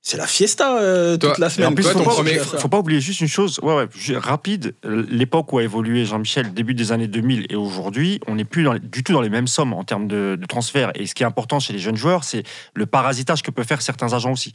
C'est 0.06 0.18
la 0.18 0.28
fiesta 0.28 0.80
euh, 0.80 1.16
Toi- 1.16 1.30
toute 1.30 1.40
la 1.40 1.50
semaine. 1.50 1.70
En 1.70 1.74
plus, 1.74 1.84
toi, 1.84 1.94
faut 1.94 2.04
pas, 2.04 2.12
premier- 2.16 2.38
faut, 2.38 2.68
pas 2.68 2.78
oublier 2.80 3.00
juste 3.00 3.22
une 3.22 3.30
chose, 3.30 3.58
ouais, 3.64 3.74
ouais, 3.74 3.88
rapide, 4.18 4.76
euh, 4.86 5.06
l'époque 5.10 5.54
où 5.54 5.60
a 5.60 5.64
évolué 5.64 6.04
Jean-Michel, 6.04 6.54
début 6.54 6.74
des 6.74 6.92
années 6.92 7.08
2000 7.08 7.46
et 7.50 7.56
aujourd'hui, 7.56 8.20
on 8.28 8.36
n'est 8.36 8.44
plus 8.44 8.64
dans 8.64 8.74
du 8.78 9.02
tout 9.02 9.14
dans 9.14 9.22
les 9.22 9.30
mêmes 9.30 9.48
sommes 9.48 9.72
en 9.72 9.86
termes 9.86 10.10
de, 10.10 10.38
de 10.38 10.46
transfert. 10.46 10.92
Et 10.96 11.08
ce 11.08 11.16
qui 11.16 11.24
est 11.24 11.26
important 11.26 11.62
chez 11.62 11.72
les 11.72 11.80
jeunes 11.80 11.96
joueurs, 11.96 12.26
c'est 12.26 12.44
le 12.76 12.86
parasitage 12.86 13.44
que 13.44 13.50
peuvent 13.50 13.66
faire 13.66 13.82
certains 13.82 14.12
agents 14.12 14.34
aussi. 14.34 14.52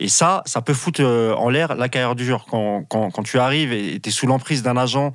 Et 0.00 0.08
ça, 0.08 0.42
ça 0.44 0.60
peut 0.60 0.74
foutre 0.74 1.00
euh, 1.02 1.32
en 1.34 1.48
l'air 1.48 1.74
la 1.76 1.88
carrière 1.88 2.14
du 2.14 2.26
joueur. 2.26 2.44
Quand, 2.44 2.84
quand, 2.86 3.10
quand 3.10 3.22
tu 3.22 3.38
arrives 3.38 3.72
et 3.72 3.98
tu 4.00 4.10
es 4.10 4.12
sous 4.12 4.26
l'emprise 4.26 4.62
d'un 4.62 4.76
agent, 4.76 5.14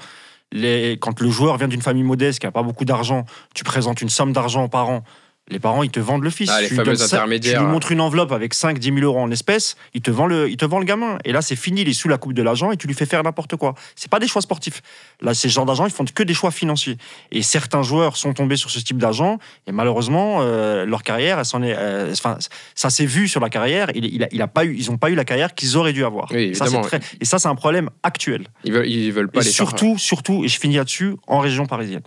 les, 0.51 0.97
quand 0.99 1.19
le 1.21 1.29
joueur 1.29 1.57
vient 1.57 1.67
d'une 1.67 1.83
famille 1.83 2.01
modeste 2.03 2.39
qui 2.39 2.47
n'a 2.47 2.51
pas 2.51 2.63
beaucoup 2.63 2.85
d'argent, 2.85 3.23
tu 3.53 3.63
présentes 3.63 4.01
une 4.01 4.09
somme 4.09 4.33
d'argent 4.33 4.63
aux 4.63 4.67
parents. 4.69 5.03
Les 5.51 5.59
parents, 5.59 5.83
ils 5.83 5.91
te 5.91 5.99
vendent 5.99 6.23
le 6.23 6.31
fils. 6.31 6.49
Ah, 6.51 6.59
les 6.59 6.69
tu 6.69 6.73
fameux 6.73 6.85
donnes 6.87 6.95
ça- 6.95 7.17
intermédiaires. 7.17 7.59
Tu 7.59 7.65
lui 7.65 7.71
montres 7.71 7.91
une 7.91 8.01
enveloppe 8.01 8.31
avec 8.31 8.55
5, 8.55 8.79
10 8.79 8.87
000 8.93 8.97
euros 9.01 9.19
en 9.19 9.29
espèces, 9.29 9.75
il 9.93 10.01
te 10.01 10.09
vend 10.09 10.25
le, 10.25 10.51
te 10.55 10.65
le 10.65 10.83
gamin. 10.85 11.19
Et 11.23 11.31
là, 11.31 11.43
c'est 11.43 11.55
fini, 11.55 11.81
il 11.81 11.87
est 11.87 11.93
sous 11.93 12.07
la 12.07 12.17
coupe 12.17 12.33
de 12.33 12.41
l'agent 12.41 12.71
et 12.71 12.77
tu 12.77 12.87
lui 12.87 12.95
fais 12.95 13.05
faire 13.05 13.21
n'importe 13.21 13.55
quoi. 13.55 13.75
C'est 13.95 14.09
pas 14.09 14.17
des 14.19 14.27
choix 14.27 14.41
sportifs. 14.41 14.81
Là, 15.21 15.35
ces 15.35 15.47
genres 15.49 15.67
d'agents, 15.67 15.85
ils 15.85 15.91
font 15.91 16.03
que 16.03 16.23
des 16.23 16.33
choix 16.33 16.49
financiers. 16.49 16.97
Et 17.31 17.43
certains 17.43 17.83
joueurs 17.83 18.17
sont 18.17 18.33
tombés 18.33 18.55
sur 18.57 18.71
ce 18.71 18.79
type 18.79 18.97
d'agent 18.97 19.37
et 19.67 19.71
malheureusement, 19.71 20.39
euh, 20.41 20.83
leur 20.83 21.03
carrière, 21.03 21.37
elle 21.37 21.45
s'en 21.45 21.61
est, 21.61 21.75
euh, 21.77 22.11
enfin, 22.11 22.39
ça 22.73 22.89
s'est 22.89 23.05
vu 23.05 23.27
sur 23.27 23.39
la 23.39 23.51
carrière. 23.51 23.91
Il, 23.93 24.05
il 24.05 24.23
a, 24.23 24.27
il 24.31 24.41
a 24.41 24.47
pas 24.47 24.65
eu, 24.65 24.75
ils 24.75 24.89
n'ont 24.89 24.97
pas 24.97 25.11
eu 25.11 25.15
la 25.15 25.25
carrière 25.25 25.53
qu'ils 25.53 25.77
auraient 25.77 25.93
dû 25.93 26.03
avoir. 26.03 26.27
Oui, 26.31 26.55
ça, 26.55 26.65
très- 26.81 27.01
et 27.21 27.25
ça, 27.25 27.37
c'est 27.37 27.47
un 27.49 27.55
problème 27.55 27.91
actuel. 28.01 28.47
Ils 28.63 28.73
veulent, 28.73 28.87
ils 28.89 29.11
veulent 29.11 29.29
pas 29.29 29.41
Et 29.41 29.43
les 29.43 29.51
faire- 29.51 29.67
surtout, 29.67 29.99
surtout, 29.99 30.43
et 30.43 30.47
je 30.47 30.59
finis 30.59 30.77
là-dessus, 30.77 31.17
en 31.27 31.37
région 31.37 31.67
parisienne. 31.67 32.01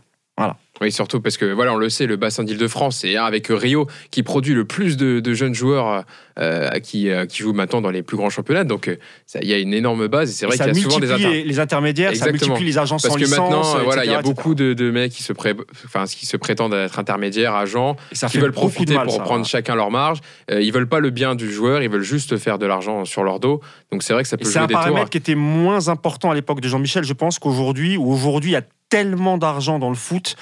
Oui, 0.80 0.92
surtout 0.92 1.20
parce 1.20 1.36
que 1.36 1.44
voilà, 1.46 1.72
on 1.72 1.76
le 1.76 1.88
sait, 1.88 2.06
le 2.06 2.16
bassin 2.16 2.44
d'Île-de-France, 2.44 2.98
c'est 3.00 3.16
un 3.16 3.24
avec 3.24 3.48
Rio 3.50 3.88
qui 4.10 4.22
produit 4.22 4.54
le 4.54 4.64
plus 4.64 4.96
de, 4.96 5.18
de 5.20 5.34
jeunes 5.34 5.54
joueurs 5.54 6.04
euh, 6.38 6.70
qui, 6.78 7.10
euh, 7.10 7.26
qui 7.26 7.38
jouent 7.42 7.52
maintenant 7.52 7.80
dans 7.80 7.90
les 7.90 8.02
plus 8.02 8.16
grands 8.16 8.30
championnats. 8.30 8.62
Donc, 8.62 8.86
euh, 8.86 8.96
ça- 9.26 9.40
il 9.42 9.48
y 9.48 9.52
a 9.54 9.58
une 9.58 9.74
énorme 9.74 10.06
base 10.06 10.30
et 10.30 10.32
c'est 10.34 10.46
vrai 10.46 10.54
Et 10.54 10.58
ça 10.58 10.64
qu'il 10.66 10.76
y 10.76 10.80
a 10.80 10.82
souvent 10.84 11.00
des 11.00 11.10
inter- 11.10 11.28
les, 11.30 11.42
les 11.42 11.58
intermédiaires, 11.58 12.10
ça 12.10 12.26
Exactement. 12.28 12.52
multiplie 12.54 12.66
les 12.70 12.78
agents 12.78 12.96
Parce 13.02 13.12
que 13.14 13.18
licence. 13.20 13.38
maintenant, 13.38 13.76
euh, 13.76 13.82
voilà, 13.82 14.04
il 14.04 14.10
y 14.10 14.14
a 14.14 14.20
etc., 14.20 14.32
beaucoup 14.34 14.54
de, 14.54 14.72
de 14.72 14.90
mecs 14.92 15.10
qui 15.10 15.24
se, 15.24 15.32
pré- 15.32 15.56
enfin, 15.84 16.04
qui 16.04 16.26
se 16.26 16.36
prétendent 16.36 16.74
être 16.74 16.98
intermédiaires, 17.00 17.56
agents, 17.56 17.96
Et 18.12 18.14
ça 18.14 18.28
qui 18.28 18.38
veulent 18.38 18.52
profiter 18.52 18.94
mal, 18.94 19.06
pour 19.06 19.16
ça. 19.16 19.22
prendre 19.22 19.44
chacun 19.44 19.74
leur 19.74 19.90
marge. 19.90 20.20
Ils 20.48 20.72
veulent 20.72 20.88
pas 20.88 21.00
le 21.00 21.10
bien 21.10 21.34
du 21.34 21.50
joueur, 21.52 21.82
ils 21.82 21.90
veulent 21.90 22.02
juste 22.02 22.36
faire 22.36 22.58
de 22.58 22.66
l'argent 22.66 23.04
sur 23.04 23.24
leur 23.24 23.40
dos. 23.40 23.60
Donc 23.90 24.04
c'est 24.04 24.12
vrai 24.12 24.22
que 24.22 24.28
ça 24.28 24.36
Et 24.36 24.38
peut 24.38 24.44
c'est 24.44 24.52
jouer 24.52 24.62
un 24.62 24.66
des 24.68 24.74
tours. 24.74 24.82
paramètre 24.84 25.10
qui 25.10 25.18
était 25.18 25.34
moins 25.34 25.88
important 25.88 26.30
à 26.30 26.34
l'époque 26.36 26.60
de 26.60 26.68
Jean-Michel. 26.68 27.02
Je 27.02 27.12
pense 27.14 27.40
qu'aujourd'hui, 27.40 27.96
où 27.96 28.12
aujourd'hui 28.12 28.50
il 28.50 28.54
y 28.54 28.56
a 28.56 28.62
tellement 28.90 29.36
d'argent 29.38 29.78
dans 29.80 29.90
le 29.90 29.96
foot 29.96 30.36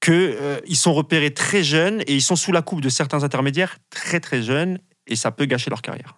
qu'ils 0.00 0.36
ils 0.66 0.76
sont 0.76 0.94
repérés 0.94 1.32
très 1.32 1.62
jeunes 1.62 2.02
et 2.06 2.14
ils 2.14 2.22
sont 2.22 2.36
sous 2.36 2.52
la 2.52 2.62
coupe 2.62 2.80
de 2.80 2.88
certains 2.88 3.24
intermédiaires 3.24 3.78
très 3.90 4.20
très 4.20 4.42
jeunes 4.42 4.78
et 5.06 5.16
ça 5.16 5.30
peut 5.30 5.46
gâcher 5.46 5.70
leur 5.70 5.82
carrière. 5.82 6.16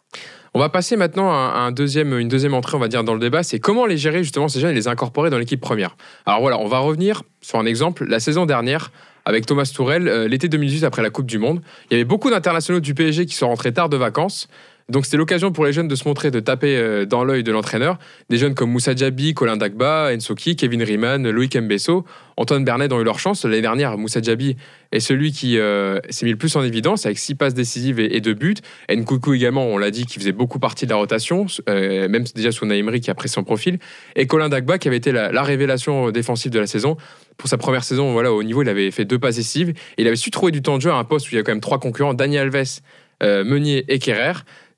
On 0.54 0.60
va 0.60 0.68
passer 0.70 0.96
maintenant 0.96 1.30
à 1.30 1.68
une 1.68 2.28
deuxième 2.28 2.54
entrée, 2.54 2.76
on 2.76 2.80
va 2.80 2.88
dire, 2.88 3.04
dans 3.04 3.14
le 3.14 3.20
débat. 3.20 3.42
C'est 3.42 3.58
comment 3.58 3.86
les 3.86 3.98
gérer 3.98 4.22
justement 4.22 4.48
ces 4.48 4.60
jeunes 4.60 4.70
et 4.70 4.74
les 4.74 4.88
incorporer 4.88 5.30
dans 5.30 5.38
l'équipe 5.38 5.60
première. 5.60 5.96
Alors 6.26 6.40
voilà, 6.40 6.58
on 6.58 6.66
va 6.66 6.78
revenir 6.78 7.22
sur 7.42 7.58
un 7.58 7.66
exemple. 7.66 8.06
La 8.06 8.18
saison 8.18 8.46
dernière, 8.46 8.90
avec 9.24 9.44
Thomas 9.44 9.70
Tourel, 9.72 10.08
euh, 10.08 10.26
l'été 10.26 10.48
2018 10.48 10.84
après 10.84 11.02
la 11.02 11.10
Coupe 11.10 11.26
du 11.26 11.38
Monde, 11.38 11.60
il 11.90 11.94
y 11.94 11.96
avait 11.96 12.04
beaucoup 12.04 12.30
d'internationaux 12.30 12.80
du 12.80 12.94
PSG 12.94 13.26
qui 13.26 13.34
sont 13.34 13.48
rentrés 13.48 13.72
tard 13.72 13.90
de 13.90 13.96
vacances. 13.98 14.48
Donc 14.90 15.04
c'était 15.04 15.18
l'occasion 15.18 15.52
pour 15.52 15.66
les 15.66 15.74
jeunes 15.74 15.86
de 15.86 15.94
se 15.94 16.08
montrer, 16.08 16.30
de 16.30 16.40
taper 16.40 16.74
euh, 16.78 17.04
dans 17.04 17.22
l'œil 17.22 17.42
de 17.42 17.52
l'entraîneur. 17.52 17.98
Des 18.30 18.38
jeunes 18.38 18.54
comme 18.54 18.70
Moussa 18.70 18.94
Diaby, 18.94 19.34
Colin 19.34 19.58
Dagba, 19.58 20.10
Ensoki, 20.14 20.56
Kevin 20.56 20.82
Riemann, 20.82 21.28
Loïc 21.28 21.58
Mbesso, 21.58 22.06
Antoine 22.38 22.64
Bernet 22.64 22.90
ont 22.90 22.98
eu 22.98 23.04
leur 23.04 23.18
chance. 23.18 23.44
L'année 23.44 23.60
dernière, 23.60 23.98
Moussa 23.98 24.22
Diaby 24.22 24.56
est 24.92 25.00
celui 25.00 25.32
qui 25.32 25.58
euh, 25.58 26.00
s'est 26.08 26.24
mis 26.24 26.32
le 26.32 26.38
plus 26.38 26.56
en 26.56 26.62
évidence 26.62 27.04
avec 27.04 27.18
six 27.18 27.34
passes 27.34 27.52
décisives 27.52 28.00
et, 28.00 28.18
deux 28.22 28.32
buts. 28.32 28.54
Nkoukou 28.90 29.34
également, 29.34 29.66
on 29.66 29.76
l'a 29.76 29.90
dit, 29.90 30.06
qui 30.06 30.18
faisait 30.18 30.32
beaucoup 30.32 30.58
partie 30.58 30.86
de 30.86 30.90
la 30.90 30.96
rotation, 30.96 31.44
euh, 31.68 32.08
même 32.08 32.24
déjà 32.34 32.50
sous 32.50 32.64
Naïmri 32.64 33.02
qui 33.02 33.10
a 33.10 33.14
pris 33.14 33.28
son 33.28 33.44
profil. 33.44 33.78
Et 34.16 34.26
Colin 34.26 34.48
Dagba 34.48 34.78
qui 34.78 34.88
avait 34.88 34.96
été 34.96 35.12
la, 35.12 35.30
la 35.32 35.42
révélation 35.42 36.10
défensive 36.12 36.50
de 36.50 36.60
la 36.60 36.66
saison. 36.66 36.96
Pour 37.36 37.50
sa 37.50 37.58
première 37.58 37.84
saison, 37.84 38.12
voilà, 38.12 38.32
au 38.32 38.42
niveau, 38.42 38.62
il 38.62 38.68
avait 38.70 38.90
fait 38.90 39.04
deux 39.04 39.18
passes 39.18 39.36
décisives. 39.36 39.74
Il 39.98 40.06
avait 40.06 40.16
su 40.16 40.30
trouver 40.30 40.50
du 40.50 40.62
temps 40.62 40.78
de 40.78 40.82
jeu 40.82 40.90
à 40.90 40.96
un 40.96 41.04
poste 41.04 41.26
où 41.26 41.34
il 41.34 41.36
y 41.36 41.38
a 41.38 41.42
quand 41.42 41.52
même 41.52 41.60
trois 41.60 41.78
concurrents, 41.78 42.14
Daniel 42.14 42.44
Alves, 42.44 42.80
euh, 43.22 43.44
Meunier 43.44 43.84
et 43.88 43.98
Kerrer. 43.98 44.32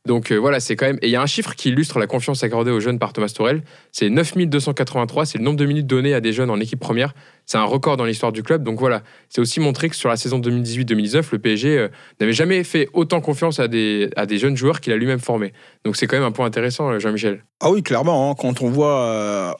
Donc 0.06 0.32
euh, 0.32 0.36
voilà, 0.36 0.60
c'est 0.60 0.76
quand 0.76 0.86
même. 0.86 0.98
Et 1.02 1.08
il 1.08 1.10
y 1.10 1.16
a 1.16 1.22
un 1.22 1.26
chiffre 1.26 1.54
qui 1.54 1.68
illustre 1.68 1.98
la 1.98 2.06
confiance 2.06 2.42
accordée 2.42 2.70
aux 2.70 2.80
jeunes 2.80 2.98
par 2.98 3.12
Thomas 3.12 3.28
Tourel. 3.28 3.62
C'est 3.92 4.08
9283, 4.08 5.26
c'est 5.26 5.38
le 5.38 5.44
nombre 5.44 5.58
de 5.58 5.66
minutes 5.66 5.86
données 5.86 6.14
à 6.14 6.20
des 6.20 6.32
jeunes 6.32 6.50
en 6.50 6.58
équipe 6.58 6.80
première. 6.80 7.12
C'est 7.44 7.58
un 7.58 7.64
record 7.64 7.98
dans 7.98 8.06
l'histoire 8.06 8.32
du 8.32 8.42
club. 8.42 8.62
Donc 8.62 8.78
voilà, 8.78 9.02
c'est 9.28 9.42
aussi 9.42 9.60
montré 9.60 9.90
que 9.90 9.96
sur 9.96 10.08
la 10.08 10.16
saison 10.16 10.40
2018-2019, 10.40 11.26
le 11.32 11.38
PSG 11.38 11.78
euh, 11.78 11.88
n'avait 12.18 12.32
jamais 12.32 12.64
fait 12.64 12.88
autant 12.94 13.20
confiance 13.20 13.60
à 13.60 13.68
des, 13.68 14.08
à 14.16 14.24
des 14.24 14.38
jeunes 14.38 14.56
joueurs 14.56 14.80
qu'il 14.80 14.92
a 14.94 14.96
lui-même 14.96 15.20
formés. 15.20 15.52
Donc 15.84 15.96
c'est 15.96 16.06
quand 16.06 16.16
même 16.16 16.26
un 16.26 16.32
point 16.32 16.46
intéressant, 16.46 16.90
euh, 16.90 16.98
Jean-Michel. 16.98 17.44
Ah 17.60 17.70
oui, 17.70 17.82
clairement, 17.82 18.30
hein, 18.30 18.34
quand 18.38 18.62
on 18.62 18.70
voit. 18.70 19.56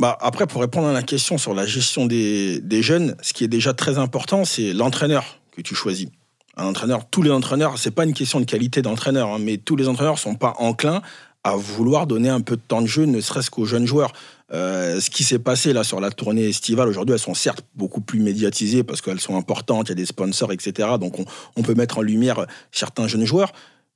Bah, 0.00 0.16
après, 0.20 0.46
pour 0.46 0.60
répondre 0.60 0.88
à 0.88 0.92
la 0.92 1.02
question 1.02 1.38
sur 1.38 1.54
la 1.54 1.66
gestion 1.66 2.06
des, 2.06 2.60
des 2.60 2.82
jeunes, 2.82 3.16
ce 3.22 3.32
qui 3.32 3.44
est 3.44 3.48
déjà 3.48 3.74
très 3.74 3.98
important, 3.98 4.44
c'est 4.44 4.72
l'entraîneur 4.72 5.40
que 5.52 5.62
tu 5.62 5.74
choisis. 5.74 6.08
Un 6.56 6.66
entraîneur, 6.66 7.06
tous 7.10 7.22
les 7.22 7.30
entraîneurs, 7.30 7.78
c'est 7.78 7.90
pas 7.90 8.04
une 8.04 8.12
question 8.14 8.38
de 8.40 8.44
qualité 8.44 8.80
d'entraîneur, 8.82 9.28
hein, 9.30 9.38
mais 9.40 9.56
tous 9.56 9.76
les 9.76 9.88
entraîneurs 9.88 10.18
sont 10.18 10.34
pas 10.36 10.54
enclins 10.58 11.02
à 11.42 11.56
vouloir 11.56 12.06
donner 12.06 12.28
un 12.30 12.40
peu 12.40 12.56
de 12.56 12.62
temps 12.66 12.80
de 12.80 12.86
jeu, 12.86 13.04
ne 13.04 13.20
serait-ce 13.20 13.50
qu'aux 13.50 13.66
jeunes 13.66 13.86
joueurs. 13.86 14.12
Euh, 14.52 14.98
ce 15.00 15.10
qui 15.10 15.24
s'est 15.24 15.38
passé 15.38 15.72
là 15.72 15.84
sur 15.84 16.00
la 16.00 16.10
tournée 16.10 16.48
estivale, 16.48 16.88
aujourd'hui, 16.88 17.12
elles 17.14 17.18
sont 17.20 17.34
certes 17.34 17.62
beaucoup 17.74 18.00
plus 18.00 18.20
médiatisées 18.20 18.82
parce 18.82 19.02
qu'elles 19.02 19.20
sont 19.20 19.36
importantes, 19.36 19.88
il 19.88 19.90
y 19.90 19.92
a 19.92 19.96
des 19.96 20.06
sponsors, 20.06 20.52
etc. 20.52 20.88
Donc 20.98 21.18
on, 21.18 21.24
on 21.56 21.62
peut 21.62 21.74
mettre 21.74 21.98
en 21.98 22.02
lumière 22.02 22.46
certains 22.72 23.08
jeunes 23.08 23.26
joueurs. 23.26 23.52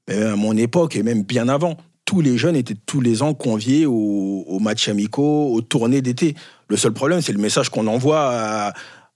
Mais 0.09 0.21
à 0.23 0.37
mon 0.37 0.57
époque, 0.57 0.97
et 0.97 1.03
même 1.03 1.23
bien 1.23 1.49
avant, 1.49 1.77
tous 2.05 2.21
les 2.21 2.37
jeunes 2.39 2.57
étaient 2.57 2.77
tous 2.87 3.01
les 3.01 3.23
ans 3.23 3.35
conviés 3.35 3.87
aux, 3.87 4.45
aux 4.47 4.59
matchs 4.59 4.89
amicaux, 4.89 5.53
aux 5.53 5.61
tournées 5.61 6.03
d'été. 6.03 6.35
Le 6.69 6.77
seul 6.77 6.93
problème, 6.93 7.21
c'est 7.23 7.33
le 7.33 7.39
message 7.39 7.69
qu'on 7.71 7.87
envoie 7.87 8.31
à- 8.31 8.73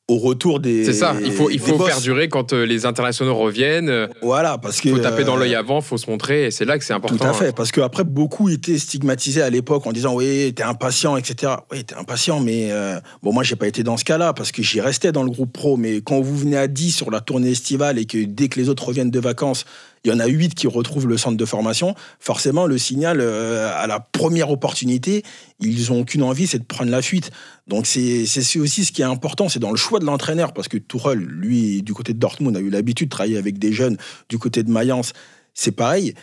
au 0.09 0.19
retour 0.19 0.61
des. 0.61 0.85
C'est 0.85 0.93
ça, 0.93 1.15
il 1.25 1.33
faut, 1.33 1.49
il 1.49 1.61
faut 1.61 1.77
boss. 1.79 1.89
perdurer 1.89 2.29
quand 2.29 2.53
euh, 2.53 2.65
les 2.65 2.87
internationaux 2.87 3.35
reviennent. 3.37 3.89
euh, 3.89 4.09
Voilà, 4.21 4.59
parce 4.59 4.81
que. 4.81 4.89
Il 4.89 4.97
faut 4.97 5.01
taper 5.01 5.25
dans 5.25 5.37
euh, 5.37 5.41
l'œil 5.41 5.55
avant, 5.55 5.79
il 5.79 5.85
faut 5.85 5.97
se 5.97 6.11
montrer, 6.11 6.47
et 6.47 6.51
c'est 6.51 6.65
là 6.65 6.77
que 6.79 6.85
c'est 6.85 6.93
important. 6.93 7.17
Tout 7.17 7.25
à 7.25 7.29
hein. 7.29 7.35
fait, 7.35 7.55
parce 7.55 7.71
qu'après, 7.71 8.05
beaucoup 8.05 8.49
étaient 8.49 8.79
stigmatisés 8.79 9.43
à 9.43 9.51
l'époque 9.51 9.87
en 9.87 9.93
disant 9.93 10.15
Oui, 10.15 10.53
t'es 10.55 10.65
impatient, 10.65 11.17
etc. 11.17 11.53
Oui, 11.71 11.85
t'es 11.85 11.95
impatient, 11.95 12.41
mais 12.41 12.73
euh, 12.73 12.99
bon, 13.23 13.33
moi, 13.33 13.45
j'ai 13.45 13.57
pas 13.57 13.69
été 13.69 13.83
dans 13.83 13.97
ce 13.97 14.05
cas-là 14.05 14.33
parce 14.33 14.51
que 14.53 14.63
j'y 14.63 14.81
restais 14.81 15.13
dans 15.13 15.23
le 15.23 15.31
groupe 15.31 15.53
pro. 15.53 15.77
Mais 15.77 16.01
quand 16.01 16.21
vous 16.21 16.37
venez 16.37 16.57
à 16.57 16.67
10 16.67 16.91
sur 16.91 17.11
la 17.11 17.21
tournée 17.21 17.51
estivale 17.51 17.99
et 17.99 18.05
que 18.05 18.19
dès 18.25 18.49
que 18.49 18.59
les 18.59 18.69
autres 18.69 18.87
reviennent 18.87 19.11
de 19.11 19.21
vacances, 19.21 19.65
il 20.05 20.11
y 20.11 20.15
en 20.15 20.19
a 20.19 20.27
8 20.27 20.55
qui 20.55 20.67
retrouvent 20.67 21.07
le 21.07 21.17
centre 21.17 21.37
de 21.37 21.45
formation, 21.45 21.95
forcément, 22.19 22.67
le 22.67 22.79
signal, 22.79 23.19
euh, 23.21 23.71
à 23.75 23.87
la 23.87 24.01
première 24.01 24.51
opportunité, 24.51 25.23
ils 25.61 25.93
ont 25.93 26.05
qu'une 26.05 26.23
envie, 26.23 26.47
c'est 26.47 26.59
de 26.59 26.65
prendre 26.65 26.91
la 26.91 27.03
fuite. 27.03 27.31
Donc, 27.69 27.87
c'est 27.87 28.27
c'est 28.27 28.59
aussi 28.59 28.85
ce 28.85 28.93
qui 28.93 29.03
est 29.03 29.07
important, 29.07 29.49
c'est 29.49 29.61
dans 29.61 29.71
le 29.71 29.77
choix 29.77 30.01
de 30.01 30.05
l'entraîneur, 30.05 30.53
parce 30.53 30.69
que 30.69 30.79
Tourelle, 30.79 31.21
lui, 31.21 31.83
du 31.83 31.95
côté 31.95 32.13
de 32.13 32.19
Dortmund, 32.19 32.57
a 32.57 32.61
eu 32.61 32.71
l'habitude 32.71 33.09
de 33.09 33.15
travailler 33.15 33.39
avec 33.39 33.59
des 33.59 33.73
jeunes, 33.73 33.97
du 34.29 34.39
côté 34.39 34.63
de 34.63 34.71
Mayence, 34.71 35.13
c'est 35.55 35.73
pareil 35.73 36.15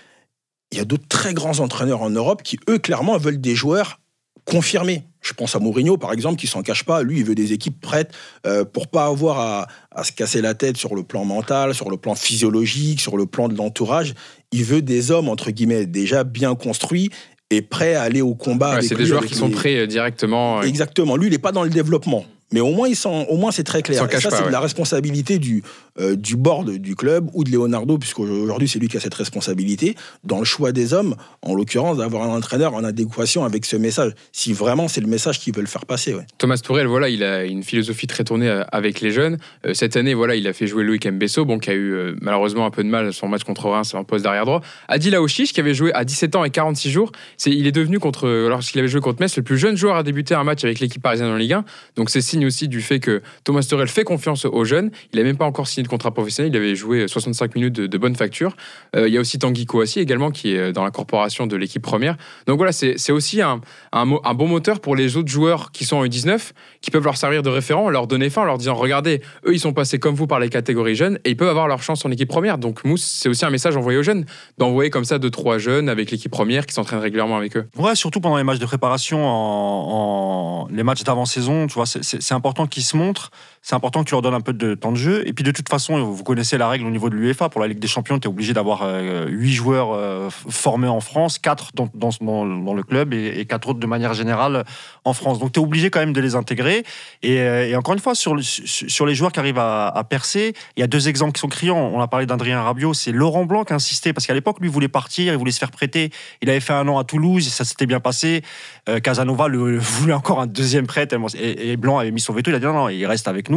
il 0.71 0.77
y 0.77 0.81
a 0.81 0.85
d'autres 0.85 1.07
très 1.07 1.33
grands 1.33 1.59
entraîneurs 1.59 2.01
en 2.01 2.09
Europe 2.09 2.43
qui, 2.43 2.59
eux, 2.69 2.79
clairement, 2.79 3.17
veulent 3.17 3.41
des 3.41 3.55
joueurs 3.55 3.99
confirmés. 4.45 5.03
Je 5.21 5.33
pense 5.33 5.55
à 5.55 5.59
Mourinho, 5.59 5.97
par 5.97 6.13
exemple, 6.13 6.37
qui 6.37 6.47
s'en 6.47 6.61
cache 6.61 6.83
pas. 6.85 7.03
Lui, 7.03 7.19
il 7.19 7.25
veut 7.25 7.35
des 7.35 7.51
équipes 7.53 7.79
prêtes 7.81 8.11
euh, 8.45 8.63
pour 8.63 8.87
pas 8.87 9.05
avoir 9.05 9.39
à, 9.39 9.67
à 9.91 10.03
se 10.03 10.11
casser 10.13 10.41
la 10.41 10.53
tête 10.53 10.77
sur 10.77 10.95
le 10.95 11.03
plan 11.03 11.25
mental, 11.25 11.73
sur 11.73 11.89
le 11.89 11.97
plan 11.97 12.15
physiologique, 12.15 13.01
sur 13.01 13.17
le 13.17 13.25
plan 13.25 13.49
de 13.49 13.55
l'entourage. 13.57 14.13
Il 14.51 14.63
veut 14.63 14.81
des 14.81 15.11
hommes, 15.11 15.27
entre 15.29 15.51
guillemets, 15.51 15.85
déjà 15.85 16.23
bien 16.23 16.55
construits 16.55 17.09
et 17.49 17.61
prêts 17.61 17.95
à 17.95 18.03
aller 18.03 18.21
au 18.21 18.33
combat. 18.35 18.75
Ouais, 18.75 18.81
c'est 18.81 18.95
des 18.95 19.05
joueurs 19.05 19.25
qui 19.25 19.35
sont 19.35 19.49
prêts 19.49 19.75
euh, 19.77 19.87
directement. 19.87 20.59
euh, 20.59 20.63
Exactement. 20.63 21.17
Lui, 21.17 21.27
il 21.27 21.31
n'est 21.31 21.37
pas 21.37 21.51
dans 21.51 21.63
le 21.63 21.69
développement. 21.69 22.23
Mais 22.51 22.59
au 22.59 22.71
moins, 22.71 22.89
au 23.05 23.37
moins 23.37 23.51
c'est 23.51 23.63
très 23.63 23.81
clair. 23.81 24.03
Et 24.03 24.19
ça, 24.19 24.29
c'est 24.31 24.39
ouais. 24.39 24.47
de 24.47 24.51
la 24.51 24.59
responsabilité 24.59 25.37
du, 25.37 25.63
euh, 25.99 26.15
du 26.15 26.35
board 26.35 26.69
du 26.69 26.95
club 26.95 27.29
ou 27.33 27.43
de 27.43 27.51
Leonardo, 27.51 27.97
puisqu'aujourd'hui, 27.97 28.67
c'est 28.67 28.79
lui 28.79 28.87
qui 28.87 28.97
a 28.97 28.99
cette 28.99 29.13
responsabilité, 29.13 29.95
dans 30.23 30.39
le 30.39 30.45
choix 30.45 30.71
des 30.71 30.93
hommes, 30.93 31.15
en 31.41 31.53
l'occurrence, 31.53 31.97
d'avoir 31.97 32.23
un 32.23 32.35
entraîneur 32.35 32.73
en 32.73 32.83
adéquation 32.83 33.45
avec 33.45 33.65
ce 33.65 33.75
message. 33.75 34.13
Si 34.31 34.53
vraiment 34.53 34.87
c'est 34.87 35.01
le 35.01 35.07
message 35.07 35.39
qu'ils 35.39 35.53
veulent 35.53 35.67
faire 35.67 35.85
passer. 35.85 36.13
Ouais. 36.13 36.25
Thomas 36.37 36.57
Tourel, 36.57 36.87
voilà, 36.87 37.09
il 37.09 37.23
a 37.23 37.45
une 37.45 37.63
philosophie 37.63 38.07
très 38.07 38.23
tournée 38.23 38.49
euh, 38.49 38.63
avec 38.71 39.01
les 39.01 39.11
jeunes. 39.11 39.37
Euh, 39.65 39.73
cette 39.73 39.95
année, 39.95 40.13
voilà, 40.13 40.35
il 40.35 40.47
a 40.47 40.53
fait 40.53 40.67
jouer 40.67 40.83
Loïc 40.83 41.05
Mbesso, 41.05 41.45
bon, 41.45 41.59
qui 41.59 41.69
a 41.69 41.75
eu 41.75 42.15
malheureusement 42.21 42.65
un 42.65 42.71
peu 42.71 42.83
de 42.83 42.89
mal 42.89 43.13
son 43.13 43.27
match 43.27 43.43
contre 43.43 43.67
Reims 43.69 43.93
en 43.93 44.03
poste 44.03 44.23
d'arrière 44.23 44.45
droit. 44.45 44.61
Adil 44.87 45.15
Aouchiche, 45.15 45.53
qui 45.53 45.59
avait 45.59 45.73
joué 45.73 45.93
à 45.93 46.03
17 46.03 46.35
ans 46.35 46.43
et 46.43 46.49
46 46.49 46.89
jours, 46.89 47.11
c'est, 47.37 47.51
il 47.51 47.67
est 47.67 47.71
devenu 47.71 47.99
contre, 47.99 48.27
lorsqu'il 48.27 48.79
avait 48.79 48.87
joué 48.87 49.01
contre 49.01 49.21
Metz, 49.21 49.35
le 49.37 49.43
plus 49.43 49.57
jeune 49.57 49.77
joueur 49.77 49.95
à 49.95 50.03
débuter 50.03 50.33
un 50.33 50.43
match 50.43 50.63
avec 50.63 50.79
l'équipe 50.79 51.01
parisienne 51.01 51.29
en 51.29 51.35
Ligue 51.35 51.53
1. 51.53 51.65
Donc 51.95 52.09
c'est 52.09 52.21
signe 52.21 52.38
aussi 52.45 52.67
du 52.67 52.81
fait 52.81 52.99
que 52.99 53.21
Thomas 53.43 53.65
Tourel 53.69 53.87
fait 53.87 54.03
confiance 54.03 54.45
aux 54.45 54.65
jeunes. 54.65 54.91
Il 55.13 55.19
n'a 55.19 55.25
même 55.25 55.37
pas 55.37 55.45
encore 55.45 55.67
signé 55.67 55.83
de 55.83 55.87
contrat 55.87 56.11
professionnel. 56.11 56.51
Il 56.53 56.57
avait 56.57 56.75
joué 56.75 57.07
65 57.07 57.55
minutes 57.55 57.73
de, 57.73 57.97
bonne 57.97 58.15
facture. 58.15 58.55
Euh, 58.95 59.07
il 59.07 59.13
y 59.13 59.17
a 59.17 59.19
aussi 59.19 59.39
Tanguy 59.39 59.65
Kouassi 59.65 59.99
également 59.99 60.31
qui 60.31 60.55
est 60.55 60.71
dans 60.71 60.83
la 60.83 60.91
corporation 60.91 61.47
de 61.47 61.55
l'équipe 61.55 61.81
première. 61.81 62.17
Donc 62.47 62.57
voilà, 62.57 62.71
c'est, 62.71 63.11
aussi 63.11 63.41
un, 63.41 63.61
bon 64.05 64.47
moteur 64.47 64.79
pour 64.79 64.95
les 64.95 65.17
autres 65.17 65.29
joueurs 65.29 65.71
qui 65.71 65.85
sont 65.85 65.97
en 65.97 66.05
U19 66.05 66.51
qui 66.81 66.91
peuvent 66.91 67.03
leur 67.03 67.17
servir 67.17 67.43
de 67.43 67.49
référent, 67.49 67.89
leur 67.89 68.07
donner 68.07 68.29
fin 68.29 68.41
en 68.41 68.45
leur 68.45 68.57
disant 68.57 68.75
regardez, 68.75 69.21
eux 69.45 69.53
ils 69.53 69.59
sont 69.59 69.73
passés 69.73 69.99
comme 69.99 70.15
vous 70.15 70.27
par 70.27 70.39
les 70.39 70.49
catégories 70.49 70.95
jeunes 70.95 71.19
et 71.25 71.31
ils 71.31 71.37
peuvent 71.37 71.49
avoir 71.49 71.67
leur 71.67 71.83
chance 71.83 72.05
en 72.05 72.11
équipe 72.11 72.29
première. 72.29 72.57
Donc 72.57 72.83
Mousse, 72.85 73.03
c'est 73.03 73.29
aussi 73.29 73.45
un 73.45 73.49
message 73.49 73.75
envoyé 73.75 73.97
aux 73.97 74.03
jeunes 74.03 74.25
d'envoyer 74.57 74.89
comme 74.89 75.05
ça 75.05 75.19
deux 75.19 75.29
trois 75.29 75.57
jeunes 75.57 75.89
avec 75.89 76.11
l'équipe 76.11 76.31
première 76.31 76.65
qui 76.65 76.73
s'entraînent 76.73 76.99
régulièrement 76.99 77.37
avec 77.37 77.57
eux. 77.57 77.67
Ouais, 77.77 77.95
surtout 77.95 78.21
pendant 78.21 78.37
les 78.37 78.43
matchs 78.43 78.59
de 78.59 78.65
préparation, 78.65 80.67
les 80.71 80.83
matchs 80.83 81.03
d'avant-saison, 81.03 81.67
tu 81.67 81.73
vois, 81.73 81.85
c'est- 81.85 82.21
c'est 82.29 82.35
important 82.35 82.67
qu'ils 82.67 82.83
se 82.83 82.95
montrent, 82.95 83.31
c'est 83.61 83.75
important 83.75 84.03
que 84.03 84.09
tu 84.09 84.13
leur 84.15 84.21
donnes 84.21 84.33
un 84.33 84.41
peu 84.41 84.53
de 84.53 84.73
temps 84.73 84.91
de 84.91 84.97
jeu. 84.97 85.27
Et 85.27 85.33
puis 85.33 85.43
de 85.43 85.51
toute 85.51 85.69
façon, 85.69 86.01
vous 86.03 86.23
connaissez 86.23 86.57
la 86.57 86.67
règle 86.69 86.85
au 86.85 86.89
niveau 86.89 87.09
de 87.09 87.15
l'UEFA, 87.15 87.49
pour 87.49 87.61
la 87.61 87.67
Ligue 87.67 87.79
des 87.79 87.87
Champions, 87.87 88.19
tu 88.19 88.27
es 88.27 88.29
obligé 88.29 88.53
d'avoir 88.53 88.81
euh, 88.83 89.27
8 89.27 89.51
joueurs 89.51 89.91
euh, 89.93 90.29
formés 90.29 90.87
en 90.87 91.01
France, 91.01 91.39
4 91.39 91.71
dans, 91.75 92.73
le 92.73 92.83
club 92.83 93.13
et, 93.13 93.39
et 93.39 93.45
4 93.45 93.69
autres 93.69 93.79
de 93.79 93.87
manière 93.87 94.13
générale 94.13 94.63
en 95.03 95.13
France. 95.13 95.39
Donc 95.39 95.51
tu 95.51 95.59
es 95.59 95.63
obligé 95.63 95.89
quand 95.89 95.99
même 95.99 96.13
de 96.13 96.21
les 96.21 96.35
intégrer. 96.35 96.83
Et, 97.21 97.39
euh, 97.41 97.77
encore 97.77 97.93
une 97.93 97.99
fois, 97.99 98.15
sur, 98.15 98.35
le- 98.35 98.41
sur 98.41 98.89
sur 98.89 99.05
les 99.05 99.15
joueurs 99.15 99.31
qui 99.31 99.39
arrivent 99.39 99.59
à, 99.59 99.87
à 99.87 100.03
percer, 100.03 100.53
il 100.75 100.81
y 100.81 100.83
a 100.83 100.87
deux 100.87 101.07
exemples 101.07 101.33
qui 101.33 101.39
sont 101.39 101.47
criants. 101.47 101.77
On 101.77 102.01
a 102.01 102.07
parlé 102.07 102.25
d'Adrien 102.25 102.61
Rabiot, 102.61 102.93
c'est 102.93 103.11
Laurent 103.11 103.45
Blanc 103.45 103.63
qui 103.63 103.73
a 103.73 103.75
insisté, 103.75 104.13
parce 104.13 104.25
qu'à 104.25 104.33
l'époque, 104.33 104.57
lui 104.59 104.67
voulait 104.67 104.87
partir, 104.87 105.33
il 105.33 105.37
voulait 105.37 105.51
se 105.51 105.59
faire 105.59 105.71
prêter. 105.71 106.11
Il 106.41 106.49
avait 106.49 106.59
fait 106.59 106.73
un 106.73 106.87
an 106.87 106.97
à 106.97 107.03
Toulouse, 107.03 107.45
et 107.47 107.49
ça 107.49 107.63
s'était 107.63 107.85
bien 107.85 107.99
passé. 107.99 108.41
Euh, 108.87 108.99
Casanova 108.99 109.47
le, 109.47 109.77
voulait 109.77 110.13
encore 110.13 110.41
un 110.41 110.47
deuxième 110.47 110.87
prêt, 110.87 111.07
et 111.35 111.77
Blanc 111.77 111.97
avait 111.99 112.11
mis 112.11 112.19
son 112.19 112.33
veto, 112.33 112.51
il 112.51 112.55
a 112.55 112.59
dit 112.59 112.65
non, 112.65 112.73
non, 112.73 112.89
il 112.89 113.05
reste 113.05 113.27
avec 113.27 113.48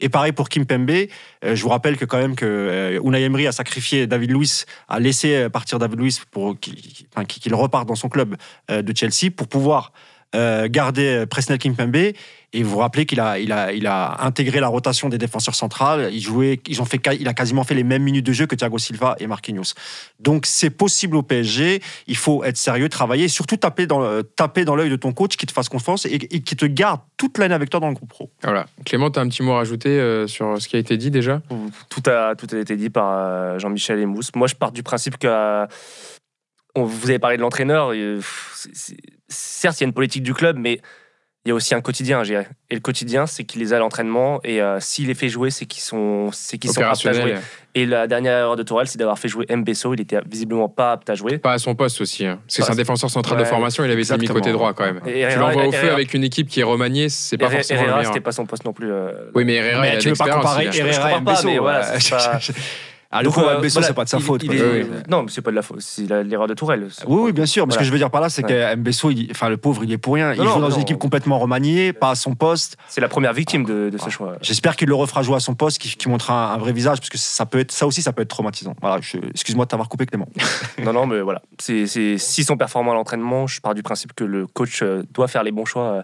Et 0.00 0.08
pareil 0.08 0.32
pour 0.32 0.48
Kim 0.48 0.66
Pembe. 0.66 0.90
Euh, 0.90 1.54
je 1.54 1.62
vous 1.62 1.68
rappelle 1.68 1.96
que 1.96 2.04
quand 2.04 2.18
même 2.18 2.36
que 2.36 2.46
euh, 2.46 3.00
Unai 3.02 3.22
Emery 3.22 3.46
a 3.46 3.52
sacrifié 3.52 4.06
David 4.06 4.30
Luiz, 4.30 4.66
a 4.88 5.00
laissé 5.00 5.34
euh, 5.34 5.48
partir 5.48 5.78
David 5.78 5.98
Luiz 5.98 6.20
pour 6.30 6.58
qu'il 6.58 7.54
reparte 7.54 7.88
dans 7.88 7.94
son 7.94 8.08
club 8.08 8.36
de 8.68 8.96
Chelsea 8.96 9.30
pour 9.34 9.48
pouvoir 9.48 9.92
euh, 10.34 10.68
garder 10.70 11.06
euh, 11.22 11.26
Presnel 11.26 11.58
Kimpembe. 11.58 12.12
Et 12.52 12.64
vous 12.64 12.70
vous 12.70 12.78
rappelez 12.78 13.06
qu'il 13.06 13.20
a, 13.20 13.38
il 13.38 13.52
a, 13.52 13.72
il 13.72 13.86
a 13.86 14.24
intégré 14.24 14.58
la 14.58 14.66
rotation 14.66 15.08
des 15.08 15.18
défenseurs 15.18 15.54
centrales. 15.54 16.10
Il, 16.12 16.20
jouait, 16.20 16.58
ils 16.66 16.82
ont 16.82 16.84
fait, 16.84 17.00
il 17.20 17.28
a 17.28 17.32
quasiment 17.32 17.62
fait 17.62 17.76
les 17.76 17.84
mêmes 17.84 18.02
minutes 18.02 18.26
de 18.26 18.32
jeu 18.32 18.46
que 18.46 18.56
Thiago 18.56 18.76
Silva 18.76 19.14
et 19.20 19.28
Marquinhos. 19.28 19.74
Donc 20.18 20.46
c'est 20.46 20.70
possible 20.70 21.14
au 21.16 21.22
PSG. 21.22 21.80
Il 22.08 22.16
faut 22.16 22.42
être 22.42 22.56
sérieux, 22.56 22.88
travailler 22.88 23.26
et 23.26 23.28
surtout 23.28 23.56
taper 23.56 23.86
dans, 23.86 24.00
le- 24.00 24.24
taper 24.24 24.64
dans 24.64 24.74
l'œil 24.74 24.90
de 24.90 24.96
ton 24.96 25.12
coach 25.12 25.36
qui 25.36 25.46
te 25.46 25.52
fasse 25.52 25.68
confiance 25.68 26.06
et, 26.06 26.14
et 26.14 26.40
qui 26.42 26.56
te 26.56 26.66
garde 26.66 27.00
toute 27.16 27.38
l'année 27.38 27.54
avec 27.54 27.70
toi 27.70 27.78
dans 27.78 27.88
le 27.88 27.94
groupe 27.94 28.08
pro. 28.10 28.32
Voilà. 28.42 28.66
Clément, 28.84 29.12
tu 29.12 29.20
as 29.20 29.22
un 29.22 29.28
petit 29.28 29.44
mot 29.44 29.52
à 29.52 29.58
rajouter 29.58 29.90
euh, 29.90 30.26
sur 30.26 30.60
ce 30.60 30.66
qui 30.66 30.74
a 30.74 30.80
été 30.80 30.96
dit 30.96 31.12
déjà? 31.12 31.42
Tout 31.88 32.02
a, 32.10 32.34
tout 32.34 32.48
a 32.52 32.58
été 32.58 32.74
dit 32.76 32.90
par 32.90 33.12
euh, 33.16 33.58
Jean-Michel 33.60 34.00
et 34.00 34.06
Mousse. 34.06 34.32
Moi, 34.34 34.48
je 34.48 34.56
pars 34.56 34.72
du 34.72 34.82
principe 34.82 35.18
que. 35.18 35.66
on- 36.74 36.84
vous 36.84 37.10
avez 37.10 37.18
parlé 37.20 37.36
de 37.36 37.42
l'entraîneur. 37.42 37.92
et, 37.92 38.00
euh, 38.00 38.16
pff, 38.16 38.52
c'est- 38.56 38.70
c'est- 38.74 38.96
Certes, 39.30 39.80
il 39.80 39.84
y 39.84 39.86
a 39.86 39.88
une 39.88 39.94
politique 39.94 40.22
du 40.22 40.34
club, 40.34 40.56
mais 40.58 40.80
il 41.46 41.48
y 41.48 41.52
a 41.52 41.54
aussi 41.54 41.74
un 41.74 41.80
quotidien, 41.80 42.22
je 42.22 42.30
dirais. 42.32 42.48
Et 42.68 42.74
le 42.74 42.80
quotidien, 42.82 43.26
c'est 43.26 43.44
qu'il 43.44 43.62
les 43.62 43.72
a 43.72 43.76
à 43.76 43.78
l'entraînement. 43.78 44.40
Et 44.44 44.60
euh, 44.60 44.78
s'il 44.78 45.06
les 45.06 45.14
fait 45.14 45.30
jouer, 45.30 45.50
c'est 45.50 45.64
qu'ils 45.64 45.82
sont, 45.82 46.28
c'est 46.32 46.58
qu'ils 46.58 46.70
sont 46.70 46.82
aptes 46.82 47.06
à 47.06 47.12
jouer. 47.14 47.34
Et 47.74 47.86
la 47.86 48.06
dernière 48.06 48.36
erreur 48.36 48.56
de 48.56 48.62
Tourelle, 48.62 48.88
c'est 48.88 48.98
d'avoir 48.98 49.18
fait 49.18 49.28
jouer 49.28 49.46
Mbesso. 49.48 49.94
Il 49.94 50.00
était 50.02 50.18
visiblement 50.28 50.68
pas 50.68 50.92
apte 50.92 51.08
à 51.08 51.14
jouer. 51.14 51.38
Pas 51.38 51.52
à 51.52 51.58
son 51.58 51.74
poste 51.74 52.00
aussi. 52.02 52.26
hein. 52.26 52.40
Parce 52.44 52.56
que 52.56 52.62
c'est 52.64 52.70
un 52.70 52.72
à- 52.74 52.76
défenseur 52.76 53.08
central 53.08 53.38
de 53.38 53.44
formation, 53.44 53.84
il 53.84 53.90
avait 53.90 54.02
été 54.02 54.18
mis 54.18 54.26
côté 54.26 54.52
droit 54.52 54.74
quand 54.74 54.84
même. 54.84 55.00
Et 55.06 55.26
tu 55.32 55.38
l'envoies 55.38 55.66
au 55.66 55.72
feu 55.72 55.78
Herrera- 55.78 55.94
avec 55.94 56.12
une 56.12 56.24
équipe 56.24 56.48
qui 56.48 56.60
est 56.60 56.64
remaniée, 56.64 57.08
c'est 57.08 57.38
pas 57.38 57.46
Herrera, 57.46 57.56
forcément 57.58 57.80
Herrera, 57.84 58.04
c'était 58.04 58.20
pas 58.20 58.32
son 58.32 58.44
poste 58.44 58.64
non 58.66 58.72
plus. 58.74 58.92
euh, 58.92 59.30
Oui, 59.34 59.44
mais 59.46 59.54
Herrera, 59.54 59.86
il 59.86 59.94
a 59.96 59.98
tu 59.98 60.08
veux 60.10 60.14
pas 60.16 60.28
comparer 60.28 60.66
Herrera 60.66 61.08
pas, 61.10 61.20
Mbesso, 61.20 61.46
mais 61.46 61.58
voilà, 61.58 61.98
ouais. 63.12 63.16
pas- 63.16 63.18
Ah, 63.18 63.22
Donc, 63.24 63.34
coup, 63.34 63.40
euh, 63.40 63.56
voilà, 63.58 63.86
c'est 63.88 63.92
pas 63.94 64.04
de 64.04 64.08
sa 64.08 64.18
il- 64.18 64.22
faute. 64.22 64.42
il 64.44 64.54
est- 64.54 64.62
Oui, 64.62 64.86
oui. 64.90 64.96
Non, 65.08 65.22
mais 65.24 65.28
c'est 65.30 65.42
pas 65.42 65.50
de 65.50 65.56
la 65.56 65.62
faute. 65.62 65.80
C'est 65.80 66.08
l'erreur 66.22 66.46
de 66.46 66.54
Tourelle. 66.54 66.86
Oui, 67.06 67.20
oui, 67.24 67.32
bien 67.32 67.46
sûr. 67.46 67.66
Mais 67.66 67.72
ce 67.72 67.78
que 67.78 67.84
je 67.84 67.90
veux 67.90 67.98
dire 67.98 68.10
par 68.10 68.20
là, 68.20 68.28
c'est 68.28 68.42
que 68.42 68.76
Mbesso, 68.76 69.10
il- 69.10 69.28
enfin, 69.32 69.48
le 69.48 69.56
pauvre, 69.56 69.82
il 69.84 69.92
est 69.92 69.98
pour 69.98 70.14
rien. 70.14 70.32
Il 70.32 70.38
Non, 70.38 70.44
joue 70.44 70.50
non, 70.54 70.60
dans 70.60 70.68
non. 70.68 70.74
une 70.76 70.82
équipe 70.82 70.98
complètement 70.98 71.38
remaniée, 71.38 71.92
pas 71.92 72.10
à 72.10 72.14
son 72.14 72.34
poste. 72.34 72.76
C'est 72.88 73.00
la 73.00 73.08
première 73.08 73.32
victime 73.32 73.64
de, 73.64 73.90
de 73.90 73.98
ce 73.98 74.10
choix. 74.10 74.36
J'espère 74.42 74.76
qu'il 74.76 74.88
le 74.88 74.94
refera 74.94 75.22
jouer 75.22 75.36
à 75.36 75.40
son 75.40 75.54
poste, 75.54 75.78
qui, 75.78 75.96
qui 75.96 76.08
montrera 76.08 76.52
un, 76.52 76.54
un 76.54 76.58
vrai 76.58 76.72
visage, 76.72 76.98
parce 76.98 77.10
que 77.10 77.18
ça 77.18 77.46
peut 77.46 77.58
être, 77.58 77.72
ça 77.72 77.86
aussi, 77.86 78.00
ça 78.02 78.12
peut 78.12 78.22
être 78.22 78.28
traumatisant. 78.28 78.74
Voilà. 78.80 78.98
Excuse-moi 78.98 79.64
de 79.64 79.70
t'avoir 79.70 79.88
coupé, 79.88 80.06
Clément. 80.06 80.28
Non, 80.84 80.92
non, 80.92 81.06
mais 81.06 81.20
voilà. 81.20 81.42
C'est, 81.58 81.86
c'est, 81.86 82.16
s'ils 82.18 82.44
sont 82.44 82.56
performants 82.56 82.92
à 82.92 82.94
l'entraînement, 82.94 83.46
je 83.46 83.60
pars 83.60 83.74
du 83.74 83.82
principe 83.82 84.12
que 84.14 84.24
le 84.24 84.46
coach 84.46 84.82
euh, 84.82 85.02
doit 85.12 85.28
faire 85.28 85.42
les 85.42 85.52
bons 85.52 85.64
choix 85.64 85.82
euh, 85.82 86.02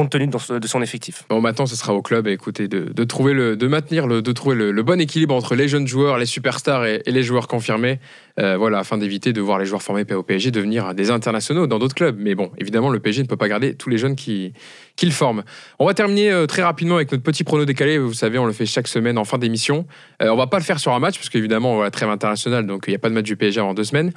compte 0.00 0.10
tenu 0.10 0.26
de 0.28 0.66
son, 0.66 0.80
effectif. 0.80 1.24
Bon, 1.28 1.42
maintenant, 1.42 1.66
ce 1.66 1.76
sera 1.76 1.92
au 1.92 2.00
club, 2.00 2.26
écoutez, 2.26 2.68
de, 2.68 3.04
trouver 3.04 3.34
le, 3.34 3.54
de 3.54 3.66
maintenir 3.66 4.06
le, 4.06 4.22
de 4.22 4.32
trouver 4.32 4.56
le, 4.56 4.82
bon 4.82 4.98
équilibre 4.98 5.34
entre 5.34 5.54
les 5.54 5.68
jeunes 5.68 5.86
joueurs, 5.86 6.16
les 6.16 6.24
superstars 6.24 6.86
et, 6.86 7.02
les 7.06 7.22
joueurs 7.22 7.48
confirmés, 7.48 8.00
euh, 8.38 8.56
voilà, 8.56 8.78
afin 8.78 8.96
d'éviter 8.96 9.34
de 9.34 9.40
voir 9.42 9.58
les 9.58 9.66
joueurs 9.66 9.82
formés 9.82 10.06
au 10.10 10.22
PSG 10.22 10.50
devenir 10.50 10.94
des 10.94 11.10
internationaux 11.10 11.66
dans 11.66 11.78
d'autres 11.78 11.94
clubs. 11.94 12.16
Mais 12.18 12.34
bon, 12.34 12.50
évidemment, 12.56 12.88
le 12.88 12.98
PSG 12.98 13.22
ne 13.22 13.28
peut 13.28 13.36
pas 13.36 13.48
garder 13.48 13.74
tous 13.74 13.90
les 13.90 13.98
jeunes 13.98 14.16
qui, 14.16 14.54
qui 14.96 15.04
le 15.04 15.12
forment. 15.12 15.42
On 15.78 15.84
va 15.84 15.92
terminer 15.92 16.30
euh, 16.30 16.46
très 16.46 16.62
rapidement 16.62 16.96
avec 16.96 17.12
notre 17.12 17.22
petit 17.22 17.44
prono 17.44 17.66
décalé. 17.66 17.98
Vous 17.98 18.14
savez, 18.14 18.38
on 18.38 18.46
le 18.46 18.52
fait 18.52 18.64
chaque 18.64 18.88
semaine 18.88 19.18
en 19.18 19.24
fin 19.24 19.36
d'émission. 19.36 19.86
Euh, 20.22 20.30
on 20.30 20.36
va 20.36 20.46
pas 20.46 20.58
le 20.58 20.64
faire 20.64 20.80
sur 20.80 20.94
un 20.94 20.98
match, 20.98 21.16
parce 21.16 21.28
qu'évidemment, 21.28 21.74
on 21.74 21.78
va 21.78 21.90
trêve 21.90 22.08
internationale, 22.08 22.66
donc 22.66 22.84
il 22.86 22.90
n'y 22.90 22.96
a 22.96 22.98
pas 22.98 23.10
de 23.10 23.14
match 23.14 23.26
du 23.26 23.36
PSG 23.36 23.60
avant 23.60 23.74
deux 23.74 23.84
semaines. 23.84 24.12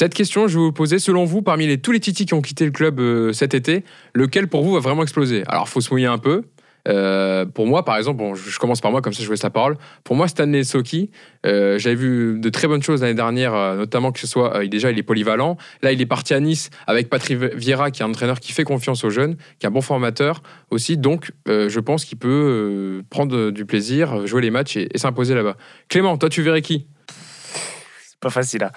Cette 0.00 0.14
question, 0.14 0.46
je 0.46 0.56
vais 0.56 0.64
vous 0.64 0.70
poser, 0.70 1.00
selon 1.00 1.24
vous, 1.24 1.42
parmi 1.42 1.76
tous 1.80 1.90
les 1.90 1.98
titis 1.98 2.24
qui 2.24 2.32
ont 2.32 2.40
quitté 2.40 2.64
le 2.64 2.70
club 2.70 3.00
euh, 3.00 3.32
cet 3.32 3.52
été, 3.52 3.82
lequel 4.14 4.46
pour 4.46 4.62
vous 4.62 4.74
va 4.74 4.78
vraiment 4.78 5.02
exploser? 5.02 5.42
Alors, 5.48 5.68
faut 5.68 5.80
se 5.80 5.90
mouiller 5.90 6.06
un 6.06 6.18
peu. 6.18 6.44
Euh, 6.86 7.44
pour 7.46 7.66
moi, 7.66 7.84
par 7.84 7.96
exemple, 7.96 8.22
je 8.36 8.58
commence 8.60 8.80
par 8.80 8.92
moi, 8.92 9.02
comme 9.02 9.12
ça 9.12 9.24
je 9.24 9.28
laisse 9.28 9.42
la 9.42 9.50
parole. 9.50 9.76
Pour 10.04 10.14
moi, 10.14 10.28
Stanley 10.28 10.62
Soki, 10.62 11.10
euh, 11.46 11.80
j'avais 11.80 11.96
vu 11.96 12.38
de 12.38 12.48
très 12.48 12.68
bonnes 12.68 12.80
choses 12.80 13.00
l'année 13.02 13.14
dernière, 13.14 13.74
notamment 13.74 14.12
que 14.12 14.20
ce 14.20 14.28
soit, 14.28 14.64
déjà, 14.68 14.92
il 14.92 14.98
est 15.00 15.02
polyvalent. 15.02 15.56
Là, 15.82 15.90
il 15.90 16.00
est 16.00 16.06
parti 16.06 16.32
à 16.32 16.38
Nice 16.38 16.70
avec 16.86 17.10
Patrick 17.10 17.36
Vieira, 17.56 17.90
qui 17.90 18.02
est 18.02 18.04
un 18.04 18.10
entraîneur 18.10 18.38
qui 18.38 18.52
fait 18.52 18.62
confiance 18.62 19.02
aux 19.02 19.10
jeunes, 19.10 19.34
qui 19.58 19.66
est 19.66 19.68
un 19.68 19.72
bon 19.72 19.80
formateur 19.80 20.44
aussi. 20.70 20.96
Donc, 20.96 21.32
je 21.48 21.80
pense 21.80 22.04
qu'il 22.04 22.18
peut 22.18 23.02
prendre 23.10 23.50
du 23.50 23.64
plaisir, 23.64 24.28
jouer 24.28 24.42
les 24.42 24.52
matchs 24.52 24.76
et, 24.76 24.88
et 24.94 24.98
s'imposer 24.98 25.34
là-bas. 25.34 25.56
Clément, 25.88 26.16
toi, 26.18 26.28
tu 26.28 26.42
verrais 26.42 26.62
qui? 26.62 26.86
Pas 28.20 28.30
facile, 28.30 28.60
là. 28.60 28.72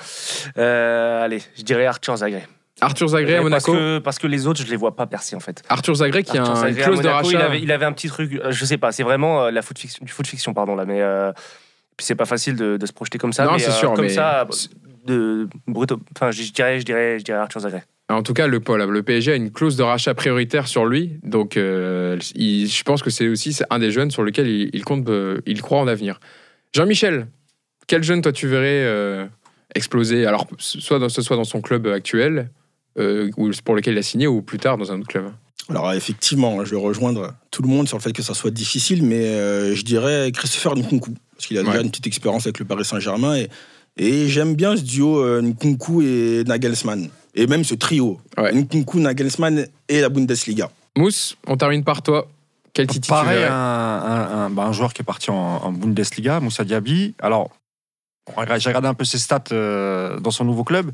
Euh, 0.58 1.24
allez, 1.24 1.42
je 1.58 1.64
dirais 1.64 1.86
Arthur 1.86 2.16
Zagré. 2.18 2.44
Arthur 2.80 3.10
Zagré 3.10 3.34
à 3.36 3.42
parce 3.42 3.44
Monaco 3.68 3.74
que, 3.74 4.00
parce 4.00 4.18
que 4.20 4.28
les 4.28 4.48
autres, 4.48 4.62
je 4.64 4.68
les 4.70 4.76
vois 4.76 4.96
pas 4.96 5.06
percer, 5.06 5.36
en 5.36 5.40
fait. 5.40 5.62
Arthur 5.70 5.96
Zagré 5.96 6.24
qui 6.24 6.38
a 6.38 6.44
un- 6.44 6.50
une 6.50 6.56
Zagré 6.56 6.82
clause 6.84 7.02
de 7.02 7.08
rachat. 7.08 7.30
Il 7.30 7.38
avait, 7.38 7.62
il 7.62 7.72
avait 7.72 7.86
un 7.86 7.94
petit 7.94 8.08
truc, 8.08 8.34
euh, 8.34 8.52
je 8.52 8.66
sais 8.66 8.78
pas, 8.78 8.92
c'est 8.92 9.04
vraiment 9.04 9.44
euh, 9.46 9.52
la 9.52 9.62
foot 9.62 9.78
fiction, 9.78 10.04
du 10.04 10.12
foot 10.12 10.26
fiction, 10.26 10.54
pardon, 10.54 10.76
là, 10.76 10.86
mais. 10.86 11.02
euh, 11.02 11.32
puis 11.98 12.06
c'est 12.06 12.16
pas 12.16 12.26
facile 12.26 12.56
de, 12.56 12.78
de 12.78 12.86
se 12.86 12.94
projeter 12.94 13.18
comme 13.20 13.34
ça. 13.34 13.46
Non, 13.46 13.58
c'est 13.60 13.70
euh, 13.70 13.72
sûr, 13.74 13.94
Comme 13.94 14.06
mais- 14.06 14.10
ça, 14.10 14.48
de 15.06 15.48
brut, 15.68 15.92
enfin, 16.16 16.32
je 16.32 16.52
dirais, 16.52 16.80
je 16.80 16.86
dirais, 16.86 17.20
je 17.20 17.24
dirais 17.24 17.38
Arthur 17.38 17.60
Zagré. 17.62 17.84
En 18.10 18.24
tout 18.24 18.34
cas, 18.34 18.48
le, 18.48 18.60
PSG 18.60 19.32
a 19.32 19.36
une 19.36 19.52
clause 19.52 19.78
de 19.78 19.84
rachat 19.84 20.14
prioritaire 20.16 20.68
sur 20.68 20.86
lui. 20.86 21.20
Donc, 21.24 21.56
euh, 21.58 22.18
il- 22.36 22.68
je 22.68 22.84
pense 22.84 23.04
que 23.04 23.10
c'est 23.10 23.28
aussi 23.28 23.58
un 23.70 23.80
des 23.80 23.92
jeunes 23.92 24.10
sur 24.12 24.24
lequel 24.24 24.48
il, 24.48 24.70
il 24.74 24.84
compte, 24.84 25.08
il 25.46 25.62
croit 25.62 25.80
en 25.80 25.88
avenir. 25.88 26.20
Jean-Michel, 26.74 27.28
quel 27.92 28.04
jeune 28.04 28.22
toi 28.22 28.32
tu 28.32 28.48
verrais 28.48 28.84
euh, 28.86 29.26
exploser? 29.76 30.26
Alors, 30.26 30.48
soit 30.58 30.98
dans, 30.98 31.10
ce 31.10 31.22
soit 31.22 31.36
dans 31.36 31.44
son 31.44 31.60
club 31.62 31.88
actuel, 31.88 32.50
euh, 32.98 33.30
ou 33.38 33.52
pour 33.66 33.76
lequel 33.76 33.96
il 33.96 33.98
a 33.98 34.02
signé, 34.02 34.28
ou 34.28 34.42
plus 34.42 34.60
tard 34.60 34.78
dans 34.78 34.92
un 34.94 35.00
autre 35.00 35.10
club? 35.10 35.26
Alors 35.70 35.92
effectivement, 35.94 36.64
je 36.66 36.72
vais 36.76 36.82
rejoindre 36.82 37.34
tout 37.52 37.62
le 37.62 37.68
monde 37.68 37.88
sur 37.90 37.98
le 37.98 38.02
fait 38.02 38.14
que 38.14 38.22
ça 38.24 38.34
soit 38.34 38.50
difficile, 38.52 39.04
mais 39.04 39.24
euh, 39.26 39.76
je 39.76 39.84
dirais 39.84 40.32
Christopher 40.34 40.76
Nkunku, 40.76 41.12
parce 41.36 41.46
qu'il 41.48 41.58
a 41.58 41.64
déjà 41.64 41.82
une 41.82 41.90
petite 41.90 42.08
expérience 42.08 42.46
avec 42.46 42.60
le 42.60 42.66
Paris 42.66 42.86
Saint-Germain, 42.86 43.36
et, 43.36 43.50
et 43.98 44.28
j'aime 44.30 44.56
bien 44.56 44.76
ce 44.78 44.82
duo 44.84 45.20
euh, 45.24 45.42
Nkunku 45.42 46.02
et 46.02 46.44
Nagelsmann. 46.46 47.10
et 47.36 47.46
même 47.48 47.64
ce 47.66 47.76
trio, 47.76 48.20
Ouais. 48.38 48.54
Nkunku, 48.54 49.00
Nagelsmann 49.00 49.66
et 49.90 50.02
la 50.02 50.10
Bundesliga. 50.10 50.70
Mousse, 50.98 51.36
on 51.48 51.56
termine 51.58 51.84
par 51.84 52.02
toi. 52.02 52.28
Quel 52.74 52.88
Titi 52.88 53.02
tu 53.02 53.10
Pareil, 53.10 53.44
un- 53.44 53.52
un- 54.46 54.50
bah, 54.50 54.64
un 54.64 54.72
joueur 54.72 54.94
qui 54.94 55.02
est 55.02 55.06
parti 55.06 55.30
en, 55.30 55.36
en 55.36 55.72
Bundesliga, 55.74 56.40
Moussa 56.40 56.64
Diaby. 56.64 57.14
Alors, 57.20 57.50
j'ai 58.58 58.70
regardé 58.70 58.88
un 58.88 58.94
peu 58.94 59.06
ses 59.06 59.18
stats 59.18 59.44
euh, 59.52 60.20
dans 60.20 60.32
son 60.32 60.46
nouveau 60.46 60.64
club. 60.64 60.92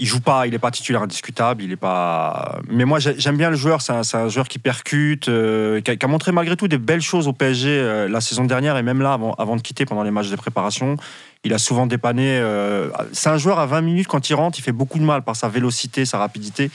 Il 0.00 0.06
joue 0.06 0.20
pas, 0.20 0.46
il 0.46 0.54
est 0.54 0.60
pas 0.60 0.70
titulaire 0.70 1.02
indiscutable, 1.02 1.60
il 1.60 1.72
est 1.72 1.76
pas. 1.76 2.60
Mais 2.68 2.84
moi, 2.84 3.00
j'ai- 3.00 3.18
j'aime 3.18 3.36
bien 3.36 3.50
le 3.50 3.56
joueur. 3.56 3.82
C'est 3.82 3.92
un, 4.14 4.28
joueur 4.28 4.46
qui 4.46 4.60
percute, 4.60 5.28
euh, 5.28 5.80
qui, 5.80 5.90
a, 5.90 5.96
qui 5.96 6.04
a 6.04 6.08
montré 6.08 6.30
malgré 6.30 6.56
tout 6.56 6.68
des 6.68 6.78
belles 6.78 7.00
choses 7.00 7.26
au 7.26 7.32
PSG 7.32 7.68
euh, 7.68 8.08
la 8.08 8.20
saison 8.20 8.44
dernière 8.44 8.76
et 8.76 8.84
même 8.84 9.02
là, 9.02 9.14
avant, 9.14 9.32
avant 9.34 9.56
de 9.56 9.60
quitter 9.60 9.86
pendant 9.86 10.04
les 10.04 10.12
matchs 10.12 10.30
de 10.30 10.36
préparation. 10.36 10.96
Il 11.44 11.54
a 11.54 11.58
souvent 11.58 11.86
dépanné. 11.86 12.38
euh, 12.40 12.88
c'est 13.12 13.28
un 13.28 13.38
joueur 13.38 13.58
à 13.60 13.66
20 13.66 13.80
minutes 13.80 14.08
quand 14.08 14.28
il 14.28 14.34
rentre, 14.34 14.58
il 14.58 14.62
fait 14.62 14.72
beaucoup 14.72 14.98
de 14.98 15.04
mal 15.04 15.22
par 15.22 15.36
sa 15.36 15.48
vélocité, 15.48 16.04
sa 16.04 16.18
rapidité. 16.18 16.70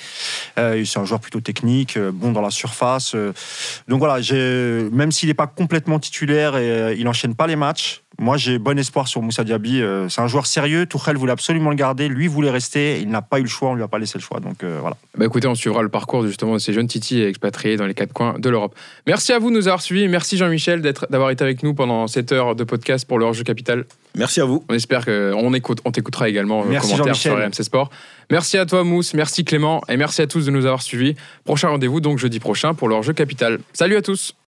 Euh, 0.57 0.83
c'est 0.85 0.99
un 0.99 1.05
joueur 1.05 1.19
plutôt 1.19 1.41
technique, 1.41 1.97
euh, 1.97 2.11
bon 2.13 2.31
dans 2.31 2.41
la 2.41 2.49
surface. 2.49 3.13
euh, 3.13 3.33
donc 3.89 3.99
voilà, 3.99 4.21
j'ai- 4.21 4.87
même 4.91 5.11
s'il 5.11 5.27
n'est 5.27 5.33
pas 5.33 5.47
complètement 5.47 5.99
titulaire 5.99 6.55
et 6.55 6.69
euh, 6.71 6.93
il 6.97 7.07
enchaîne 7.09 7.35
pas 7.35 7.45
les 7.45 7.57
matchs, 7.57 8.01
moi 8.19 8.37
j'ai 8.37 8.57
bon 8.57 8.77
espoir 8.79 9.07
sur 9.09 9.21
Moussa 9.21 9.43
Diaby. 9.43 9.81
euh, 9.81 10.07
c'est 10.07 10.21
un 10.21 10.27
joueur 10.27 10.45
sérieux. 10.45 10.85
Tourelle 10.85 11.17
voulait 11.17 11.33
absolument 11.33 11.69
le 11.69 11.75
garder, 11.75 12.07
lui 12.07 12.27
voulait 12.27 12.49
rester. 12.51 12.99
Il 13.01 13.09
n'a 13.09 13.21
pas 13.21 13.39
eu 13.39 13.43
le 13.43 13.49
choix, 13.49 13.69
on 13.71 13.75
lui 13.75 13.83
a 13.83 13.87
pas 13.89 13.99
laissé 13.99 14.17
le 14.17 14.23
choix. 14.23 14.39
Donc 14.39 14.63
euh, 14.63 14.77
voilà. 14.79 14.95
Bah 15.17 15.25
écoutez, 15.25 15.47
on 15.47 15.55
suivra 15.55 15.81
le 15.81 15.89
parcours 15.89 16.25
justement 16.25 16.53
de 16.53 16.59
ces 16.59 16.71
jeunes 16.73 16.87
Titi 16.87 17.21
expatriés 17.21 17.75
dans 17.75 17.85
les 17.85 17.93
quatre 17.95 18.13
coins 18.13 18.35
de 18.39 18.49
l'Europe. 18.49 18.75
Merci 19.07 19.33
à 19.33 19.39
vous 19.39 19.49
de 19.49 19.55
nous 19.55 19.67
avoir 19.67 19.81
suivis. 19.81 20.07
Merci 20.07 20.37
Jean-Michel 20.37 20.81
d'être- 20.81 21.07
d'avoir 21.09 21.31
été 21.31 21.43
avec 21.43 21.63
nous 21.63 21.73
pendant 21.73 22.07
cette 22.07 22.31
heure 22.31 22.55
de 22.55 22.63
podcast 22.63 23.05
pour 23.05 23.19
le 23.19 23.25
hors-jeu 23.25 23.43
capital. 23.43 23.83
Merci 24.15 24.39
à 24.41 24.45
vous. 24.45 24.52
On 24.69 24.73
espère 24.73 25.05
qu'on 25.05 25.53
écoute, 25.53 25.79
on 25.85 25.91
t'écoutera 25.91 26.29
également 26.29 26.59
en 26.59 26.65
Merci 26.65 26.91
commentaire 26.91 27.15
sur. 27.15 27.35
RMC 27.35 27.63
Sport. 27.63 27.89
Merci 28.29 28.57
à 28.57 28.65
toi 28.65 28.83
Mousse, 28.83 29.13
merci 29.13 29.43
Clément 29.43 29.81
et 29.89 29.97
merci 29.97 30.21
à 30.21 30.27
tous 30.27 30.45
de 30.45 30.51
nous 30.51 30.65
avoir 30.65 30.81
suivis. 30.81 31.15
Prochain 31.43 31.69
rendez-vous 31.69 31.99
donc 31.99 32.19
jeudi 32.19 32.39
prochain 32.39 32.73
pour 32.73 32.87
le 32.87 32.95
hors-jeu 32.95 33.13
capital. 33.13 33.59
Salut 33.73 33.95
à 33.95 34.01
tous 34.01 34.33